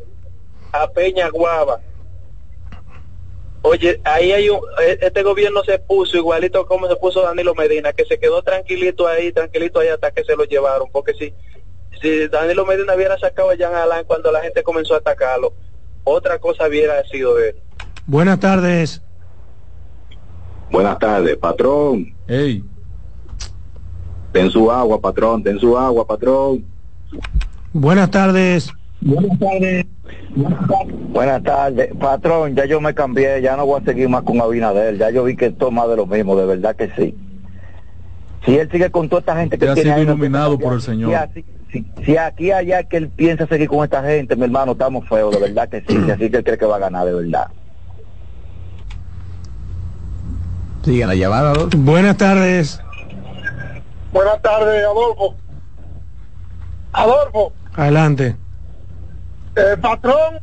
A 0.71 0.87
Peña 0.87 1.29
Guava. 1.29 1.81
Oye, 3.69 3.99
ahí 4.05 4.31
hay 4.31 4.49
un, 4.49 4.59
e- 4.81 4.97
este 5.01 5.23
gobierno 5.23 5.61
se 5.63 5.77
puso 5.77 6.15
igualito 6.15 6.65
como 6.65 6.87
se 6.87 6.95
puso 6.95 7.21
Danilo 7.21 7.53
Medina, 7.53 7.91
que 7.91 8.05
se 8.05 8.17
quedó 8.17 8.41
tranquilito 8.41 9.07
ahí, 9.07 9.33
tranquilito 9.33 9.81
ahí 9.81 9.89
hasta 9.89 10.11
que 10.11 10.23
se 10.23 10.37
lo 10.37 10.45
llevaron, 10.45 10.87
porque 10.89 11.13
si, 11.15 11.33
si 12.01 12.29
Danilo 12.29 12.65
Medina 12.65 12.95
hubiera 12.95 13.19
sacado 13.19 13.49
a 13.49 13.55
Jean 13.55 13.75
Alain 13.75 14.05
cuando 14.05 14.31
la 14.31 14.39
gente 14.41 14.63
comenzó 14.63 14.93
a 14.93 14.99
atacarlo, 14.99 15.53
otra 16.05 16.39
cosa 16.39 16.65
hubiera 16.67 17.03
sido 17.09 17.35
de 17.35 17.49
él. 17.49 17.55
Buenas 18.05 18.39
tardes. 18.39 19.01
Buenas 20.71 20.97
tardes, 20.97 21.35
patrón. 21.35 22.15
Hey. 22.25 22.63
Ten 24.31 24.49
su 24.49 24.71
agua, 24.71 25.01
patrón, 25.01 25.43
ten 25.43 25.59
su 25.59 25.77
agua, 25.77 26.07
patrón. 26.07 26.63
Buenas 27.73 28.09
tardes. 28.11 28.71
Buenas 29.01 29.39
tardes. 29.39 29.85
Buenas 31.09 31.43
tardes, 31.43 31.89
patrón, 31.99 32.55
ya 32.55 32.65
yo 32.65 32.79
me 32.79 32.93
cambié, 32.93 33.41
ya 33.41 33.55
no 33.55 33.65
voy 33.65 33.81
a 33.81 33.85
seguir 33.85 34.07
más 34.09 34.21
con 34.23 34.39
Abinader, 34.39 34.97
ya 34.97 35.09
yo 35.09 35.23
vi 35.23 35.35
que 35.35 35.47
esto 35.47 35.67
es 35.67 35.73
más 35.73 35.89
de 35.89 35.95
lo 35.95 36.05
mismo, 36.05 36.35
de 36.35 36.45
verdad 36.45 36.75
que 36.75 36.91
sí. 36.95 37.15
Si 38.45 38.55
él 38.57 38.69
sigue 38.71 38.91
con 38.91 39.09
toda 39.09 39.21
esta 39.21 39.35
gente 39.35 39.57
que 39.57 39.65
Ya 39.65 39.71
ha 39.71 39.75
tiene 39.75 39.89
sido 39.89 39.99
ahí, 39.99 40.05
no 40.05 40.11
iluminado 40.13 40.59
por 40.59 40.73
el. 40.73 40.81
Señor. 40.81 41.29
Si, 41.33 41.43
si- 41.71 41.85
si 42.05 42.17
aquí 42.17 42.51
allá 42.51 42.83
que 42.83 42.97
él 42.97 43.09
piensa 43.09 43.47
seguir 43.47 43.67
con 43.67 43.83
esta 43.83 44.03
gente, 44.03 44.35
mi 44.35 44.43
hermano, 44.43 44.73
estamos 44.73 45.07
feos, 45.09 45.33
de 45.33 45.39
verdad 45.41 45.67
que 45.69 45.81
sí, 45.81 45.97
y 46.07 46.11
así 46.11 46.29
que 46.29 46.37
él 46.37 46.43
cree 46.43 46.57
que 46.57 46.65
va 46.65 46.75
a 46.75 46.79
ganar, 46.79 47.05
de 47.05 47.13
verdad. 47.13 47.47
Sigan 50.83 51.09
la 51.09 51.15
llamada, 51.15 51.51
Adolfo. 51.51 51.77
Buenas 51.79 52.15
tardes. 52.17 52.81
Buenas 54.13 54.41
tardes, 54.41 54.85
Adolfo. 54.85 55.35
Adolfo, 56.93 57.53
Adelante. 57.75 58.35
El 59.57 59.79
patrón, 59.79 60.39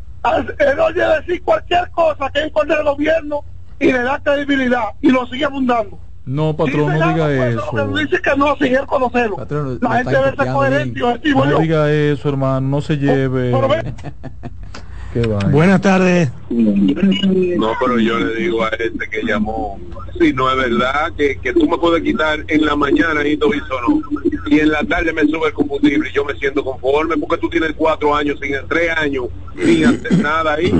él 0.58 0.80
oye 0.80 1.04
decir 1.20 1.42
cualquier 1.42 1.90
cosa 1.90 2.30
que 2.30 2.44
es 2.46 2.52
contra 2.52 2.78
el 2.78 2.84
gobierno 2.84 3.44
y 3.78 3.92
le 3.92 4.02
da 4.02 4.20
credibilidad 4.22 4.90
y 5.00 5.10
lo 5.10 5.26
sigue 5.26 5.44
abundando. 5.44 5.98
No, 6.26 6.56
patrón, 6.56 6.92
Dice 6.92 7.04
no 7.04 7.12
diga 7.12 7.26
pues, 7.26 7.54
lo 7.54 7.70
que 7.70 7.76
eso. 7.76 7.96
dice 7.98 8.22
que 8.22 8.36
no, 8.36 8.56
sin 8.56 8.74
él 8.74 8.86
conocerlo. 8.86 9.36
Patrón, 9.36 9.78
La 9.82 9.90
gente 9.96 10.10
debe 10.10 10.36
ser 10.36 10.52
coherente 10.52 11.00
No 11.00 11.58
diga 11.58 11.92
eso, 11.92 12.28
hermano, 12.30 12.66
no 12.66 12.80
se 12.80 12.96
lleve. 12.96 13.50
Qué 13.50 13.66
vaina. 13.66 13.94
Buenas 15.50 15.80
tardes. 15.80 16.30
No, 16.50 17.72
pero 17.78 17.98
yo 18.00 18.18
le 18.18 18.34
digo 18.34 18.64
a 18.64 18.68
este 18.70 19.08
que 19.08 19.22
llamó, 19.22 19.78
si 20.18 20.32
no 20.32 20.50
es 20.50 20.56
verdad 20.56 21.12
que, 21.16 21.38
que 21.38 21.52
tú 21.52 21.68
me 21.68 21.78
puedes 21.78 22.02
quitar 22.02 22.44
en 22.48 22.64
la 22.64 22.74
mañana 22.74 23.26
y 23.26 23.36
todo 23.36 23.54
eso 23.54 23.80
no, 23.88 24.02
y 24.50 24.58
en 24.58 24.70
la 24.70 24.82
tarde 24.82 25.12
me 25.12 25.22
sube 25.22 25.48
el 25.48 25.52
combustible 25.52 26.08
y 26.10 26.14
yo 26.14 26.24
me 26.24 26.34
siento 26.34 26.64
conforme 26.64 27.16
porque 27.16 27.38
tú 27.38 27.48
tienes 27.48 27.74
cuatro 27.76 28.14
años, 28.14 28.38
sin 28.42 28.56
tres 28.68 28.90
años, 28.96 29.26
sin 29.56 29.84
hacer 29.84 30.18
nada 30.18 30.54
ahí. 30.54 30.72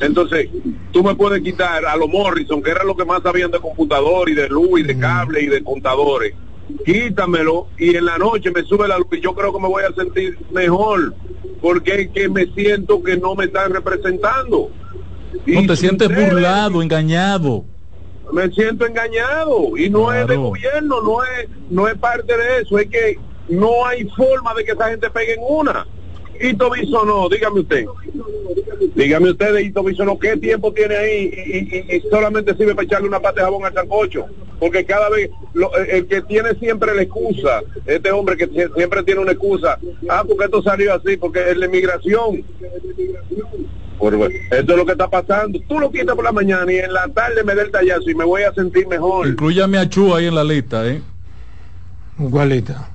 Entonces, 0.00 0.48
tú 0.92 1.02
me 1.02 1.16
puedes 1.16 1.42
quitar 1.42 1.84
a 1.84 1.96
los 1.96 2.08
Morrison, 2.08 2.62
que 2.62 2.70
era 2.70 2.84
lo 2.84 2.96
que 2.96 3.04
más 3.04 3.22
sabían 3.22 3.50
de 3.50 3.58
computador 3.58 4.28
y 4.28 4.34
de 4.34 4.48
luz 4.48 4.80
y 4.80 4.82
de 4.84 4.98
cable 4.98 5.42
y 5.42 5.46
de 5.46 5.64
contadores. 5.64 6.32
Quítamelo 6.86 7.68
y 7.76 7.96
en 7.96 8.04
la 8.04 8.18
noche 8.18 8.50
me 8.52 8.62
sube 8.62 8.86
la 8.86 8.98
luz 8.98 9.08
y 9.12 9.20
yo 9.20 9.34
creo 9.34 9.52
que 9.52 9.60
me 9.60 9.68
voy 9.68 9.82
a 9.82 9.92
sentir 9.92 10.38
mejor 10.52 11.14
porque 11.64 12.02
es 12.02 12.10
que 12.10 12.28
me 12.28 12.44
siento 12.48 13.02
que 13.02 13.16
no 13.16 13.34
me 13.34 13.46
están 13.46 13.72
representando. 13.72 14.68
No 15.46 15.66
te 15.66 15.76
sientes 15.76 16.08
ustedes- 16.10 16.30
burlado, 16.30 16.82
engañado. 16.82 17.64
me 18.34 18.50
siento 18.50 18.84
engañado 18.84 19.74
y 19.74 19.88
no 19.88 20.12
es 20.12 20.26
de 20.26 20.36
gobierno, 20.36 21.00
no 21.00 21.22
es 21.24 21.48
no 21.70 21.88
es 21.88 21.94
parte 21.96 22.36
de 22.36 22.60
eso, 22.60 22.78
es 22.78 22.90
que 22.90 23.18
no 23.48 23.86
hay 23.86 24.06
forma 24.10 24.52
de 24.52 24.62
que 24.64 24.72
esa 24.72 24.90
gente 24.90 25.08
pegue 25.08 25.34
en 25.34 25.40
una. 25.48 25.86
Y 26.40 26.54
Tobiso 26.54 27.04
no, 27.04 27.28
dígame 27.28 27.60
usted. 27.60 27.86
Dígame 28.94 29.30
usted 29.30 29.54
de 29.54 29.62
Ito 29.62 29.82
no, 30.04 30.18
¿qué 30.18 30.36
tiempo 30.36 30.72
tiene 30.72 30.96
ahí? 30.96 31.32
Y, 31.46 31.76
y- 31.94 31.96
y 31.96 32.00
solamente 32.10 32.54
sirve 32.56 32.74
para 32.74 32.84
echarle 32.86 33.08
una 33.08 33.20
pata 33.20 33.40
de 33.40 33.44
jabón 33.46 33.64
al 33.64 33.74
sancocho. 33.74 34.26
Porque 34.60 34.84
cada 34.84 35.08
vez, 35.10 35.30
lo- 35.52 35.74
el 35.76 36.06
que 36.06 36.22
tiene 36.22 36.54
siempre 36.54 36.94
la 36.94 37.02
excusa, 37.02 37.60
este 37.86 38.10
hombre 38.12 38.36
que 38.36 38.48
sie- 38.48 38.72
siempre 38.76 39.02
tiene 39.02 39.20
una 39.20 39.32
excusa, 39.32 39.78
ah, 40.08 40.22
porque 40.26 40.44
esto 40.44 40.62
salió 40.62 40.94
así, 40.94 41.16
porque 41.16 41.50
es 41.50 41.56
la 41.56 41.66
inmigración. 41.66 42.44
Por- 43.98 44.14
esto 44.14 44.72
es 44.72 44.76
lo 44.78 44.84
que 44.86 44.92
está 44.92 45.08
pasando. 45.08 45.58
Tú 45.68 45.78
lo 45.78 45.90
quitas 45.90 46.14
por 46.14 46.24
la 46.24 46.32
mañana 46.32 46.70
y 46.72 46.76
en 46.76 46.92
la 46.92 47.08
tarde 47.08 47.42
me 47.44 47.54
da 47.54 47.62
el 47.62 47.70
tallazo 47.70 48.10
y 48.10 48.14
me 48.14 48.24
voy 48.24 48.42
a 48.42 48.52
sentir 48.52 48.86
mejor. 48.86 49.26
Incluyame 49.28 49.78
a 49.78 49.88
Chu 49.88 50.14
ahí 50.14 50.26
en 50.26 50.34
la 50.34 50.44
lista, 50.44 50.86
¿eh? 50.86 51.00
Igualita. 52.18 52.90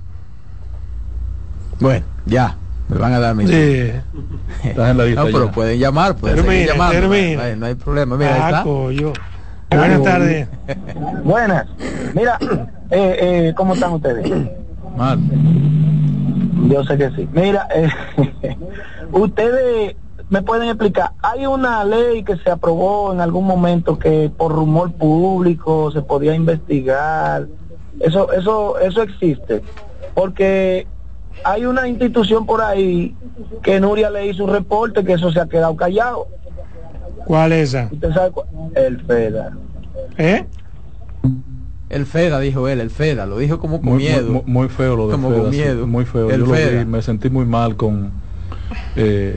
Bueno, 1.79 2.05
ya. 2.25 2.57
Me 2.89 2.97
van 2.97 3.13
a 3.13 3.19
dar 3.19 3.35
mi. 3.35 3.47
Sí. 3.47 3.91
Estás 4.63 4.91
en 4.91 4.97
la 4.97 5.05
lista 5.05 5.21
No, 5.23 5.27
pero 5.27 5.45
ya. 5.45 5.51
pueden 5.51 5.79
llamar, 5.79 6.15
pueden 6.15 6.37
Termine, 6.37 6.55
seguir 6.55 6.71
llamando. 6.73 6.99
termine. 6.99 7.35
No 7.35 7.41
hay, 7.43 7.55
no 7.55 7.65
hay 7.67 7.75
problema. 7.75 8.17
Mira, 8.17 8.33
ahí 8.35 8.41
Ah, 8.43 8.49
está. 8.49 8.63
coño. 8.63 9.13
Buenas 9.71 10.03
tardes. 10.03 10.47
Buenas. 11.23 11.67
Mira, 12.15 12.37
eh, 12.89 13.17
eh, 13.49 13.53
¿cómo 13.55 13.75
están 13.75 13.93
ustedes? 13.93 14.27
Mal. 14.97 15.19
Yo 16.69 16.83
sé 16.83 16.97
que 16.97 17.09
sí. 17.11 17.29
Mira, 17.31 17.67
eh, 17.73 17.87
ustedes 19.11 19.95
me 20.29 20.41
pueden 20.41 20.69
explicar, 20.69 21.11
hay 21.21 21.45
una 21.45 21.83
ley 21.85 22.23
que 22.23 22.37
se 22.37 22.49
aprobó 22.51 23.13
en 23.13 23.21
algún 23.21 23.45
momento 23.45 23.97
que 23.97 24.31
por 24.35 24.51
rumor 24.51 24.91
público 24.93 25.91
se 25.91 26.01
podía 26.01 26.33
investigar. 26.35 27.47
Eso 27.99 28.31
eso 28.31 28.79
eso 28.79 29.01
existe. 29.03 29.61
Porque 30.15 30.87
hay 31.43 31.65
una 31.65 31.87
institución 31.87 32.45
por 32.45 32.61
ahí 32.61 33.15
que 33.63 33.79
Nuria 33.79 34.09
le 34.09 34.27
hizo 34.27 34.43
un 34.45 34.51
reporte 34.51 35.03
que 35.03 35.13
eso 35.13 35.31
se 35.31 35.39
ha 35.39 35.47
quedado 35.47 35.75
callado. 35.75 36.27
¿Cuál 37.25 37.51
es 37.53 37.69
esa? 37.69 37.89
¿Usted 37.91 38.11
sabe 38.13 38.31
cuál? 38.31 38.47
El 38.75 38.99
FEDA. 39.01 39.51
¿Eh? 40.17 40.45
El 41.89 42.05
FEDA, 42.05 42.39
dijo 42.39 42.67
él, 42.67 42.79
el 42.81 42.89
FEDA. 42.89 43.25
Lo 43.25 43.37
dijo 43.39 43.59
como 43.59 43.79
con 43.81 43.89
Muy, 43.89 43.97
miedo. 44.03 44.31
muy, 44.31 44.41
muy 44.45 44.69
feo 44.69 44.95
lo 44.95 45.07
de 45.07 45.11
Como 45.13 45.29
Feda, 45.29 45.41
con 45.41 45.51
sí, 45.51 45.57
miedo. 45.57 45.87
muy 45.87 46.05
feo. 46.05 46.29
El 46.29 46.39
Yo 46.41 46.45
lo 46.45 46.51
vi, 46.53 46.57
Feda. 46.59 46.85
me 46.85 47.01
sentí 47.01 47.29
muy 47.29 47.45
mal 47.45 47.75
con... 47.75 48.11
Eh, 48.95 49.35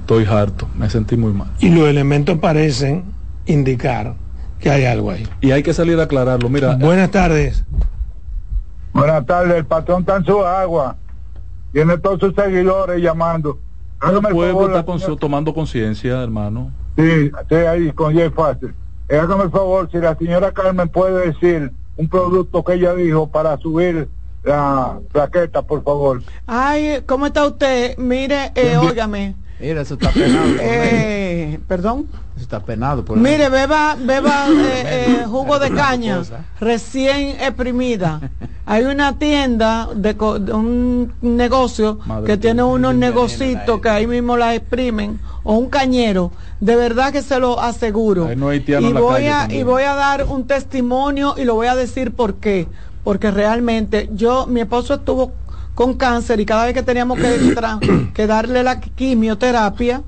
estoy 0.00 0.24
harto, 0.26 0.68
me 0.76 0.88
sentí 0.90 1.16
muy 1.16 1.32
mal. 1.32 1.48
Y 1.60 1.70
los 1.70 1.88
elementos 1.88 2.38
parecen 2.38 3.04
indicar 3.46 4.14
que 4.60 4.70
hay 4.70 4.84
algo 4.84 5.10
ahí. 5.10 5.26
Y 5.40 5.50
hay 5.50 5.62
que 5.62 5.74
salir 5.74 5.98
a 5.98 6.04
aclararlo. 6.04 6.48
Mira, 6.48 6.76
Buenas 6.76 7.10
tardes. 7.10 7.64
Buenas 8.94 9.26
tardes, 9.26 9.56
el 9.56 9.66
patrón 9.66 10.00
está 10.00 10.16
en 10.16 10.24
su 10.24 10.44
agua. 10.44 10.96
Tiene 11.72 11.98
todos 11.98 12.20
sus 12.20 12.34
seguidores 12.34 13.02
llamando. 13.02 13.58
el 14.28 14.34
pueblo 14.34 14.52
favor, 14.60 14.70
está 14.70 14.84
con- 14.84 14.98
señora- 15.00 15.16
tomando 15.18 15.52
conciencia, 15.52 16.22
hermano. 16.22 16.70
Sí, 16.96 17.30
estoy 17.40 17.58
ahí 17.64 17.90
con 17.92 18.14
Jay 18.14 18.30
Fácil. 18.30 18.72
Eh, 19.08 19.18
Hágame 19.18 19.44
el 19.44 19.50
favor, 19.50 19.90
si 19.90 19.98
la 19.98 20.14
señora 20.16 20.52
Carmen 20.52 20.88
puede 20.88 21.26
decir 21.32 21.72
un 21.96 22.08
producto 22.08 22.62
que 22.64 22.74
ella 22.74 22.94
dijo 22.94 23.26
para 23.28 23.56
subir 23.58 24.08
la 24.44 24.98
plaqueta, 25.12 25.62
por 25.62 25.82
favor. 25.82 26.22
Ay, 26.46 27.02
¿cómo 27.06 27.26
está 27.26 27.46
usted? 27.46 27.96
Mire, 27.98 28.52
eh, 28.54 28.76
óigame. 28.76 29.34
Mira, 29.60 29.82
eso 29.82 29.94
está 29.94 30.10
penado. 30.10 30.48
Eh, 30.60 31.58
Perdón. 31.68 32.06
Eso 32.34 32.42
está 32.42 32.60
penado. 32.60 33.04
Por 33.04 33.16
Mire, 33.16 33.48
beba, 33.48 33.96
beba 33.98 34.46
eh, 34.50 34.82
eh, 34.84 35.24
jugo 35.26 35.58
de 35.58 35.70
caña 35.70 36.22
recién 36.60 37.36
exprimida. 37.40 38.20
Hay 38.66 38.84
una 38.84 39.18
tienda 39.18 39.88
de, 39.94 40.16
co- 40.16 40.38
de 40.38 40.52
un 40.52 41.12
negocio 41.20 42.00
Madre 42.06 42.26
que 42.26 42.36
tiene 42.38 42.62
unos 42.62 42.94
negocitos 42.94 43.80
que 43.80 43.88
ahí 43.88 44.06
mismo 44.06 44.36
la 44.36 44.54
exprimen 44.54 45.20
o 45.44 45.54
un 45.56 45.68
cañero. 45.68 46.32
De 46.60 46.74
verdad 46.74 47.12
que 47.12 47.22
se 47.22 47.38
lo 47.38 47.60
aseguro. 47.60 48.28
No 48.36 48.48
hay 48.48 48.64
y 48.66 48.92
voy 48.92 49.26
a 49.26 49.46
y 49.50 49.62
voy 49.62 49.82
a 49.84 49.94
dar 49.94 50.24
un 50.24 50.46
testimonio 50.46 51.34
y 51.36 51.44
lo 51.44 51.54
voy 51.54 51.68
a 51.68 51.76
decir 51.76 52.14
por 52.14 52.34
qué. 52.36 52.66
Porque 53.04 53.30
realmente 53.30 54.08
yo, 54.12 54.46
mi 54.46 54.60
esposo 54.62 54.94
estuvo 54.94 55.34
con 55.74 55.94
cáncer 55.94 56.38
y 56.40 56.46
cada 56.46 56.64
vez 56.66 56.74
que 56.74 56.82
teníamos 56.82 57.18
que, 57.18 57.54
que 58.14 58.26
darle 58.26 58.62
la 58.62 58.80
quimioterapia, 58.80 60.02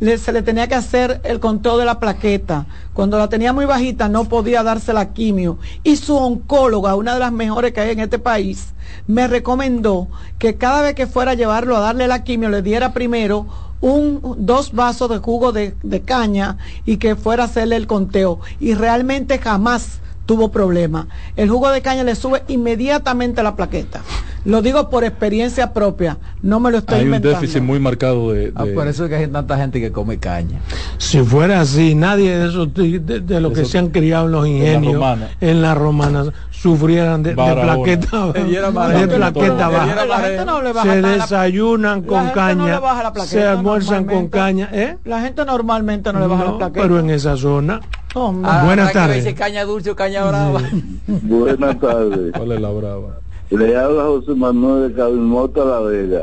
le- 0.00 0.18
se 0.18 0.32
le 0.32 0.42
tenía 0.42 0.68
que 0.68 0.74
hacer 0.74 1.20
el 1.24 1.40
conteo 1.40 1.76
de 1.78 1.84
la 1.84 1.98
plaqueta. 1.98 2.66
Cuando 2.92 3.18
la 3.18 3.28
tenía 3.28 3.52
muy 3.52 3.64
bajita 3.64 4.08
no 4.08 4.24
podía 4.26 4.62
darse 4.62 4.92
la 4.92 5.12
quimio. 5.12 5.58
Y 5.82 5.96
su 5.96 6.16
oncóloga, 6.16 6.94
una 6.94 7.14
de 7.14 7.20
las 7.20 7.32
mejores 7.32 7.72
que 7.72 7.80
hay 7.80 7.90
en 7.90 8.00
este 8.00 8.18
país, 8.18 8.74
me 9.06 9.26
recomendó 9.26 10.08
que 10.38 10.56
cada 10.56 10.82
vez 10.82 10.94
que 10.94 11.06
fuera 11.06 11.32
a 11.32 11.34
llevarlo 11.34 11.76
a 11.76 11.80
darle 11.80 12.06
la 12.06 12.24
quimio 12.24 12.48
le 12.48 12.62
diera 12.62 12.92
primero 12.92 13.46
un 13.80 14.20
dos 14.38 14.72
vasos 14.72 15.08
de 15.08 15.18
jugo 15.18 15.52
de, 15.52 15.74
de 15.84 16.00
caña 16.02 16.58
y 16.84 16.96
que 16.96 17.14
fuera 17.14 17.44
a 17.44 17.46
hacerle 17.46 17.76
el 17.76 17.86
conteo. 17.86 18.40
Y 18.60 18.74
realmente 18.74 19.38
jamás 19.38 20.00
tuvo 20.28 20.50
problemas. 20.50 21.06
El 21.36 21.48
jugo 21.48 21.70
de 21.70 21.80
caña 21.80 22.04
le 22.04 22.14
sube 22.14 22.42
inmediatamente 22.48 23.42
la 23.42 23.56
plaqueta. 23.56 24.02
Lo 24.44 24.60
digo 24.60 24.90
por 24.90 25.02
experiencia 25.02 25.72
propia, 25.72 26.18
no 26.42 26.60
me 26.60 26.70
lo 26.70 26.78
estoy 26.78 26.96
Hay 26.96 27.00
un 27.02 27.06
inventando. 27.08 27.40
déficit 27.40 27.62
muy 27.62 27.80
marcado 27.80 28.32
de... 28.32 28.52
Ah, 28.54 28.64
de- 28.66 28.72
por 28.74 28.86
eso 28.86 29.04
es 29.04 29.10
que 29.10 29.16
hay 29.16 29.26
tanta 29.26 29.56
gente 29.56 29.80
que 29.80 29.90
come 29.90 30.18
caña. 30.18 30.60
Si 30.98 31.20
fuera 31.22 31.60
así, 31.62 31.94
nadie 31.94 32.36
de 32.38 32.48
esos 32.48 32.72
de, 32.74 32.98
de- 32.98 33.20
de 33.20 33.40
los 33.40 33.52
que 33.54 33.64
se 33.64 33.78
han 33.78 33.88
criado 33.88 34.26
en 34.26 34.32
los 34.32 34.46
ingenios, 34.46 34.94
romana. 34.94 35.30
en 35.40 35.62
las 35.62 35.76
romanas, 35.78 36.30
sufrieran 36.60 37.22
de, 37.22 37.30
de 37.30 37.34
plaqueta, 37.36 38.32
de 38.32 39.08
plaqueta 39.08 39.68
baja. 39.68 40.06
La 40.06 40.18
gente 40.18 40.44
no 40.44 40.62
le 40.62 40.72
baja 40.72 40.92
Se 40.92 41.00
la- 41.02 41.08
desayunan 41.10 42.00
la 42.02 42.06
con 42.06 42.26
no 42.26 42.32
caña, 42.32 42.64
le 42.74 42.78
baja 42.80 43.02
la 43.04 43.12
plaqueta 43.12 43.30
se 43.32 43.46
almuerzan 43.46 44.04
con 44.06 44.28
caña, 44.28 44.68
¿eh? 44.72 44.98
La 45.04 45.20
gente 45.20 45.44
normalmente 45.44 46.12
no 46.12 46.18
le 46.20 46.26
baja 46.26 46.44
No, 46.44 46.50
la 46.52 46.58
plaqueta. 46.58 46.82
pero 46.82 46.98
en 46.98 47.10
esa 47.10 47.36
zona. 47.36 47.80
Hombre. 48.14 48.50
Ah, 48.52 48.62
Buenas 48.64 48.92
tardes. 48.92 49.34
caña 49.34 49.64
dulce 49.64 49.90
o 49.90 49.96
caña 49.96 50.24
brava. 50.24 50.60
Buenas 51.06 51.78
tardes. 51.78 52.32
¿Cuál 52.36 52.52
es 52.52 52.60
la 52.60 52.70
brava? 52.70 53.18
Le 53.50 53.76
habla 53.76 54.02
José 54.04 54.34
Manuel 54.34 54.88
de 54.90 54.94
Cabimota 54.94 55.64
La 55.64 55.80
Vega. 55.80 56.22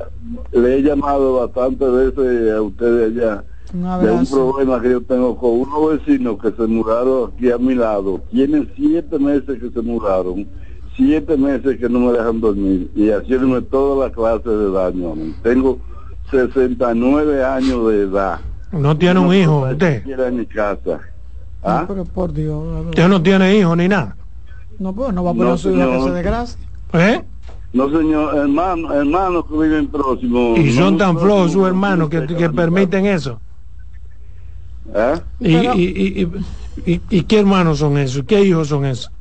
Le 0.52 0.76
he 0.78 0.82
llamado 0.84 1.40
bastantes 1.40 1.92
veces 1.92 2.54
a 2.56 2.62
ustedes 2.62 3.16
allá 3.18 3.44
Un 3.76 3.82
de 4.06 4.12
un 4.12 4.26
problema 4.26 4.82
que 4.82 4.90
yo 4.92 5.02
tengo 5.02 5.36
con 5.38 5.52
unos 5.52 5.98
vecinos 6.00 6.38
que 6.42 6.52
se 6.52 6.66
mudaron 6.66 7.32
aquí 7.36 7.52
a 7.52 7.58
mi 7.58 7.76
lado. 7.76 8.22
Tienen 8.32 8.72
siete 8.76 9.20
meses 9.20 9.60
que 9.60 9.70
se 9.70 9.82
mudaron, 9.82 10.48
siete 10.96 11.36
meses 11.36 11.78
que 11.78 11.90
no 11.90 12.00
me 12.00 12.14
dejan 12.14 12.40
dormir 12.40 12.90
y 12.96 13.10
haciéndome 13.10 13.62
toda 13.64 14.08
la 14.08 14.14
clase 14.14 14.50
de 14.50 14.72
daño. 14.72 15.12
a. 15.12 15.44
Tengo 15.44 15.78
69 16.32 17.44
años 17.44 17.88
de 17.90 18.02
edad. 18.04 18.40
No 18.72 18.98
tiene 18.98 19.20
un 19.20 19.34
hijo, 19.34 19.68
usted. 19.70 20.04
en 20.08 20.38
mi 20.38 20.46
casa. 20.46 21.00
¿Ah? 21.64 21.84
Pero 21.88 22.06
por 22.06 22.32
Dios. 22.32 22.64
Usted 22.90 23.08
no 23.10 23.22
tiene 23.22 23.58
hijo 23.58 23.76
ni 23.76 23.88
nada. 23.88 24.16
No, 24.80 24.94
pues 24.94 25.14
no 25.14 25.24
va 25.24 25.32
a 25.32 25.34
poner 25.34 25.48
No, 25.48 25.54
a 25.54 25.58
su 25.58 25.70
hija 25.72 25.86
que 25.86 25.92
señor. 25.92 26.08
se 26.08 26.14
desgracia. 26.14 26.60
¿Eh? 26.94 27.24
No, 27.74 27.90
señor, 27.90 28.38
hermano, 28.38 28.94
hermanos 28.94 29.46
que 29.50 29.58
viven 29.58 29.88
próximos. 29.88 30.60
Y 30.60 30.72
son 30.72 30.94
no 30.94 30.98
tan 30.98 31.20
flojos 31.20 31.52
sus 31.52 31.68
hermanos 31.68 32.10
que, 32.10 32.26
que 32.26 32.50
permiten 32.50 33.06
eso. 33.06 33.40
¿Eh? 34.94 35.20
Y, 35.40 35.56
y, 35.56 35.58
y, 35.58 36.22
y, 36.86 36.92
y- 36.94 37.02
y 37.10 37.24
qué 37.24 37.40
hermanos 37.40 37.80
son 37.80 37.98
esos? 37.98 38.24
¿Qué 38.26 38.42
hijos 38.42 38.68
son 38.68 38.86
esos? 38.86 39.12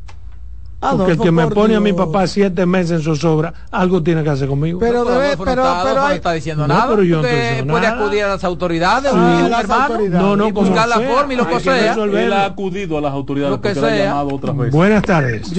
Porque 0.80 1.12
el 1.12 1.18
que 1.18 1.30
me 1.32 1.44
por 1.44 1.54
pone 1.54 1.76
a 1.76 1.80
mi 1.80 1.94
papá 1.94 2.26
siete 2.26 2.66
meses 2.66 2.90
en 2.98 3.02
zozobra, 3.02 3.54
algo 3.70 4.02
tiene 4.02 4.22
que 4.22 4.28
hacer 4.28 4.46
conmigo. 4.48 4.78
Pero 4.78 5.02
Pero 5.04 5.14
no 5.14 5.20
pero, 5.44 5.62
está, 5.62 5.82
pero 5.82 6.00
no 6.02 6.10
está 6.10 6.32
diciendo 6.32 6.66
No, 6.68 6.74
nada. 6.74 6.88
pero 6.90 7.02
yo 7.04 7.16
no 7.16 7.22
Usted 7.22 7.66
puede 7.66 7.86
nada. 7.86 8.04
acudir 8.04 8.24
a 8.24 8.28
las 8.28 8.44
autoridades, 8.44 9.10
Sí, 9.10 9.16
un 9.16 9.22
a 9.24 9.48
las 9.48 9.60
hermano, 9.62 9.84
autoridades. 9.84 10.20
No, 10.26 10.36
no, 10.36 10.50
buscar 10.52 10.86
la 10.88 10.96
sea, 10.98 11.08
forma 11.08 11.32
y 11.32 11.36
lo 11.36 11.46
que 11.48 11.60
sea. 11.60 11.94
Él 11.94 12.32
ha 12.34 12.44
acudido 12.44 12.98
a 12.98 13.00
las 13.00 13.12
autoridades 13.14 13.52
Lo 13.52 13.60
que 13.62 13.74
sea. 13.74 14.04
llamado 14.04 14.34
otras 14.34 14.56
veces. 14.58 14.74
Buenas 14.74 15.02
tardes. 15.04 15.52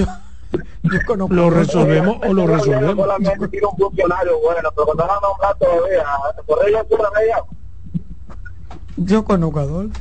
¿Lo 1.29 1.49
resolvemos 1.49 2.17
o 2.27 2.31
lo 2.31 2.45
resolvemos? 2.45 2.95
Solamente 2.95 3.47
tiene 3.47 3.65
un 3.67 3.77
funcionario 3.77 4.39
bueno, 4.43 4.69
pero 4.75 4.85
cuando 4.85 5.07
van 5.07 5.17
a 5.17 5.27
nombrar 5.27 5.55
todavía, 5.57 6.05
por 6.45 6.69
ella 6.69 6.83
tú 6.87 6.97
la 7.01 7.09
veías. 7.19 7.39
Yo 8.97 9.23
conozco 9.25 9.59
a 9.59 9.63
Adolfo. 9.63 9.99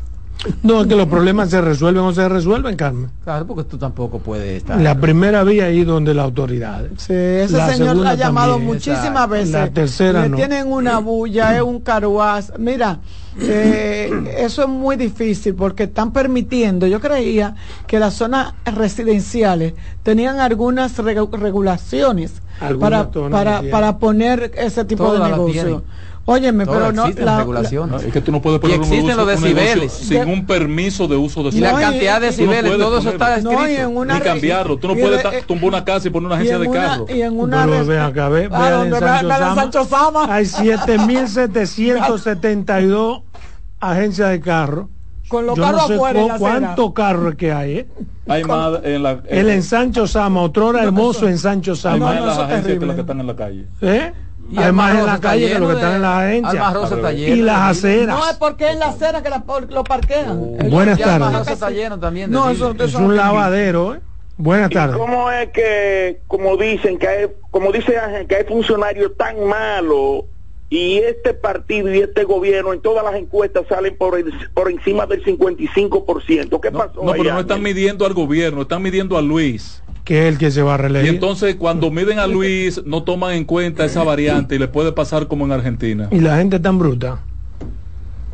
No, 0.63 0.83
es 0.83 0.89
que 0.89 0.95
los 0.95 1.07
problemas 1.07 1.49
se 1.49 1.61
resuelven 1.61 2.03
o 2.05 2.13
se 2.13 2.29
resuelven, 2.29 2.77
Carmen. 2.77 3.09
Claro, 3.23 3.47
porque 3.47 3.65
tú 3.65 3.79
tampoco 3.79 4.19
puedes 4.19 4.59
estar. 4.59 4.79
La 4.79 4.99
primera 5.01 5.43
vía 5.43 5.67
ahí 5.67 5.85
donde 5.85 6.13
las 6.13 6.25
autoridades. 6.27 6.91
Sí, 6.99 7.15
ese 7.15 7.57
La 7.57 7.73
señor 7.73 7.89
segunda 7.91 8.11
ha 8.11 8.15
llamado 8.15 8.53
también, 8.55 8.73
muchísimas 8.75 9.07
exacto. 9.07 9.29
veces. 9.31 9.53
La 9.53 9.71
tercera 9.71 10.23
Le 10.25 10.29
no. 10.29 10.37
tienen 10.37 10.71
una 10.71 10.99
bulla, 10.99 11.57
es 11.57 11.63
un 11.63 11.81
caruaz. 11.81 12.53
Mira, 12.59 12.99
eh, 13.41 14.35
eso 14.37 14.63
es 14.63 14.69
muy 14.69 14.97
difícil 14.97 15.55
porque 15.55 15.85
están 15.85 16.13
permitiendo. 16.13 16.87
Yo 16.87 17.01
creía 17.01 17.55
que 17.87 17.99
las 17.99 18.13
zonas 18.15 18.53
residenciales 18.67 19.73
tenían 20.03 20.41
algunas 20.41 20.99
regu- 20.99 21.31
regulaciones 21.39 22.43
para, 22.79 23.11
para, 23.11 23.63
la 23.63 23.71
para 23.71 23.99
poner 23.99 24.53
ese 24.57 24.85
tipo 24.85 25.05
Todas 25.05 25.15
de 25.15 25.19
las 25.21 25.31
negocio. 25.31 25.85
Óyeme, 26.27 26.65
Todas 26.65 26.81
pero 26.81 26.93
no. 26.93 27.03
existen 27.03 27.27
la- 27.27 27.33
la- 27.33 27.39
regulaciones. 27.41 27.91
No, 27.91 27.99
es 28.09 28.13
que 28.13 28.21
tú 28.23 28.33
no 28.33 28.41
puedes 28.41 28.59
Y 28.59 28.63
poner 28.63 28.79
un 28.79 28.85
existen 28.85 29.17
los 29.17 29.27
un 29.27 29.33
negocio 29.43 29.55
decibeles. 29.55 29.93
sin 29.93 30.27
un 30.29 30.47
permiso 30.47 31.07
de 31.07 31.17
uso 31.17 31.43
de 31.43 31.51
Y 31.57 31.61
la 31.61 31.73
y- 31.73 31.77
cantidad 31.77 32.19
de 32.21 32.27
y- 32.27 32.31
decibeles, 32.31 32.79
no 32.79 32.85
todo 32.85 32.99
eso 32.99 33.11
está 33.11 33.37
escrito. 33.37 33.61
No, 33.61 33.69
y 33.69 33.75
en 33.77 33.95
una 33.97 34.15
Ni 34.15 34.21
cambiarlo. 34.23 34.77
Tú 34.79 34.89
no 34.89 34.95
y 34.95 35.03
puedes 35.03 35.23
de- 35.23 35.31
ta- 35.41 35.47
tumbar 35.47 35.65
una 35.69 35.85
casa 35.85 36.09
y 36.09 36.11
poner 36.11 36.27
una 36.27 36.37
y 36.37 36.39
agencia 36.39 36.57
en 36.57 36.63
de 36.63 36.71
carro. 36.71 37.07
y 37.11 37.21
en 37.23 37.39
una 37.39 37.65
Pero 37.67 37.85
ve 37.87 38.01
acá, 38.01 38.29
ve, 38.31 38.49
Ah, 38.51 38.59
ve 38.59 38.67
en 38.69 38.75
donde 38.91 38.99
Sancho 39.01 39.07
ve- 39.07 39.29
ve 39.29 39.35
en 39.35 39.39
Sama. 39.41 39.55
Sancho 39.63 39.85
Sama. 39.85 40.35
Hay 40.35 40.47
7.772 40.47 43.23
agencias 43.81 44.31
de 44.31 44.41
carro. 44.41 44.89
Con 45.29 45.47
los 45.47 45.57
Yo 45.57 45.63
carros 45.63 45.83
no 45.83 45.89
sé 45.89 45.95
afuera 45.95 46.21
en 46.21 46.29
la 46.29 46.39
cuántos 46.39 46.93
carros 46.93 47.35
que 47.35 47.53
hay, 47.53 47.79
¿eh? 47.79 47.89
Hay 48.29 48.45
más 48.45 48.79
en 48.85 49.03
la... 49.03 49.21
El 49.29 49.49
ensancho 49.49 50.07
Sama, 50.07 50.43
otrora 50.43 50.83
hermoso 50.83 51.27
ensancho 51.29 51.73
hay 51.73 51.77
Sama. 51.79 52.07
más 52.07 52.17
en 52.19 52.27
las 52.27 52.39
agencias 52.39 52.79
que 52.79 52.87
las 52.87 52.95
que 52.95 53.01
están 53.01 53.21
en 53.21 53.27
la 53.27 53.35
calle. 53.37 53.67
¿Eh? 53.81 54.13
Y 54.51 54.59
Hay 54.59 54.73
más 54.73 54.95
en 54.99 55.07
la 55.07 55.19
calle 55.21 55.49
que 55.53 55.59
lo 55.59 55.69
que 55.69 55.75
están 55.75 55.95
en 55.97 56.03
las 56.03 56.19
agencias. 56.23 57.19
Y 57.19 57.37
las 57.37 57.61
aceras. 57.79 58.19
No, 58.19 58.31
es 58.31 58.37
porque 58.37 58.71
es 58.71 58.77
la 58.79 58.89
acera 58.89 59.23
que 59.23 59.31
la, 59.31 59.43
lo 59.71 59.85
parquean. 59.85 60.57
Ellos 60.61 60.71
Buenas 60.71 60.99
tardes. 60.99 61.49
está 61.49 61.71
lleno 61.71 61.99
también. 61.99 62.31
No, 62.31 62.51
eso, 62.51 62.75
Es 62.79 62.95
un 62.95 63.09
no- 63.09 63.15
lavadero, 63.15 63.95
¿eh? 63.95 64.01
Buenas 64.37 64.71
tardes. 64.71 64.97
¿Cómo 64.97 65.31
es 65.31 65.51
que, 65.51 66.21
como 66.27 66.57
dicen, 66.57 66.99
que 66.99 67.07
hay, 67.09 67.27
como 67.53 67.71
dice 67.71 67.97
Ángel, 67.99 68.27
que 68.27 68.35
hay 68.37 68.45
funcionarios 68.45 69.13
tan 69.17 69.45
malos 69.47 70.25
y 70.69 70.99
este 70.99 71.35
partido 71.35 71.93
y 71.95 72.01
este 72.01 72.25
gobierno 72.25 72.73
en 72.73 72.81
todas 72.83 73.05
las 73.05 73.15
encuestas 73.15 73.65
salen 73.69 73.97
por, 73.97 74.19
el- 74.19 74.33
por 74.53 74.69
encima 74.71 75.07
del 75.07 75.25
55%? 75.25 76.61
¿Qué 76.61 76.71
No, 76.73 76.79
pasó? 76.79 77.03
no, 77.05 77.13
ahí, 77.13 77.21
pero 77.23 77.35
no 77.35 77.41
están 77.41 77.63
midiendo 77.63 78.05
al 78.07 78.13
gobierno, 78.13 78.63
están 78.63 78.83
midiendo 78.83 79.17
a 79.17 79.23
Luis. 79.23 79.84
Que 80.05 80.29
es 80.29 80.33
el 80.35 80.39
que 80.39 80.51
se 80.51 80.63
va 80.63 80.75
a 80.75 81.03
Y 81.03 81.09
entonces 81.09 81.57
cuando 81.57 81.91
miden 81.91 82.19
a 82.19 82.27
Luis 82.27 82.83
no 82.85 83.03
toman 83.05 83.35
en 83.35 83.45
cuenta 83.45 83.87
esa 83.87 84.05
variante 84.05 84.55
y 84.55 84.59
le 84.59 84.69
puede 84.69 84.93
pasar 84.93 85.29
como 85.29 85.47
en 85.47 85.53
Argentina. 85.53 86.09
Y 86.13 86.21
la 86.21 86.37
gente 86.37 86.61
tan 86.61 86.79
bruta. 86.79 87.23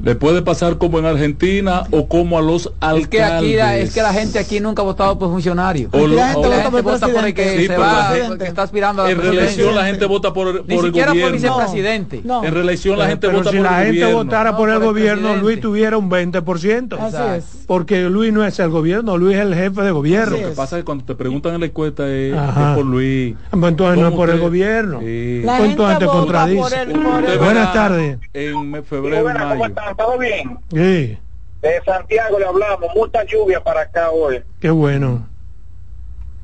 Le 0.03 0.15
puede 0.15 0.41
pasar 0.43 0.79
como 0.79 0.99
en 0.99 1.05
Argentina 1.07 1.83
o 1.91 2.09
como 2.09 2.39
a 2.39 2.43
los 2.43 2.73
alcaldes. 2.81 3.03
Es 3.03 3.09
que 3.09 3.23
aquí 3.23 3.55
la, 3.57 3.77
es 3.77 3.93
que 3.95 4.01
la 4.03 4.13
gente 4.15 4.39
aquí 4.39 4.59
nunca 4.61 4.81
ha 4.83 4.85
votado 4.85 5.19
por 5.19 5.29
funcionarios. 5.31 5.91
O 5.93 6.07
lo- 6.07 6.15
la 6.17 6.29
gente 6.33 6.39
o- 6.39 6.43
la 6.43 6.49
vota 6.49 6.63
gente 6.63 6.83
por 6.83 6.93
vota 6.93 7.09
por 7.09 7.25
el 7.27 7.35
que 7.35 7.57
Sí, 7.61 7.67
se 7.67 7.77
va, 7.77 8.11
la 8.11 8.17
el 8.17 8.39
que 8.39 8.45
está 8.45 8.63
aspirando 8.63 9.03
a 9.03 9.05
la 9.07 9.11
en 9.11 9.21
reelección 9.21 9.75
la 9.75 9.85
gente 9.85 10.07
vota 10.07 10.33
por, 10.33 10.57
por 10.59 10.69
Ni 10.69 10.75
el 10.77 10.81
siquiera 10.87 11.09
por 11.09 11.17
gobierno. 11.21 11.33
vicepresidente. 11.37 12.21
No. 12.25 12.43
En 12.45 12.55
reelección 12.55 12.99
la 12.99 13.09
gente 13.09 13.27
Pero 13.27 13.39
vota 13.39 13.51
si 13.51 13.57
por 13.59 13.67
la 13.67 13.79
el 13.81 13.85
gente 13.87 14.01
gobierno. 14.05 14.25
votara 14.25 14.57
por 14.57 14.69
No, 14.69 14.75
el 14.75 14.81
por 14.81 14.87
el 14.87 14.93
gobierno, 14.95 15.21
presidente. 15.23 15.43
Luis 15.45 15.61
tuviera 15.61 15.99
un 15.99 16.09
20%. 16.11 16.99
Así 16.99 17.17
es. 17.39 17.45
Porque 17.67 18.01
Luis 18.09 18.33
no 18.33 18.45
es 18.45 18.59
el 18.59 18.71
gobierno, 18.71 19.19
Luis 19.19 19.37
es 19.37 19.43
el 19.43 19.55
jefe 19.55 19.83
de 19.83 19.91
gobierno. 19.91 20.35
Así 20.35 20.43
Lo 20.45 20.51
que 20.51 20.57
pasa 20.57 20.77
es 20.77 20.81
que 20.81 20.85
cuando 20.87 21.05
te 21.05 21.15
preguntan 21.15 21.55
en 21.55 21.61
la 21.61 21.67
encuesta 21.67 22.09
es, 22.09 22.35
es 22.35 22.75
por 22.75 22.85
Luis. 22.87 23.37
Pues 23.51 23.71
entonces 23.71 23.99
no 23.99 24.07
es 24.07 24.11
¿Cómo 24.13 24.17
por 24.17 24.29
el 24.31 24.35
usted- 24.37 24.47
gobierno. 24.47 25.01
Sí. 25.01 25.43
La 25.45 25.57
Pues 25.59 25.69
gente 25.69 25.71
entonces 25.73 25.99
te 25.99 26.07
contradice. 26.07 26.61
por 26.63 26.73
el- 26.75 26.93
por 26.93 27.25
el- 27.31 27.39
Buenas 27.39 27.73
tardes. 27.75 28.19
En 28.33 28.85
febrero, 28.85 29.23
buenas, 29.23 29.43
¿Cómo 29.43 29.55
mayo. 29.57 29.75
Están? 29.91 30.07
¿Todo 30.07 30.19
bien? 30.19 30.59
Sí, 30.71 31.19
De 31.63 31.83
Santiago 31.85 32.39
le 32.39 32.47
hablamos, 32.47 32.89
mucha 32.95 33.25
lluvia 33.25 33.63
para 33.63 33.83
acá 33.83 34.11
hoy. 34.11 34.43
qué 34.61 34.71
bueno. 34.71 35.27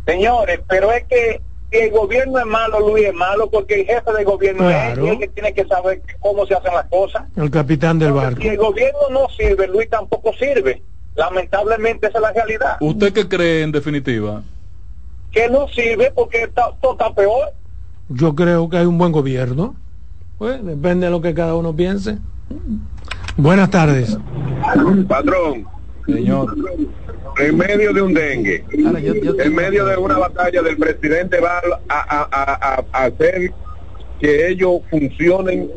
Señores, 0.07 0.61
pero 0.69 0.93
es 0.93 1.05
que 1.05 1.41
el 1.73 1.91
gobierno 1.91 2.39
es 2.39 2.47
malo, 2.47 2.79
Luis 2.81 3.07
es 3.07 3.15
malo, 3.15 3.51
porque 3.51 3.81
el 3.81 3.87
jefe 3.87 4.13
del 4.13 4.25
gobierno 4.25 4.65
Claro. 4.69 5.05
es 5.07 5.13
el 5.13 5.19
que 5.19 5.29
tiene 5.29 5.53
que 5.53 5.67
saber 5.67 6.01
cómo 6.21 6.47
se 6.47 6.55
hacen 6.55 6.73
las 6.73 6.87
cosas. 6.87 7.25
El 7.37 7.51
capitán 7.51 7.99
del 7.99 8.13
barco. 8.13 8.41
Si 8.41 8.49
el 8.49 8.57
gobierno 8.57 9.01
no 9.11 9.29
sirve, 9.37 9.67
Luis 9.67 9.91
tampoco 9.91 10.33
sirve. 10.35 10.81
Lamentablemente 11.17 12.07
esa 12.07 12.19
es 12.19 12.23
la 12.23 12.33
realidad. 12.33 12.77
¿Usted 12.81 13.13
qué 13.13 13.29
cree 13.29 13.63
en 13.63 13.73
definitiva? 13.73 14.43
Que 15.33 15.49
no 15.49 15.67
sirve 15.69 16.13
porque 16.15 16.45
está, 16.45 16.71
todo 16.81 16.93
está 16.93 17.13
peor. 17.13 17.49
Yo 18.09 18.35
creo 18.35 18.69
que 18.69 18.77
hay 18.79 18.87
un 18.87 18.97
buen 18.99 19.11
gobierno. 19.13 19.75
Pues 20.39 20.65
depende 20.65 21.07
de 21.07 21.11
lo 21.11 21.21
que 21.21 21.35
cada 21.35 21.55
uno 21.57 21.75
piense. 21.75 22.19
Buenas 23.37 23.71
tardes. 23.71 24.17
Patrón, 25.09 25.67
Señor. 26.07 26.55
en 27.39 27.59
medio 27.59 27.93
de 27.93 28.01
un 28.01 28.15
dengue, 28.15 28.65
Ahora, 28.87 28.99
yo- 29.01 29.15
yo 29.15 29.35
en 29.39 29.55
medio 29.55 29.85
de 29.85 29.97
una 29.99 30.17
batalla 30.17 30.63
del 30.63 30.77
presidente 30.79 31.39
va 31.39 31.59
a, 31.59 31.63
a- 31.89 32.29
a- 32.31 32.77
a- 32.79 32.85
a 32.93 33.05
hacer 33.05 33.53
que 34.19 34.49
ellos 34.49 34.81
funcionen 34.89 35.71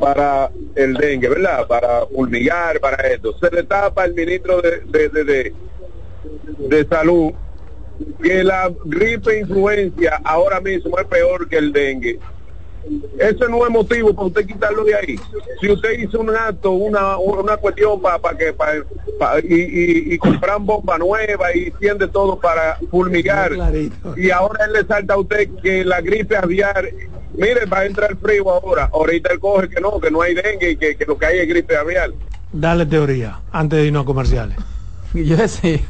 para 0.00 0.50
el 0.74 0.94
dengue, 0.94 1.28
¿verdad? 1.28 1.66
Para 1.66 2.06
fulmigar, 2.06 2.80
para 2.80 2.96
esto. 3.08 3.34
Se 3.38 3.50
le 3.54 3.62
tapa 3.64 4.04
al 4.04 4.14
ministro 4.14 4.62
de, 4.62 4.80
de, 4.86 5.08
de, 5.10 5.24
de- 5.24 5.54
de 6.70 6.86
salud 6.86 7.32
que 8.22 8.42
la 8.42 8.72
gripe 8.86 9.40
influencia 9.40 10.18
ahora 10.24 10.60
mismo 10.62 10.98
es 10.98 11.04
peor 11.08 11.46
que 11.46 11.58
el 11.58 11.72
dengue. 11.74 12.18
Ese 13.18 13.48
no 13.48 13.64
es 13.64 13.70
motivo 13.70 14.12
para 14.14 14.26
usted 14.26 14.46
quitarlo 14.46 14.84
de 14.84 14.94
ahí. 14.94 15.16
Si 15.60 15.70
usted 15.70 15.98
hizo 15.98 16.20
un 16.20 16.30
acto, 16.30 16.72
una, 16.72 17.16
una 17.18 17.56
cuestión 17.56 18.00
para 18.00 18.36
que 18.36 18.52
pa, 18.52 18.72
pa- 19.18 19.38
y, 19.40 19.54
y, 19.54 20.14
y 20.14 20.18
compran 20.18 20.64
bomba 20.66 20.98
nueva 20.98 21.54
y 21.54 21.70
tiende 21.72 22.08
todo 22.08 22.38
para 22.40 22.78
fulmigar, 22.90 23.52
y 24.16 24.30
ahora 24.30 24.64
él 24.64 24.72
le 24.72 24.84
salta 24.86 25.14
a 25.14 25.18
usted 25.18 25.48
que 25.62 25.84
la 25.84 26.00
gripe 26.00 26.36
aviar, 26.36 26.88
mire, 27.34 27.64
va 27.66 27.78
a 27.80 27.86
entrar 27.86 28.16
frío 28.16 28.50
ahora. 28.50 28.90
Ahorita 28.92 29.32
él 29.32 29.38
coge 29.40 29.68
que 29.68 29.80
no, 29.80 30.00
que 30.00 30.10
no 30.10 30.22
hay 30.22 30.34
dengue 30.34 30.70
y 30.72 30.76
que, 30.76 30.96
que 30.96 31.04
lo 31.04 31.16
que 31.16 31.26
hay 31.26 31.38
es 31.38 31.48
gripe 31.48 31.76
aviar. 31.76 32.10
Dale 32.52 32.84
teoría 32.86 33.40
antes 33.52 33.78
de 33.78 33.86
irnos 33.86 34.02
a 34.02 34.06
comerciales. 34.06 34.56
Yo 35.14 35.36
decía, 35.36 35.80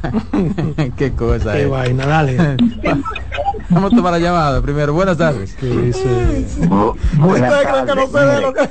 qué 0.97 1.13
cosa. 1.13 1.53
Qué 1.53 1.65
vaina, 1.65 2.05
dale. 2.05 2.37
Vamos 3.69 3.93
a 3.93 3.95
tomar 3.95 4.11
la 4.13 4.19
llamada 4.19 4.61
primero. 4.61 4.93
Buenas 4.93 5.17
tardes. 5.17 5.55
Buenas 7.15 7.51
tardes. 7.51 8.69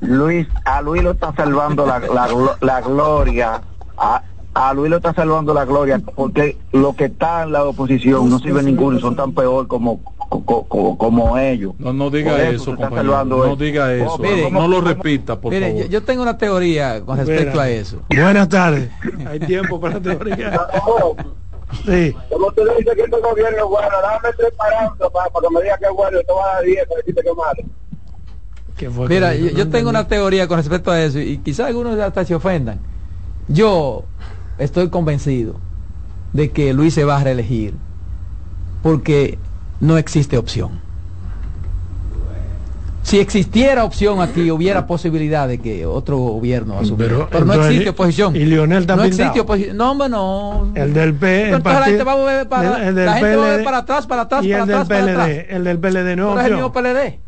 Luis, 0.00 0.46
a 0.64 0.82
Luis 0.82 1.02
lo 1.02 1.12
está 1.12 1.32
salvando 1.34 1.84
la, 1.86 1.98
la, 1.98 2.28
la 2.60 2.80
gloria. 2.80 3.60
A, 3.96 4.22
a 4.58 4.74
Luis 4.74 4.90
lo 4.90 4.96
está 4.96 5.14
salvando 5.14 5.54
la 5.54 5.64
gloria 5.64 6.00
porque 6.16 6.56
lo 6.72 6.94
que 6.94 7.04
está 7.04 7.44
en 7.44 7.52
la 7.52 7.64
oposición 7.64 8.28
no 8.28 8.40
sirve 8.40 8.62
ninguno, 8.64 8.98
son 8.98 9.14
tan 9.14 9.32
peor 9.32 9.68
como 9.68 10.00
como, 10.28 10.98
como 10.98 11.38
ellos. 11.38 11.74
No, 11.78 11.92
no 11.92 12.10
diga 12.10 12.50
eso, 12.50 12.76
compañero. 12.76 13.24
No 13.24 13.56
diga 13.56 13.94
eso. 13.94 14.18
Mire, 14.18 14.50
no, 14.50 14.68
lo 14.68 14.80
repita, 14.82 15.40
por 15.40 15.52
mire, 15.52 15.68
favor. 15.68 15.84
Yo, 15.84 15.88
yo, 15.88 16.02
tengo 16.02 16.22
una 16.22 16.36
teoría 16.36 17.00
con 17.02 17.16
respecto 17.16 17.58
a 17.60 17.70
eso. 17.70 18.02
Buenas 18.10 18.48
tardes. 18.48 18.90
Hay 19.26 19.40
tiempo 19.40 19.80
para 19.80 19.94
la 19.94 20.00
teoría. 20.00 20.66
Sí. 21.84 22.16
Como 22.30 22.50
tú 22.52 22.62
dices 22.78 22.94
que 22.94 23.02
este 23.02 23.20
gobierno 23.20 23.58
es 23.58 23.64
bueno, 23.64 23.90
dame 24.00 24.34
tres 24.38 24.50
parámetros 24.56 25.12
para, 25.12 25.28
para 25.28 25.46
que 25.46 25.54
me 25.54 25.62
diga 25.62 25.76
que 25.76 25.84
es 25.84 25.90
bueno, 25.92 26.18
te 26.20 26.32
voy 26.32 26.42
a 26.42 26.54
dar 26.54 26.64
10 26.64 26.88
para 26.88 26.96
decirte 26.96 27.22
que 27.22 27.28
es 27.28 28.90
malo. 28.96 29.06
Mira, 29.06 29.34
yo, 29.34 29.48
yo 29.50 29.68
tengo 29.68 29.90
una 29.90 30.08
teoría 30.08 30.48
con 30.48 30.56
respecto 30.56 30.90
a 30.90 30.98
eso 31.02 31.18
y 31.18 31.36
quizás 31.36 31.66
algunos 31.66 32.00
hasta 32.00 32.24
se 32.24 32.34
ofendan. 32.34 32.80
Yo 33.48 34.04
estoy 34.58 34.88
convencido 34.88 35.56
de 36.32 36.50
que 36.50 36.72
Luis 36.72 36.94
se 36.94 37.04
va 37.04 37.18
a 37.18 37.24
reelegir 37.24 37.74
porque 38.82 39.38
no 39.80 39.96
existe 39.98 40.38
opción. 40.38 40.86
Si 43.02 43.18
existiera 43.18 43.84
opción 43.84 44.20
aquí, 44.20 44.50
hubiera 44.50 44.86
posibilidad 44.86 45.48
de 45.48 45.58
que 45.58 45.86
otro 45.86 46.18
gobierno 46.18 46.78
asumiera. 46.78 47.14
Pero, 47.14 47.28
Pero 47.30 47.44
no 47.46 47.52
entonces, 47.54 47.72
existe 47.72 47.90
oposición. 47.90 48.36
Y 48.36 48.40
Leonel 48.40 48.86
también. 48.86 49.08
No 49.08 49.16
existe 49.16 49.40
oposición. 49.40 49.76
No, 49.78 49.92
hombre, 49.92 50.08
no. 50.10 50.72
El 50.74 50.92
del 50.92 51.14
P. 51.14 51.48
El 51.48 51.62
partido, 51.62 51.80
la 51.80 51.86
gente 51.86 52.04
va 52.04 52.12
a 52.12 52.16
mover 52.16 52.48
para, 52.48 52.86
el, 52.86 52.98
el 52.98 53.06
la 53.06 53.14
gente 53.14 53.36
va 53.36 53.44
a 53.44 53.46
mover 53.46 53.64
para 53.64 53.78
atrás, 53.78 54.06
para 54.06 54.22
atrás, 54.22 54.44
y 54.44 54.50
para 54.50 54.64
el 54.64 54.70
atrás, 54.70 54.88
del 54.88 54.98
PLD, 54.98 55.14
para 55.14 55.24
atrás. 55.24 55.44
El 55.48 55.64
del 55.64 55.78
PLD 55.78 56.16
no. 56.16 56.34
Pero 56.34 56.40
es 56.40 56.46
el 56.46 56.52
mismo 56.52 56.72
PLD. 56.72 57.18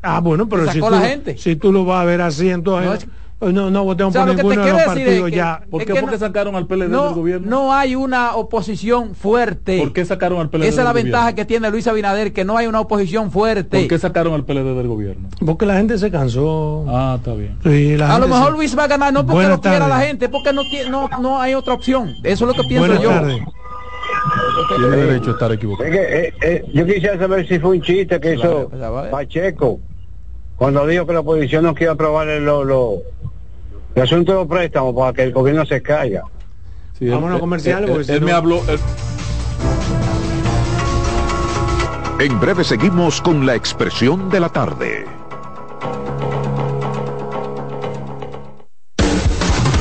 Ah, 0.00 0.20
bueno, 0.20 0.48
pero 0.48 0.72
si 0.72 0.80
tú, 0.80 0.88
la 0.88 1.00
gente. 1.00 1.36
si 1.36 1.56
tú 1.56 1.72
lo 1.72 1.84
vas 1.84 2.00
a 2.00 2.04
ver 2.06 2.22
así, 2.22 2.48
entonces. 2.48 2.88
No, 2.88 2.94
es, 2.94 3.06
no, 3.40 3.70
no 3.70 3.84
votemos 3.84 4.10
o 4.10 4.12
sea, 4.12 4.26
por 4.26 4.34
ninguno 4.34 4.64
de 4.64 4.72
los 4.72 4.82
partidos 4.82 5.30
que, 5.30 5.36
ya. 5.36 5.62
¿Por 5.70 5.80
qué? 5.80 5.92
que 5.92 6.00
porque 6.00 6.16
no, 6.16 6.18
sacaron 6.18 6.56
al 6.56 6.66
PLD 6.66 6.88
no, 6.88 7.04
del 7.04 7.14
gobierno? 7.14 7.48
No 7.48 7.72
hay 7.72 7.94
una 7.94 8.34
oposición 8.34 9.14
fuerte. 9.14 9.78
¿Por 9.78 9.92
qué 9.92 10.04
sacaron 10.04 10.40
al 10.40 10.50
PLD 10.50 10.64
Esa 10.64 10.80
es 10.80 10.84
la 10.84 10.92
ventaja 10.92 11.22
gobierno? 11.22 11.36
que 11.36 11.44
tiene 11.44 11.70
Luis 11.70 11.86
Abinader, 11.86 12.32
que 12.32 12.44
no 12.44 12.56
hay 12.56 12.66
una 12.66 12.80
oposición 12.80 13.30
fuerte. 13.30 13.78
¿Por 13.78 13.88
qué 13.88 13.98
sacaron 13.98 14.34
al 14.34 14.44
PLD 14.44 14.74
del 14.74 14.88
gobierno? 14.88 15.28
Porque 15.44 15.66
la 15.66 15.76
gente 15.76 15.98
se 15.98 16.10
cansó. 16.10 16.84
Ah, 16.88 17.14
está 17.18 17.34
bien. 17.34 17.56
Sí, 17.62 17.96
la 17.96 18.16
a 18.16 18.18
lo 18.18 18.26
mejor 18.26 18.52
se... 18.52 18.56
Luis 18.56 18.76
va 18.76 18.84
a 18.84 18.88
ganar, 18.88 19.12
no 19.12 19.20
porque 19.20 19.34
Buenas 19.34 19.58
lo 19.58 19.62
quiera 19.62 19.86
la 19.86 20.00
gente, 20.00 20.28
porque 20.28 20.52
no, 20.52 20.64
tiene, 20.68 20.90
no, 20.90 21.08
no 21.20 21.40
hay 21.40 21.54
otra 21.54 21.74
opción. 21.74 22.14
Eso 22.24 22.50
es 22.50 22.56
lo 22.56 22.60
que 22.60 22.68
pienso 22.68 22.88
Buenas 22.88 23.02
yo. 23.02 23.10
tardes. 23.10 23.40
Tiene 24.68 24.96
derecho 24.96 25.30
a 25.30 25.32
estar 25.34 25.52
equivocado. 25.52 25.88
Es 25.88 25.96
que, 25.96 26.26
eh, 26.26 26.34
eh, 26.42 26.64
yo 26.74 26.84
quisiera 26.84 27.18
saber 27.18 27.46
si 27.46 27.58
fue 27.60 27.76
un 27.76 27.82
chiste 27.82 28.18
que 28.20 28.34
hizo 28.34 28.68
Pacheco 29.10 29.78
cuando 30.58 30.86
dijo 30.86 31.06
que 31.06 31.12
la 31.12 31.20
oposición 31.20 31.64
no 31.64 31.74
quiere 31.74 31.92
aprobar 31.92 32.28
el, 32.28 32.44
lo, 32.44 32.64
lo, 32.64 32.94
el 33.94 34.02
asunto 34.02 34.32
de 34.32 34.38
los 34.38 34.46
préstamos 34.48 34.94
para 34.94 35.12
que 35.12 35.22
el 35.22 35.32
gobierno 35.32 35.64
se 35.64 35.80
caiga. 35.80 36.24
Sí, 36.98 37.08
Vámonos 37.08 37.36
a 37.36 37.40
comerciales. 37.40 37.88
Él, 37.88 37.94
porque 37.96 38.12
él, 38.12 38.18
si 38.18 38.20
no- 38.20 38.26
me 38.26 38.32
habló. 38.32 38.60
él- 38.68 38.80
En 42.20 42.40
breve 42.40 42.64
seguimos 42.64 43.20
con 43.22 43.46
la 43.46 43.54
expresión 43.54 44.28
de 44.28 44.40
la 44.40 44.48
tarde. 44.48 45.06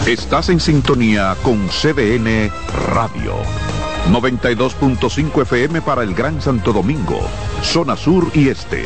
Estás 0.06 0.49
en 0.49 0.60
sintonía 0.60 1.36
con 1.44 1.68
CDN 1.70 2.49
Radio. 2.94 3.34
92.5 4.12 5.41
FM 5.41 5.82
para 5.82 6.04
el 6.04 6.14
Gran 6.14 6.40
Santo 6.41 6.72
Domingo, 6.72 7.20
zona 7.62 7.98
sur 7.98 8.28
y 8.34 8.48
este. 8.48 8.86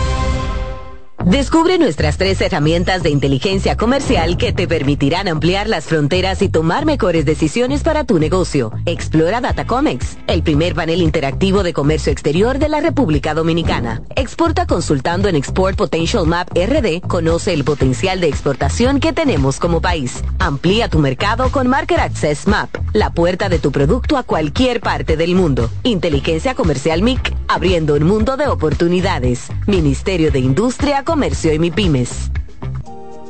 Descubre 1.25 1.77
nuestras 1.77 2.17
tres 2.17 2.41
herramientas 2.41 3.03
de 3.03 3.11
inteligencia 3.11 3.77
comercial 3.77 4.37
que 4.37 4.53
te 4.53 4.67
permitirán 4.67 5.27
ampliar 5.27 5.69
las 5.69 5.85
fronteras 5.85 6.41
y 6.41 6.49
tomar 6.49 6.85
mejores 6.85 7.25
decisiones 7.25 7.83
para 7.83 8.05
tu 8.05 8.17
negocio. 8.17 8.71
Explora 8.87 9.39
Datacomex, 9.39 10.17
el 10.25 10.41
primer 10.41 10.73
panel 10.73 10.99
interactivo 11.01 11.61
de 11.61 11.73
comercio 11.73 12.11
exterior 12.11 12.57
de 12.57 12.69
la 12.69 12.79
República 12.79 13.35
Dominicana. 13.35 14.01
Exporta 14.15 14.65
consultando 14.65 15.29
en 15.29 15.35
Export 15.35 15.77
Potential 15.77 16.25
Map 16.25 16.49
RD, 16.55 17.01
conoce 17.07 17.53
el 17.53 17.63
potencial 17.63 18.19
de 18.19 18.27
exportación 18.27 18.99
que 18.99 19.13
tenemos 19.13 19.59
como 19.59 19.79
país. 19.79 20.23
Amplía 20.39 20.89
tu 20.89 20.97
mercado 20.97 21.51
con 21.51 21.67
Market 21.67 21.99
Access 21.99 22.47
Map, 22.47 22.69
la 22.93 23.11
puerta 23.11 23.47
de 23.47 23.59
tu 23.59 23.71
producto 23.71 24.17
a 24.17 24.23
cualquier 24.23 24.81
parte 24.81 25.17
del 25.17 25.35
mundo. 25.35 25.69
Inteligencia 25.83 26.55
Comercial 26.55 27.03
MIC, 27.03 27.35
abriendo 27.47 27.93
un 27.93 28.05
mundo 28.05 28.37
de 28.37 28.47
oportunidades. 28.47 29.49
Ministerio 29.67 30.31
de 30.31 30.39
Industria, 30.39 31.03
Comercio 31.11 31.53
y 31.53 31.59
MIPIMES. 31.59 32.31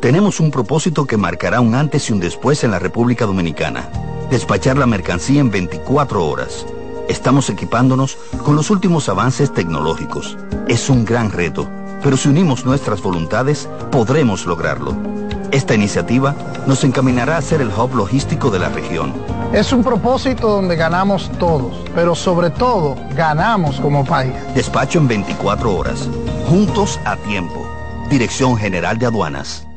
Tenemos 0.02 0.40
un 0.40 0.52
propósito 0.52 1.08
que 1.08 1.18
marcará 1.18 1.62
un 1.62 1.74
antes 1.74 2.08
y 2.08 2.14
un 2.14 2.20
después 2.20 2.64
en 2.64 2.70
la 2.70 2.78
República 2.78 3.26
Dominicana. 3.26 3.90
Despachar 4.30 4.78
la 4.78 4.86
mercancía 4.86 5.41
en 5.41 5.49
24 5.49 6.24
horas. 6.24 6.68
Estamos 7.10 7.49
equipándonos 7.49 8.20
con 8.44 8.56
los 8.56 8.70
últimos 8.70 9.10
avances 9.10 9.52
tecnológicos. 9.52 10.38
Es 10.68 10.91
un 10.91 11.06
gran 11.06 11.32
reto, 11.32 11.68
pero 12.03 12.18
si 12.18 12.30
unimos 12.30 12.66
nuestras 12.66 13.02
voluntades, 13.02 13.68
podremos 13.91 14.45
lograrlo. 14.45 14.95
Esta 15.52 15.74
iniciativa 15.74 16.36
nos 16.68 16.84
encaminará 16.84 17.38
a 17.38 17.41
ser 17.41 17.62
el 17.62 17.70
hub 17.70 17.95
logístico 17.95 18.52
de 18.52 18.60
la 18.60 18.70
región. 18.70 19.12
Es 19.53 19.73
un 19.73 19.84
propósito 19.84 20.48
donde 20.48 20.78
ganamos 20.78 21.30
todos, 21.38 21.84
pero 21.94 22.15
sobre 22.15 22.49
todo 22.52 22.95
ganamos 23.18 23.82
como 23.82 24.06
país. 24.06 24.32
Despacho 24.56 24.99
en 24.99 25.10
24 25.10 25.76
horas. 25.76 26.07
Juntos 26.48 26.98
a 27.03 27.18
tiempo. 27.18 27.68
Dirección 28.10 28.56
General 28.56 28.98
de 28.98 29.07
Aduanas. 29.07 29.68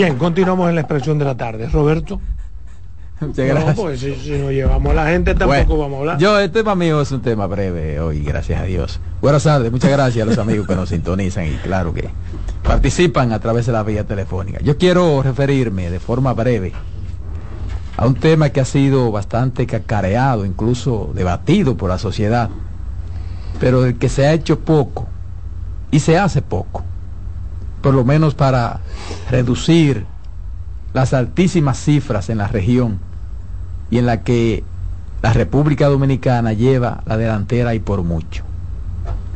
Bien, 0.00 0.16
continuamos 0.16 0.66
en 0.70 0.76
la 0.76 0.80
expresión 0.80 1.18
de 1.18 1.26
la 1.26 1.36
tarde. 1.36 1.68
Roberto. 1.68 2.22
Muchas 3.20 3.36
No, 3.36 3.54
gracias. 3.54 3.76
pues 3.76 4.00
si, 4.00 4.14
si 4.14 4.30
nos 4.30 4.50
llevamos 4.50 4.92
a 4.92 4.94
la 4.94 5.06
gente 5.08 5.34
tampoco 5.34 5.76
Bueno, 5.76 5.76
vamos 5.76 5.96
a 5.96 6.00
hablar. 6.00 6.18
Yo, 6.18 6.40
el 6.40 6.50
tema 6.50 6.74
mío 6.74 7.02
es 7.02 7.12
un 7.12 7.20
tema 7.20 7.46
breve 7.46 8.00
hoy, 8.00 8.22
gracias 8.24 8.62
a 8.62 8.64
Dios. 8.64 8.98
Buenas 9.20 9.42
tardes, 9.42 9.70
muchas 9.70 9.90
gracias 9.90 10.22
a 10.22 10.24
los 10.26 10.38
amigos 10.38 10.66
que 10.66 10.74
nos 10.74 10.88
sintonizan 10.88 11.48
y 11.48 11.50
claro 11.56 11.92
que 11.92 12.08
participan 12.62 13.30
a 13.32 13.40
través 13.40 13.66
de 13.66 13.72
la 13.72 13.82
vía 13.82 14.04
telefónica. 14.04 14.58
Yo 14.62 14.78
quiero 14.78 15.22
referirme 15.22 15.90
de 15.90 16.00
forma 16.00 16.32
breve 16.32 16.72
a 17.98 18.06
un 18.06 18.14
tema 18.14 18.48
que 18.48 18.60
ha 18.62 18.64
sido 18.64 19.12
bastante 19.12 19.66
cacareado, 19.66 20.46
incluso 20.46 21.10
debatido 21.14 21.76
por 21.76 21.90
la 21.90 21.98
sociedad, 21.98 22.48
pero 23.60 23.84
el 23.84 23.98
que 23.98 24.08
se 24.08 24.26
ha 24.26 24.32
hecho 24.32 24.60
poco 24.60 25.06
y 25.90 26.00
se 26.00 26.16
hace 26.16 26.40
poco, 26.40 26.84
por 27.82 27.94
lo 27.94 28.04
menos 28.04 28.34
para 28.34 28.80
reducir 29.30 30.06
las 30.92 31.14
altísimas 31.14 31.78
cifras 31.78 32.30
en 32.30 32.38
la 32.38 32.48
región 32.48 32.98
y 33.90 33.98
en 33.98 34.06
la 34.06 34.22
que 34.22 34.64
la 35.22 35.32
República 35.32 35.88
Dominicana 35.88 36.52
lleva 36.52 37.02
la 37.06 37.16
delantera 37.16 37.74
y 37.74 37.80
por 37.80 38.02
mucho. 38.02 38.44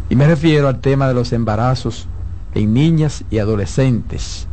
Y 0.08 0.16
me 0.16 0.26
refiero 0.26 0.68
al 0.68 0.80
tema 0.80 1.08
de 1.08 1.14
los 1.14 1.32
embarazos 1.32 2.06
en 2.54 2.74
niñas 2.74 3.24
y 3.30 3.38
adolescentes. 3.38 4.46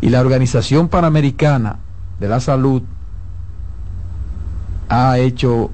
Y 0.00 0.10
la 0.10 0.20
Organización 0.20 0.88
Panamericana 0.88 1.78
de 2.20 2.28
la 2.28 2.40
Salud 2.40 2.82
ha 4.88 5.18
hecho, 5.18 5.70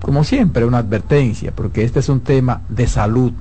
como 0.00 0.24
siempre, 0.24 0.64
una 0.64 0.78
advertencia, 0.78 1.52
porque 1.54 1.84
este 1.84 2.00
es 2.00 2.08
un 2.08 2.20
tema 2.20 2.62
de 2.68 2.86
salud, 2.86 3.32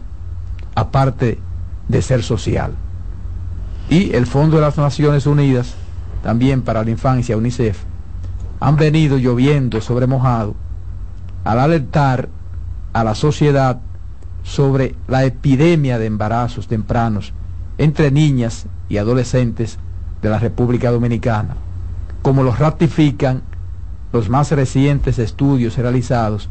aparte 0.75 1.39
de 1.87 2.01
ser 2.01 2.23
social. 2.23 2.73
Y 3.93 4.15
el 4.15 4.25
Fondo 4.25 4.55
de 4.55 4.63
las 4.63 4.75
Naciones 4.75 5.27
Unidas, 5.27 5.75
también 6.23 6.63
para 6.63 6.83
la 6.83 6.89
infancia, 6.89 7.37
UNICEF, 7.37 7.77
han 8.59 8.75
venido 8.75 9.19
lloviendo 9.19 9.81
sobre 9.81 10.07
mojado 10.07 10.55
al 11.43 11.59
alertar 11.59 12.27
a 12.91 13.03
la 13.03 13.13
sociedad 13.13 13.81
sobre 14.41 14.95
la 15.07 15.25
epidemia 15.25 15.99
de 15.99 16.07
embarazos 16.07 16.67
tempranos 16.67 17.33
entre 17.77 18.09
niñas 18.09 18.65
y 18.89 18.97
adolescentes 18.97 19.77
de 20.23 20.29
la 20.31 20.39
República 20.39 20.89
Dominicana, 20.89 21.55
como 22.23 22.41
lo 22.41 22.51
ratifican 22.51 23.43
los 24.11 24.27
más 24.27 24.49
recientes 24.49 25.19
estudios 25.19 25.77
realizados 25.77 26.49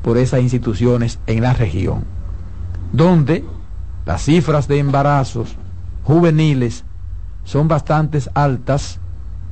por 0.00 0.16
esas 0.16 0.42
instituciones 0.42 1.18
en 1.26 1.42
la 1.42 1.54
región, 1.54 2.04
donde 2.92 3.44
las 4.06 4.22
cifras 4.22 4.68
de 4.68 4.78
embarazos 4.78 5.56
juveniles 6.04 6.84
son 7.44 7.68
bastante 7.68 8.20
altas, 8.34 9.00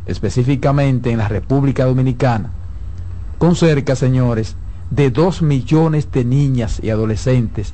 específicamente 0.06 1.10
en 1.10 1.18
la 1.18 1.28
República 1.28 1.84
Dominicana, 1.84 2.50
con 3.38 3.56
cerca, 3.56 3.96
señores, 3.96 4.56
de 4.90 5.10
2 5.10 5.42
millones 5.42 6.12
de 6.12 6.24
niñas 6.24 6.80
y 6.82 6.90
adolescentes 6.90 7.72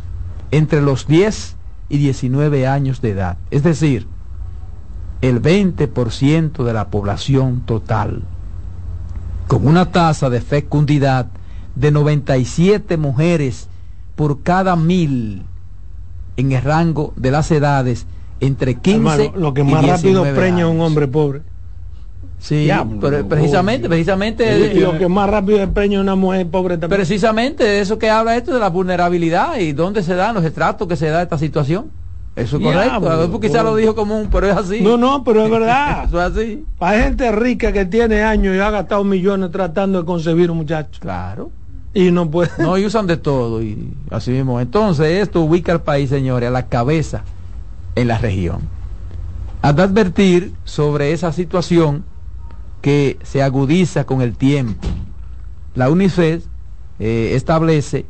entre 0.51 0.81
los 0.81 1.07
10 1.07 1.57
y 1.89 1.99
19 1.99 2.67
años 2.67 3.01
de 3.01 3.11
edad, 3.11 3.39
es 3.51 3.63
decir, 3.63 4.07
el 5.21 5.43
20% 5.43 6.65
de 6.65 6.73
la 6.73 6.89
población 6.89 7.63
total, 7.67 8.23
con 9.49 9.67
una 9.67 9.91
tasa 9.91 10.31
de 10.31 10.41
fecundidad 10.41 11.27
de 11.75 11.91
97 11.91 12.97
mujeres 12.97 13.69
por 14.15 14.43
cada 14.43 14.77
mil 14.77 15.43
en 16.37 16.53
el 16.53 16.63
rango 16.63 17.13
de 17.17 17.31
las 17.31 17.51
edades 17.51 18.07
entre 18.41 18.75
15 18.77 19.33
lo 19.37 19.55
que 19.55 19.65
más 19.65 19.87
rápido 19.87 20.25
preña 20.35 20.67
un 20.69 20.81
hombre 20.81 21.09
pobre. 21.09 21.43
Sí, 22.39 22.71
pero 23.01 23.27
precisamente, 23.27 23.89
precisamente 23.89 24.73
y, 24.73 24.79
lo 24.79 24.97
que 24.97 25.09
más 25.09 25.29
rápido 25.29 25.69
preña 25.71 26.01
una 26.01 26.15
mujer 26.15 26.47
pobre 26.47 26.79
también. 26.79 26.99
Precisamente 26.99 27.65
de 27.65 27.81
eso 27.81 27.99
que 27.99 28.09
habla 28.11 28.37
esto 28.37 28.55
de 28.55 28.61
la 28.61 28.69
vulnerabilidad 28.69 29.59
y 29.59 29.73
dónde 29.73 30.05
se 30.05 30.15
dan 30.15 30.37
los 30.37 30.45
estratos 30.45 30.87
que 30.87 30.97
se 30.97 31.09
da 31.09 31.23
esta 31.23 31.37
situación. 31.37 31.91
Eso 32.37 32.59
es 32.59 32.63
correcto. 32.63 33.41
quizá 33.41 33.65
lo 33.65 33.75
dijo 33.75 33.97
común, 33.97 34.29
pero 34.31 34.47
es 34.47 34.57
así. 34.57 34.81
No, 34.81 34.97
no, 34.97 35.25
pero 35.25 35.45
es 35.45 35.51
verdad. 35.51 36.05
Eso 36.07 36.25
es 36.25 36.37
así. 36.37 36.65
Hay 36.79 37.03
gente 37.03 37.33
rica 37.33 37.73
que 37.73 37.85
tiene 37.85 38.23
años 38.23 38.55
y 38.55 38.61
ha 38.61 38.71
gastado 38.71 39.03
millones 39.03 39.51
tratando 39.51 39.99
de 39.99 40.05
concebir 40.07 40.49
un 40.49 40.59
muchacho. 40.59 41.01
Claro. 41.01 41.51
Y 41.93 42.13
no 42.13 42.31
puede. 42.31 42.51
No, 42.59 42.79
y 42.79 42.87
usan 42.87 43.09
de 43.09 43.17
todo. 43.17 43.61
Y 43.61 43.93
así 44.11 44.31
mismo. 44.31 44.61
Entonces, 44.61 45.21
esto 45.21 45.41
ubica 45.41 45.73
al 45.73 45.83
país, 45.83 46.11
señores, 46.11 46.47
a 46.47 46.53
la 46.53 46.69
cabeza 46.69 47.25
en 48.01 48.09
la 48.09 48.19
región. 48.19 48.61
Hasta 49.61 49.83
advertir 49.83 50.55
sobre 50.65 51.13
esa 51.13 51.33
situación 51.33 52.05
que 52.81 53.19
se 53.23 53.43
agudiza 53.43 54.05
con 54.05 54.23
el 54.23 54.37
tiempo. 54.37 54.87
La 55.75 55.91
UNICEF 55.91 56.45
eh, 57.01 57.33
establece 57.35 58.07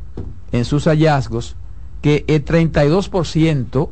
en 0.51 0.65
sus 0.65 0.85
hallazgos 0.85 1.55
que 2.01 2.23
el 2.27 2.45
32% 2.45 3.89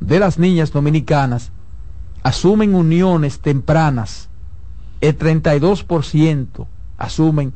de 0.00 0.18
las 0.18 0.38
niñas 0.38 0.72
dominicanas 0.72 1.52
asumen 2.22 2.74
uniones 2.74 3.40
tempranas. 3.40 4.28
El 5.00 5.18
32% 5.18 6.66
asumen 6.98 7.54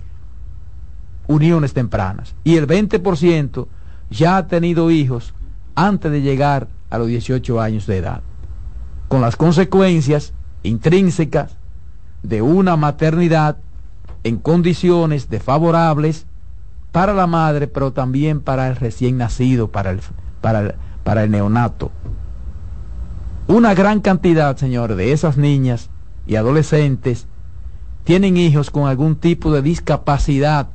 uniones 1.27 1.75
tempranas. 1.75 2.35
Y 2.45 2.57
el 2.57 2.67
20% 2.67 3.67
ya 4.09 4.39
ha 4.39 4.47
tenido 4.47 4.91
hijos 4.91 5.35
antes 5.75 6.11
de 6.11 6.23
llegar 6.23 6.69
a 6.95 6.99
los 6.99 7.09
18 7.09 7.61
años 7.61 7.87
de 7.87 7.99
edad. 7.99 8.23
Con 9.09 9.21
las 9.21 9.37
consecuencias 9.37 10.33
intrínsecas 10.63 11.57
de 12.23 12.43
una 12.43 12.77
maternidad 12.77 13.59
en 14.23 14.39
condiciones 14.39 15.29
desfavorables 15.29 16.27
para 16.93 17.13
la 17.13 17.27
madre, 17.27 17.67
pero 17.67 17.93
también 17.93 18.41
para 18.41 18.69
el 18.69 18.77
recién 18.77 19.19
nacido, 19.19 19.69
para 19.69 19.91
el, 19.91 20.01
para 20.41 20.75
para 21.05 21.23
el 21.23 21.31
neonato. 21.31 21.93
Una 23.47 23.75
gran 23.75 24.01
cantidad, 24.01 24.57
señor, 24.57 24.97
de 24.97 25.13
esas 25.13 25.37
niñas 25.37 25.91
y 26.27 26.37
adolescentes 26.37 27.27
tienen 28.03 28.37
hijos 28.37 28.71
con 28.71 28.89
algún 28.89 29.17
tipo 29.17 29.53
de 29.53 29.63
discapacidad. 29.63 30.69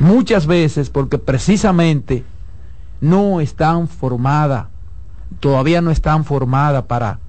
Muchas 0.00 0.46
veces 0.46 0.90
porque 0.90 1.18
precisamente 1.18 2.24
no 3.00 3.40
están 3.40 3.88
formadas, 3.88 4.66
todavía 5.40 5.80
no 5.80 5.90
están 5.90 6.24
formadas 6.24 6.84
para 6.84 7.20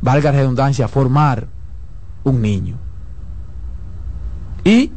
valga 0.00 0.32
la 0.32 0.38
redundancia, 0.38 0.88
formar 0.88 1.46
un 2.24 2.40
niño. 2.40 2.76
Y 4.64 4.92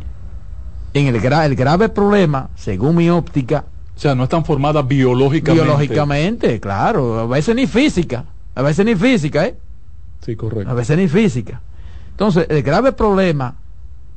en 0.93 1.07
el, 1.07 1.15
el 1.15 1.55
grave 1.55 1.89
problema, 1.89 2.49
según 2.55 2.95
mi 2.95 3.09
óptica, 3.09 3.65
o 3.95 3.99
sea, 3.99 4.15
no 4.15 4.23
están 4.23 4.43
formadas 4.43 4.87
biológicamente. 4.87 5.63
Biológicamente, 5.63 6.59
claro. 6.59 7.19
A 7.19 7.27
veces 7.27 7.55
ni 7.55 7.67
física. 7.67 8.25
A 8.55 8.61
veces 8.61 8.85
ni 8.85 8.95
física, 8.95 9.45
¿eh? 9.45 9.57
Sí, 10.21 10.35
correcto. 10.35 10.69
A 10.69 10.73
veces 10.73 10.97
ni 10.97 11.07
física. 11.07 11.61
Entonces, 12.11 12.47
el 12.49 12.63
grave 12.63 12.91
problema, 12.91 13.55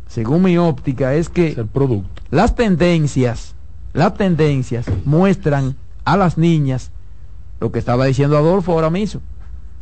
según 0.06 0.42
mi 0.42 0.56
óptica, 0.56 1.14
es 1.14 1.28
que 1.28 1.48
el 1.48 1.66
producto. 1.66 2.22
las 2.30 2.54
tendencias, 2.54 3.54
las 3.96 4.14
tendencias 4.14 4.84
muestran 5.06 5.74
a 6.04 6.18
las 6.18 6.36
niñas, 6.36 6.90
lo 7.60 7.72
que 7.72 7.78
estaba 7.78 8.04
diciendo 8.04 8.36
Adolfo 8.36 8.72
ahora 8.72 8.90
mismo, 8.90 9.22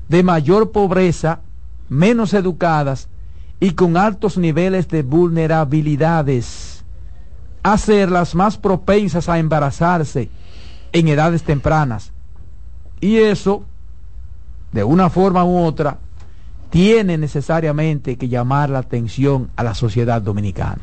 de 0.09 0.23
mayor 0.23 0.71
pobreza, 0.71 1.41
menos 1.89 2.33
educadas 2.33 3.09
y 3.59 3.73
con 3.73 3.97
altos 3.97 4.39
niveles 4.39 4.89
de 4.89 5.03
vulnerabilidades, 5.03 6.85
a 7.65 7.77
ser 7.77 8.11
las 8.13 8.37
más 8.37 8.57
propensas 8.57 9.29
a 9.29 9.41
embarazarse 9.41 10.31
en 10.93 11.09
edades 11.09 11.43
tempranas. 11.43 12.13
Y 13.01 13.17
eso, 13.17 13.65
de 14.71 14.85
una 14.85 15.11
forma 15.11 15.45
u 15.45 15.59
otra, 15.59 15.99
tiene 16.71 17.19
necesariamente 17.19 18.17
que 18.17 18.29
llamar 18.29 18.71
la 18.71 18.79
atención 18.79 19.51
a 19.57 19.65
la 19.65 19.75
sociedad 19.75 20.23
dominicana. 20.23 20.83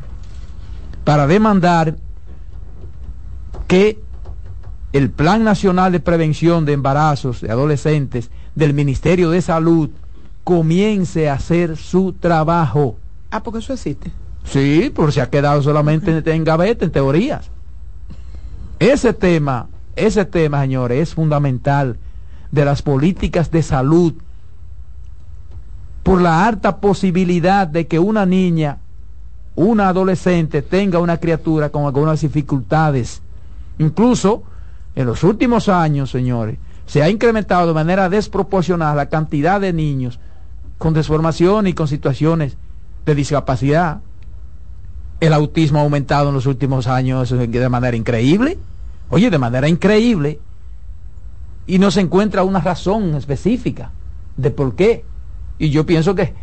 Para 1.04 1.26
demandar 1.26 1.96
que 3.72 3.98
el 4.92 5.10
Plan 5.10 5.44
Nacional 5.44 5.92
de 5.92 6.00
Prevención 6.00 6.66
de 6.66 6.74
Embarazos 6.74 7.40
de 7.40 7.50
Adolescentes 7.50 8.30
del 8.54 8.74
Ministerio 8.74 9.30
de 9.30 9.40
Salud 9.40 9.88
comience 10.44 11.30
a 11.30 11.34
hacer 11.36 11.78
su 11.78 12.12
trabajo. 12.12 12.98
Ah, 13.30 13.42
porque 13.42 13.60
eso 13.60 13.72
existe. 13.72 14.12
Sí, 14.44 14.92
porque 14.94 15.12
se 15.12 15.22
ha 15.22 15.30
quedado 15.30 15.62
solamente 15.62 16.18
en, 16.18 16.28
en 16.28 16.44
gaveta, 16.44 16.84
en 16.84 16.92
teorías. 16.92 17.50
Ese 18.78 19.14
tema, 19.14 19.68
ese 19.96 20.26
tema, 20.26 20.60
señores, 20.60 21.08
es 21.08 21.14
fundamental 21.14 21.96
de 22.50 22.66
las 22.66 22.82
políticas 22.82 23.50
de 23.50 23.62
salud 23.62 24.12
por 26.02 26.20
la 26.20 26.44
alta 26.44 26.76
posibilidad 26.76 27.66
de 27.66 27.86
que 27.86 27.98
una 27.98 28.26
niña, 28.26 28.80
una 29.54 29.88
adolescente 29.88 30.60
tenga 30.60 30.98
una 30.98 31.16
criatura 31.16 31.70
con 31.70 31.86
algunas 31.86 32.20
dificultades. 32.20 33.22
Incluso 33.82 34.44
en 34.94 35.06
los 35.06 35.24
últimos 35.24 35.68
años, 35.68 36.10
señores, 36.10 36.58
se 36.86 37.02
ha 37.02 37.10
incrementado 37.10 37.66
de 37.66 37.74
manera 37.74 38.08
desproporcionada 38.08 38.94
la 38.94 39.08
cantidad 39.08 39.60
de 39.60 39.72
niños 39.72 40.20
con 40.78 40.94
desformación 40.94 41.66
y 41.66 41.72
con 41.72 41.88
situaciones 41.88 42.56
de 43.04 43.14
discapacidad. 43.16 44.00
El 45.18 45.32
autismo 45.32 45.80
ha 45.80 45.82
aumentado 45.82 46.28
en 46.28 46.34
los 46.34 46.46
últimos 46.46 46.86
años 46.86 47.30
de 47.30 47.68
manera 47.68 47.96
increíble. 47.96 48.58
Oye, 49.10 49.30
de 49.30 49.38
manera 49.38 49.68
increíble. 49.68 50.38
Y 51.66 51.78
no 51.78 51.90
se 51.90 52.00
encuentra 52.00 52.44
una 52.44 52.60
razón 52.60 53.16
específica 53.16 53.90
de 54.36 54.50
por 54.50 54.76
qué. 54.76 55.04
Y 55.58 55.70
yo 55.70 55.86
pienso 55.86 56.14
que, 56.14 56.34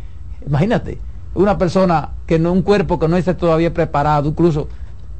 imagínate, 0.46 0.98
una 1.34 1.56
persona 1.56 2.10
que 2.26 2.38
no, 2.38 2.52
un 2.52 2.62
cuerpo 2.62 2.98
que 2.98 3.08
no 3.08 3.16
esté 3.16 3.34
todavía 3.34 3.72
preparado, 3.72 4.28
incluso 4.28 4.68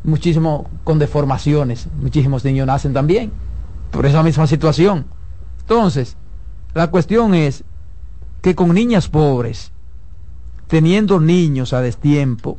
muchísimo 0.04 0.68
con 0.84 0.98
deformaciones, 0.98 1.88
muchísimos 2.00 2.44
niños 2.44 2.66
nacen 2.66 2.92
también 2.92 3.32
por 3.90 4.06
esa 4.06 4.22
misma 4.22 4.46
situación. 4.46 5.06
Entonces, 5.60 6.16
la 6.74 6.90
cuestión 6.90 7.34
es 7.34 7.64
que 8.40 8.54
con 8.54 8.74
niñas 8.74 9.08
pobres, 9.08 9.72
teniendo 10.68 11.20
niños 11.20 11.72
a 11.72 11.80
destiempo, 11.80 12.58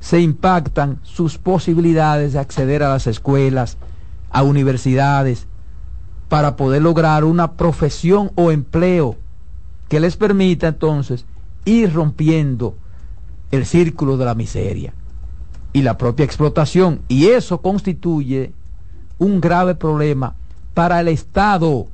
se 0.00 0.20
impactan 0.20 1.00
sus 1.02 1.38
posibilidades 1.38 2.34
de 2.34 2.38
acceder 2.38 2.82
a 2.82 2.90
las 2.90 3.06
escuelas, 3.06 3.78
a 4.30 4.42
universidades, 4.42 5.46
para 6.28 6.56
poder 6.56 6.82
lograr 6.82 7.24
una 7.24 7.52
profesión 7.52 8.30
o 8.34 8.50
empleo 8.50 9.16
que 9.88 10.00
les 10.00 10.16
permita 10.16 10.68
entonces 10.68 11.24
ir 11.64 11.92
rompiendo 11.92 12.76
el 13.50 13.64
círculo 13.64 14.16
de 14.16 14.24
la 14.24 14.34
miseria 14.34 14.92
y 15.74 15.82
la 15.82 15.98
propia 15.98 16.24
explotación. 16.24 17.02
Y 17.08 17.26
eso 17.26 17.60
constituye 17.60 18.54
un 19.18 19.42
grave 19.42 19.74
problema 19.74 20.34
para 20.72 21.00
el 21.00 21.08
Estado, 21.08 21.88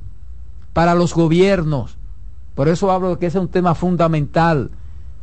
para 0.71 0.95
los 0.95 1.13
gobiernos. 1.13 1.97
Por 2.55 2.69
eso 2.69 2.91
hablo 2.91 3.09
de 3.09 3.17
que 3.17 3.25
ese 3.25 3.39
es 3.39 3.43
un 3.43 3.49
tema 3.49 3.75
fundamental, 3.75 4.71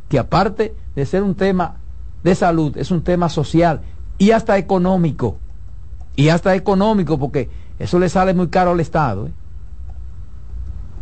que 0.09 0.19
aparte 0.19 0.75
de 0.95 1.05
ser 1.05 1.23
un 1.23 1.35
tema 1.35 1.77
de 2.23 2.35
salud, 2.35 2.77
es 2.77 2.91
un 2.91 3.01
tema 3.01 3.29
social 3.29 3.81
y 4.17 4.31
hasta 4.31 4.57
económico. 4.57 5.37
Y 6.15 6.27
hasta 6.29 6.53
económico, 6.53 7.17
porque 7.17 7.49
eso 7.79 7.97
le 7.97 8.09
sale 8.09 8.33
muy 8.33 8.49
caro 8.49 8.71
al 8.71 8.81
Estado. 8.81 9.27
¿eh? 9.27 9.31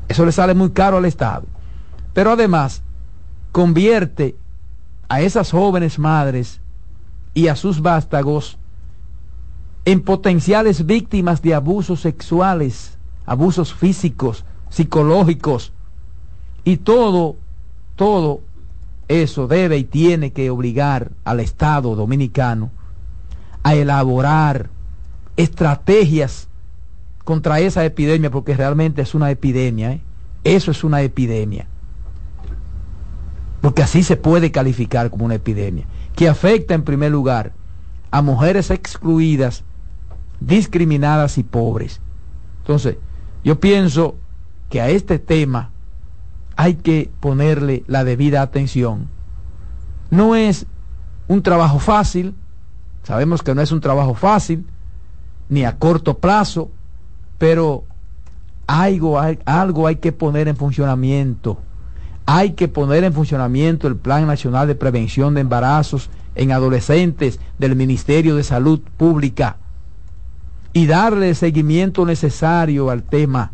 Eso 0.07 0.25
le 0.25 0.31
sale 0.31 0.53
muy 0.53 0.69
caro 0.71 0.97
al 0.97 1.05
Estado. 1.05 1.45
Pero 2.13 2.31
además, 2.31 2.83
convierte 3.51 4.35
a 5.09 5.21
esas 5.21 5.49
jóvenes 5.51 5.97
madres 5.97 6.61
y 7.37 7.49
a 7.49 7.55
sus 7.55 7.81
vástagos 7.83 8.57
en 9.85 10.01
potenciales 10.01 10.87
víctimas 10.87 11.43
de 11.43 11.53
abusos 11.53 12.01
sexuales, 12.01 12.97
abusos 13.27 13.75
físicos, 13.75 14.43
psicológicos. 14.69 15.71
Y 16.63 16.77
todo, 16.77 17.35
todo 17.95 18.41
eso 19.07 19.47
debe 19.47 19.77
y 19.77 19.83
tiene 19.83 20.33
que 20.33 20.49
obligar 20.49 21.11
al 21.25 21.39
Estado 21.39 21.95
dominicano 21.95 22.71
a 23.61 23.75
elaborar 23.75 24.71
estrategias 25.35 26.47
contra 27.23 27.59
esa 27.59 27.85
epidemia, 27.85 28.31
porque 28.31 28.57
realmente 28.57 29.03
es 29.03 29.13
una 29.13 29.29
epidemia. 29.29 29.91
¿eh? 29.91 30.01
Eso 30.43 30.71
es 30.71 30.83
una 30.83 31.03
epidemia. 31.03 31.67
Porque 33.61 33.83
así 33.83 34.01
se 34.01 34.15
puede 34.15 34.51
calificar 34.51 35.11
como 35.11 35.25
una 35.25 35.35
epidemia, 35.35 35.85
que 36.17 36.27
afecta 36.27 36.73
en 36.73 36.81
primer 36.81 37.11
lugar 37.11 37.53
a 38.09 38.23
mujeres 38.23 38.71
excluidas, 38.71 39.63
discriminadas 40.39 41.37
y 41.37 41.43
pobres. 41.43 42.01
Entonces, 42.61 42.97
yo 43.43 43.59
pienso 43.59 44.15
que 44.71 44.81
a 44.81 44.89
este 44.89 45.19
tema 45.19 45.69
hay 46.55 46.73
que 46.73 47.11
ponerle 47.19 47.83
la 47.85 48.03
debida 48.03 48.41
atención. 48.41 49.09
No 50.09 50.33
es 50.33 50.65
un 51.27 51.43
trabajo 51.43 51.77
fácil, 51.77 52.33
sabemos 53.03 53.43
que 53.43 53.53
no 53.53 53.61
es 53.61 53.71
un 53.71 53.81
trabajo 53.81 54.15
fácil, 54.15 54.65
ni 55.49 55.65
a 55.65 55.77
corto 55.77 56.17
plazo, 56.17 56.71
pero 57.37 57.83
algo, 58.65 59.21
algo 59.45 59.85
hay 59.85 59.97
que 59.97 60.11
poner 60.11 60.47
en 60.47 60.57
funcionamiento. 60.57 61.59
Hay 62.29 62.51
que 62.51 62.67
poner 62.67 63.05
en 63.05 63.13
funcionamiento 63.13 63.87
el 63.87 63.95
Plan 63.95 64.27
Nacional 64.27 64.67
de 64.67 64.75
Prevención 64.75 65.33
de 65.33 65.39
Embarazos 65.39 66.09
en 66.35 66.51
Adolescentes 66.51 67.39
del 67.57 67.77
Ministerio 67.77 68.35
de 68.35 68.43
Salud 68.43 68.81
Pública 68.97 69.55
y 70.73 70.87
darle 70.87 71.29
el 71.29 71.35
seguimiento 71.37 72.05
necesario 72.05 72.89
al 72.89 73.03
tema. 73.03 73.53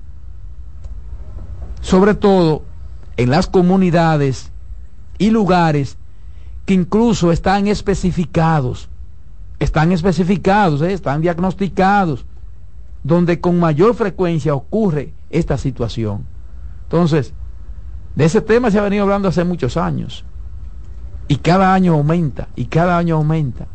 Sobre 1.82 2.16
todo 2.16 2.64
en 3.16 3.30
las 3.30 3.46
comunidades 3.46 4.52
y 5.20 5.30
lugares 5.30 5.98
que 6.66 6.74
incluso 6.74 7.32
están 7.32 7.68
especificados, 7.68 8.90
están 9.60 9.92
especificados, 9.92 10.82
¿eh? 10.82 10.94
están 10.94 11.22
diagnosticados, 11.22 12.26
donde 13.04 13.40
con 13.40 13.60
mayor 13.60 13.94
frecuencia 13.94 14.56
ocurre 14.56 15.14
esta 15.30 15.60
situación. 15.60 16.26
Entonces, 16.86 17.36
de 18.16 18.26
ese 18.26 18.42
tema 18.42 18.70
se 18.70 18.80
ha 18.80 18.84
venido 18.84 19.04
hablando 19.04 19.28
hace 19.28 19.44
muchos 19.44 19.78
años. 19.78 20.24
Y 21.28 21.38
cada 21.38 21.74
año 21.74 21.94
aumenta, 21.94 22.50
y 22.56 22.66
cada 22.66 22.98
año 22.98 23.16
aumenta. 23.16 23.68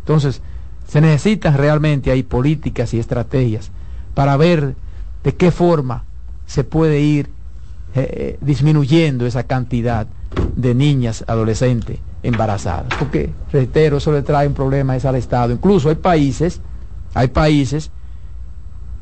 Entonces, 0.00 0.40
se 0.86 1.00
necesitan 1.00 1.54
realmente 1.54 2.10
hay 2.10 2.22
políticas 2.22 2.94
y 2.94 2.98
estrategias 2.98 3.70
para 4.14 4.36
ver 4.36 4.74
de 5.22 5.34
qué 5.34 5.50
forma 5.50 6.04
se 6.46 6.64
puede 6.64 7.00
ir 7.00 7.26
eh, 7.94 8.08
eh, 8.10 8.38
disminuyendo 8.40 9.26
esa 9.26 9.44
cantidad 9.44 10.06
de 10.56 10.74
niñas 10.74 11.24
adolescentes 11.28 11.98
embarazadas. 12.22 12.86
Porque, 12.98 13.30
reitero, 13.52 13.98
eso 13.98 14.12
le 14.12 14.22
trae 14.22 14.46
un 14.46 14.54
problema 14.54 14.94
al 14.94 15.16
Estado. 15.16 15.52
Incluso 15.52 15.88
hay 15.88 15.96
países, 15.96 16.60
hay 17.14 17.28
países 17.28 17.90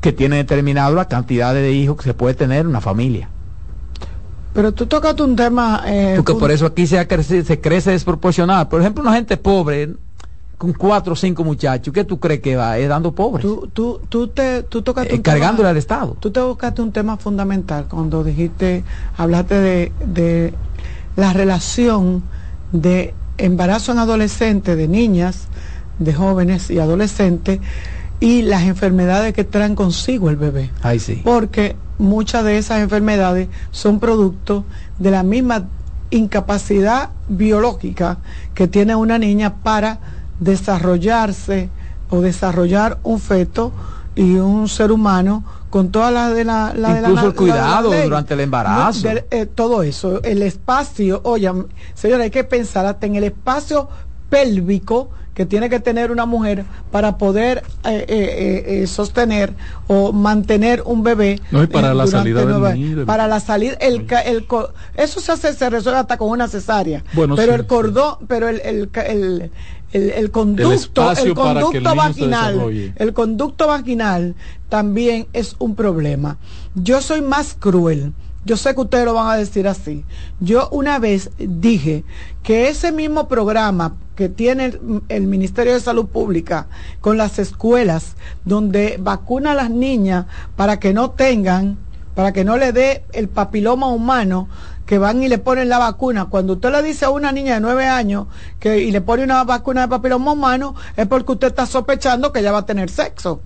que 0.01 0.11
tienen 0.11 0.39
determinado 0.39 0.93
la 0.95 1.07
cantidad 1.07 1.53
de 1.53 1.71
hijos 1.71 1.97
que 1.97 2.03
se 2.03 2.13
puede 2.13 2.35
tener 2.35 2.61
en 2.61 2.67
una 2.67 2.81
familia. 2.81 3.29
Pero 4.53 4.71
tú 4.71 4.87
tocas 4.87 5.19
un 5.19 5.35
tema... 5.35 5.83
Eh, 5.85 6.13
Porque 6.15 6.33
por 6.33 6.51
eso 6.51 6.65
aquí 6.65 6.87
se, 6.87 7.05
crece, 7.07 7.43
se 7.43 7.59
crece 7.59 7.91
desproporcional. 7.91 8.67
Por 8.67 8.81
ejemplo, 8.81 9.03
una 9.03 9.13
gente 9.13 9.37
pobre 9.37 9.93
con 10.57 10.73
cuatro 10.73 11.13
o 11.13 11.15
cinco 11.15 11.43
muchachos, 11.43 11.93
¿qué 11.93 12.03
tú 12.03 12.19
crees 12.19 12.41
que 12.41 12.55
va? 12.55 12.77
Es 12.79 12.89
dando 12.89 13.13
pobres. 13.13 13.43
Tú, 13.45 13.69
tú, 13.71 14.01
tú, 14.09 14.27
te, 14.29 14.63
tú 14.63 14.81
tocaste 14.81 15.15
eh, 15.15 15.21
Cargándole 15.21 15.69
al 15.69 15.77
Estado. 15.77 16.17
Tú 16.19 16.31
te 16.31 16.41
buscaste 16.41 16.81
un 16.81 16.91
tema 16.91 17.17
fundamental 17.17 17.85
cuando 17.87 18.23
dijiste, 18.23 18.83
hablaste 19.17 19.55
de, 19.55 19.91
de 20.03 20.53
la 21.15 21.33
relación 21.33 22.23
de 22.71 23.13
embarazo 23.37 23.91
en 23.91 23.99
adolescentes, 23.99 24.75
de 24.75 24.87
niñas, 24.87 25.47
de 25.99 26.13
jóvenes 26.13 26.71
y 26.71 26.79
adolescentes, 26.79 27.59
y 28.19 28.41
las 28.41 28.63
enfermedades 28.63 29.33
que 29.33 29.43
traen 29.43 29.75
consigo 29.75 30.29
el 30.29 30.37
bebé. 30.37 30.71
Ay, 30.81 30.99
sí. 30.99 31.21
Porque 31.23 31.75
muchas 31.97 32.43
de 32.43 32.57
esas 32.57 32.79
enfermedades 32.79 33.49
son 33.71 33.99
producto 33.99 34.65
de 34.99 35.11
la 35.11 35.23
misma 35.23 35.65
incapacidad 36.09 37.09
biológica 37.27 38.17
que 38.53 38.67
tiene 38.67 38.95
una 38.95 39.17
niña 39.17 39.55
para 39.55 39.99
desarrollarse 40.39 41.69
o 42.09 42.21
desarrollar 42.21 42.99
un 43.03 43.19
feto 43.19 43.73
y 44.15 44.35
un 44.35 44.67
ser 44.69 44.91
humano 44.91 45.43
con 45.69 45.91
toda 45.91 46.11
la 46.11 46.29
de 46.29 46.45
la, 46.45 46.73
incluso 46.75 47.27
el 47.27 47.33
cuidado 47.33 47.91
durante 47.91 48.33
el 48.33 48.39
embarazo 48.39 49.09
eh, 49.09 49.45
todo 49.45 49.83
eso 49.83 50.23
el 50.23 50.41
espacio 50.41 51.21
oye 51.25 51.51
señora 51.93 52.23
hay 52.23 52.31
que 52.31 52.45
pensar 52.45 52.85
hasta 52.85 53.05
en 53.05 53.15
el 53.15 53.25
espacio 53.25 53.89
pélvico 54.29 55.09
que 55.37 55.45
tiene 55.45 55.69
que 55.69 55.79
tener 55.79 56.09
una 56.09 56.25
mujer 56.25 56.65
para 56.91 57.19
poder 57.19 57.63
eh, 57.85 58.05
eh, 58.07 58.63
eh, 58.65 58.87
sostener 58.87 59.53
o 59.85 60.11
mantener 60.11 60.81
un 60.83 61.03
bebé. 61.03 61.39
No, 61.51 61.61
y 61.61 61.67
para 61.67 61.93
la 61.93 62.07
salida 62.07 62.43
del 62.43 63.05
Para 63.05 63.27
la 63.27 63.39
salida, 63.39 63.73
el, 63.79 64.07
el, 64.25 64.47
eso 64.95 65.21
se 65.21 65.31
hace, 65.31 65.53
se 65.53 65.69
resuelve 65.69 65.99
hasta 65.99 66.17
con 66.17 66.29
una 66.29 66.47
cesárea. 66.47 67.03
pero 67.35 67.53
el 67.53 67.67
cordón, 67.67 68.15
pero 68.27 68.49
el, 68.49 68.89
el, 68.95 69.51
el 69.91 70.31
conducto, 70.31 71.11
el, 71.11 71.35
conducto 71.35 71.95
vaginal, 71.95 72.93
el 72.95 73.13
conducto 73.13 73.67
vaginal 73.67 74.33
también 74.69 75.27
es 75.33 75.55
un 75.59 75.75
problema. 75.75 76.39
Yo 76.73 76.99
soy 76.99 77.21
más 77.21 77.55
cruel 77.59 78.11
yo 78.47 78.55
sé 78.55 78.73
que 78.73 78.81
ustedes 78.81 79.03
lo 79.03 79.13
van 79.13 79.29
a 79.29 79.35
decir 79.35 79.67
así. 79.67 80.05
Yo 80.39 80.69
una 80.69 80.99
vez 80.99 81.31
dije 81.37 82.05
que 82.43 82.69
ese 82.69 82.93
mismo 82.93 83.27
programa 83.27 83.95
que 84.15 84.29
tiene 84.29 84.79
el, 85.09 85.27
Ministerio 85.27 85.73
de 85.73 85.81
Salud 85.81 86.07
Pública 86.07 86.67
con 87.01 87.17
las 87.17 87.39
escuelas, 87.39 88.15
donde 88.45 88.97
vacuna 88.99 89.51
a 89.51 89.55
las 89.55 89.69
niñas 89.69 90.27
para 90.55 90.79
que 90.79 90.93
no 90.93 91.11
tengan, 91.11 91.77
para 92.15 92.31
que 92.31 92.45
no 92.45 92.55
le 92.55 92.71
dé 92.71 93.03
el 93.11 93.27
papiloma 93.27 93.87
humano, 93.87 94.47
que 94.85 94.97
van 94.97 95.21
y 95.21 95.27
le 95.27 95.39
ponen 95.39 95.67
la 95.67 95.77
vacuna. 95.77 96.25
Cuando 96.25 96.53
usted 96.53 96.71
le 96.71 96.81
dice 96.81 97.03
a 97.03 97.09
una 97.09 97.33
niña 97.33 97.55
de 97.55 97.59
nueve 97.59 97.85
años 97.85 98.27
que 98.61 98.79
y 98.79 98.91
le 98.91 99.01
pone 99.01 99.23
una 99.23 99.43
vacuna 99.43 99.81
de 99.81 99.87
papiloma 99.89 100.31
humano, 100.31 100.73
es 100.95 101.05
porque 101.05 101.33
usted 101.33 101.47
está 101.47 101.65
sospechando 101.65 102.31
que 102.31 102.39
ella 102.39 102.53
va 102.53 102.59
a 102.59 102.65
tener 102.65 102.89
sexo 102.89 103.41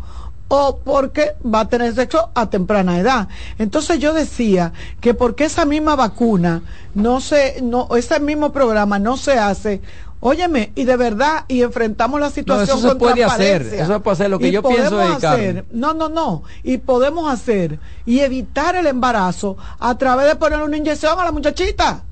o 0.53 0.79
porque 0.83 1.35
va 1.43 1.61
a 1.61 1.69
tener 1.69 1.95
sexo 1.95 2.29
a 2.35 2.49
temprana 2.49 2.99
edad. 2.99 3.29
Entonces 3.57 3.99
yo 3.99 4.13
decía 4.13 4.73
que 4.99 5.13
porque 5.13 5.45
esa 5.45 5.63
misma 5.63 5.95
vacuna 5.95 6.61
no 6.93 7.21
se, 7.21 7.61
no, 7.61 7.87
ese 7.95 8.19
mismo 8.19 8.51
programa 8.51 8.99
no 8.99 9.15
se 9.15 9.39
hace 9.39 9.81
Óyeme, 10.23 10.71
y 10.75 10.83
de 10.83 10.97
verdad, 10.97 11.45
y 11.47 11.63
enfrentamos 11.63 12.19
la 12.19 12.29
situación 12.29 12.79
no, 12.79 12.79
eso 12.79 12.89
se 12.89 12.95
puede 12.95 13.23
hacer, 13.23 13.63
eso 13.63 14.03
puede 14.03 14.13
hacer 14.13 14.29
lo 14.29 14.37
que 14.37 14.51
yo 14.51 14.61
pienso 14.61 15.01
hacer, 15.01 15.65
No, 15.71 15.95
no, 15.95 16.09
no, 16.09 16.43
y 16.61 16.77
podemos 16.77 17.31
hacer 17.33 17.79
y 18.05 18.19
evitar 18.19 18.75
el 18.75 18.85
embarazo 18.85 19.57
a 19.79 19.97
través 19.97 20.27
de 20.27 20.35
poner 20.35 20.61
una 20.61 20.77
inyección 20.77 21.19
a 21.19 21.23
la 21.25 21.31
muchachita. 21.31 22.03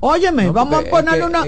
Óyeme, 0.00 0.50
vamos 0.50 0.84
a 0.84 0.90
ponerle 0.90 1.24
una... 1.24 1.44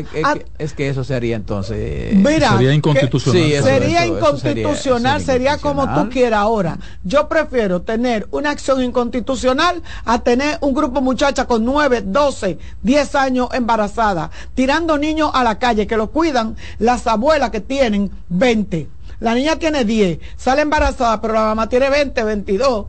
Es 0.59 0.73
que, 0.73 0.89
eso 0.89 1.05
sería 1.05 1.37
entonces... 1.37 2.15
Mira, 2.15 2.53
sería 2.53 2.73
inconstitucional. 2.73 3.63
sería 3.63 4.07
inconstitucional, 4.07 5.23
sería, 5.23 5.59
como 5.59 5.87
tú 5.95 6.09
quieras 6.11 6.41
ahora. 6.41 6.79
Yo 7.05 7.29
prefiero 7.29 7.83
tener 7.83 8.27
una 8.31 8.51
acción 8.51 8.83
inconstitucional 8.83 9.83
a 10.05 10.21
tener 10.21 10.59
un 10.61 10.75
grupo 10.75 11.01
de 11.01 11.05
muchachas 11.05 11.47
con 11.47 11.65
9, 11.65 12.03
12, 12.07 12.59
10 12.83 13.15
años 13.15 13.49
embarazadas, 13.53 14.31
tirando 14.55 14.99
niños 14.99 15.31
a 15.35 15.45
la 15.45 15.59
calle 15.59 15.87
que 15.87 15.97
lo 15.97 16.11
cuidan 16.11 16.57
las 16.79 17.07
abuelas 17.07 17.51
que 17.51 17.61
tienen 17.61 18.11
20. 18.29 18.89
La 19.21 19.35
niña 19.35 19.57
tiene 19.57 19.85
10, 19.85 20.21
sale 20.37 20.63
embarazada, 20.63 21.21
pero 21.21 21.35
la 21.35 21.41
mamá 21.41 21.69
tiene 21.69 21.91
20, 21.91 22.23
22 22.23 22.87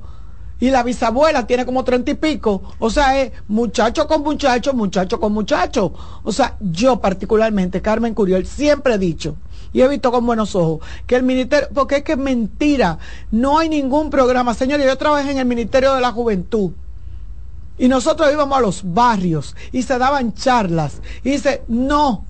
y 0.60 0.70
la 0.70 0.84
bisabuela 0.84 1.48
tiene 1.48 1.66
como 1.66 1.84
treinta 1.84 2.12
y 2.12 2.16
pico. 2.16 2.62
O 2.80 2.90
sea, 2.90 3.20
es 3.20 3.32
muchacho 3.48 4.08
con 4.08 4.22
muchacho, 4.22 4.74
muchacho 4.74 5.20
con 5.20 5.34
muchacho. 5.34 5.94
O 6.24 6.32
sea, 6.32 6.56
yo 6.60 7.00
particularmente, 7.00 7.82
Carmen 7.82 8.14
Curiel, 8.14 8.46
siempre 8.46 8.96
he 8.96 8.98
dicho 8.98 9.36
y 9.72 9.82
he 9.82 9.88
visto 9.88 10.12
con 10.12 10.26
buenos 10.26 10.56
ojos 10.56 10.80
que 11.06 11.16
el 11.16 11.24
ministerio, 11.24 11.70
porque 11.74 11.98
es 11.98 12.04
que 12.04 12.14
es 12.14 12.18
mentira, 12.18 12.98
no 13.32 13.60
hay 13.60 13.70
ningún 13.70 14.10
programa. 14.10 14.54
Señores, 14.54 14.86
yo 14.86 14.98
trabajé 14.98 15.32
en 15.32 15.38
el 15.38 15.46
Ministerio 15.46 15.94
de 15.94 16.02
la 16.02 16.12
Juventud. 16.12 16.72
Y 17.78 17.88
nosotros 17.88 18.30
íbamos 18.32 18.58
a 18.58 18.62
los 18.62 18.94
barrios 18.94 19.56
y 19.72 19.84
se 19.84 19.98
daban 19.98 20.34
charlas. 20.34 21.02
Y 21.24 21.32
dice, 21.32 21.64
no, 21.70 22.26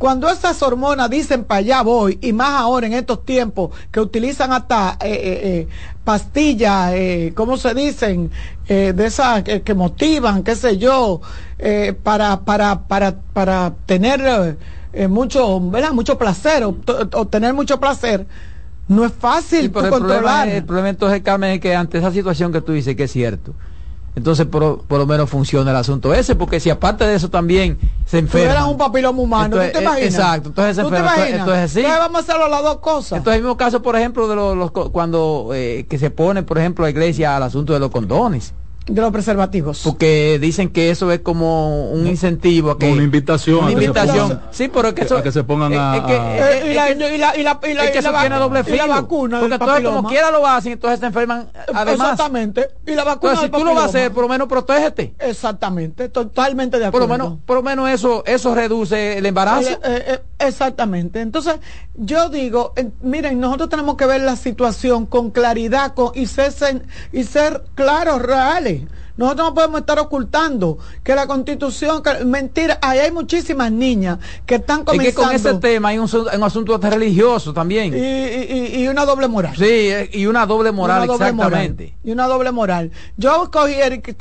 cuando 0.00 0.30
esas 0.30 0.62
hormonas 0.62 1.10
dicen 1.10 1.44
para 1.44 1.58
allá 1.58 1.82
voy, 1.82 2.18
y 2.22 2.32
más 2.32 2.52
ahora 2.52 2.86
en 2.86 2.94
estos 2.94 3.22
tiempos 3.22 3.70
que 3.92 4.00
utilizan 4.00 4.50
hasta 4.50 4.96
eh, 4.98 5.10
eh, 5.12 5.40
eh 5.42 5.68
pastillas, 6.02 6.92
eh, 6.94 7.32
¿cómo 7.36 7.58
se 7.58 7.74
dicen? 7.74 8.30
De 8.66 9.04
esas 9.04 9.42
que, 9.42 9.74
motivan, 9.74 10.42
qué 10.42 10.56
sé 10.56 10.78
yo, 10.78 11.20
para, 12.02 12.40
para, 12.40 12.86
para, 12.88 13.20
para 13.34 13.74
tener 13.84 14.56
mucho, 15.08 15.60
¿verdad? 15.60 15.92
mucho 15.92 16.16
placer, 16.16 16.64
obtener 16.64 17.52
mucho 17.52 17.78
placer. 17.78 18.26
No 18.88 19.04
es 19.04 19.12
fácil 19.12 19.70
controlar. 19.70 20.48
el 20.48 20.64
problema 20.64 20.88
entonces, 20.88 21.20
Carmen, 21.20 21.50
es 21.50 21.60
que 21.60 21.74
ante 21.74 21.98
esa 21.98 22.10
situación 22.10 22.52
que 22.52 22.62
tú 22.62 22.72
dices 22.72 22.96
que 22.96 23.04
es 23.04 23.12
cierto, 23.12 23.54
entonces 24.16 24.46
por, 24.46 24.84
lo 24.88 25.06
menos 25.06 25.30
funciona 25.30 25.70
el 25.70 25.76
asunto 25.76 26.12
ese, 26.12 26.34
porque 26.34 26.60
si 26.60 26.70
aparte 26.70 27.04
de 27.04 27.14
eso 27.14 27.30
también 27.30 27.78
se 28.06 28.18
enferma. 28.18 28.66
un 28.66 28.76
papiloma 28.76 29.20
humano, 29.20 29.56
¿tú 29.56 29.62
te 29.62 29.78
eh, 29.78 29.82
imaginas? 29.82 30.14
Exacto, 30.14 30.48
entonces 30.48 30.76
se 30.76 30.82
enferma. 30.82 31.28
Entonces, 31.28 31.72
sí. 31.72 31.82
vamos 31.82 32.16
a 32.16 32.22
hacerlo 32.22 32.48
las 32.48 32.62
dos 32.62 32.78
cosas. 32.78 33.18
Entonces 33.18 33.38
el 33.38 33.42
mismo 33.42 33.56
caso, 33.56 33.82
por 33.82 33.96
ejemplo, 33.96 34.28
de 34.28 34.36
los, 34.36 34.70
cuando 34.70 35.50
eh, 35.54 35.86
que 35.88 35.98
se 35.98 36.10
pone, 36.10 36.42
por 36.42 36.58
ejemplo, 36.58 36.84
la 36.84 36.90
iglesia 36.90 37.36
al 37.36 37.42
asunto 37.44 37.72
de 37.72 37.80
los 37.80 37.90
condones 37.90 38.52
de 38.86 39.00
los 39.00 39.12
preservativos. 39.12 39.82
Porque 39.84 40.38
dicen 40.40 40.70
que 40.70 40.90
eso 40.90 41.12
es 41.12 41.20
como 41.20 41.90
un 41.90 42.06
incentivo 42.06 42.72
a 42.72 42.78
que 42.78 42.90
una 42.90 43.02
invitación, 43.02 43.64
una 43.64 43.72
invitación. 43.72 44.40
Sí, 44.50 44.68
pero 44.68 44.88
es 44.88 44.94
que 44.94 45.02
eso 45.02 45.16
a 45.18 45.22
que 45.22 45.32
se 45.32 45.44
pongan 45.44 45.72
a, 45.74 45.96
y 46.66 46.74
la 46.74 46.90
y 46.90 46.94
la 47.18 47.36
y 47.36 47.42
la 47.42 47.58
y 47.64 47.98
eso 47.98 48.12
tiene 48.20 48.36
doble 48.36 48.64
filo. 48.64 48.76
Y 48.76 48.78
la 48.78 48.86
vacuna 48.86 49.40
porque 49.40 49.54
entonces 49.54 49.84
como 49.84 50.08
quiera 50.08 50.30
lo 50.30 50.46
hacen, 50.46 50.72
entonces 50.72 51.00
se 51.00 51.06
enferman 51.06 51.48
además. 51.72 52.12
Exactamente. 52.12 52.68
Y 52.86 52.92
la 52.92 53.04
vacuna 53.04 53.32
entonces, 53.32 53.50
si 53.54 53.58
tú 53.58 53.64
lo 53.64 53.74
vas 53.74 53.84
a 53.84 53.86
hacer, 53.86 54.12
por 54.12 54.22
lo 54.22 54.28
menos 54.28 54.48
protégete. 54.48 55.14
Exactamente, 55.18 56.08
totalmente 56.08 56.78
de 56.78 56.86
acuerdo. 56.86 57.06
Por 57.06 57.18
lo 57.18 57.24
menos 57.24 57.38
por 57.44 57.56
lo 57.56 57.62
menos 57.62 57.90
eso 57.90 58.24
eso 58.26 58.54
reduce 58.54 59.18
el 59.18 59.26
embarazo. 59.26 59.70
Eh, 59.70 59.78
eh, 59.84 60.18
exactamente. 60.38 61.20
Entonces, 61.20 61.56
yo 61.94 62.28
digo, 62.28 62.72
miren, 63.02 63.38
nosotros 63.38 63.68
tenemos 63.68 63.96
que 63.96 64.06
ver 64.06 64.22
la 64.22 64.36
situación 64.36 65.06
con 65.06 65.30
claridad 65.30 65.94
con, 65.94 66.10
y 66.14 66.26
ser 66.26 66.50
y 67.12 67.24
ser 67.24 67.64
claros, 67.74 68.22
reales. 68.22 68.79
Nosotros 69.16 69.48
no 69.48 69.54
podemos 69.54 69.80
estar 69.80 69.98
ocultando 69.98 70.78
que 71.02 71.14
la 71.14 71.26
constitución, 71.26 72.02
mentira, 72.26 72.78
ahí 72.80 73.00
hay 73.00 73.12
muchísimas 73.12 73.70
niñas 73.70 74.18
que 74.46 74.56
están 74.56 74.84
comenzando. 74.84 75.22
Que 75.22 75.26
con 75.26 75.34
ese 75.34 75.54
tema 75.54 75.88
hay 75.90 75.98
un, 75.98 76.08
asunto 76.42 76.78
religioso 76.78 77.52
también. 77.52 77.94
Y, 77.94 78.88
una 78.88 79.04
doble 79.04 79.28
moral. 79.28 79.54
Sí, 79.56 79.64
eh, 79.64 80.10
y 80.12 80.26
una 80.26 80.46
doble 80.46 80.72
moral, 80.72 81.04
exactamente. 81.04 81.94
y 82.02 82.12
una 82.12 82.26
doble 82.26 82.50
moral. 82.50 82.90
Yo 83.16 83.44
escogí 83.44 83.74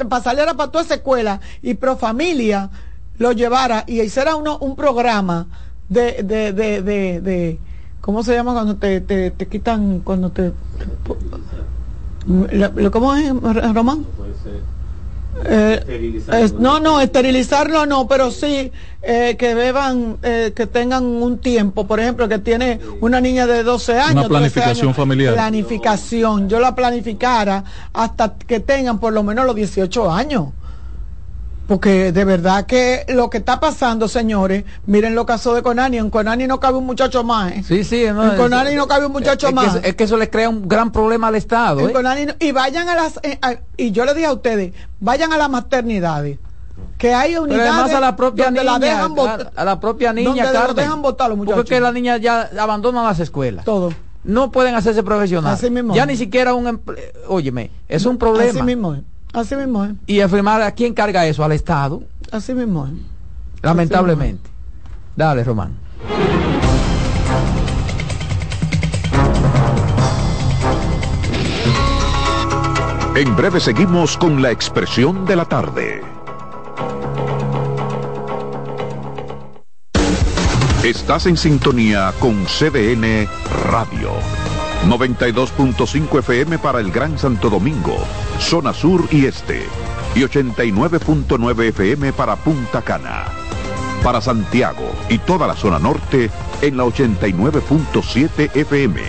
para 0.09 0.23
salir 0.23 0.45
para 0.45 0.71
toda 0.71 0.83
esa 0.83 0.95
escuela 0.95 1.39
y 1.61 1.75
pro 1.75 1.97
familia 1.97 2.69
lo 3.17 3.31
llevara 3.33 3.83
y 3.85 4.01
hiciera 4.01 4.35
uno 4.35 4.57
un 4.59 4.75
programa 4.75 5.47
de, 5.89 6.23
de, 6.23 6.53
de, 6.53 6.81
de, 7.21 7.59
¿cómo 8.01 8.23
se 8.23 8.33
llama 8.33 8.53
cuando 8.53 8.75
te, 8.77 9.01
te, 9.01 9.31
te 9.31 9.47
quitan, 9.47 9.99
cuando 9.99 10.31
te... 10.31 10.51
¿Cómo 12.91 13.15
es, 13.15 13.33
Román? 13.73 14.05
Eh, 15.45 16.21
no, 16.59 16.79
no, 16.79 16.99
esterilizarlo 16.99 17.85
no, 17.85 18.07
pero 18.07 18.29
sí 18.29 18.71
eh, 19.01 19.35
que 19.39 19.55
beban, 19.55 20.17
eh, 20.21 20.51
que 20.55 20.67
tengan 20.67 21.05
un 21.05 21.39
tiempo, 21.39 21.87
por 21.87 21.99
ejemplo, 21.99 22.27
que 22.27 22.39
tiene 22.39 22.79
una 22.99 23.21
niña 23.21 23.47
de 23.47 23.63
12 23.63 23.99
años. 23.99 24.25
Una 24.25 24.27
planificación 24.27 24.93
familiar. 24.93 25.33
Planificación, 25.33 26.49
yo 26.49 26.59
la 26.59 26.75
planificara 26.75 27.63
hasta 27.93 28.35
que 28.35 28.59
tengan 28.59 28.99
por 28.99 29.13
lo 29.13 29.23
menos 29.23 29.45
los 29.45 29.55
18 29.55 30.11
años. 30.11 30.49
Porque 31.69 32.11
de 32.11 32.25
verdad 32.25 32.65
que 32.65 33.05
lo 33.09 33.29
que 33.29 33.37
está 33.37 33.59
pasando, 33.59 34.07
señores, 34.07 34.63
miren 34.87 35.13
lo 35.13 35.27
caso 35.27 35.53
de 35.53 35.61
Conani. 35.61 35.99
En 35.99 36.09
Conani 36.09 36.47
no 36.47 36.59
cabe 36.59 36.79
un 36.79 36.87
muchacho 36.87 37.23
más. 37.23 37.51
¿eh? 37.51 37.63
Sí, 37.63 37.83
sí. 37.83 38.05
No, 38.11 38.31
en 38.31 38.37
Conani 38.37 38.73
no 38.73 38.87
cabe 38.87 39.05
un 39.05 39.11
muchacho 39.11 39.51
más. 39.51 39.75
es 39.83 39.95
que 39.95 40.05
eso 40.05 40.17
le 40.17 40.31
crea 40.31 40.49
un 40.49 40.67
gran 40.67 40.91
problema 40.91 41.27
al 41.27 41.35
Estado. 41.35 41.87
¿eh? 41.87 42.35
y 42.39 42.51
vayan 42.53 42.89
a 42.89 42.95
las. 42.95 43.19
Eh, 43.21 43.39
y 43.77 43.91
yo 43.91 44.03
le 44.05 44.15
dije 44.15 44.25
a 44.25 44.33
ustedes, 44.33 44.73
vayan 44.99 45.31
a 45.31 45.37
las 45.37 45.47
maternidades. 45.47 46.39
Que 46.97 47.13
hay 47.13 47.37
unidades 47.37 47.71
además 47.71 47.93
a 47.93 47.99
la 47.99 48.15
propia 48.15 48.49
niña, 48.49 48.63
la 48.63 48.79
dejan 48.79 49.13
a, 49.55 49.63
la 49.63 49.79
propia 49.79 50.11
niña, 50.11 50.51
donde 50.51 50.81
dejan 50.81 51.03
votar 51.03 51.29
los 51.29 51.37
muchachos. 51.37 51.57
Porque 51.57 51.79
la 51.79 51.91
niña 51.91 52.17
ya 52.17 52.49
abandonan 52.59 53.03
las 53.03 53.19
escuelas. 53.19 53.63
Todo. 53.63 53.93
No 54.23 54.51
pueden 54.51 54.73
hacerse 54.73 55.03
profesionales. 55.03 55.59
Así 55.59 55.69
mismo. 55.69 55.93
Ya 55.93 56.07
ni 56.07 56.17
siquiera 56.17 56.55
un. 56.55 56.81
Óyeme, 57.27 57.69
es 57.87 58.07
un 58.07 58.17
problema. 58.17 58.49
Así 58.49 58.63
mismo. 58.63 58.97
Así 59.33 59.55
mismo 59.55 59.85
es. 59.85 59.91
Y 60.07 60.21
afirmar 60.21 60.61
a 60.61 60.71
quién 60.71 60.93
carga 60.93 61.25
eso, 61.25 61.43
al 61.43 61.51
Estado. 61.51 62.03
Así 62.31 62.53
mismo 62.53 62.87
es. 62.87 62.93
Lamentablemente. 63.61 64.49
Dale, 65.15 65.43
Román. 65.43 65.73
En 73.15 73.35
breve 73.35 73.59
seguimos 73.59 74.15
con 74.15 74.41
la 74.41 74.49
expresión 74.49 75.25
de 75.25 75.35
la 75.35 75.43
tarde. 75.43 76.01
Estás 80.83 81.25
en 81.25 81.35
sintonía 81.35 82.13
con 82.19 82.45
CDN 82.45 83.27
Radio. 83.69 84.11
92.5 84.87 86.19
FM 86.19 86.57
para 86.57 86.79
el 86.79 86.91
Gran 86.91 87.17
Santo 87.17 87.49
Domingo, 87.49 87.97
zona 88.39 88.73
sur 88.73 89.07
y 89.11 89.25
este, 89.25 89.65
y 90.15 90.21
89.9 90.21 91.63
FM 91.69 92.13
para 92.13 92.37
Punta 92.37 92.81
Cana. 92.81 93.25
Para 94.03 94.21
Santiago 94.21 94.89
y 95.09 95.17
toda 95.17 95.47
la 95.47 95.55
zona 95.55 95.79
norte 95.79 96.31
en 96.61 96.77
la 96.77 96.85
89.7 96.85 98.55
FM. 98.55 99.01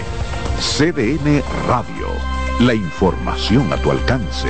CDN 0.59 1.43
Radio, 1.69 2.09
la 2.59 2.75
información 2.75 3.73
a 3.73 3.77
tu 3.77 3.93
alcance. 3.93 4.49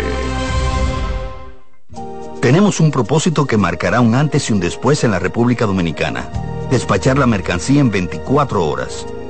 Tenemos 2.41 2.81
un 2.81 2.91
propósito 2.91 3.47
que 3.47 3.59
marcará 3.59 4.01
un 4.01 4.15
antes 4.15 4.49
y 4.49 4.55
un 4.55 4.61
después 4.61 5.05
en 5.05 5.11
la 5.11 5.19
República 5.19 5.67
Dominicana. 5.67 6.31
Despachar 6.71 7.19
la 7.19 7.27
mercancía 7.27 7.81
en 7.81 7.91
24 7.91 8.67
horas 8.67 9.07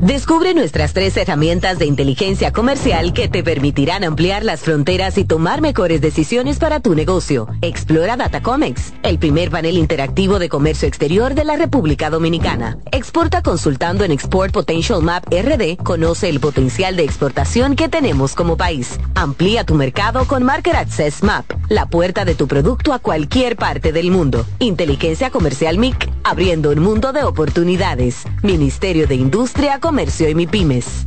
Descubre 0.00 0.54
nuestras 0.54 0.92
tres 0.92 1.16
herramientas 1.16 1.80
de 1.80 1.86
inteligencia 1.86 2.52
comercial 2.52 3.12
que 3.12 3.26
te 3.26 3.42
permitirán 3.42 4.04
ampliar 4.04 4.44
las 4.44 4.60
fronteras 4.60 5.18
y 5.18 5.24
tomar 5.24 5.60
mejores 5.60 6.00
decisiones 6.00 6.60
para 6.60 6.78
tu 6.78 6.94
negocio. 6.94 7.48
Explora 7.62 8.16
Datacomex, 8.16 8.92
el 9.02 9.18
primer 9.18 9.50
panel 9.50 9.76
interactivo 9.76 10.38
de 10.38 10.48
comercio 10.48 10.86
exterior 10.86 11.34
de 11.34 11.44
la 11.44 11.56
República 11.56 12.10
Dominicana. 12.10 12.78
Exporta 12.92 13.42
consultando 13.42 14.04
en 14.04 14.12
Export 14.12 14.52
Potential 14.52 15.02
Map 15.02 15.24
RD. 15.32 15.76
Conoce 15.82 16.28
el 16.28 16.38
potencial 16.38 16.94
de 16.94 17.02
exportación 17.02 17.74
que 17.74 17.88
tenemos 17.88 18.36
como 18.36 18.56
país. 18.56 19.00
Amplía 19.16 19.64
tu 19.64 19.74
mercado 19.74 20.26
con 20.26 20.44
Market 20.44 20.76
Access 20.76 21.24
Map, 21.24 21.44
la 21.68 21.86
puerta 21.86 22.24
de 22.24 22.36
tu 22.36 22.46
producto 22.46 22.92
a 22.92 23.00
cualquier 23.00 23.56
parte 23.56 23.92
del 23.92 24.12
mundo. 24.12 24.46
Inteligencia 24.60 25.30
Comercial 25.30 25.76
MIC, 25.76 26.08
abriendo 26.22 26.70
un 26.70 26.78
mundo 26.78 27.12
de 27.12 27.24
oportunidades. 27.24 28.22
Ministerio 28.44 29.08
de 29.08 29.16
Industria, 29.16 29.80
Comercio 29.88 30.28
y 30.28 30.34
MIPIMES. 30.34 31.06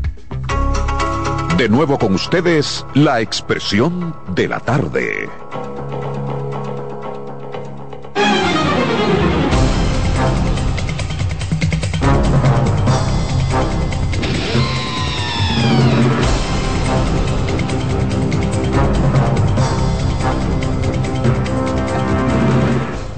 De 1.56 1.70
nuevo 1.70 2.00
con 2.00 2.16
ustedes, 2.16 2.84
la 2.96 3.22
expresión 3.22 4.16
de 4.34 4.48
la 4.48 4.60
tarde. 4.60 5.30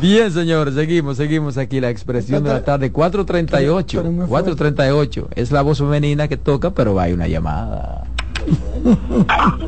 Bien, 0.03 0.29
señores, 0.33 0.73
seguimos, 0.73 1.15
seguimos 1.15 1.57
aquí 1.57 1.79
la 1.79 1.89
expresión 1.89 2.43
de 2.43 2.49
la 2.49 2.61
tarde 2.61 2.91
438. 2.91 4.03
438. 4.27 5.29
Es 5.33 5.49
la 5.53 5.61
voz 5.61 5.77
femenina 5.77 6.27
que 6.27 6.35
toca, 6.35 6.71
pero 6.71 6.99
hay 6.99 7.13
una 7.13 7.29
llamada. 7.29 8.03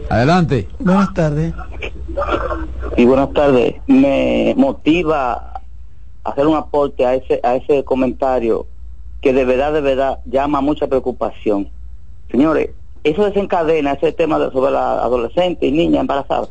Adelante. 0.10 0.68
Buenas 0.80 1.14
tardes. 1.14 1.54
Y 2.98 3.06
buenas 3.06 3.32
tardes. 3.32 3.76
Me 3.88 4.54
motiva 4.58 5.62
hacer 6.26 6.46
un 6.48 6.58
aporte 6.58 7.06
a 7.06 7.16
ese 7.16 7.40
a 7.42 7.56
ese 7.56 7.86
comentario 7.86 8.68
que 9.22 9.32
de 9.32 9.46
verdad, 9.46 9.72
de 9.72 9.80
verdad 9.80 10.20
llama 10.26 10.60
mucha 10.60 10.88
preocupación. 10.88 11.70
Señores, 12.30 12.72
eso 13.06 13.24
desencadena 13.24 13.94
ese 13.94 14.12
tema 14.12 14.38
de, 14.38 14.52
sobre 14.52 14.74
la 14.74 14.96
adolescente 15.02 15.66
y 15.66 15.72
niña 15.72 16.02
embarazada. 16.02 16.50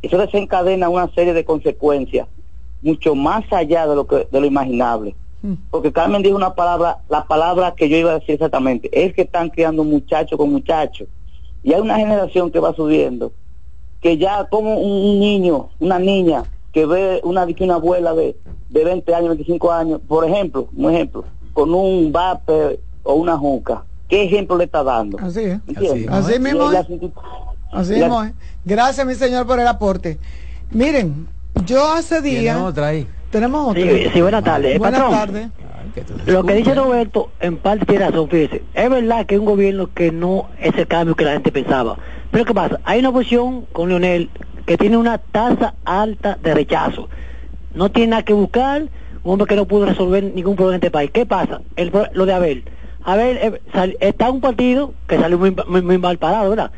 Eso 0.00 0.16
desencadena 0.16 0.88
una 0.88 1.12
serie 1.12 1.34
de 1.34 1.44
consecuencias 1.44 2.28
mucho 2.82 3.14
más 3.14 3.44
allá 3.52 3.86
de 3.86 3.94
lo 3.94 4.06
que 4.06 4.28
de 4.30 4.40
lo 4.40 4.46
imaginable. 4.46 5.14
Porque 5.70 5.92
Carmen 5.92 6.22
dijo 6.22 6.36
una 6.36 6.54
palabra, 6.54 6.98
la 7.08 7.24
palabra 7.24 7.74
que 7.76 7.88
yo 7.88 7.96
iba 7.96 8.10
a 8.10 8.18
decir 8.18 8.34
exactamente, 8.34 8.90
es 8.92 9.14
que 9.14 9.22
están 9.22 9.50
criando 9.50 9.84
muchacho 9.84 10.36
con 10.36 10.50
muchacho. 10.50 11.06
Y 11.62 11.72
hay 11.72 11.80
una 11.80 11.96
generación 11.96 12.50
que 12.50 12.58
va 12.58 12.74
subiendo, 12.74 13.32
que 14.00 14.18
ya 14.18 14.48
como 14.48 14.80
un 14.80 15.20
niño, 15.20 15.68
una 15.78 16.00
niña, 16.00 16.44
que 16.72 16.84
ve 16.84 17.20
una, 17.22 17.46
una 17.60 17.74
abuela 17.74 18.12
de, 18.14 18.36
de 18.70 18.84
20 18.84 19.14
años, 19.14 19.28
25 19.30 19.72
años, 19.72 20.00
por 20.06 20.24
ejemplo, 20.24 20.68
un 20.76 20.90
ejemplo, 20.92 21.24
con 21.52 21.72
un 21.72 22.12
vape 22.12 22.80
o 23.02 23.14
una 23.14 23.36
juca, 23.38 23.84
¿qué 24.08 24.24
ejemplo 24.24 24.56
le 24.56 24.64
está 24.64 24.82
dando? 24.82 25.18
Así 25.20 25.40
es. 25.40 25.60
Así, 26.08 26.38
mismo 26.38 26.70
es. 26.70 26.86
Así 27.72 27.94
mismo 27.94 28.22
es. 28.22 28.32
Gracias, 28.64 29.06
mi 29.06 29.14
señor, 29.14 29.46
por 29.46 29.60
el 29.60 29.66
aporte. 29.66 30.18
Miren, 30.70 31.28
yo 31.64 31.92
hace 31.92 32.20
días. 32.20 32.58
otra 32.58 32.88
ahí? 32.88 33.08
Tenemos 33.30 33.70
otra. 33.70 33.82
Sí, 33.82 34.10
sí 34.12 34.20
buenas 34.20 34.44
tardes. 34.44 34.78
Buenas 34.78 35.00
Patrón, 35.00 35.18
tardes. 35.18 35.48
Lo 36.26 36.44
que 36.44 36.54
dice 36.54 36.74
Roberto, 36.74 37.30
en 37.40 37.56
parte 37.56 37.86
tiene 37.86 38.06
razón, 38.06 38.28
fíjese. 38.28 38.62
Es 38.74 38.90
verdad 38.90 39.26
que 39.26 39.34
es 39.34 39.40
un 39.40 39.46
gobierno 39.46 39.88
que 39.92 40.12
no 40.12 40.48
es 40.60 40.76
el 40.76 40.86
cambio 40.86 41.14
que 41.14 41.24
la 41.24 41.32
gente 41.32 41.52
pensaba. 41.52 41.96
Pero 42.30 42.44
¿qué 42.44 42.54
pasa? 42.54 42.80
Hay 42.84 43.00
una 43.00 43.08
oposición 43.08 43.66
con 43.72 43.88
Leonel 43.88 44.30
que 44.66 44.76
tiene 44.76 44.96
una 44.96 45.18
tasa 45.18 45.74
alta 45.84 46.38
de 46.42 46.54
rechazo. 46.54 47.08
No 47.74 47.90
tiene 47.90 48.10
nada 48.10 48.22
que 48.24 48.32
buscar, 48.32 48.82
un 49.22 49.32
hombre 49.32 49.46
que 49.46 49.56
no 49.56 49.66
pudo 49.66 49.86
resolver 49.86 50.22
ningún 50.22 50.56
problema 50.56 50.76
en 50.76 50.82
este 50.82 50.90
país. 50.90 51.10
¿Qué 51.12 51.24
pasa? 51.24 51.60
El, 51.76 51.92
lo 52.12 52.26
de 52.26 52.32
Abel. 52.32 52.64
Abel 53.02 53.38
eh, 53.38 53.60
sal, 53.72 53.96
está 54.00 54.30
un 54.30 54.40
partido 54.40 54.92
que 55.06 55.18
salió 55.18 55.38
muy, 55.38 55.54
muy, 55.66 55.82
muy 55.82 55.98
mal 55.98 56.18
parado, 56.18 56.50
¿verdad? 56.50 56.72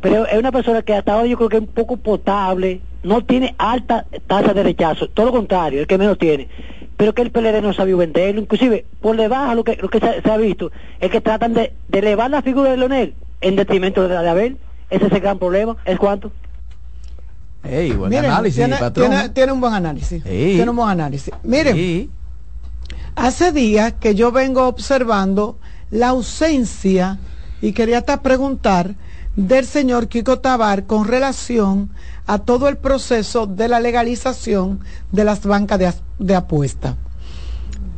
Pero 0.00 0.26
es 0.26 0.38
una 0.38 0.52
persona 0.52 0.82
que 0.82 0.94
hasta 0.94 1.12
ahora 1.12 1.26
yo 1.26 1.36
creo 1.36 1.48
que 1.48 1.56
es 1.56 1.62
un 1.62 1.68
poco 1.68 1.96
potable, 1.96 2.80
no 3.02 3.24
tiene 3.24 3.54
alta 3.58 4.06
tasa 4.26 4.52
de 4.54 4.62
rechazo, 4.62 5.08
todo 5.08 5.26
lo 5.26 5.32
contrario, 5.32 5.80
el 5.80 5.86
que 5.86 5.98
menos 5.98 6.18
tiene. 6.18 6.48
Pero 6.96 7.14
que 7.14 7.22
el 7.22 7.30
PLD 7.30 7.62
no 7.62 7.72
sabido 7.72 7.98
venderlo, 7.98 8.40
inclusive 8.40 8.84
por 9.00 9.16
debajo 9.16 9.54
lo 9.54 9.64
que, 9.64 9.76
lo 9.76 9.88
que 9.88 10.00
se, 10.00 10.20
se 10.20 10.30
ha 10.30 10.36
visto, 10.36 10.72
es 10.98 11.10
que 11.10 11.20
tratan 11.20 11.54
de, 11.54 11.72
de, 11.88 11.98
elevar 12.00 12.30
la 12.30 12.42
figura 12.42 12.70
de 12.70 12.76
Leonel 12.76 13.14
en 13.40 13.56
detrimento 13.56 14.02
de 14.02 14.14
la 14.14 14.22
de 14.22 14.28
Abel. 14.28 14.58
Ese 14.90 15.06
es 15.06 15.12
el 15.12 15.20
gran 15.20 15.38
problema. 15.38 15.76
¿Es 15.84 15.98
cuánto? 15.98 16.32
Hey, 17.62 17.92
buen 17.92 18.10
Miren, 18.10 18.26
análisis, 18.26 18.56
tiene, 18.56 18.76
patrón. 18.76 19.10
tiene, 19.10 19.28
tiene 19.30 19.52
un 19.52 19.60
buen 19.60 19.74
análisis. 19.74 20.22
Sí. 20.22 20.52
Tiene 20.54 20.70
un 20.70 20.76
buen 20.76 20.88
análisis. 20.88 21.32
Miren, 21.42 22.10
hace 23.14 23.52
días 23.52 23.94
que 23.94 24.14
yo 24.14 24.32
vengo 24.32 24.66
observando 24.66 25.58
la 25.90 26.08
ausencia, 26.08 27.18
y 27.60 27.72
quería 27.72 27.98
hasta 27.98 28.22
preguntar, 28.22 28.94
del 29.38 29.66
señor 29.66 30.08
Kiko 30.08 30.40
Tabar 30.40 30.86
con 30.86 31.06
relación 31.06 31.90
a 32.26 32.40
todo 32.40 32.66
el 32.66 32.76
proceso 32.76 33.46
de 33.46 33.68
la 33.68 33.78
legalización 33.78 34.80
de 35.12 35.22
las 35.22 35.42
bancas 35.42 36.02
de, 36.18 36.34
apuesta. 36.34 36.96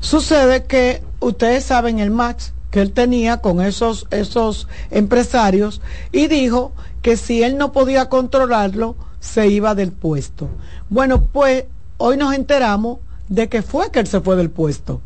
Sucede 0.00 0.64
que 0.64 1.02
ustedes 1.18 1.64
saben 1.64 1.98
el 1.98 2.10
match 2.10 2.48
que 2.70 2.82
él 2.82 2.92
tenía 2.92 3.38
con 3.38 3.62
esos, 3.62 4.06
esos 4.10 4.68
empresarios 4.90 5.80
y 6.12 6.26
dijo 6.26 6.72
que 7.00 7.16
si 7.16 7.42
él 7.42 7.56
no 7.56 7.72
podía 7.72 8.10
controlarlo, 8.10 8.96
se 9.18 9.48
iba 9.48 9.74
del 9.74 9.92
puesto. 9.92 10.46
Bueno, 10.90 11.22
pues 11.24 11.64
hoy 11.96 12.18
nos 12.18 12.34
enteramos 12.34 12.98
de 13.30 13.48
que 13.48 13.62
fue 13.62 13.90
que 13.90 14.00
él 14.00 14.06
se 14.06 14.20
fue 14.20 14.36
del 14.36 14.50
puesto 14.50 15.00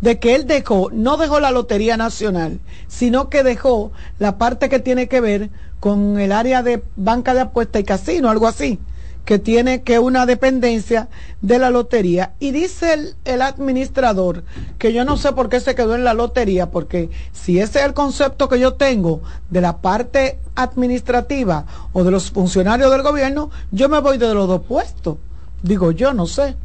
de 0.00 0.18
que 0.18 0.34
él 0.34 0.46
dejó, 0.46 0.90
no 0.92 1.16
dejó 1.16 1.40
la 1.40 1.50
Lotería 1.50 1.96
Nacional, 1.96 2.60
sino 2.88 3.28
que 3.28 3.42
dejó 3.42 3.92
la 4.18 4.38
parte 4.38 4.68
que 4.68 4.78
tiene 4.78 5.08
que 5.08 5.20
ver 5.20 5.50
con 5.80 6.20
el 6.20 6.30
área 6.30 6.62
de 6.62 6.82
banca 6.96 7.34
de 7.34 7.40
apuesta 7.40 7.78
y 7.78 7.84
casino, 7.84 8.28
algo 8.28 8.46
así, 8.46 8.78
que 9.24 9.38
tiene 9.38 9.82
que 9.82 9.98
una 9.98 10.26
dependencia 10.26 11.08
de 11.40 11.58
la 11.58 11.70
lotería. 11.70 12.34
Y 12.38 12.50
dice 12.50 12.92
el, 12.92 13.14
el 13.24 13.42
administrador 13.42 14.44
que 14.78 14.92
yo 14.92 15.04
no 15.04 15.16
sé 15.16 15.32
por 15.32 15.48
qué 15.48 15.60
se 15.60 15.74
quedó 15.74 15.94
en 15.94 16.04
la 16.04 16.14
lotería, 16.14 16.70
porque 16.70 17.10
si 17.32 17.58
ese 17.58 17.80
es 17.80 17.86
el 17.86 17.94
concepto 17.94 18.48
que 18.48 18.60
yo 18.60 18.74
tengo 18.74 19.22
de 19.48 19.60
la 19.60 19.78
parte 19.78 20.38
administrativa 20.54 21.64
o 21.92 22.04
de 22.04 22.10
los 22.10 22.30
funcionarios 22.30 22.90
del 22.90 23.02
gobierno, 23.02 23.50
yo 23.70 23.88
me 23.88 24.00
voy 24.00 24.18
de 24.18 24.34
los 24.34 24.46
dos 24.46 24.62
puestos. 24.62 25.16
Digo, 25.62 25.92
yo 25.92 26.12
no 26.12 26.26
sé. 26.26 26.56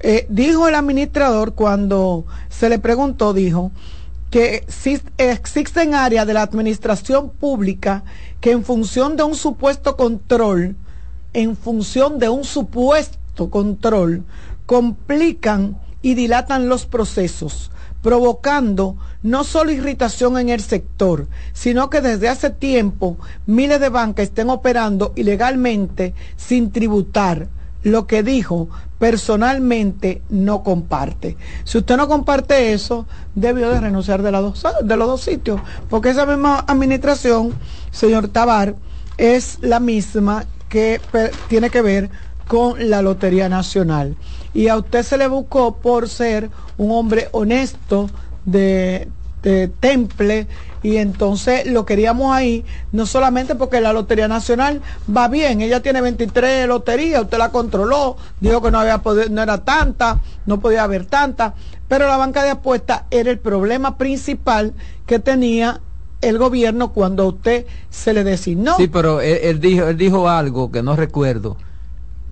Eh, 0.00 0.26
dijo 0.30 0.66
el 0.66 0.74
administrador 0.74 1.54
cuando 1.54 2.24
se 2.48 2.68
le 2.68 2.78
preguntó, 2.78 3.34
dijo 3.34 3.70
que 4.30 4.64
existen 5.18 5.94
áreas 5.94 6.26
de 6.26 6.34
la 6.34 6.42
administración 6.42 7.30
pública 7.30 8.04
que 8.40 8.52
en 8.52 8.64
función 8.64 9.16
de 9.16 9.24
un 9.24 9.34
supuesto 9.34 9.96
control, 9.96 10.76
en 11.32 11.56
función 11.56 12.18
de 12.18 12.28
un 12.28 12.44
supuesto 12.44 13.50
control, 13.50 14.24
complican 14.66 15.78
y 16.00 16.14
dilatan 16.14 16.68
los 16.68 16.86
procesos, 16.86 17.70
provocando 18.02 18.96
no 19.22 19.44
solo 19.44 19.72
irritación 19.72 20.38
en 20.38 20.48
el 20.48 20.60
sector, 20.60 21.26
sino 21.52 21.90
que 21.90 22.00
desde 22.00 22.28
hace 22.28 22.50
tiempo 22.50 23.18
miles 23.46 23.80
de 23.80 23.88
bancas 23.88 24.24
estén 24.24 24.48
operando 24.48 25.12
ilegalmente 25.16 26.14
sin 26.36 26.70
tributar 26.70 27.48
lo 27.82 28.06
que 28.06 28.22
dijo 28.22 28.68
personalmente 29.00 30.20
no 30.28 30.62
comparte. 30.62 31.38
Si 31.64 31.78
usted 31.78 31.96
no 31.96 32.06
comparte 32.06 32.74
eso, 32.74 33.06
debió 33.34 33.70
de 33.70 33.80
renunciar 33.80 34.22
de, 34.22 34.30
dos, 34.30 34.62
los 34.84 35.08
dos 35.08 35.22
sitios, 35.22 35.58
porque 35.88 36.10
esa 36.10 36.26
misma 36.26 36.62
administración, 36.68 37.54
señor 37.90 38.28
Tabar, 38.28 38.76
es 39.16 39.58
la 39.62 39.80
misma 39.80 40.44
que 40.68 41.00
tiene 41.48 41.70
que 41.70 41.80
ver 41.80 42.10
con 42.46 42.90
la 42.90 43.00
Lotería 43.00 43.48
Nacional. 43.48 44.16
Y 44.52 44.68
a 44.68 44.76
usted 44.76 45.02
se 45.02 45.16
le 45.16 45.28
buscó 45.28 45.76
por 45.76 46.08
ser 46.08 46.50
un 46.76 46.90
hombre 46.90 47.28
honesto, 47.32 48.10
de 48.44 49.08
temple, 49.80 50.46
y 50.82 50.96
entonces 50.96 51.66
lo 51.66 51.84
queríamos 51.84 52.34
ahí, 52.34 52.64
no 52.92 53.06
solamente 53.06 53.54
porque 53.54 53.80
la 53.80 53.92
Lotería 53.92 54.28
Nacional 54.28 54.80
va 55.14 55.28
bien, 55.28 55.60
ella 55.60 55.80
tiene 55.80 56.00
23 56.00 56.66
loterías, 56.66 57.22
usted 57.22 57.38
la 57.38 57.50
controló, 57.50 58.16
dijo 58.40 58.62
que 58.62 58.70
no, 58.70 58.78
había 58.80 58.98
podido- 58.98 59.28
no 59.28 59.42
era 59.42 59.64
tanta, 59.64 60.20
no 60.46 60.60
podía 60.60 60.84
haber 60.84 61.06
tanta, 61.06 61.54
pero 61.88 62.06
la 62.06 62.16
banca 62.16 62.42
de 62.42 62.50
apuestas 62.50 63.02
era 63.10 63.30
el 63.30 63.38
problema 63.38 63.98
principal 63.98 64.74
que 65.06 65.18
tenía 65.18 65.80
el 66.22 66.38
gobierno 66.38 66.92
cuando 66.92 67.22
a 67.24 67.26
usted 67.26 67.66
se 67.90 68.12
le 68.12 68.24
designó. 68.24 68.76
Sí, 68.76 68.88
pero 68.88 69.20
él, 69.20 69.38
él 69.42 69.60
dijo, 69.60 69.88
él 69.88 69.96
dijo 69.96 70.28
algo 70.28 70.70
que 70.70 70.82
no 70.82 70.96
recuerdo, 70.96 71.56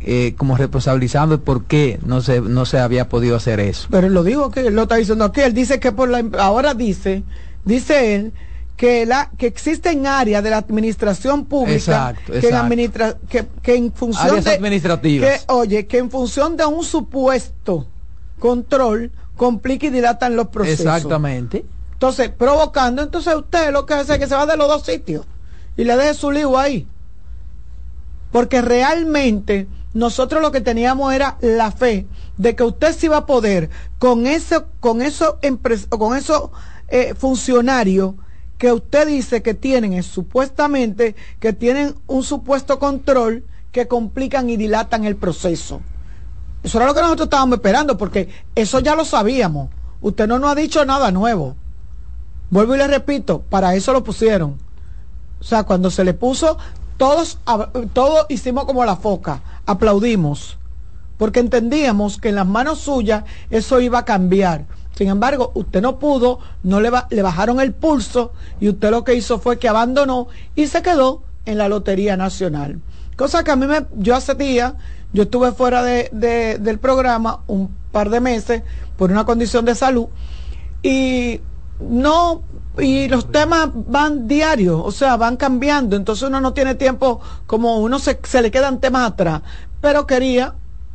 eh, 0.01 0.35
como 0.37 0.57
responsabilizando 0.57 1.35
el 1.35 1.41
por 1.41 1.65
qué 1.65 1.99
no 2.05 2.21
se, 2.21 2.41
no 2.41 2.65
se 2.67 2.79
había 2.79 3.09
podido 3.09 3.37
hacer 3.37 3.61
eso. 3.61 3.89
Pero 3.91 4.07
él 4.07 4.15
lo 4.15 4.23
dijo 4.23 4.51
que 4.51 4.69
él 4.69 4.75
lo 4.75 4.83
está 4.83 4.97
diciendo 4.97 5.25
aquí. 5.25 5.41
Él 5.41 5.55
dice 5.55 5.81
que 5.81 5.91
por 5.91 6.09
la 6.09 6.23
ahora 6.39 6.75
dice, 6.75 7.25
dice 7.65 8.15
él 8.15 8.33
que 8.77 9.07
la 9.07 9.31
que 9.37 9.47
existen 9.47 10.07
áreas 10.07 10.43
de 10.45 10.51
la 10.51 10.59
administración 10.59 11.47
pública 11.47 11.75
Exacto, 11.75 12.33
que, 12.33 12.39
en 12.39 12.45
exacto. 12.45 12.65
administra- 12.67 13.17
que, 13.29 13.47
que 13.63 13.75
en 13.75 13.93
función 13.93 14.29
Áreas 14.29 14.45
de 14.45 14.53
administrativas. 14.53 15.45
que, 15.45 15.53
oye 15.53 15.87
que 15.87 15.99
en 15.99 16.11
función 16.11 16.57
de 16.57 16.65
un 16.65 16.85
supuesto 16.85 17.87
control 18.39 19.11
complica 19.37 19.87
y 19.87 19.91
dilatan 19.91 20.37
los 20.37 20.49
procesos. 20.49 20.81
Exactamente. 20.87 21.65
Entonces, 21.93 22.29
provocando, 22.29 23.03
entonces 23.03 23.35
usted 23.35 23.73
lo 23.73 23.85
que 23.85 23.95
hace 23.95 24.13
es 24.13 24.19
que 24.21 24.29
se 24.29 24.35
va 24.37 24.47
de 24.47 24.57
los 24.57 24.69
dos 24.69 24.85
sitios 24.85 25.27
y 25.77 25.83
le 25.83 25.97
deje 25.97 26.15
su 26.15 26.31
lío 26.31 26.57
ahí. 26.57 26.87
Porque 28.31 28.61
realmente 28.63 29.67
nosotros 29.95 30.43
lo 30.43 30.53
que 30.53 30.61
teníamos 30.61 31.13
era 31.15 31.37
la 31.41 31.73
fe 31.73 32.07
de 32.37 32.55
que 32.55 32.63
usted 32.63 32.95
sí 32.95 33.07
iba 33.07 33.17
a 33.19 33.27
poder 33.27 33.71
con 33.99 34.27
eso, 34.29 34.67
con 34.81 35.01
empres- 35.01 35.89
con 35.89 36.17
esos 36.17 36.51
eh, 36.89 37.15
funcionarios 37.15 38.15
que 38.59 38.73
usted 38.73 39.07
dice 39.07 39.43
que 39.43 39.55
tienen 39.55 39.93
es 39.93 40.07
supuestamente 40.07 41.15
que 41.39 41.53
tienen 41.53 41.95
un 42.07 42.25
supuesto 42.25 42.79
control 42.79 43.45
que 43.73 43.87
complican 43.87 44.51
y 44.51 44.57
dilatan 44.57 45.05
el 45.05 45.17
proceso. 45.17 45.81
Eso 46.63 46.79
era 46.79 46.87
lo 46.87 46.95
que 46.95 47.03
nosotros 47.03 47.27
estábamos 47.27 47.59
esperando, 47.59 47.97
porque 47.97 48.29
eso 48.55 48.81
ya 48.81 48.97
lo 48.97 49.05
sabíamos. 49.05 49.71
Usted 50.01 50.27
no 50.27 50.39
nos 50.39 50.51
ha 50.51 50.55
dicho 50.55 50.85
nada 50.85 51.11
nuevo. 51.13 51.57
Vuelvo 52.51 52.75
y 52.75 52.79
le 52.79 52.89
repito, 52.89 53.43
para 53.43 53.75
eso 53.75 53.93
lo 53.93 54.03
pusieron. 54.03 54.59
O 55.41 55.45
sea, 55.45 55.65
cuando 55.65 55.91
se 55.91 56.03
le 56.03 56.15
puso, 56.15 56.59
todos, 56.97 57.39
todos 57.93 58.27
hicimos 58.29 58.65
como 58.65 58.85
la 58.85 58.97
foca, 58.97 59.41
aplaudimos, 59.67 60.59
porque 61.17 61.41
entendíamos 61.41 62.19
que 62.19 62.31
en 62.31 62.35
las 62.35 62.47
manos 62.47 62.81
suyas 62.81 63.25
eso 63.51 63.81
iba 63.81 64.01
a 64.01 64.05
cambiar. 64.05 64.67
Sin 64.99 65.07
embargo, 65.07 65.53
usted 65.55 65.81
no 65.81 66.01
pudo, 66.01 66.41
no 66.65 66.81
le, 66.81 66.91
le 67.11 67.23
bajaron 67.23 67.61
el 67.61 67.73
pulso 67.73 68.33
y 68.59 68.69
usted 68.69 68.91
lo 68.91 69.05
que 69.05 69.15
hizo 69.15 69.39
fue 69.39 69.57
que 69.57 69.69
abandonó 69.69 70.27
y 70.57 70.67
se 70.67 70.83
quedó 70.83 71.23
en 71.47 71.57
la 71.57 71.69
Lotería 71.69 72.17
Nacional. 72.17 72.81
Cosa 73.15 73.45
que 73.45 73.53
a 73.53 73.55
mí 73.55 73.69
me, 73.69 73.87
yo 73.95 74.17
hace 74.17 74.35
días, 74.35 74.73
yo 75.13 75.23
estuve 75.23 75.53
fuera 75.53 75.85
de, 75.85 76.59
del 76.59 76.81
programa 76.81 77.45
un 77.47 77.73
par 77.93 78.11
de 78.11 78.19
meses 78.19 78.63
por 78.97 79.13
una 79.13 79.25
condición 79.25 79.65
de 79.65 79.77
salud 79.77 80.09
y 80.83 81.43
no, 81.79 82.43
y 82.77 83.07
los 83.07 83.31
temas 83.31 83.69
van 83.73 84.27
diarios, 84.27 84.83
o 84.85 84.91
sea, 84.91 85.17
van 85.17 85.37
cambiando, 85.37 85.95
entonces 85.95 86.27
uno 86.27 86.41
no 86.41 86.55
tiene 86.55 86.75
tiempo, 86.75 87.21
como 87.47 87.79
uno 87.79 88.01
se, 88.01 88.19
se 88.25 88.43
le 88.43 88.51
quedan 88.51 88.81
temas 88.81 89.13
atrás, 89.13 89.43
pero 89.81 90.09
quería 90.09 90.55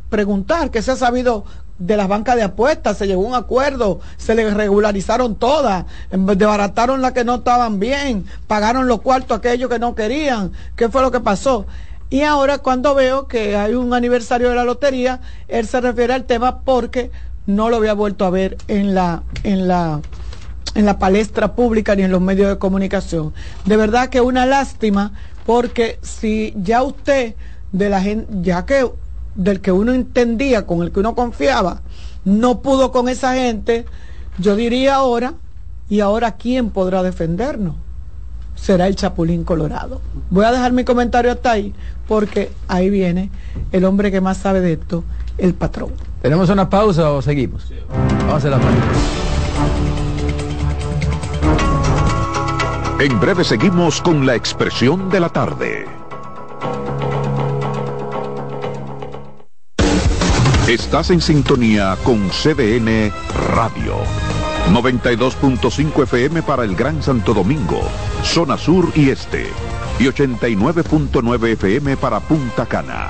preguntar 0.09 0.71
qué 0.71 0.81
se 0.81 0.91
ha 0.91 0.95
sabido 0.97 1.45
de 1.79 1.97
las 1.97 2.07
bancas 2.07 2.35
de 2.35 2.43
apuestas, 2.43 2.97
se 2.97 3.07
llegó 3.07 3.23
a 3.25 3.29
un 3.29 3.35
acuerdo, 3.35 3.99
se 4.17 4.35
le 4.35 4.49
regularizaron 4.53 5.35
todas, 5.35 5.85
desbarataron 6.11 7.01
las 7.01 7.13
que 7.13 7.23
no 7.23 7.35
estaban 7.35 7.79
bien, 7.79 8.25
pagaron 8.47 8.87
los 8.87 9.01
cuartos 9.01 9.35
a 9.35 9.37
aquellos 9.39 9.69
que 9.69 9.79
no 9.79 9.95
querían, 9.95 10.51
qué 10.75 10.89
fue 10.89 11.01
lo 11.01 11.11
que 11.11 11.19
pasó. 11.19 11.65
Y 12.09 12.21
ahora 12.21 12.59
cuando 12.59 12.93
veo 12.93 13.27
que 13.27 13.55
hay 13.55 13.73
un 13.73 13.93
aniversario 13.93 14.49
de 14.49 14.55
la 14.55 14.63
lotería, 14.63 15.19
él 15.47 15.67
se 15.67 15.81
refiere 15.81 16.13
al 16.13 16.25
tema 16.25 16.59
porque 16.59 17.11
no 17.47 17.69
lo 17.69 17.77
había 17.77 17.93
vuelto 17.93 18.25
a 18.25 18.29
ver 18.29 18.57
en 18.67 18.93
la, 18.93 19.23
en 19.43 19.67
la, 19.67 19.99
en 20.75 20.85
la 20.85 20.99
palestra 20.99 21.55
pública 21.55 21.95
ni 21.95 22.03
en 22.03 22.11
los 22.11 22.21
medios 22.21 22.49
de 22.49 22.57
comunicación. 22.59 23.33
De 23.65 23.77
verdad 23.77 24.09
que 24.09 24.21
una 24.21 24.45
lástima 24.45 25.13
porque 25.45 25.99
si 26.01 26.53
ya 26.55 26.83
usted 26.83 27.35
de 27.71 27.89
la 27.89 28.01
gente, 28.01 28.27
ya 28.41 28.65
que 28.65 28.87
del 29.35 29.61
que 29.61 29.72
uno 29.72 29.93
entendía, 29.93 30.65
con 30.65 30.81
el 30.84 30.91
que 30.91 30.99
uno 30.99 31.15
confiaba, 31.15 31.81
no 32.26 32.61
pudo 32.61 32.91
con 32.91 33.10
esa 33.10 33.34
gente, 33.35 33.85
yo 34.38 34.55
diría 34.55 34.95
ahora, 34.95 35.34
¿y 35.89 35.99
ahora 35.99 36.34
quién 36.38 36.69
podrá 36.69 37.03
defendernos? 37.03 37.76
será 38.55 38.88
el 38.88 38.95
Chapulín 38.95 39.43
Colorado. 39.43 40.01
Voy 40.30 40.45
a 40.45 40.51
dejar 40.51 40.72
mi 40.72 40.84
comentario 40.84 41.31
hasta 41.31 41.51
ahí 41.51 41.73
porque 42.07 42.51
ahí 42.68 42.89
viene 42.89 43.30
el 43.72 43.85
hombre 43.85 44.11
que 44.11 44.22
más 44.22 44.38
sabe 44.38 44.61
de 44.61 44.73
esto, 44.73 45.03
el 45.38 45.53
patrón. 45.53 45.91
¿Tenemos 46.22 46.49
una 46.49 46.69
pausa 46.69 47.11
o 47.11 47.22
seguimos? 47.22 47.72
Vamos 47.89 48.34
a 48.34 48.38
hacer 48.38 48.51
la 48.51 48.60
pausa. 48.60 48.77
En 52.99 53.19
breve 53.19 53.43
seguimos 53.43 54.01
con 54.01 54.26
la 54.26 54.35
expresión 54.35 55.10
de 55.10 55.19
la 55.19 55.30
tarde. 55.30 56.02
Estás 60.68 61.10
en 61.10 61.19
sintonía 61.19 61.98
con 62.03 62.30
CDN 62.30 63.11
Radio. 63.53 63.98
92.5 64.72 66.03
FM 66.03 66.41
para 66.41 66.64
el 66.64 66.73
Gran 66.73 67.03
Santo 67.03 67.34
Domingo, 67.34 67.81
zona 68.23 68.57
sur 68.57 68.90
y 68.95 69.10
este, 69.10 69.48
y 69.99 70.06
89.9 70.06 71.48
FM 71.49 71.98
para 71.98 72.22
Punta 72.22 72.65
Cana. 72.65 73.10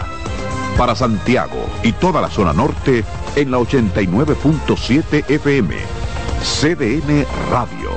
Para 0.80 0.96
Santiago 0.96 1.70
y 1.84 1.92
toda 1.92 2.22
la 2.22 2.30
zona 2.32 2.54
norte 2.54 3.06
en 3.36 3.52
la 3.52 3.60
89.7 3.60 5.30
FM. 5.30 5.76
CDN 6.42 7.24
Radio, 7.52 7.92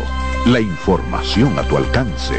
la 0.45 0.61
información 0.61 1.59
a 1.59 1.63
tu 1.63 1.79
alcance. 1.79 2.35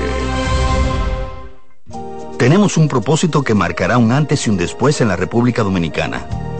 Tenemos 2.38 2.77
un 2.77 2.88
propósito 2.88 3.44
que 3.44 3.56
marcará 3.56 3.98
un 3.98 4.11
antes 4.11 4.45
y 4.45 4.52
un 4.52 4.57
después 4.57 5.02
en 5.02 5.07
la 5.07 5.15
República 5.15 5.64
Dominicana. 5.64 6.27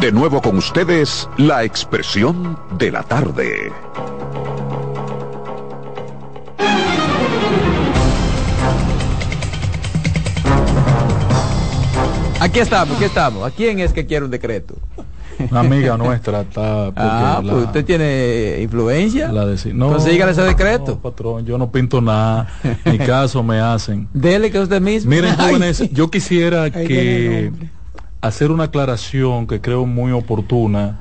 De 0.00 0.12
nuevo 0.12 0.40
con 0.40 0.56
ustedes, 0.56 1.28
la 1.38 1.64
expresión 1.64 2.56
de 2.78 2.92
la 2.92 3.02
tarde. 3.02 3.72
Aquí 12.38 12.60
estamos, 12.60 12.94
aquí 12.94 13.04
estamos. 13.06 13.44
¿A 13.44 13.50
quién 13.50 13.80
es 13.80 13.92
que 13.92 14.06
quiere 14.06 14.24
un 14.24 14.30
decreto? 14.30 14.76
Una 15.50 15.60
amiga 15.60 15.96
nuestra 15.96 16.42
está. 16.42 16.92
Ah, 16.94 17.40
pues 17.42 17.64
usted 17.64 17.84
tiene 17.84 18.58
influencia. 18.60 19.32
La 19.32 19.46
de, 19.46 19.74
no, 19.74 19.96
ese 19.96 20.42
decreto. 20.42 21.00
patrón, 21.00 21.44
yo 21.44 21.58
no 21.58 21.72
pinto 21.72 22.00
nada. 22.00 22.46
Ni 22.84 22.98
caso 23.04 23.42
me 23.42 23.58
hacen. 23.58 24.08
Dele 24.12 24.52
que 24.52 24.60
usted 24.60 24.80
mismo. 24.80 25.10
Miren, 25.10 25.34
jóvenes, 25.34 25.90
yo 25.90 26.08
quisiera 26.08 26.70
que 26.70 27.50
hacer 28.20 28.50
una 28.50 28.64
aclaración 28.64 29.46
que 29.46 29.60
creo 29.60 29.86
muy 29.86 30.12
oportuna 30.12 30.98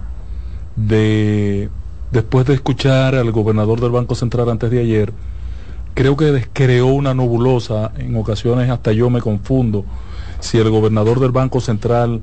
de 0.75 1.69
después 2.11 2.45
de 2.45 2.53
escuchar 2.53 3.15
al 3.15 3.31
gobernador 3.31 3.81
del 3.81 3.91
Banco 3.91 4.15
Central 4.15 4.49
antes 4.49 4.71
de 4.71 4.79
ayer, 4.79 5.13
creo 5.93 6.15
que 6.15 6.25
descreó 6.25 6.87
una 6.87 7.13
nebulosa, 7.13 7.91
en 7.97 8.15
ocasiones 8.15 8.69
hasta 8.69 8.91
yo 8.91 9.09
me 9.09 9.19
confundo 9.19 9.83
si 10.39 10.57
el 10.57 10.69
gobernador 10.69 11.19
del 11.19 11.31
Banco 11.31 11.59
Central, 11.59 12.21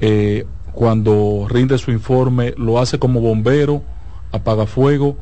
eh, 0.00 0.46
cuando 0.72 1.46
rinde 1.48 1.78
su 1.78 1.90
informe, 1.90 2.54
lo 2.56 2.78
hace 2.78 2.98
como 2.98 3.20
bombero, 3.20 3.82
apagafuego 4.30 5.16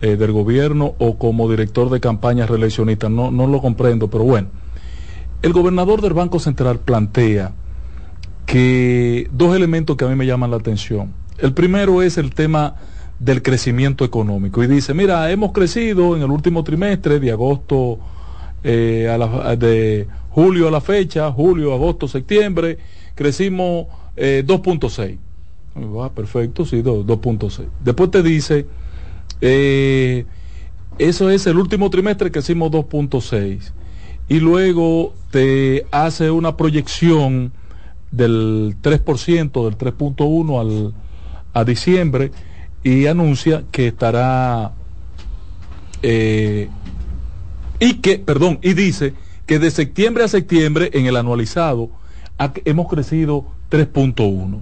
eh, 0.00 0.16
del 0.16 0.32
gobierno 0.32 0.94
o 0.98 1.16
como 1.16 1.50
director 1.50 1.88
de 1.90 2.00
campaña 2.00 2.46
reeleccionista. 2.46 3.08
No, 3.08 3.30
no 3.30 3.46
lo 3.46 3.60
comprendo, 3.62 4.08
pero 4.08 4.24
bueno. 4.24 4.48
El 5.40 5.52
gobernador 5.52 6.02
del 6.02 6.12
Banco 6.12 6.38
Central 6.38 6.78
plantea 6.78 7.52
que 8.46 9.28
dos 9.32 9.56
elementos 9.56 9.96
que 9.96 10.04
a 10.04 10.08
mí 10.08 10.14
me 10.14 10.26
llaman 10.26 10.50
la 10.50 10.56
atención. 10.56 11.12
El 11.38 11.52
primero 11.52 12.02
es 12.02 12.18
el 12.18 12.34
tema 12.34 12.76
del 13.18 13.42
crecimiento 13.42 14.04
económico 14.04 14.62
y 14.62 14.66
dice, 14.66 14.94
mira, 14.94 15.30
hemos 15.30 15.52
crecido 15.52 16.16
en 16.16 16.22
el 16.22 16.30
último 16.30 16.64
trimestre 16.64 17.20
de 17.20 17.30
agosto 17.30 17.98
eh, 18.64 19.08
a 19.08 19.16
la, 19.16 19.56
de 19.56 20.08
julio 20.30 20.68
a 20.68 20.70
la 20.70 20.80
fecha, 20.80 21.30
julio, 21.30 21.72
agosto, 21.72 22.08
septiembre, 22.08 22.78
crecimos 23.14 23.86
2.6. 24.16 25.10
Eh, 25.10 25.18
ah, 26.00 26.10
perfecto, 26.14 26.64
sí, 26.64 26.82
2.6. 26.82 27.66
Después 27.82 28.10
te 28.10 28.22
dice, 28.22 28.66
eh, 29.40 30.24
eso 30.98 31.30
es 31.30 31.46
el 31.46 31.58
último 31.58 31.90
trimestre, 31.90 32.30
crecimos 32.30 32.70
2.6. 32.70 33.72
Y 34.28 34.40
luego 34.40 35.14
te 35.30 35.86
hace 35.90 36.30
una 36.30 36.56
proyección 36.56 37.52
del 38.12 38.76
3%, 38.80 39.64
del 39.64 39.78
3.1 39.78 40.60
al 40.60 40.94
a 41.54 41.64
diciembre 41.64 42.32
y 42.82 43.06
anuncia 43.06 43.64
que 43.70 43.88
estará 43.88 44.72
eh, 46.02 46.68
y 47.78 47.94
que, 47.94 48.18
perdón, 48.18 48.58
y 48.62 48.74
dice 48.74 49.14
que 49.46 49.58
de 49.58 49.70
septiembre 49.70 50.24
a 50.24 50.28
septiembre 50.28 50.90
en 50.94 51.06
el 51.06 51.16
anualizado 51.16 51.90
hemos 52.64 52.88
crecido 52.88 53.46
3.1. 53.70 54.60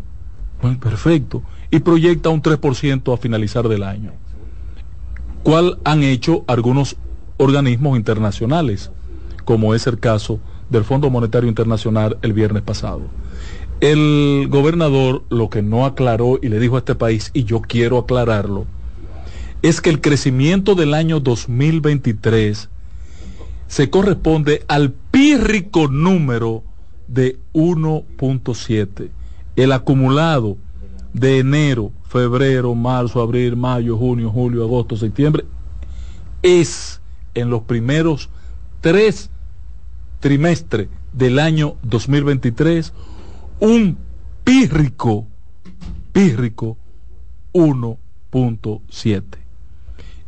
Bueno, 0.63 0.81
perfecto. 0.81 1.43
Y 1.71 1.81
proyecta 1.81 2.29
un 2.29 2.43
3% 2.43 3.15
a 3.15 3.17
finalizar 3.17 3.69
del 3.69 3.85
año. 3.85 4.13
¿Cuál 5.43 5.79
han 5.85 6.03
hecho 6.03 6.45
algunos 6.47 6.97
organismos 7.39 7.97
internacionales, 7.97 8.91
como 9.45 9.75
es 9.75 9.87
el 9.87 9.99
caso 9.99 10.41
del 10.69 10.85
Fondo 10.85 11.09
Monetario 11.09 11.49
Internacional 11.49 12.19
el 12.21 12.33
viernes 12.33 12.63
pasado? 12.63 13.03
El 13.81 14.49
gobernador 14.51 15.25
lo 15.31 15.49
que 15.49 15.63
no 15.63 15.87
aclaró 15.87 16.39
y 16.43 16.49
le 16.49 16.61
dijo 16.61 16.77
a 16.77 16.81
este 16.81 16.95
país, 16.95 17.31
y 17.33 17.45
yo 17.45 17.63
quiero 17.63 17.97
aclararlo, 17.97 18.67
es 19.63 19.81
que 19.81 19.89
el 19.89 20.03
crecimiento 20.03 20.75
del 20.75 20.93
año 20.93 21.19
2023 21.21 22.69
se 23.69 23.91
corresponde 23.91 24.65
al 24.69 24.93
pírrico 24.93 25.89
número 25.89 26.63
de 27.09 27.39
1.7. 27.55 29.09
El 29.57 29.73
acumulado 29.73 30.59
de 31.15 31.39
enero, 31.39 31.91
febrero, 32.07 32.75
marzo, 32.75 33.23
abril, 33.23 33.57
mayo, 33.57 33.97
junio, 33.97 34.31
julio, 34.31 34.63
agosto, 34.65 34.97
septiembre, 34.97 35.45
es 36.43 37.01
en 37.35 37.49
los 37.49 37.63
primeros 37.63 38.29
tres 38.83 39.31
trimestres 40.21 40.89
del 41.13 41.39
año 41.39 41.77
2023 41.83 42.93
un 43.61 43.97
pírrico, 44.45 45.27
pírrico 46.13 46.77
1.7. 47.53 49.23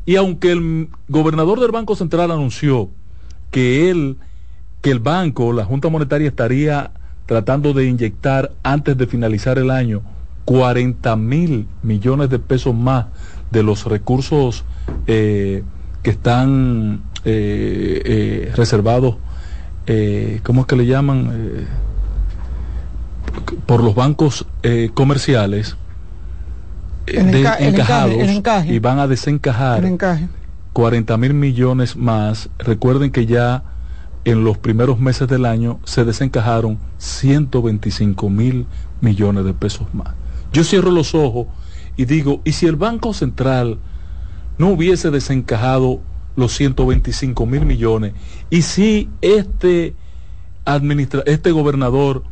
Y 0.04 0.16
aunque 0.16 0.52
el 0.52 0.88
gobernador 1.09 1.60
del 1.60 1.70
Banco 1.70 1.96
Central 1.96 2.30
anunció 2.30 2.90
que 3.50 3.90
él, 3.90 4.18
que 4.80 4.90
el 4.90 4.98
banco, 4.98 5.52
la 5.52 5.64
Junta 5.64 5.88
Monetaria 5.88 6.28
estaría 6.28 6.92
tratando 7.26 7.72
de 7.72 7.86
inyectar 7.86 8.52
antes 8.62 8.96
de 8.96 9.06
finalizar 9.06 9.59
el 9.59 9.70
año 9.70 10.02
40 10.44 11.14
mil 11.16 11.68
millones 11.82 12.30
de 12.30 12.38
pesos 12.38 12.74
más 12.74 13.06
de 13.50 13.62
los 13.62 13.84
recursos 13.84 14.64
eh, 15.06 15.62
que 16.02 16.10
están 16.10 17.02
eh, 17.24 18.02
eh, 18.04 18.52
reservados, 18.56 19.16
¿cómo 20.42 20.62
es 20.62 20.66
que 20.66 20.76
le 20.76 20.86
llaman? 20.86 21.66
Por 23.66 23.82
los 23.82 23.94
bancos 23.94 24.46
comerciales 24.94 25.76
encajados 27.06 28.14
y 28.66 28.78
van 28.78 28.98
a 28.98 29.06
desencajar 29.06 29.82
40 30.72 31.16
mil 31.16 31.34
millones 31.34 31.96
más. 31.96 32.48
Recuerden 32.59 33.10
que 33.10 33.26
ya 33.26 33.64
en 34.24 34.44
los 34.44 34.59
primeros 34.59 35.00
meses 35.00 35.28
del 35.28 35.44
año 35.46 35.80
se 35.84 36.04
desencajaron 36.04 36.78
125 36.98 38.30
mil 38.30 38.66
millones 39.00 39.44
de 39.44 39.52
pesos 39.52 39.92
más. 39.92 40.14
Yo 40.52 40.64
cierro 40.64 40.90
los 40.90 41.14
ojos 41.14 41.46
y 41.96 42.04
digo, 42.04 42.40
¿y 42.44 42.52
si 42.52 42.66
el 42.66 42.76
Banco 42.76 43.14
Central 43.14 43.78
no 44.59 44.68
hubiese 44.68 45.10
desencajado 45.10 46.00
los 46.36 46.52
125 46.54 47.46
mil 47.46 47.66
millones? 47.66 48.14
¿Y 48.48 48.62
si 48.62 49.10
este, 49.20 49.94
administra 50.64 51.22
este 51.26 51.50
gobernador 51.50 52.22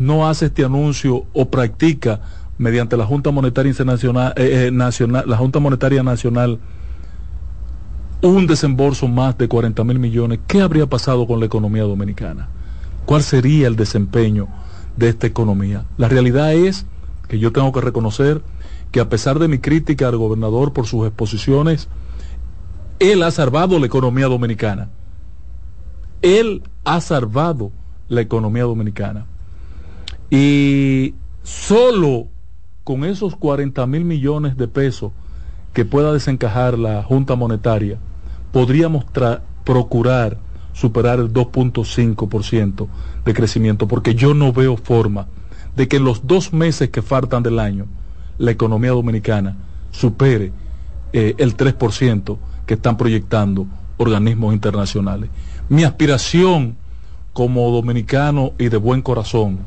no 0.00 0.26
hace 0.26 0.46
este 0.46 0.64
anuncio 0.64 1.26
o 1.34 1.50
practica 1.50 2.20
mediante 2.56 2.96
la 2.96 3.04
Junta 3.04 3.30
Monetaria 3.30 3.70
eh, 3.70 4.32
eh, 4.36 4.70
Nacional, 4.72 5.24
la 5.26 5.36
Junta 5.36 5.60
Monetaria 5.60 6.02
Nacional, 6.02 6.58
un 8.22 8.46
desembolso 8.46 9.08
más 9.08 9.36
de 9.36 9.46
40 9.46 9.84
mil 9.84 9.98
millones, 9.98 10.40
¿qué 10.46 10.62
habría 10.62 10.86
pasado 10.86 11.26
con 11.26 11.38
la 11.38 11.46
economía 11.46 11.82
dominicana? 11.82 12.48
¿Cuál 13.04 13.22
sería 13.22 13.66
el 13.66 13.76
desempeño 13.76 14.48
de 14.96 15.10
esta 15.10 15.26
economía? 15.26 15.84
La 15.98 16.08
realidad 16.08 16.54
es 16.54 16.86
que 17.28 17.38
yo 17.38 17.52
tengo 17.52 17.70
que 17.70 17.82
reconocer 17.82 18.40
que 18.92 19.00
a 19.00 19.08
pesar 19.10 19.38
de 19.38 19.48
mi 19.48 19.58
crítica 19.58 20.08
al 20.08 20.16
gobernador 20.16 20.72
por 20.72 20.86
sus 20.86 21.06
exposiciones, 21.06 21.88
él 23.00 23.22
ha 23.22 23.30
salvado 23.30 23.78
la 23.78 23.84
economía 23.84 24.26
dominicana. 24.28 24.88
Él 26.22 26.62
ha 26.84 27.02
salvado 27.02 27.70
la 28.08 28.22
economía 28.22 28.64
dominicana. 28.64 29.26
Y 30.30 31.14
solo 31.42 32.28
con 32.84 33.04
esos 33.04 33.36
40 33.36 33.84
mil 33.86 34.04
millones 34.04 34.56
de 34.56 34.68
pesos 34.68 35.12
que 35.72 35.84
pueda 35.84 36.12
desencajar 36.12 36.78
la 36.78 37.02
Junta 37.02 37.34
Monetaria, 37.34 37.98
podríamos 38.52 39.04
procurar 39.64 40.38
superar 40.72 41.18
el 41.18 41.32
2.5% 41.32 42.88
de 43.24 43.34
crecimiento, 43.34 43.88
porque 43.88 44.14
yo 44.14 44.34
no 44.34 44.52
veo 44.52 44.76
forma 44.76 45.26
de 45.76 45.88
que 45.88 45.96
en 45.96 46.04
los 46.04 46.26
dos 46.26 46.52
meses 46.52 46.90
que 46.90 47.02
faltan 47.02 47.42
del 47.42 47.58
año 47.58 47.86
la 48.38 48.50
economía 48.52 48.90
dominicana 48.90 49.56
supere 49.90 50.52
eh, 51.12 51.34
el 51.38 51.56
3% 51.56 52.38
que 52.66 52.74
están 52.74 52.96
proyectando 52.96 53.66
organismos 53.98 54.54
internacionales. 54.54 55.28
Mi 55.68 55.84
aspiración 55.84 56.76
como 57.32 57.70
dominicano 57.70 58.52
y 58.58 58.68
de 58.68 58.76
buen 58.76 59.02
corazón 59.02 59.58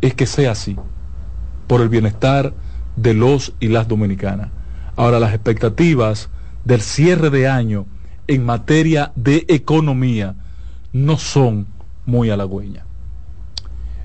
es 0.00 0.14
que 0.14 0.26
sea 0.26 0.52
así, 0.52 0.76
por 1.66 1.80
el 1.80 1.88
bienestar 1.88 2.52
de 2.96 3.14
los 3.14 3.52
y 3.60 3.68
las 3.68 3.88
dominicanas. 3.88 4.50
Ahora, 4.96 5.18
las 5.18 5.34
expectativas 5.34 6.28
del 6.64 6.80
cierre 6.80 7.30
de 7.30 7.48
año 7.48 7.86
en 8.26 8.44
materia 8.44 9.12
de 9.16 9.44
economía 9.48 10.34
no 10.92 11.18
son 11.18 11.66
muy 12.06 12.30
halagüeñas. 12.30 12.84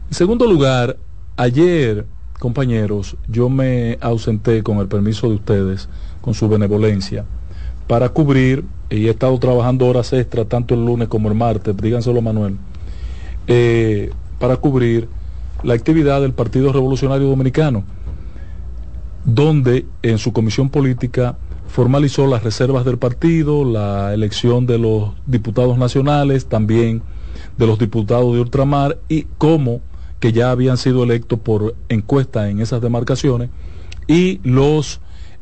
En 0.07 0.13
segundo 0.13 0.47
lugar, 0.47 0.97
ayer, 1.37 2.05
compañeros, 2.39 3.15
yo 3.27 3.49
me 3.49 3.97
ausenté 4.01 4.63
con 4.63 4.79
el 4.79 4.87
permiso 4.87 5.29
de 5.29 5.35
ustedes, 5.35 5.87
con 6.21 6.33
su 6.33 6.49
benevolencia, 6.49 7.25
para 7.87 8.09
cubrir, 8.09 8.65
y 8.89 9.07
he 9.07 9.11
estado 9.11 9.37
trabajando 9.37 9.87
horas 9.87 10.11
extras 10.13 10.47
tanto 10.47 10.73
el 10.73 10.85
lunes 10.85 11.07
como 11.07 11.29
el 11.29 11.35
martes, 11.35 11.77
díganselo 11.77 12.21
Manuel, 12.21 12.57
eh, 13.47 14.11
para 14.39 14.57
cubrir 14.57 15.07
la 15.64 15.73
actividad 15.73 16.22
del 16.22 16.34
Partido 16.34 16.72
Revolucionario 16.72 17.27
Dominicano, 17.27 17.84
donde 19.26 19.86
en 20.02 20.18
su 20.18 20.34
comisión 20.34 20.69
política 20.69 21.38
formalizó 21.68 22.27
las 22.27 22.44
reservas 22.44 22.86
del 22.86 22.98
partido, 22.98 23.64
la 23.64 24.14
elección 24.14 24.65
de 24.65 24.80
los 24.80 25.11
diputados 25.27 25.77
nacionales, 25.77 26.48
también 26.48 27.02
de 27.57 27.68
los 27.68 27.77
diputados 27.77 28.34
de 28.34 28.41
ultramar 28.41 28.98
y 29.07 29.23
como 29.38 29.81
que 30.19 30.34
ya 30.34 30.52
habían 30.52 30.77
sido 30.77 31.03
electos 31.03 31.40
por 31.40 31.76
encuesta 31.88 32.49
en 32.49 32.60
esas 32.60 32.81
demarcaciones 32.81 33.49
y 34.07 34.40
los 34.44 34.99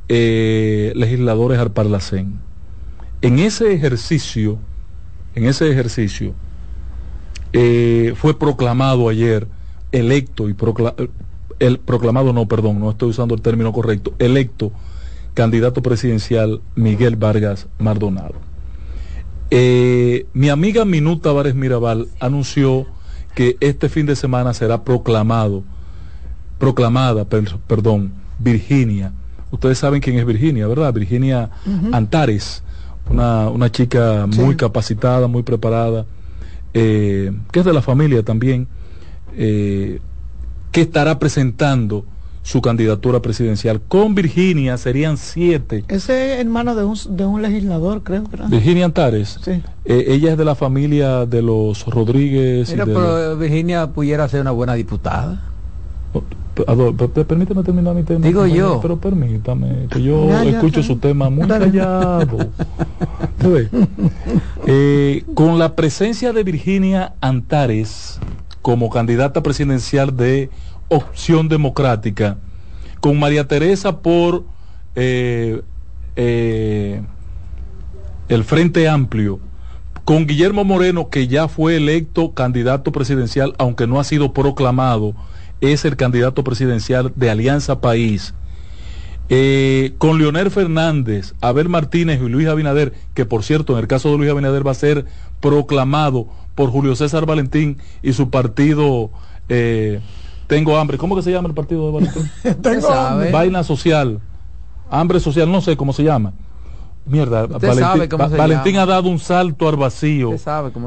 eh, 0.10 0.92
legisladores 0.96 1.60
al 1.60 1.72
Parlacén. 1.72 2.40
En 3.22 3.40
ese 3.40 3.74
ejercicio, 3.74 4.60
en 5.34 5.46
ese 5.46 5.72
ejercicio, 5.72 6.34
eh, 7.54 8.14
fue 8.16 8.38
proclamado 8.38 9.10
ayer 9.10 9.48
electo 9.92 10.50
y 10.50 10.56
el 11.60 11.80
proclamado 11.80 12.34
no, 12.34 12.48
perdón, 12.48 12.80
no 12.80 12.92
estoy 12.92 13.10
usando 13.10 13.36
el 13.36 13.42
término 13.42 13.72
correcto, 13.72 14.14
electo 14.20 14.72
candidato 15.34 15.82
presidencial 15.82 16.62
Miguel 16.76 17.16
Vargas 17.16 17.68
Maldonado. 17.80 18.36
Eh, 19.50 20.26
mi 20.34 20.50
amiga 20.50 20.84
Minuta 20.84 21.32
Vares 21.32 21.56
Mirabal 21.56 22.08
anunció 22.20 22.86
que 23.34 23.56
este 23.60 23.88
fin 23.88 24.06
de 24.06 24.16
semana 24.16 24.54
será 24.54 24.84
proclamado, 24.84 25.64
proclamada, 26.58 27.26
perdón, 27.26 28.14
Virginia. 28.40 29.14
Ustedes 29.52 29.78
saben 29.78 30.02
quién 30.02 30.18
es 30.18 30.26
Virginia, 30.26 30.68
¿verdad? 30.68 30.92
Virginia 30.92 31.50
Antares, 31.94 32.64
una, 33.10 33.72
chica 33.72 34.28
muy 34.28 34.56
capacitada, 34.56 35.28
muy 35.28 35.44
preparada, 35.44 36.06
eh, 36.74 37.32
que 37.52 37.60
es 37.60 37.66
de 37.66 37.74
la 37.74 37.82
familia 37.82 38.24
también 38.24 38.68
eh, 39.36 40.00
que 40.72 40.82
estará 40.82 41.20
presentando 41.20 42.06
su 42.44 42.62
candidatura 42.62 43.22
presidencial. 43.22 43.82
Con 43.82 44.16
Virginia 44.16 44.78
serían 44.78 45.18
siete. 45.18 45.84
Ese 45.90 46.36
es 46.36 46.40
hermano 46.40 46.76
de 46.76 46.86
un, 46.86 46.98
de 47.10 47.26
un 47.26 47.42
legislador, 47.42 48.04
creo. 48.04 48.24
Virginia 48.48 48.86
Antares. 48.86 49.38
Sí. 49.44 49.62
Eh, 49.84 50.06
ella 50.08 50.32
es 50.32 50.38
de 50.38 50.46
la 50.46 50.56
familia 50.56 51.26
de 51.26 51.42
los 51.42 51.86
Rodríguez. 51.86 52.74
pero 52.74 53.38
Virginia 53.38 53.88
pudiera 53.88 54.30
ser 54.30 54.42
una 54.42 54.52
buena 54.52 54.76
diputada. 54.76 55.42
Oh, 56.66 56.94
permíteme 56.94 57.64
terminar 57.64 57.94
mi 57.94 58.04
tema. 58.04 58.26
Digo 58.26 58.48
yo. 58.48 58.80
Pero 58.82 58.98
permítame, 58.98 59.88
que 59.92 60.02
yo 60.02 60.32
escucho 60.42 60.82
su 60.82 60.98
tema 60.98 61.30
muy 61.30 61.48
callado. 61.48 62.38
Eh, 64.66 65.24
con 65.36 65.58
la 65.58 65.76
presencia 65.76 66.34
de 66.34 66.44
Virginia 66.44 67.14
Antares, 67.22 68.20
como 68.68 68.90
candidata 68.90 69.42
presidencial 69.44 70.18
de 70.18 70.50
Opción 70.90 71.48
Democrática, 71.48 72.36
con 73.00 73.18
María 73.18 73.48
Teresa 73.48 74.02
por 74.02 74.44
eh, 74.94 75.62
eh, 76.18 77.02
el 78.28 78.44
Frente 78.44 78.90
Amplio, 78.90 79.40
con 80.04 80.28
Guillermo 80.28 80.66
Moreno, 80.66 81.10
que 81.10 81.30
ya 81.30 81.48
fue 81.48 81.78
electo 81.78 82.34
candidato 82.34 82.92
presidencial, 82.92 83.56
aunque 83.58 83.88
no 83.88 84.02
ha 84.02 84.04
sido 84.04 84.34
proclamado, 84.34 85.14
es 85.62 85.86
el 85.86 85.96
candidato 85.96 86.44
presidencial 86.44 87.14
de 87.16 87.30
Alianza 87.30 87.80
País. 87.80 88.34
Eh, 89.30 89.94
con 89.98 90.18
Leonel 90.18 90.52
Fernández, 90.52 91.36
Abel 91.40 91.70
Martínez 91.70 92.20
y 92.22 92.28
Luis 92.28 92.50
Abinader, 92.50 92.94
que 93.14 93.26
por 93.26 93.44
cierto 93.44 93.74
en 93.74 93.80
el 93.80 93.88
caso 93.88 94.12
de 94.12 94.18
Luis 94.18 94.30
Abinader 94.30 94.68
va 94.68 94.72
a 94.72 94.76
ser 94.76 95.06
proclamado 95.40 96.28
por 96.56 96.72
Julio 96.72 96.96
César 96.96 97.26
Valentín 97.26 97.78
y 98.02 98.14
su 98.14 98.30
partido 98.30 99.12
eh, 99.50 100.02
Tengo 100.48 100.78
Hambre. 100.78 100.98
¿Cómo 100.98 101.16
que 101.16 101.22
se 101.22 101.32
llama 101.32 101.48
el 101.48 101.54
partido 101.54 101.86
de 101.88 101.92
Valentín? 101.94 102.32
Tengo 102.62 102.92
hambre. 102.92 103.32
Vaina 103.32 103.64
Social. 103.64 104.20
Hambre 104.90 105.20
Social, 105.20 105.52
no 105.52 105.62
sé 105.62 105.78
cómo 105.78 105.94
se 105.94 106.04
llama. 106.04 106.34
Mierda, 107.06 107.46
Valentín, 107.48 108.78
ha 108.78 108.86
dado 108.86 109.10
un 109.10 109.20
salto 109.20 109.70
al 109.70 109.78
vacío. 109.78 110.36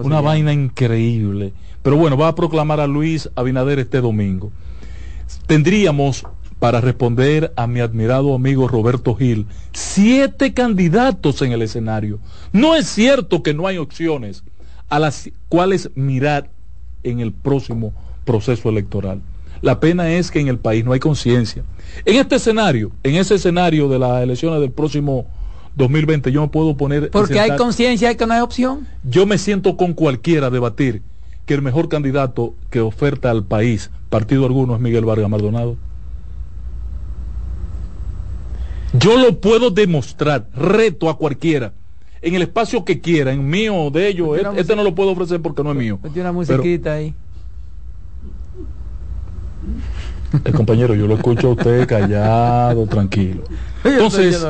una 0.03 0.21
vaina 0.21 0.53
increíble. 0.53 1.55
Pero 1.83 1.97
bueno, 1.97 2.17
va 2.17 2.29
a 2.29 2.35
proclamar 2.35 2.79
a 2.81 2.87
Luis 2.87 3.31
Abinader 3.37 3.79
este 3.79 4.03
domingo. 4.03 4.53
Tendríamos, 5.47 6.27
para 6.61 6.81
responder 6.81 7.53
a 7.57 7.67
mi 7.67 7.81
admirado 7.81 8.35
amigo 8.35 8.69
Roberto 8.69 9.17
Gil, 9.17 9.47
siete 9.73 10.53
candidatos 10.55 11.43
en 11.43 11.53
el 11.53 11.63
escenario. 11.63 12.21
No 12.53 12.77
es 12.77 12.87
cierto 12.87 13.43
que 13.43 13.55
no 13.55 13.67
hay 13.67 13.79
opciones 13.79 14.45
a 14.91 14.99
las 14.99 15.31
cuales 15.49 15.91
mirar 15.95 16.51
en 17.03 17.21
el 17.21 17.33
próximo 17.33 17.95
proceso 18.25 18.69
electoral. 18.69 19.23
La 19.63 19.81
pena 19.81 20.13
es 20.13 20.31
que 20.31 20.41
en 20.41 20.49
el 20.49 20.59
país 20.59 20.85
no 20.85 20.93
hay 20.93 21.01
conciencia. 21.01 21.65
En 22.05 22.17
este 22.17 22.37
escenario, 22.37 22.93
en 23.03 23.17
ese 23.17 23.37
escenario 23.37 23.89
de 23.89 23.99
las 23.99 24.23
elecciones 24.23 24.61
del 24.61 24.71
próximo 24.71 25.27
2020 25.77 26.31
yo 26.31 26.43
me 26.43 26.49
puedo 26.49 26.77
poner... 26.77 27.11
Porque 27.11 27.41
hay 27.41 27.57
conciencia 27.57 28.13
y 28.13 28.17
que 28.17 28.27
no 28.27 28.35
hay 28.35 28.41
opción. 28.41 28.87
Yo 29.03 29.25
me 29.25 29.39
siento 29.39 29.79
con 29.79 29.95
cualquiera 29.95 30.49
a 30.49 30.51
debatir 30.51 31.03
que 31.47 31.55
el 31.55 31.63
mejor 31.63 31.89
candidato 31.89 32.55
que 32.69 32.81
oferta 32.81 33.31
al 33.31 33.45
país, 33.45 33.91
partido 34.11 34.45
alguno, 34.45 34.75
es 34.75 34.81
Miguel 34.81 35.07
Vargas 35.07 35.31
Maldonado. 35.31 35.77
Yo 38.93 39.17
lo 39.17 39.41
puedo 39.41 39.71
demostrar, 39.71 40.49
reto 40.55 41.09
a 41.09 41.17
cualquiera, 41.17 41.73
en 42.23 42.35
el 42.35 42.43
espacio 42.43 42.85
que 42.85 43.01
quiera, 43.01 43.33
en 43.33 43.49
mío 43.49 43.91
de 43.91 44.09
ellos. 44.09 44.37
Este, 44.37 44.61
este 44.61 44.77
no 44.77 44.83
lo 44.83 44.95
puedo 44.95 45.11
ofrecer 45.11 45.41
porque 45.41 45.63
no 45.63 45.71
es 45.71 45.77
mío. 45.77 45.99
una 46.03 46.33
musiquita 46.33 46.95
ahí. 46.95 47.15
El 50.45 50.53
compañero, 50.55 50.95
yo 50.95 51.07
lo 51.07 51.15
escucho 51.15 51.49
a 51.49 51.51
usted 51.53 51.87
callado, 51.87 52.87
tranquilo. 52.87 53.45
Entonces, 53.85 54.45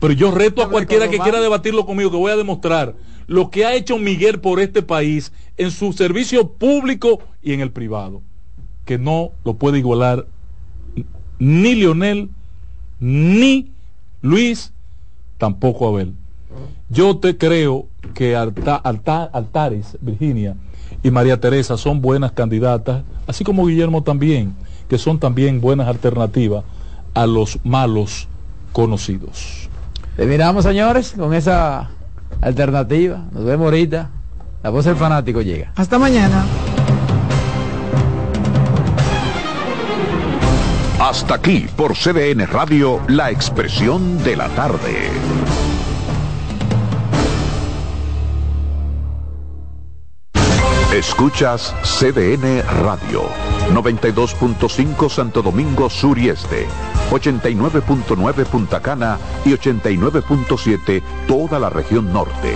pero 0.00 0.12
yo 0.12 0.30
reto 0.30 0.62
a 0.62 0.70
cualquiera 0.70 1.08
que 1.08 1.18
quiera 1.18 1.40
debatirlo 1.40 1.86
conmigo, 1.86 2.10
que 2.10 2.16
voy 2.16 2.32
a 2.32 2.36
demostrar 2.36 2.94
lo 3.26 3.50
que 3.50 3.64
ha 3.64 3.74
hecho 3.74 3.98
Miguel 3.98 4.40
por 4.40 4.58
este 4.58 4.82
país 4.82 5.32
en 5.56 5.70
su 5.70 5.92
servicio 5.92 6.52
público 6.52 7.20
y 7.42 7.52
en 7.52 7.60
el 7.60 7.70
privado, 7.70 8.22
que 8.84 8.98
no 8.98 9.32
lo 9.44 9.54
puede 9.54 9.78
igualar 9.78 10.26
ni 11.38 11.74
Lionel, 11.74 12.30
ni 13.00 13.72
Luis, 14.22 14.72
tampoco 15.38 15.88
Abel. 15.88 16.14
Yo 16.88 17.18
te 17.18 17.36
creo 17.36 17.86
que 18.14 18.34
Altares, 18.36 19.98
Virginia 20.00 20.56
y 21.02 21.10
María 21.10 21.38
Teresa 21.38 21.76
son 21.76 22.00
buenas 22.00 22.32
candidatas, 22.32 23.04
así 23.26 23.44
como 23.44 23.66
Guillermo 23.66 24.02
también, 24.02 24.54
que 24.88 24.98
son 24.98 25.18
también 25.18 25.60
buenas 25.60 25.86
alternativas 25.86 26.64
a 27.14 27.26
los 27.26 27.58
malos 27.64 28.28
conocidos. 28.72 29.68
Terminamos, 30.16 30.64
señores, 30.64 31.14
con 31.16 31.34
esa 31.34 31.90
alternativa. 32.40 33.24
Nos 33.32 33.44
vemos 33.44 33.66
ahorita. 33.66 34.10
La 34.62 34.70
voz 34.70 34.86
del 34.86 34.96
fanático 34.96 35.40
llega. 35.42 35.72
Hasta 35.76 35.98
mañana. 35.98 36.44
Hasta 41.08 41.36
aquí 41.36 41.66
por 41.74 41.94
CDN 41.96 42.46
Radio, 42.46 43.00
la 43.08 43.30
expresión 43.30 44.22
de 44.24 44.36
la 44.36 44.46
tarde. 44.50 45.10
Escuchas 50.92 51.74
CDN 51.82 52.62
Radio, 52.82 53.22
92.5 53.72 55.08
Santo 55.08 55.40
Domingo 55.40 55.88
Sur 55.88 56.18
y 56.18 56.28
Este 56.28 56.66
89.9 57.10 58.44
Punta 58.44 58.80
Cana 58.80 59.16
y 59.46 59.52
89.7 59.52 61.02
toda 61.26 61.58
la 61.58 61.70
región 61.70 62.12
norte. 62.12 62.52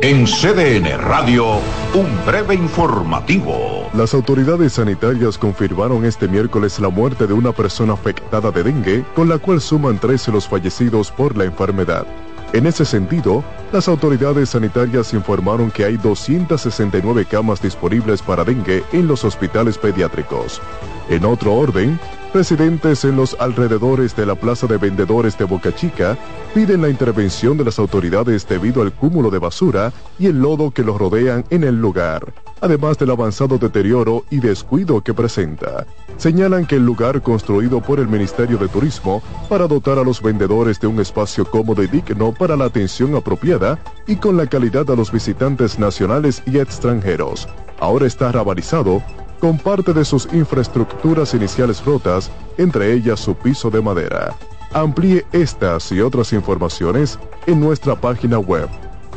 En 0.00 0.26
CDN 0.26 0.96
Radio, 0.96 1.56
un 1.92 2.24
breve 2.24 2.54
informativo. 2.54 3.90
Las 3.94 4.14
autoridades 4.14 4.74
sanitarias 4.74 5.36
confirmaron 5.36 6.04
este 6.04 6.28
miércoles 6.28 6.78
la 6.78 6.88
muerte 6.88 7.26
de 7.26 7.32
una 7.32 7.50
persona 7.50 7.94
afectada 7.94 8.52
de 8.52 8.62
dengue, 8.62 9.04
con 9.16 9.28
la 9.28 9.38
cual 9.38 9.60
suman 9.60 9.98
13 9.98 10.30
los 10.30 10.46
fallecidos 10.46 11.10
por 11.10 11.36
la 11.36 11.46
enfermedad. 11.46 12.06
En 12.52 12.66
ese 12.66 12.84
sentido, 12.84 13.42
las 13.72 13.88
autoridades 13.88 14.50
sanitarias 14.50 15.12
informaron 15.14 15.68
que 15.68 15.84
hay 15.84 15.96
269 15.96 17.24
camas 17.24 17.60
disponibles 17.60 18.22
para 18.22 18.44
dengue 18.44 18.84
en 18.92 19.08
los 19.08 19.24
hospitales 19.24 19.78
pediátricos. 19.78 20.62
En 21.08 21.24
otro 21.24 21.54
orden, 21.54 21.98
residentes 22.34 23.04
en 23.04 23.16
los 23.16 23.36
alrededores 23.40 24.14
de 24.14 24.26
la 24.26 24.34
plaza 24.34 24.66
de 24.66 24.76
vendedores 24.76 25.38
de 25.38 25.44
Boca 25.44 25.74
Chica 25.74 26.18
piden 26.54 26.82
la 26.82 26.88
intervención 26.88 27.56
de 27.56 27.64
las 27.64 27.78
autoridades 27.78 28.46
debido 28.46 28.82
al 28.82 28.92
cúmulo 28.92 29.30
de 29.30 29.38
basura 29.38 29.92
y 30.18 30.26
el 30.26 30.40
lodo 30.40 30.70
que 30.70 30.84
los 30.84 30.98
rodean 30.98 31.44
en 31.50 31.64
el 31.64 31.80
lugar 31.80 32.32
además 32.60 32.98
del 32.98 33.10
avanzado 33.10 33.58
deterioro 33.58 34.24
y 34.30 34.40
descuido 34.40 35.02
que 35.02 35.14
presenta. 35.14 35.86
Señalan 36.16 36.66
que 36.66 36.76
el 36.76 36.84
lugar 36.84 37.22
construido 37.22 37.80
por 37.80 38.00
el 38.00 38.08
Ministerio 38.08 38.58
de 38.58 38.68
Turismo 38.68 39.22
para 39.48 39.66
dotar 39.66 39.98
a 39.98 40.04
los 40.04 40.20
vendedores 40.20 40.80
de 40.80 40.86
un 40.86 41.00
espacio 41.00 41.44
cómodo 41.44 41.82
y 41.82 41.86
digno 41.86 42.32
para 42.32 42.56
la 42.56 42.66
atención 42.66 43.14
apropiada 43.14 43.78
y 44.06 44.16
con 44.16 44.36
la 44.36 44.46
calidad 44.46 44.90
a 44.90 44.96
los 44.96 45.12
visitantes 45.12 45.78
nacionales 45.78 46.42
y 46.46 46.58
extranjeros, 46.58 47.48
ahora 47.78 48.06
está 48.06 48.32
rabarizado 48.32 49.02
con 49.40 49.58
parte 49.58 49.92
de 49.92 50.04
sus 50.04 50.28
infraestructuras 50.32 51.34
iniciales 51.34 51.84
rotas, 51.84 52.30
entre 52.56 52.92
ellas 52.92 53.20
su 53.20 53.34
piso 53.34 53.70
de 53.70 53.80
madera. 53.80 54.36
Amplíe 54.72 55.24
estas 55.32 55.90
y 55.92 56.00
otras 56.00 56.32
informaciones 56.32 57.18
en 57.46 57.60
nuestra 57.60 57.96
página 57.96 58.38
web 58.38 58.68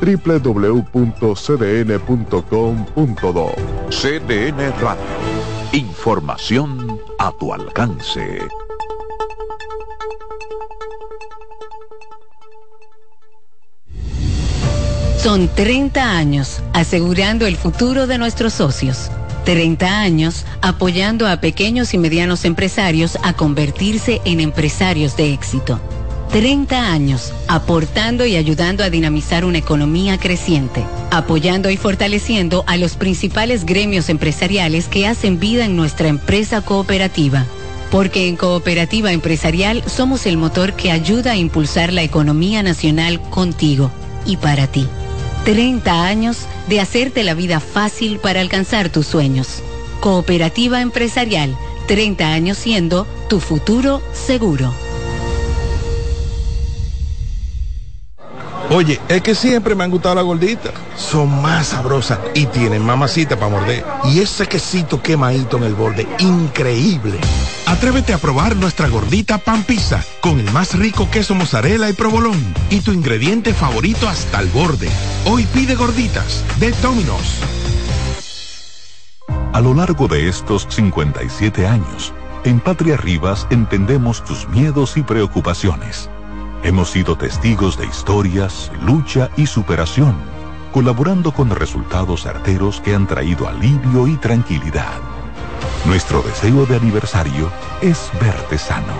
www.cdn.com.do. 0.01 0.91
CDN 3.89 4.73
Radio. 4.79 5.03
Información 5.73 6.99
a 7.19 7.31
tu 7.31 7.53
alcance. 7.53 8.39
Son 15.17 15.47
30 15.47 16.17
años 16.17 16.63
asegurando 16.73 17.45
el 17.45 17.55
futuro 17.55 18.07
de 18.07 18.17
nuestros 18.17 18.53
socios. 18.53 19.11
30 19.45 19.99
años 19.99 20.45
apoyando 20.61 21.27
a 21.27 21.41
pequeños 21.41 21.93
y 21.93 21.97
medianos 21.97 22.45
empresarios 22.45 23.17
a 23.23 23.33
convertirse 23.33 24.21
en 24.25 24.39
empresarios 24.39 25.17
de 25.17 25.33
éxito. 25.33 25.79
30 26.31 26.93
años 26.93 27.33
aportando 27.49 28.25
y 28.25 28.37
ayudando 28.37 28.85
a 28.85 28.89
dinamizar 28.89 29.43
una 29.43 29.57
economía 29.57 30.17
creciente, 30.17 30.85
apoyando 31.11 31.69
y 31.69 31.75
fortaleciendo 31.75 32.63
a 32.67 32.77
los 32.77 32.95
principales 32.95 33.65
gremios 33.65 34.07
empresariales 34.07 34.87
que 34.87 35.07
hacen 35.07 35.39
vida 35.39 35.65
en 35.65 35.75
nuestra 35.75 36.07
empresa 36.07 36.61
cooperativa. 36.61 37.45
Porque 37.91 38.29
en 38.29 38.37
Cooperativa 38.37 39.11
Empresarial 39.11 39.83
somos 39.85 40.25
el 40.25 40.37
motor 40.37 40.73
que 40.73 40.91
ayuda 40.91 41.33
a 41.33 41.37
impulsar 41.37 41.91
la 41.91 42.03
economía 42.03 42.63
nacional 42.63 43.21
contigo 43.21 43.91
y 44.25 44.37
para 44.37 44.67
ti. 44.67 44.87
30 45.45 46.05
años 46.05 46.45
de 46.67 46.79
hacerte 46.79 47.23
la 47.23 47.33
vida 47.33 47.59
fácil 47.59 48.19
para 48.19 48.41
alcanzar 48.41 48.89
tus 48.89 49.07
sueños. 49.07 49.63
Cooperativa 49.99 50.81
Empresarial, 50.81 51.57
30 51.87 52.31
años 52.31 52.57
siendo 52.57 53.07
tu 53.27 53.39
futuro 53.39 54.01
seguro. 54.13 54.73
Oye, 58.73 59.01
es 59.09 59.21
que 59.21 59.35
siempre 59.35 59.75
me 59.75 59.83
han 59.83 59.91
gustado 59.91 60.15
las 60.15 60.23
gorditas. 60.23 60.71
Son 60.95 61.41
más 61.41 61.67
sabrosas 61.67 62.19
y 62.33 62.45
tienen 62.45 62.85
mamacita 62.85 63.35
para 63.35 63.51
morder. 63.51 63.83
Y 64.05 64.19
ese 64.19 64.47
quesito 64.47 65.01
quemadito 65.01 65.57
en 65.57 65.63
el 65.63 65.75
borde, 65.75 66.07
increíble. 66.19 67.19
Atrévete 67.65 68.13
a 68.13 68.17
probar 68.17 68.55
nuestra 68.55 68.87
gordita 68.87 69.39
pan 69.39 69.63
pizza 69.63 70.01
con 70.21 70.39
el 70.39 70.49
más 70.51 70.73
rico 70.79 71.09
queso 71.11 71.35
mozzarella 71.35 71.89
y 71.89 71.93
provolón 71.93 72.41
y 72.69 72.79
tu 72.79 72.93
ingrediente 72.93 73.53
favorito 73.53 74.07
hasta 74.07 74.39
el 74.39 74.47
borde. 74.47 74.87
Hoy 75.25 75.45
pide 75.53 75.75
gorditas 75.75 76.41
de 76.57 76.71
Domino's. 76.81 77.41
A 79.51 79.59
lo 79.59 79.73
largo 79.73 80.07
de 80.07 80.29
estos 80.29 80.65
57 80.69 81.67
años, 81.67 82.13
en 82.45 82.61
Patria 82.61 82.95
Rivas 82.95 83.47
entendemos 83.49 84.23
tus 84.23 84.47
miedos 84.47 84.95
y 84.95 85.03
preocupaciones 85.03 86.09
Hemos 86.63 86.91
sido 86.91 87.17
testigos 87.17 87.75
de 87.75 87.87
historias, 87.87 88.71
lucha 88.83 89.31
y 89.35 89.47
superación, 89.47 90.15
colaborando 90.71 91.31
con 91.31 91.49
resultados 91.49 92.21
certeros 92.21 92.81
que 92.81 92.93
han 92.93 93.07
traído 93.07 93.47
alivio 93.47 94.07
y 94.07 94.15
tranquilidad. 94.17 94.99
Nuestro 95.85 96.21
deseo 96.21 96.67
de 96.67 96.75
aniversario 96.75 97.51
es 97.81 98.11
verte 98.21 98.59
sano, 98.59 98.93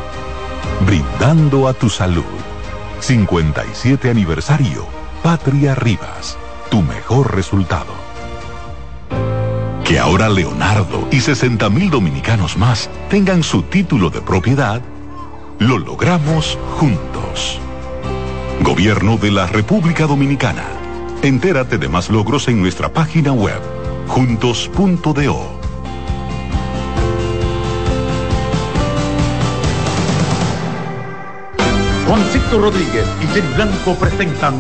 brindando 0.88 1.68
a 1.68 1.74
tu 1.74 1.88
salud. 1.88 2.24
57 3.00 4.10
aniversario, 4.10 4.88
Patria 5.22 5.76
Rivas, 5.76 6.40
tu 6.72 6.82
mejor 6.82 7.36
resultado. 7.36 7.94
Que 9.86 10.00
ahora 10.00 10.30
Leonardo 10.30 11.08
y 11.12 11.22
60 11.22 11.70
mil 11.70 11.92
dominicanos 11.92 12.58
más 12.58 12.90
tengan 13.10 13.44
su 13.44 13.62
título 13.62 14.10
de 14.10 14.22
propiedad 14.22 14.82
lo 15.62 15.78
logramos 15.78 16.58
juntos. 16.80 17.60
Gobierno 18.62 19.18
de 19.18 19.30
la 19.30 19.46
República 19.46 20.08
Dominicana. 20.08 20.64
Entérate 21.22 21.78
de 21.78 21.88
más 21.88 22.10
logros 22.10 22.48
en 22.48 22.60
nuestra 22.60 22.92
página 22.92 23.32
web, 23.32 23.62
juntos.do. 24.08 25.62
Juancito 32.08 32.60
Rodríguez 32.60 33.06
y 33.22 33.28
Jenny 33.28 33.54
Blanco 33.54 33.94
presentan 34.00 34.56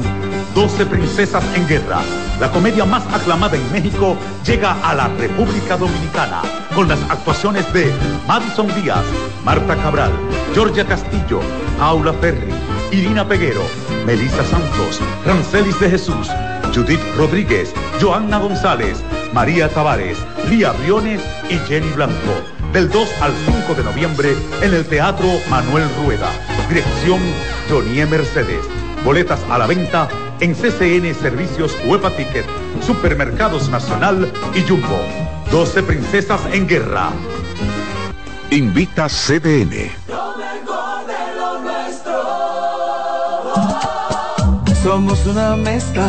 12 0.53 0.85
Princesas 0.85 1.43
en 1.55 1.67
Guerra. 1.67 2.01
La 2.39 2.51
comedia 2.51 2.85
más 2.85 3.03
aclamada 3.13 3.55
en 3.55 3.71
México 3.71 4.17
llega 4.45 4.73
a 4.83 4.93
la 4.93 5.07
República 5.07 5.77
Dominicana 5.77 6.41
con 6.75 6.87
las 6.87 6.99
actuaciones 7.09 7.71
de 7.73 7.91
Madison 8.27 8.67
Díaz, 8.75 9.03
Marta 9.45 9.75
Cabral, 9.77 10.11
Georgia 10.53 10.85
Castillo, 10.85 11.39
Aula 11.79 12.13
Ferri, 12.13 12.51
Irina 12.91 13.27
Peguero, 13.27 13.61
Melissa 14.05 14.43
Santos, 14.43 14.99
Rancelis 15.25 15.79
de 15.79 15.89
Jesús, 15.89 16.29
Judith 16.73 17.01
Rodríguez, 17.17 17.73
Joanna 18.01 18.39
González, 18.39 19.03
María 19.33 19.69
Tavares, 19.69 20.17
Lía 20.49 20.71
Briones 20.71 21.21
y 21.49 21.57
Jenny 21.67 21.91
Blanco. 21.91 22.33
Del 22.73 22.89
2 22.89 23.09
al 23.21 23.33
5 23.65 23.75
de 23.75 23.83
noviembre 23.83 24.35
en 24.61 24.73
el 24.73 24.85
Teatro 24.85 25.27
Manuel 25.49 25.89
Rueda. 26.03 26.29
Dirección 26.69 27.19
Jonie 27.69 28.05
Mercedes. 28.05 28.80
Boletas 29.03 29.39
a 29.49 29.57
la 29.57 29.65
venta 29.65 30.07
en 30.39 30.53
CCN 30.53 31.13
Servicios 31.15 31.75
Huepa 31.85 32.11
Ticket, 32.11 32.45
Supermercados 32.85 33.69
Nacional 33.69 34.31
y 34.53 34.61
Jumbo. 34.67 34.99
12 35.51 35.83
Princesas 35.83 36.41
en 36.53 36.67
Guerra. 36.67 37.09
Invita 38.51 39.07
CDN. 39.07 39.91
Somos 44.83 45.25
una 45.25 45.55
mezcla 45.55 46.07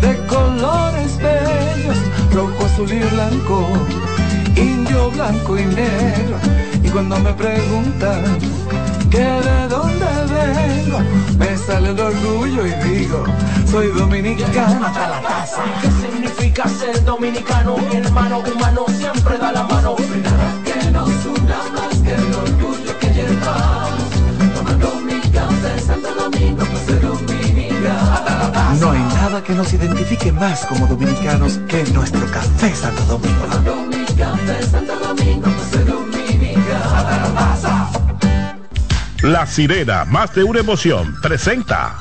de 0.00 0.16
colores 0.26 1.16
bellos, 1.18 1.98
rojo, 2.32 2.64
azul 2.64 2.92
y 2.92 3.00
blanco, 3.14 3.68
indio, 4.56 5.10
blanco 5.10 5.58
y 5.58 5.64
negro. 5.64 6.36
Y 6.82 6.88
cuando 6.90 7.18
me 7.18 7.32
preguntan 7.32 8.24
que 9.10 9.18
de 9.18 9.68
dónde 9.68 10.06
vengo, 10.30 10.98
sale 11.68 11.90
el 11.90 12.00
orgullo 12.00 12.66
y 12.66 12.72
digo, 12.88 13.24
soy 13.70 13.88
dominicano 13.88 14.86
hasta 14.86 15.08
la 15.08 15.20
casa. 15.20 15.62
¿Qué 15.82 15.90
significa 15.90 16.66
ser 16.66 17.04
dominicano? 17.04 17.76
Mi 17.76 17.96
hermano 17.96 18.38
humano 18.38 18.86
siempre 18.88 19.36
da 19.36 19.52
la 19.52 19.64
mano. 19.64 19.96
Nada 20.24 20.50
que 20.64 20.90
nos 20.90 21.26
una 21.26 21.58
más 21.74 21.94
que 22.02 22.14
el 22.14 22.34
orgullo 22.34 22.98
que 23.00 23.08
llevamos. 23.10 24.00
Tomando 24.56 24.94
mi 25.06 25.20
café 25.30 25.78
Santo 25.78 26.08
Domingo, 26.14 26.64
pues 26.70 26.82
ser 26.86 27.02
dominicano. 27.02 28.78
No 28.80 28.90
hay 28.92 29.02
nada 29.20 29.42
que 29.44 29.52
nos 29.52 29.70
identifique 29.74 30.32
más 30.32 30.64
como 30.64 30.86
dominicanos 30.86 31.60
que 31.68 31.84
nuestro 31.92 32.24
café 32.30 32.74
Santo 32.74 33.02
Domingo. 33.04 33.42
Tomando 33.42 33.76
mi 33.90 34.04
café 34.16 34.62
Santo 34.70 34.94
Domingo, 35.06 35.48
La 39.22 39.46
sirena, 39.46 40.04
más 40.04 40.32
de 40.32 40.44
una 40.44 40.60
emoción, 40.60 41.16
presenta. 41.20 41.96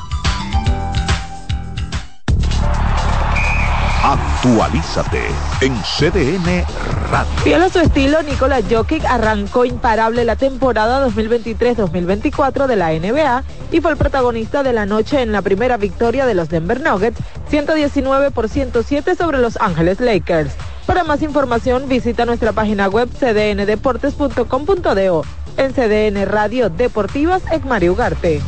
Actualízate 4.03 5.23
en 5.61 5.73
CDN 5.81 6.63
Radio. 7.09 7.31
Fiel 7.43 7.63
a 7.63 7.69
su 7.69 7.79
estilo, 7.79 8.21
Nikola 8.21 8.59
Jokic 8.61 9.03
arrancó 9.05 9.65
imparable 9.65 10.25
la 10.25 10.35
temporada 10.35 11.07
2023-2024 11.07 12.67
de 12.67 12.75
la 12.75 12.91
NBA 12.91 13.43
y 13.71 13.81
fue 13.81 13.89
el 13.89 13.97
protagonista 13.97 14.61
de 14.61 14.73
la 14.73 14.85
noche 14.85 15.23
en 15.23 15.31
la 15.31 15.41
primera 15.41 15.77
victoria 15.77 16.27
de 16.27 16.35
los 16.35 16.49
Denver 16.49 16.81
Nuggets, 16.81 17.19
119 17.49 18.29
por 18.29 18.47
107 18.47 19.15
sobre 19.15 19.39
los 19.39 19.57
Ángeles 19.59 19.99
Lakers. 19.99 20.53
Para 20.85 21.03
más 21.03 21.23
información, 21.23 21.89
visita 21.89 22.25
nuestra 22.25 22.51
página 22.51 22.87
web 22.87 23.09
cdndeportes.com.do. 23.09 25.23
En 25.57 25.73
CDN 25.73 26.25
Radio 26.27 26.69
Deportivas, 26.69 27.41
Mario 27.65 27.93
Ugarte. 27.93 28.41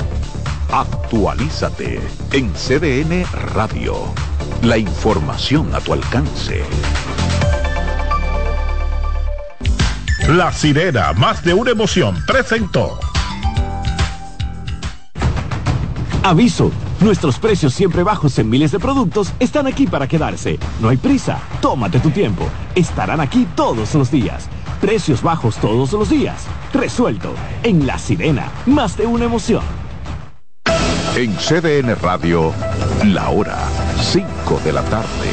Actualízate 0.72 2.00
en 2.32 2.54
CDN 2.54 3.26
Radio. 3.56 3.96
La 4.62 4.78
información 4.78 5.74
a 5.74 5.80
tu 5.80 5.94
alcance. 5.94 6.64
La 10.28 10.54
sirena, 10.54 11.14
más 11.14 11.44
de 11.44 11.56
una 11.56 11.72
emoción, 11.72 12.16
presentó. 12.28 13.00
Aviso, 16.22 16.72
nuestros 17.00 17.40
precios 17.40 17.74
siempre 17.74 18.04
bajos 18.04 18.38
en 18.38 18.50
miles 18.50 18.72
de 18.72 18.78
productos 18.78 19.34
están 19.40 19.66
aquí 19.66 19.88
para 19.88 20.08
quedarse. 20.08 20.60
No 20.80 20.90
hay 20.90 20.98
prisa, 20.98 21.40
tómate 21.60 22.00
tu 22.00 22.12
tiempo. 22.12 22.48
Estarán 22.76 23.20
aquí 23.20 23.48
todos 23.56 23.96
los 23.96 24.12
días. 24.12 24.48
Precios 24.82 25.22
bajos 25.22 25.58
todos 25.58 25.92
los 25.92 26.10
días. 26.10 26.46
Resuelto. 26.74 27.34
En 27.64 27.86
La 27.86 27.98
Sirena, 27.98 28.50
más 28.66 28.96
de 28.96 29.06
una 29.06 29.26
emoción. 29.26 29.64
En 31.16 31.36
CDN 31.36 31.96
Radio, 32.02 32.54
la 33.04 33.30
hora 33.30 33.58
5 34.02 34.62
de 34.64 34.72
la 34.72 34.84
tarde. 34.84 35.30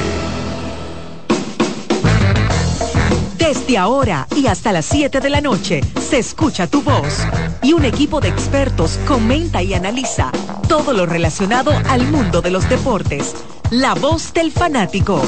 Desde 3.39 3.79
ahora 3.79 4.27
y 4.35 4.49
hasta 4.49 4.73
las 4.73 4.87
7 4.87 5.21
de 5.21 5.31
la 5.31 5.41
noche 5.41 5.81
se 6.01 6.19
escucha 6.19 6.67
tu 6.67 6.83
voz 6.83 7.25
y 7.63 7.73
un 7.73 7.85
equipo 7.85 8.21
de 8.21 8.29
expertos 8.29 8.99
comenta 9.07 9.63
y 9.63 9.75
analiza 9.75 10.33
todo 10.69 10.93
lo 10.93 11.07
relacionado 11.07 11.73
al 11.89 12.09
mundo 12.09 12.43
de 12.43 12.51
los 12.51 12.69
deportes. 12.69 13.37
La 13.71 13.95
voz 13.95 14.33
del 14.33 14.51
fanático. 14.51 15.23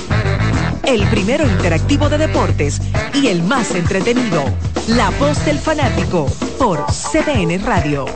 El 0.88 1.06
primero 1.08 1.46
interactivo 1.46 2.08
de 2.08 2.16
deportes 2.16 2.80
y 3.12 3.26
el 3.26 3.42
más 3.42 3.74
entretenido. 3.74 4.42
La 4.86 5.10
voz 5.20 5.44
del 5.44 5.58
fanático 5.58 6.24
por 6.58 6.82
CDN 6.86 7.62
Radio. 7.62 8.06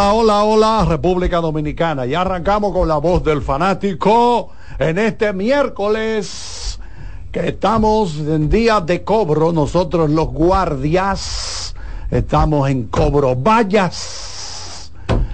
Hola, 0.00 0.12
hola, 0.12 0.44
hola, 0.44 0.84
República 0.84 1.40
Dominicana. 1.40 2.06
Ya 2.06 2.20
arrancamos 2.20 2.72
con 2.72 2.86
la 2.86 2.98
voz 2.98 3.24
del 3.24 3.42
fanático 3.42 4.50
en 4.78 4.96
este 4.96 5.32
miércoles 5.32 6.78
que 7.32 7.48
estamos 7.48 8.16
en 8.16 8.48
día 8.48 8.80
de 8.80 9.02
cobro. 9.02 9.50
Nosotros 9.52 10.08
los 10.08 10.28
guardias 10.28 11.74
estamos 12.12 12.70
en 12.70 12.84
cobro. 12.84 13.34
Vallas. 13.34 14.92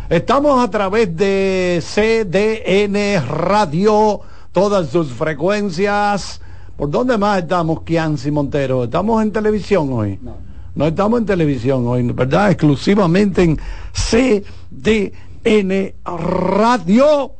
Estamos 0.09 0.65
a 0.65 0.70
través 0.70 1.15
de 1.15 1.82
CDN 1.85 3.23
Radio, 3.28 4.23
todas 4.51 4.89
sus 4.89 5.12
frecuencias. 5.12 6.41
¿Por 6.74 6.89
dónde 6.89 7.19
más 7.19 7.41
estamos, 7.41 7.82
Kianci 7.82 8.31
Montero? 8.31 8.85
¿Estamos 8.85 9.23
en 9.23 9.31
televisión 9.31 9.93
hoy? 9.93 10.19
No 10.74 10.88
estamos 10.88 11.20
en 11.20 11.26
televisión 11.26 11.86
hoy, 11.86 12.02
¿verdad? 12.10 12.51
Exclusivamente 12.51 13.44
en 13.44 13.60
CDN 13.92 15.14
Radio. 16.05 17.30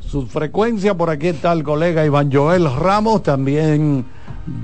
Su 0.00 0.26
frecuencia, 0.26 0.96
por 0.96 1.10
aquí 1.10 1.28
está 1.28 1.52
el 1.52 1.62
colega 1.62 2.06
Iván 2.06 2.32
Joel 2.32 2.74
Ramos, 2.74 3.22
también 3.22 4.06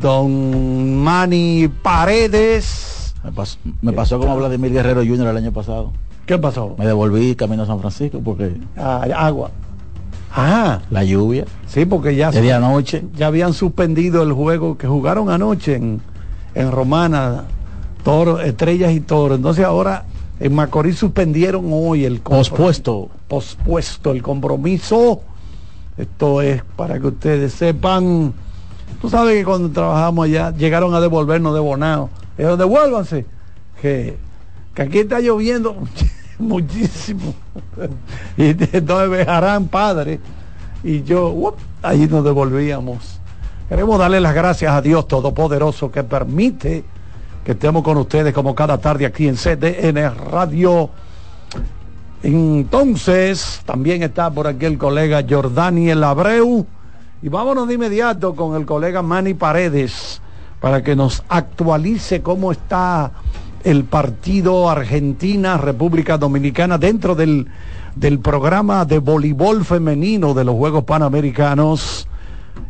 don 0.01 0.97
Manny 0.97 1.71
Paredes. 1.83 3.15
Me 3.83 3.93
pasó, 3.93 4.19
como 4.19 4.35
Vladimir 4.35 4.73
Guerrero 4.73 5.05
Jr. 5.05 5.29
el 5.29 5.37
año 5.37 5.53
pasado. 5.53 5.93
¿Qué 6.25 6.39
pasó? 6.39 6.77
Me 6.79 6.87
devolví 6.87 7.35
camino 7.35 7.65
a 7.65 7.67
San 7.67 7.81
Francisco 7.81 8.19
porque... 8.25 8.57
Ah, 8.79 9.07
agua. 9.15 9.51
Ah. 10.33 10.81
La 10.91 11.05
lluvia. 11.05 11.45
Sí, 11.67 11.85
porque 11.85 12.17
ya... 12.17 12.31
De 12.31 12.51
anoche. 12.51 13.05
Ya 13.15 13.27
habían 13.27 13.53
suspendido 13.53 14.23
el 14.23 14.33
juego 14.33 14.79
que 14.79 14.87
jugaron 14.87 15.29
anoche 15.29 15.75
en, 15.75 16.01
en 16.55 16.73
Romana 16.73 17.45
Toro, 18.03 18.41
estrellas 18.41 18.93
y 18.93 19.01
toro. 19.01 19.35
Entonces 19.35 19.65
ahora 19.65 20.05
en 20.41 20.55
Macorís 20.55 20.97
suspendieron 20.97 21.67
hoy 21.71 22.05
el 22.05 22.21
pospuesto. 22.21 23.11
Pospuesto 23.29 24.11
el 24.11 24.23
compromiso. 24.23 25.21
Esto 25.99 26.41
es 26.41 26.63
para 26.77 26.99
que 26.99 27.09
ustedes 27.09 27.53
sepan. 27.53 28.33
Tú 29.01 29.11
sabes 29.11 29.37
que 29.37 29.45
cuando 29.45 29.71
trabajamos 29.71 30.25
allá 30.25 30.51
llegaron 30.53 30.95
a 30.95 31.01
devolvernos 31.01 31.53
de 31.53 31.61
bonao. 31.61 32.09
Pero 32.37 32.57
devuélvanse. 32.57 33.27
Que, 33.83 34.17
que 34.75 34.83
aquí 34.83 35.01
está 35.01 35.21
lloviendo 35.21 35.77
muchísimo. 36.39 37.35
y 38.39 38.49
entonces 38.49 39.11
dejarán 39.11 39.69
padre. 39.69 40.21
Y 40.83 41.03
yo, 41.03 41.29
¡up! 41.29 41.57
allí 41.83 42.07
nos 42.07 42.25
devolvíamos. 42.25 43.21
Queremos 43.69 43.99
darle 43.99 44.21
las 44.21 44.35
gracias 44.35 44.73
a 44.73 44.81
Dios 44.81 45.07
Todopoderoso 45.07 45.93
que 45.93 46.03
permite 46.03 46.85
que 47.45 47.53
estemos 47.53 47.83
con 47.83 47.97
ustedes 47.97 48.35
como 48.35 48.55
cada 48.55 48.79
tarde 48.79 49.07
aquí 49.07 49.29
en 49.29 49.37
CDN 49.37 50.15
Radio. 50.31 50.91
Entonces, 52.23 53.63
también 53.65 54.03
está 54.03 54.31
por 54.31 54.47
aquí 54.47 54.67
el 54.67 54.77
colega 54.77 55.25
Jordaniel 55.29 56.05
Abreu. 56.05 56.67
Y 57.23 57.29
vámonos 57.29 57.69
de 57.69 57.75
inmediato 57.75 58.35
con 58.35 58.57
el 58.57 58.67
colega 58.67 59.03
Manny 59.03 59.35
Paredes 59.35 60.21
para 60.61 60.83
que 60.83 60.95
nos 60.95 61.23
actualice 61.29 62.23
cómo 62.23 62.53
está 62.53 63.13
el 63.65 63.85
partido 63.85 64.71
Argentina-República 64.71 66.19
Dominicana 66.19 66.79
dentro 66.79 67.15
del, 67.15 67.47
del 67.95 68.19
programa 68.21 68.85
de 68.85 68.99
voleibol 68.99 69.65
femenino 69.65 70.35
de 70.35 70.45
los 70.45 70.55
Juegos 70.55 70.85
Panamericanos. 70.85 72.07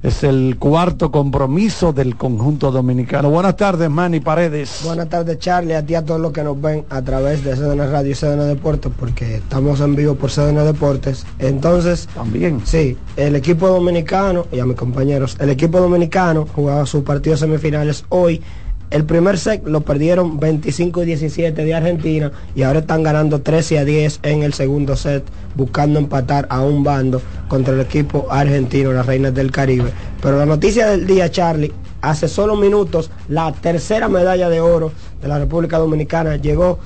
Es 0.02 0.24
el 0.24 0.56
cuarto 0.58 1.10
compromiso 1.10 1.92
del 1.92 2.16
conjunto 2.16 2.70
dominicano. 2.70 3.30
Buenas 3.30 3.56
tardes, 3.56 3.90
Manny 3.90 4.20
Paredes. 4.20 4.80
Buenas 4.84 5.08
tardes, 5.08 5.38
Charlie, 5.38 5.74
a 5.74 5.84
ti 5.84 5.94
a 5.94 6.04
todos 6.04 6.20
los 6.20 6.32
que 6.32 6.42
nos 6.42 6.60
ven 6.60 6.84
a 6.88 7.02
través 7.02 7.44
de 7.44 7.54
CDN 7.54 7.90
Radio 7.90 8.10
y 8.10 8.14
CDN 8.14 8.46
Deportes, 8.46 8.92
porque 8.98 9.36
estamos 9.36 9.80
en 9.80 9.94
vivo 9.94 10.14
por 10.14 10.30
CDN 10.30 10.64
Deportes. 10.64 11.26
Entonces, 11.38 12.08
también. 12.14 12.62
Sí, 12.64 12.96
el 13.16 13.36
equipo 13.36 13.68
dominicano, 13.68 14.46
y 14.50 14.60
a 14.60 14.66
mis 14.66 14.76
compañeros, 14.76 15.36
el 15.38 15.50
equipo 15.50 15.80
dominicano 15.80 16.46
jugaba 16.54 16.86
sus 16.86 17.02
partidos 17.02 17.40
semifinales 17.40 18.04
hoy. 18.08 18.42
El 18.90 19.04
primer 19.04 19.38
set 19.38 19.64
lo 19.66 19.82
perdieron 19.82 20.40
25 20.40 21.04
y 21.04 21.06
17 21.06 21.64
de 21.64 21.74
Argentina 21.74 22.32
y 22.56 22.64
ahora 22.64 22.80
están 22.80 23.04
ganando 23.04 23.40
13 23.40 23.78
a 23.78 23.84
10 23.84 24.18
en 24.24 24.42
el 24.42 24.52
segundo 24.52 24.96
set, 24.96 25.22
buscando 25.54 26.00
empatar 26.00 26.48
a 26.50 26.62
un 26.62 26.82
bando 26.82 27.22
contra 27.46 27.72
el 27.72 27.80
equipo 27.80 28.26
argentino, 28.30 28.92
las 28.92 29.06
Reinas 29.06 29.32
del 29.32 29.52
Caribe. 29.52 29.92
Pero 30.20 30.38
la 30.38 30.46
noticia 30.46 30.88
del 30.88 31.06
día, 31.06 31.30
Charlie, 31.30 31.72
hace 32.00 32.26
solo 32.26 32.56
minutos, 32.56 33.12
la 33.28 33.52
tercera 33.52 34.08
medalla 34.08 34.48
de 34.48 34.60
oro 34.60 34.90
de 35.22 35.28
la 35.28 35.38
República 35.38 35.78
Dominicana 35.78 36.34
llegó 36.34 36.80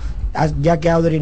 ya 0.61 0.81
que 0.81 0.91
Audrey 0.91 1.21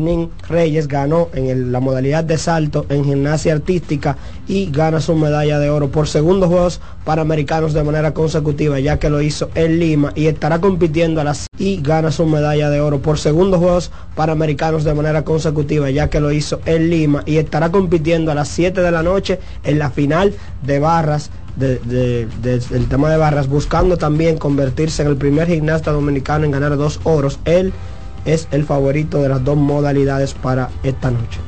Reyes 0.49 0.89
ganó 0.89 1.29
en 1.35 1.71
la 1.71 1.81
modalidad 1.81 2.25
de 2.25 2.39
salto 2.39 2.87
en 2.89 3.05
gimnasia 3.05 3.53
artística 3.53 4.17
y 4.49 4.71
gana 4.71 5.01
su 5.01 5.15
medalla 5.15 5.59
de 5.59 5.71
oro 5.71 5.89
por 5.91 6.09
segundos 6.09 6.49
Juegos 6.49 6.81
Panamericanos 7.05 7.75
de 7.75 7.85
manera 7.85 8.15
consecutiva, 8.15 8.81
ya 8.81 8.99
que 8.99 9.11
lo 9.11 9.21
hizo 9.21 9.51
en 9.55 9.79
Lima 9.79 10.13
y 10.15 10.27
estará 10.27 10.61
compitiendo 10.61 11.21
a 11.21 11.25
las 11.25 11.47
y 11.59 11.83
gana 11.83 12.11
su 12.11 12.25
medalla 12.27 12.71
de 12.71 12.81
oro 12.81 13.01
por 13.01 13.19
segundos 13.19 13.61
Juegos 13.61 13.91
Panamericanos 14.15 14.85
de 14.85 14.95
manera 14.95 15.23
consecutiva, 15.25 15.91
ya 15.91 16.09
que 16.09 16.21
lo 16.21 16.33
hizo 16.33 16.61
en 16.65 16.89
Lima 16.91 17.23
y 17.27 17.37
estará 17.37 17.71
compitiendo 17.71 18.33
a 18.33 18.35
las 18.35 18.49
7 18.49 18.81
de 18.81 18.91
la 18.91 19.03
noche 19.03 19.39
en 19.65 19.79
la 19.79 19.91
final 19.91 20.35
de 20.65 20.79
barras 20.79 21.31
de- 21.57 21.79
de- 21.81 22.27
de- 22.43 22.61
del 22.61 22.89
tema 22.89 23.11
de 23.11 23.19
barras, 23.19 23.47
buscando 23.47 23.99
también 23.99 24.39
convertirse 24.39 25.03
en 25.03 25.09
el 25.09 25.17
primer 25.17 25.49
gimnasta 25.49 25.91
dominicano 25.93 26.47
en 26.47 26.51
ganar 26.51 26.79
dos 26.79 26.99
oros. 27.05 27.39
Él 27.45 27.75
es 28.25 28.49
el 28.51 28.65
favorito 28.65 29.21
de 29.23 29.29
las 29.29 29.45
dos 29.45 29.57
modalidades 29.57 30.35
para 30.35 30.71
esta 30.83 31.11
noche. 31.11 31.41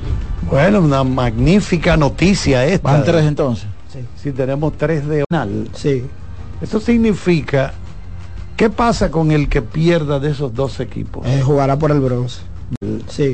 Bueno, 0.50 0.80
una 0.80 1.04
magnífica 1.04 1.96
noticia 1.96 2.66
esta. 2.66 2.92
Van 2.92 3.04
tres 3.04 3.24
entonces. 3.24 3.66
Sí. 4.22 4.32
tenemos 4.32 4.76
tres 4.76 5.06
de 5.06 5.24
final. 5.28 5.68
Sí. 5.74 6.04
Eso 6.60 6.80
significa, 6.80 7.72
¿qué 8.56 8.70
pasa 8.70 9.10
con 9.10 9.30
el 9.30 9.48
que 9.48 9.62
pierda 9.62 10.18
de 10.18 10.30
esos 10.30 10.52
dos 10.54 10.80
equipos? 10.80 11.26
Eh, 11.26 11.42
jugará 11.42 11.78
por 11.78 11.90
el 11.90 12.00
bronce. 12.00 12.40
Sí. 13.08 13.32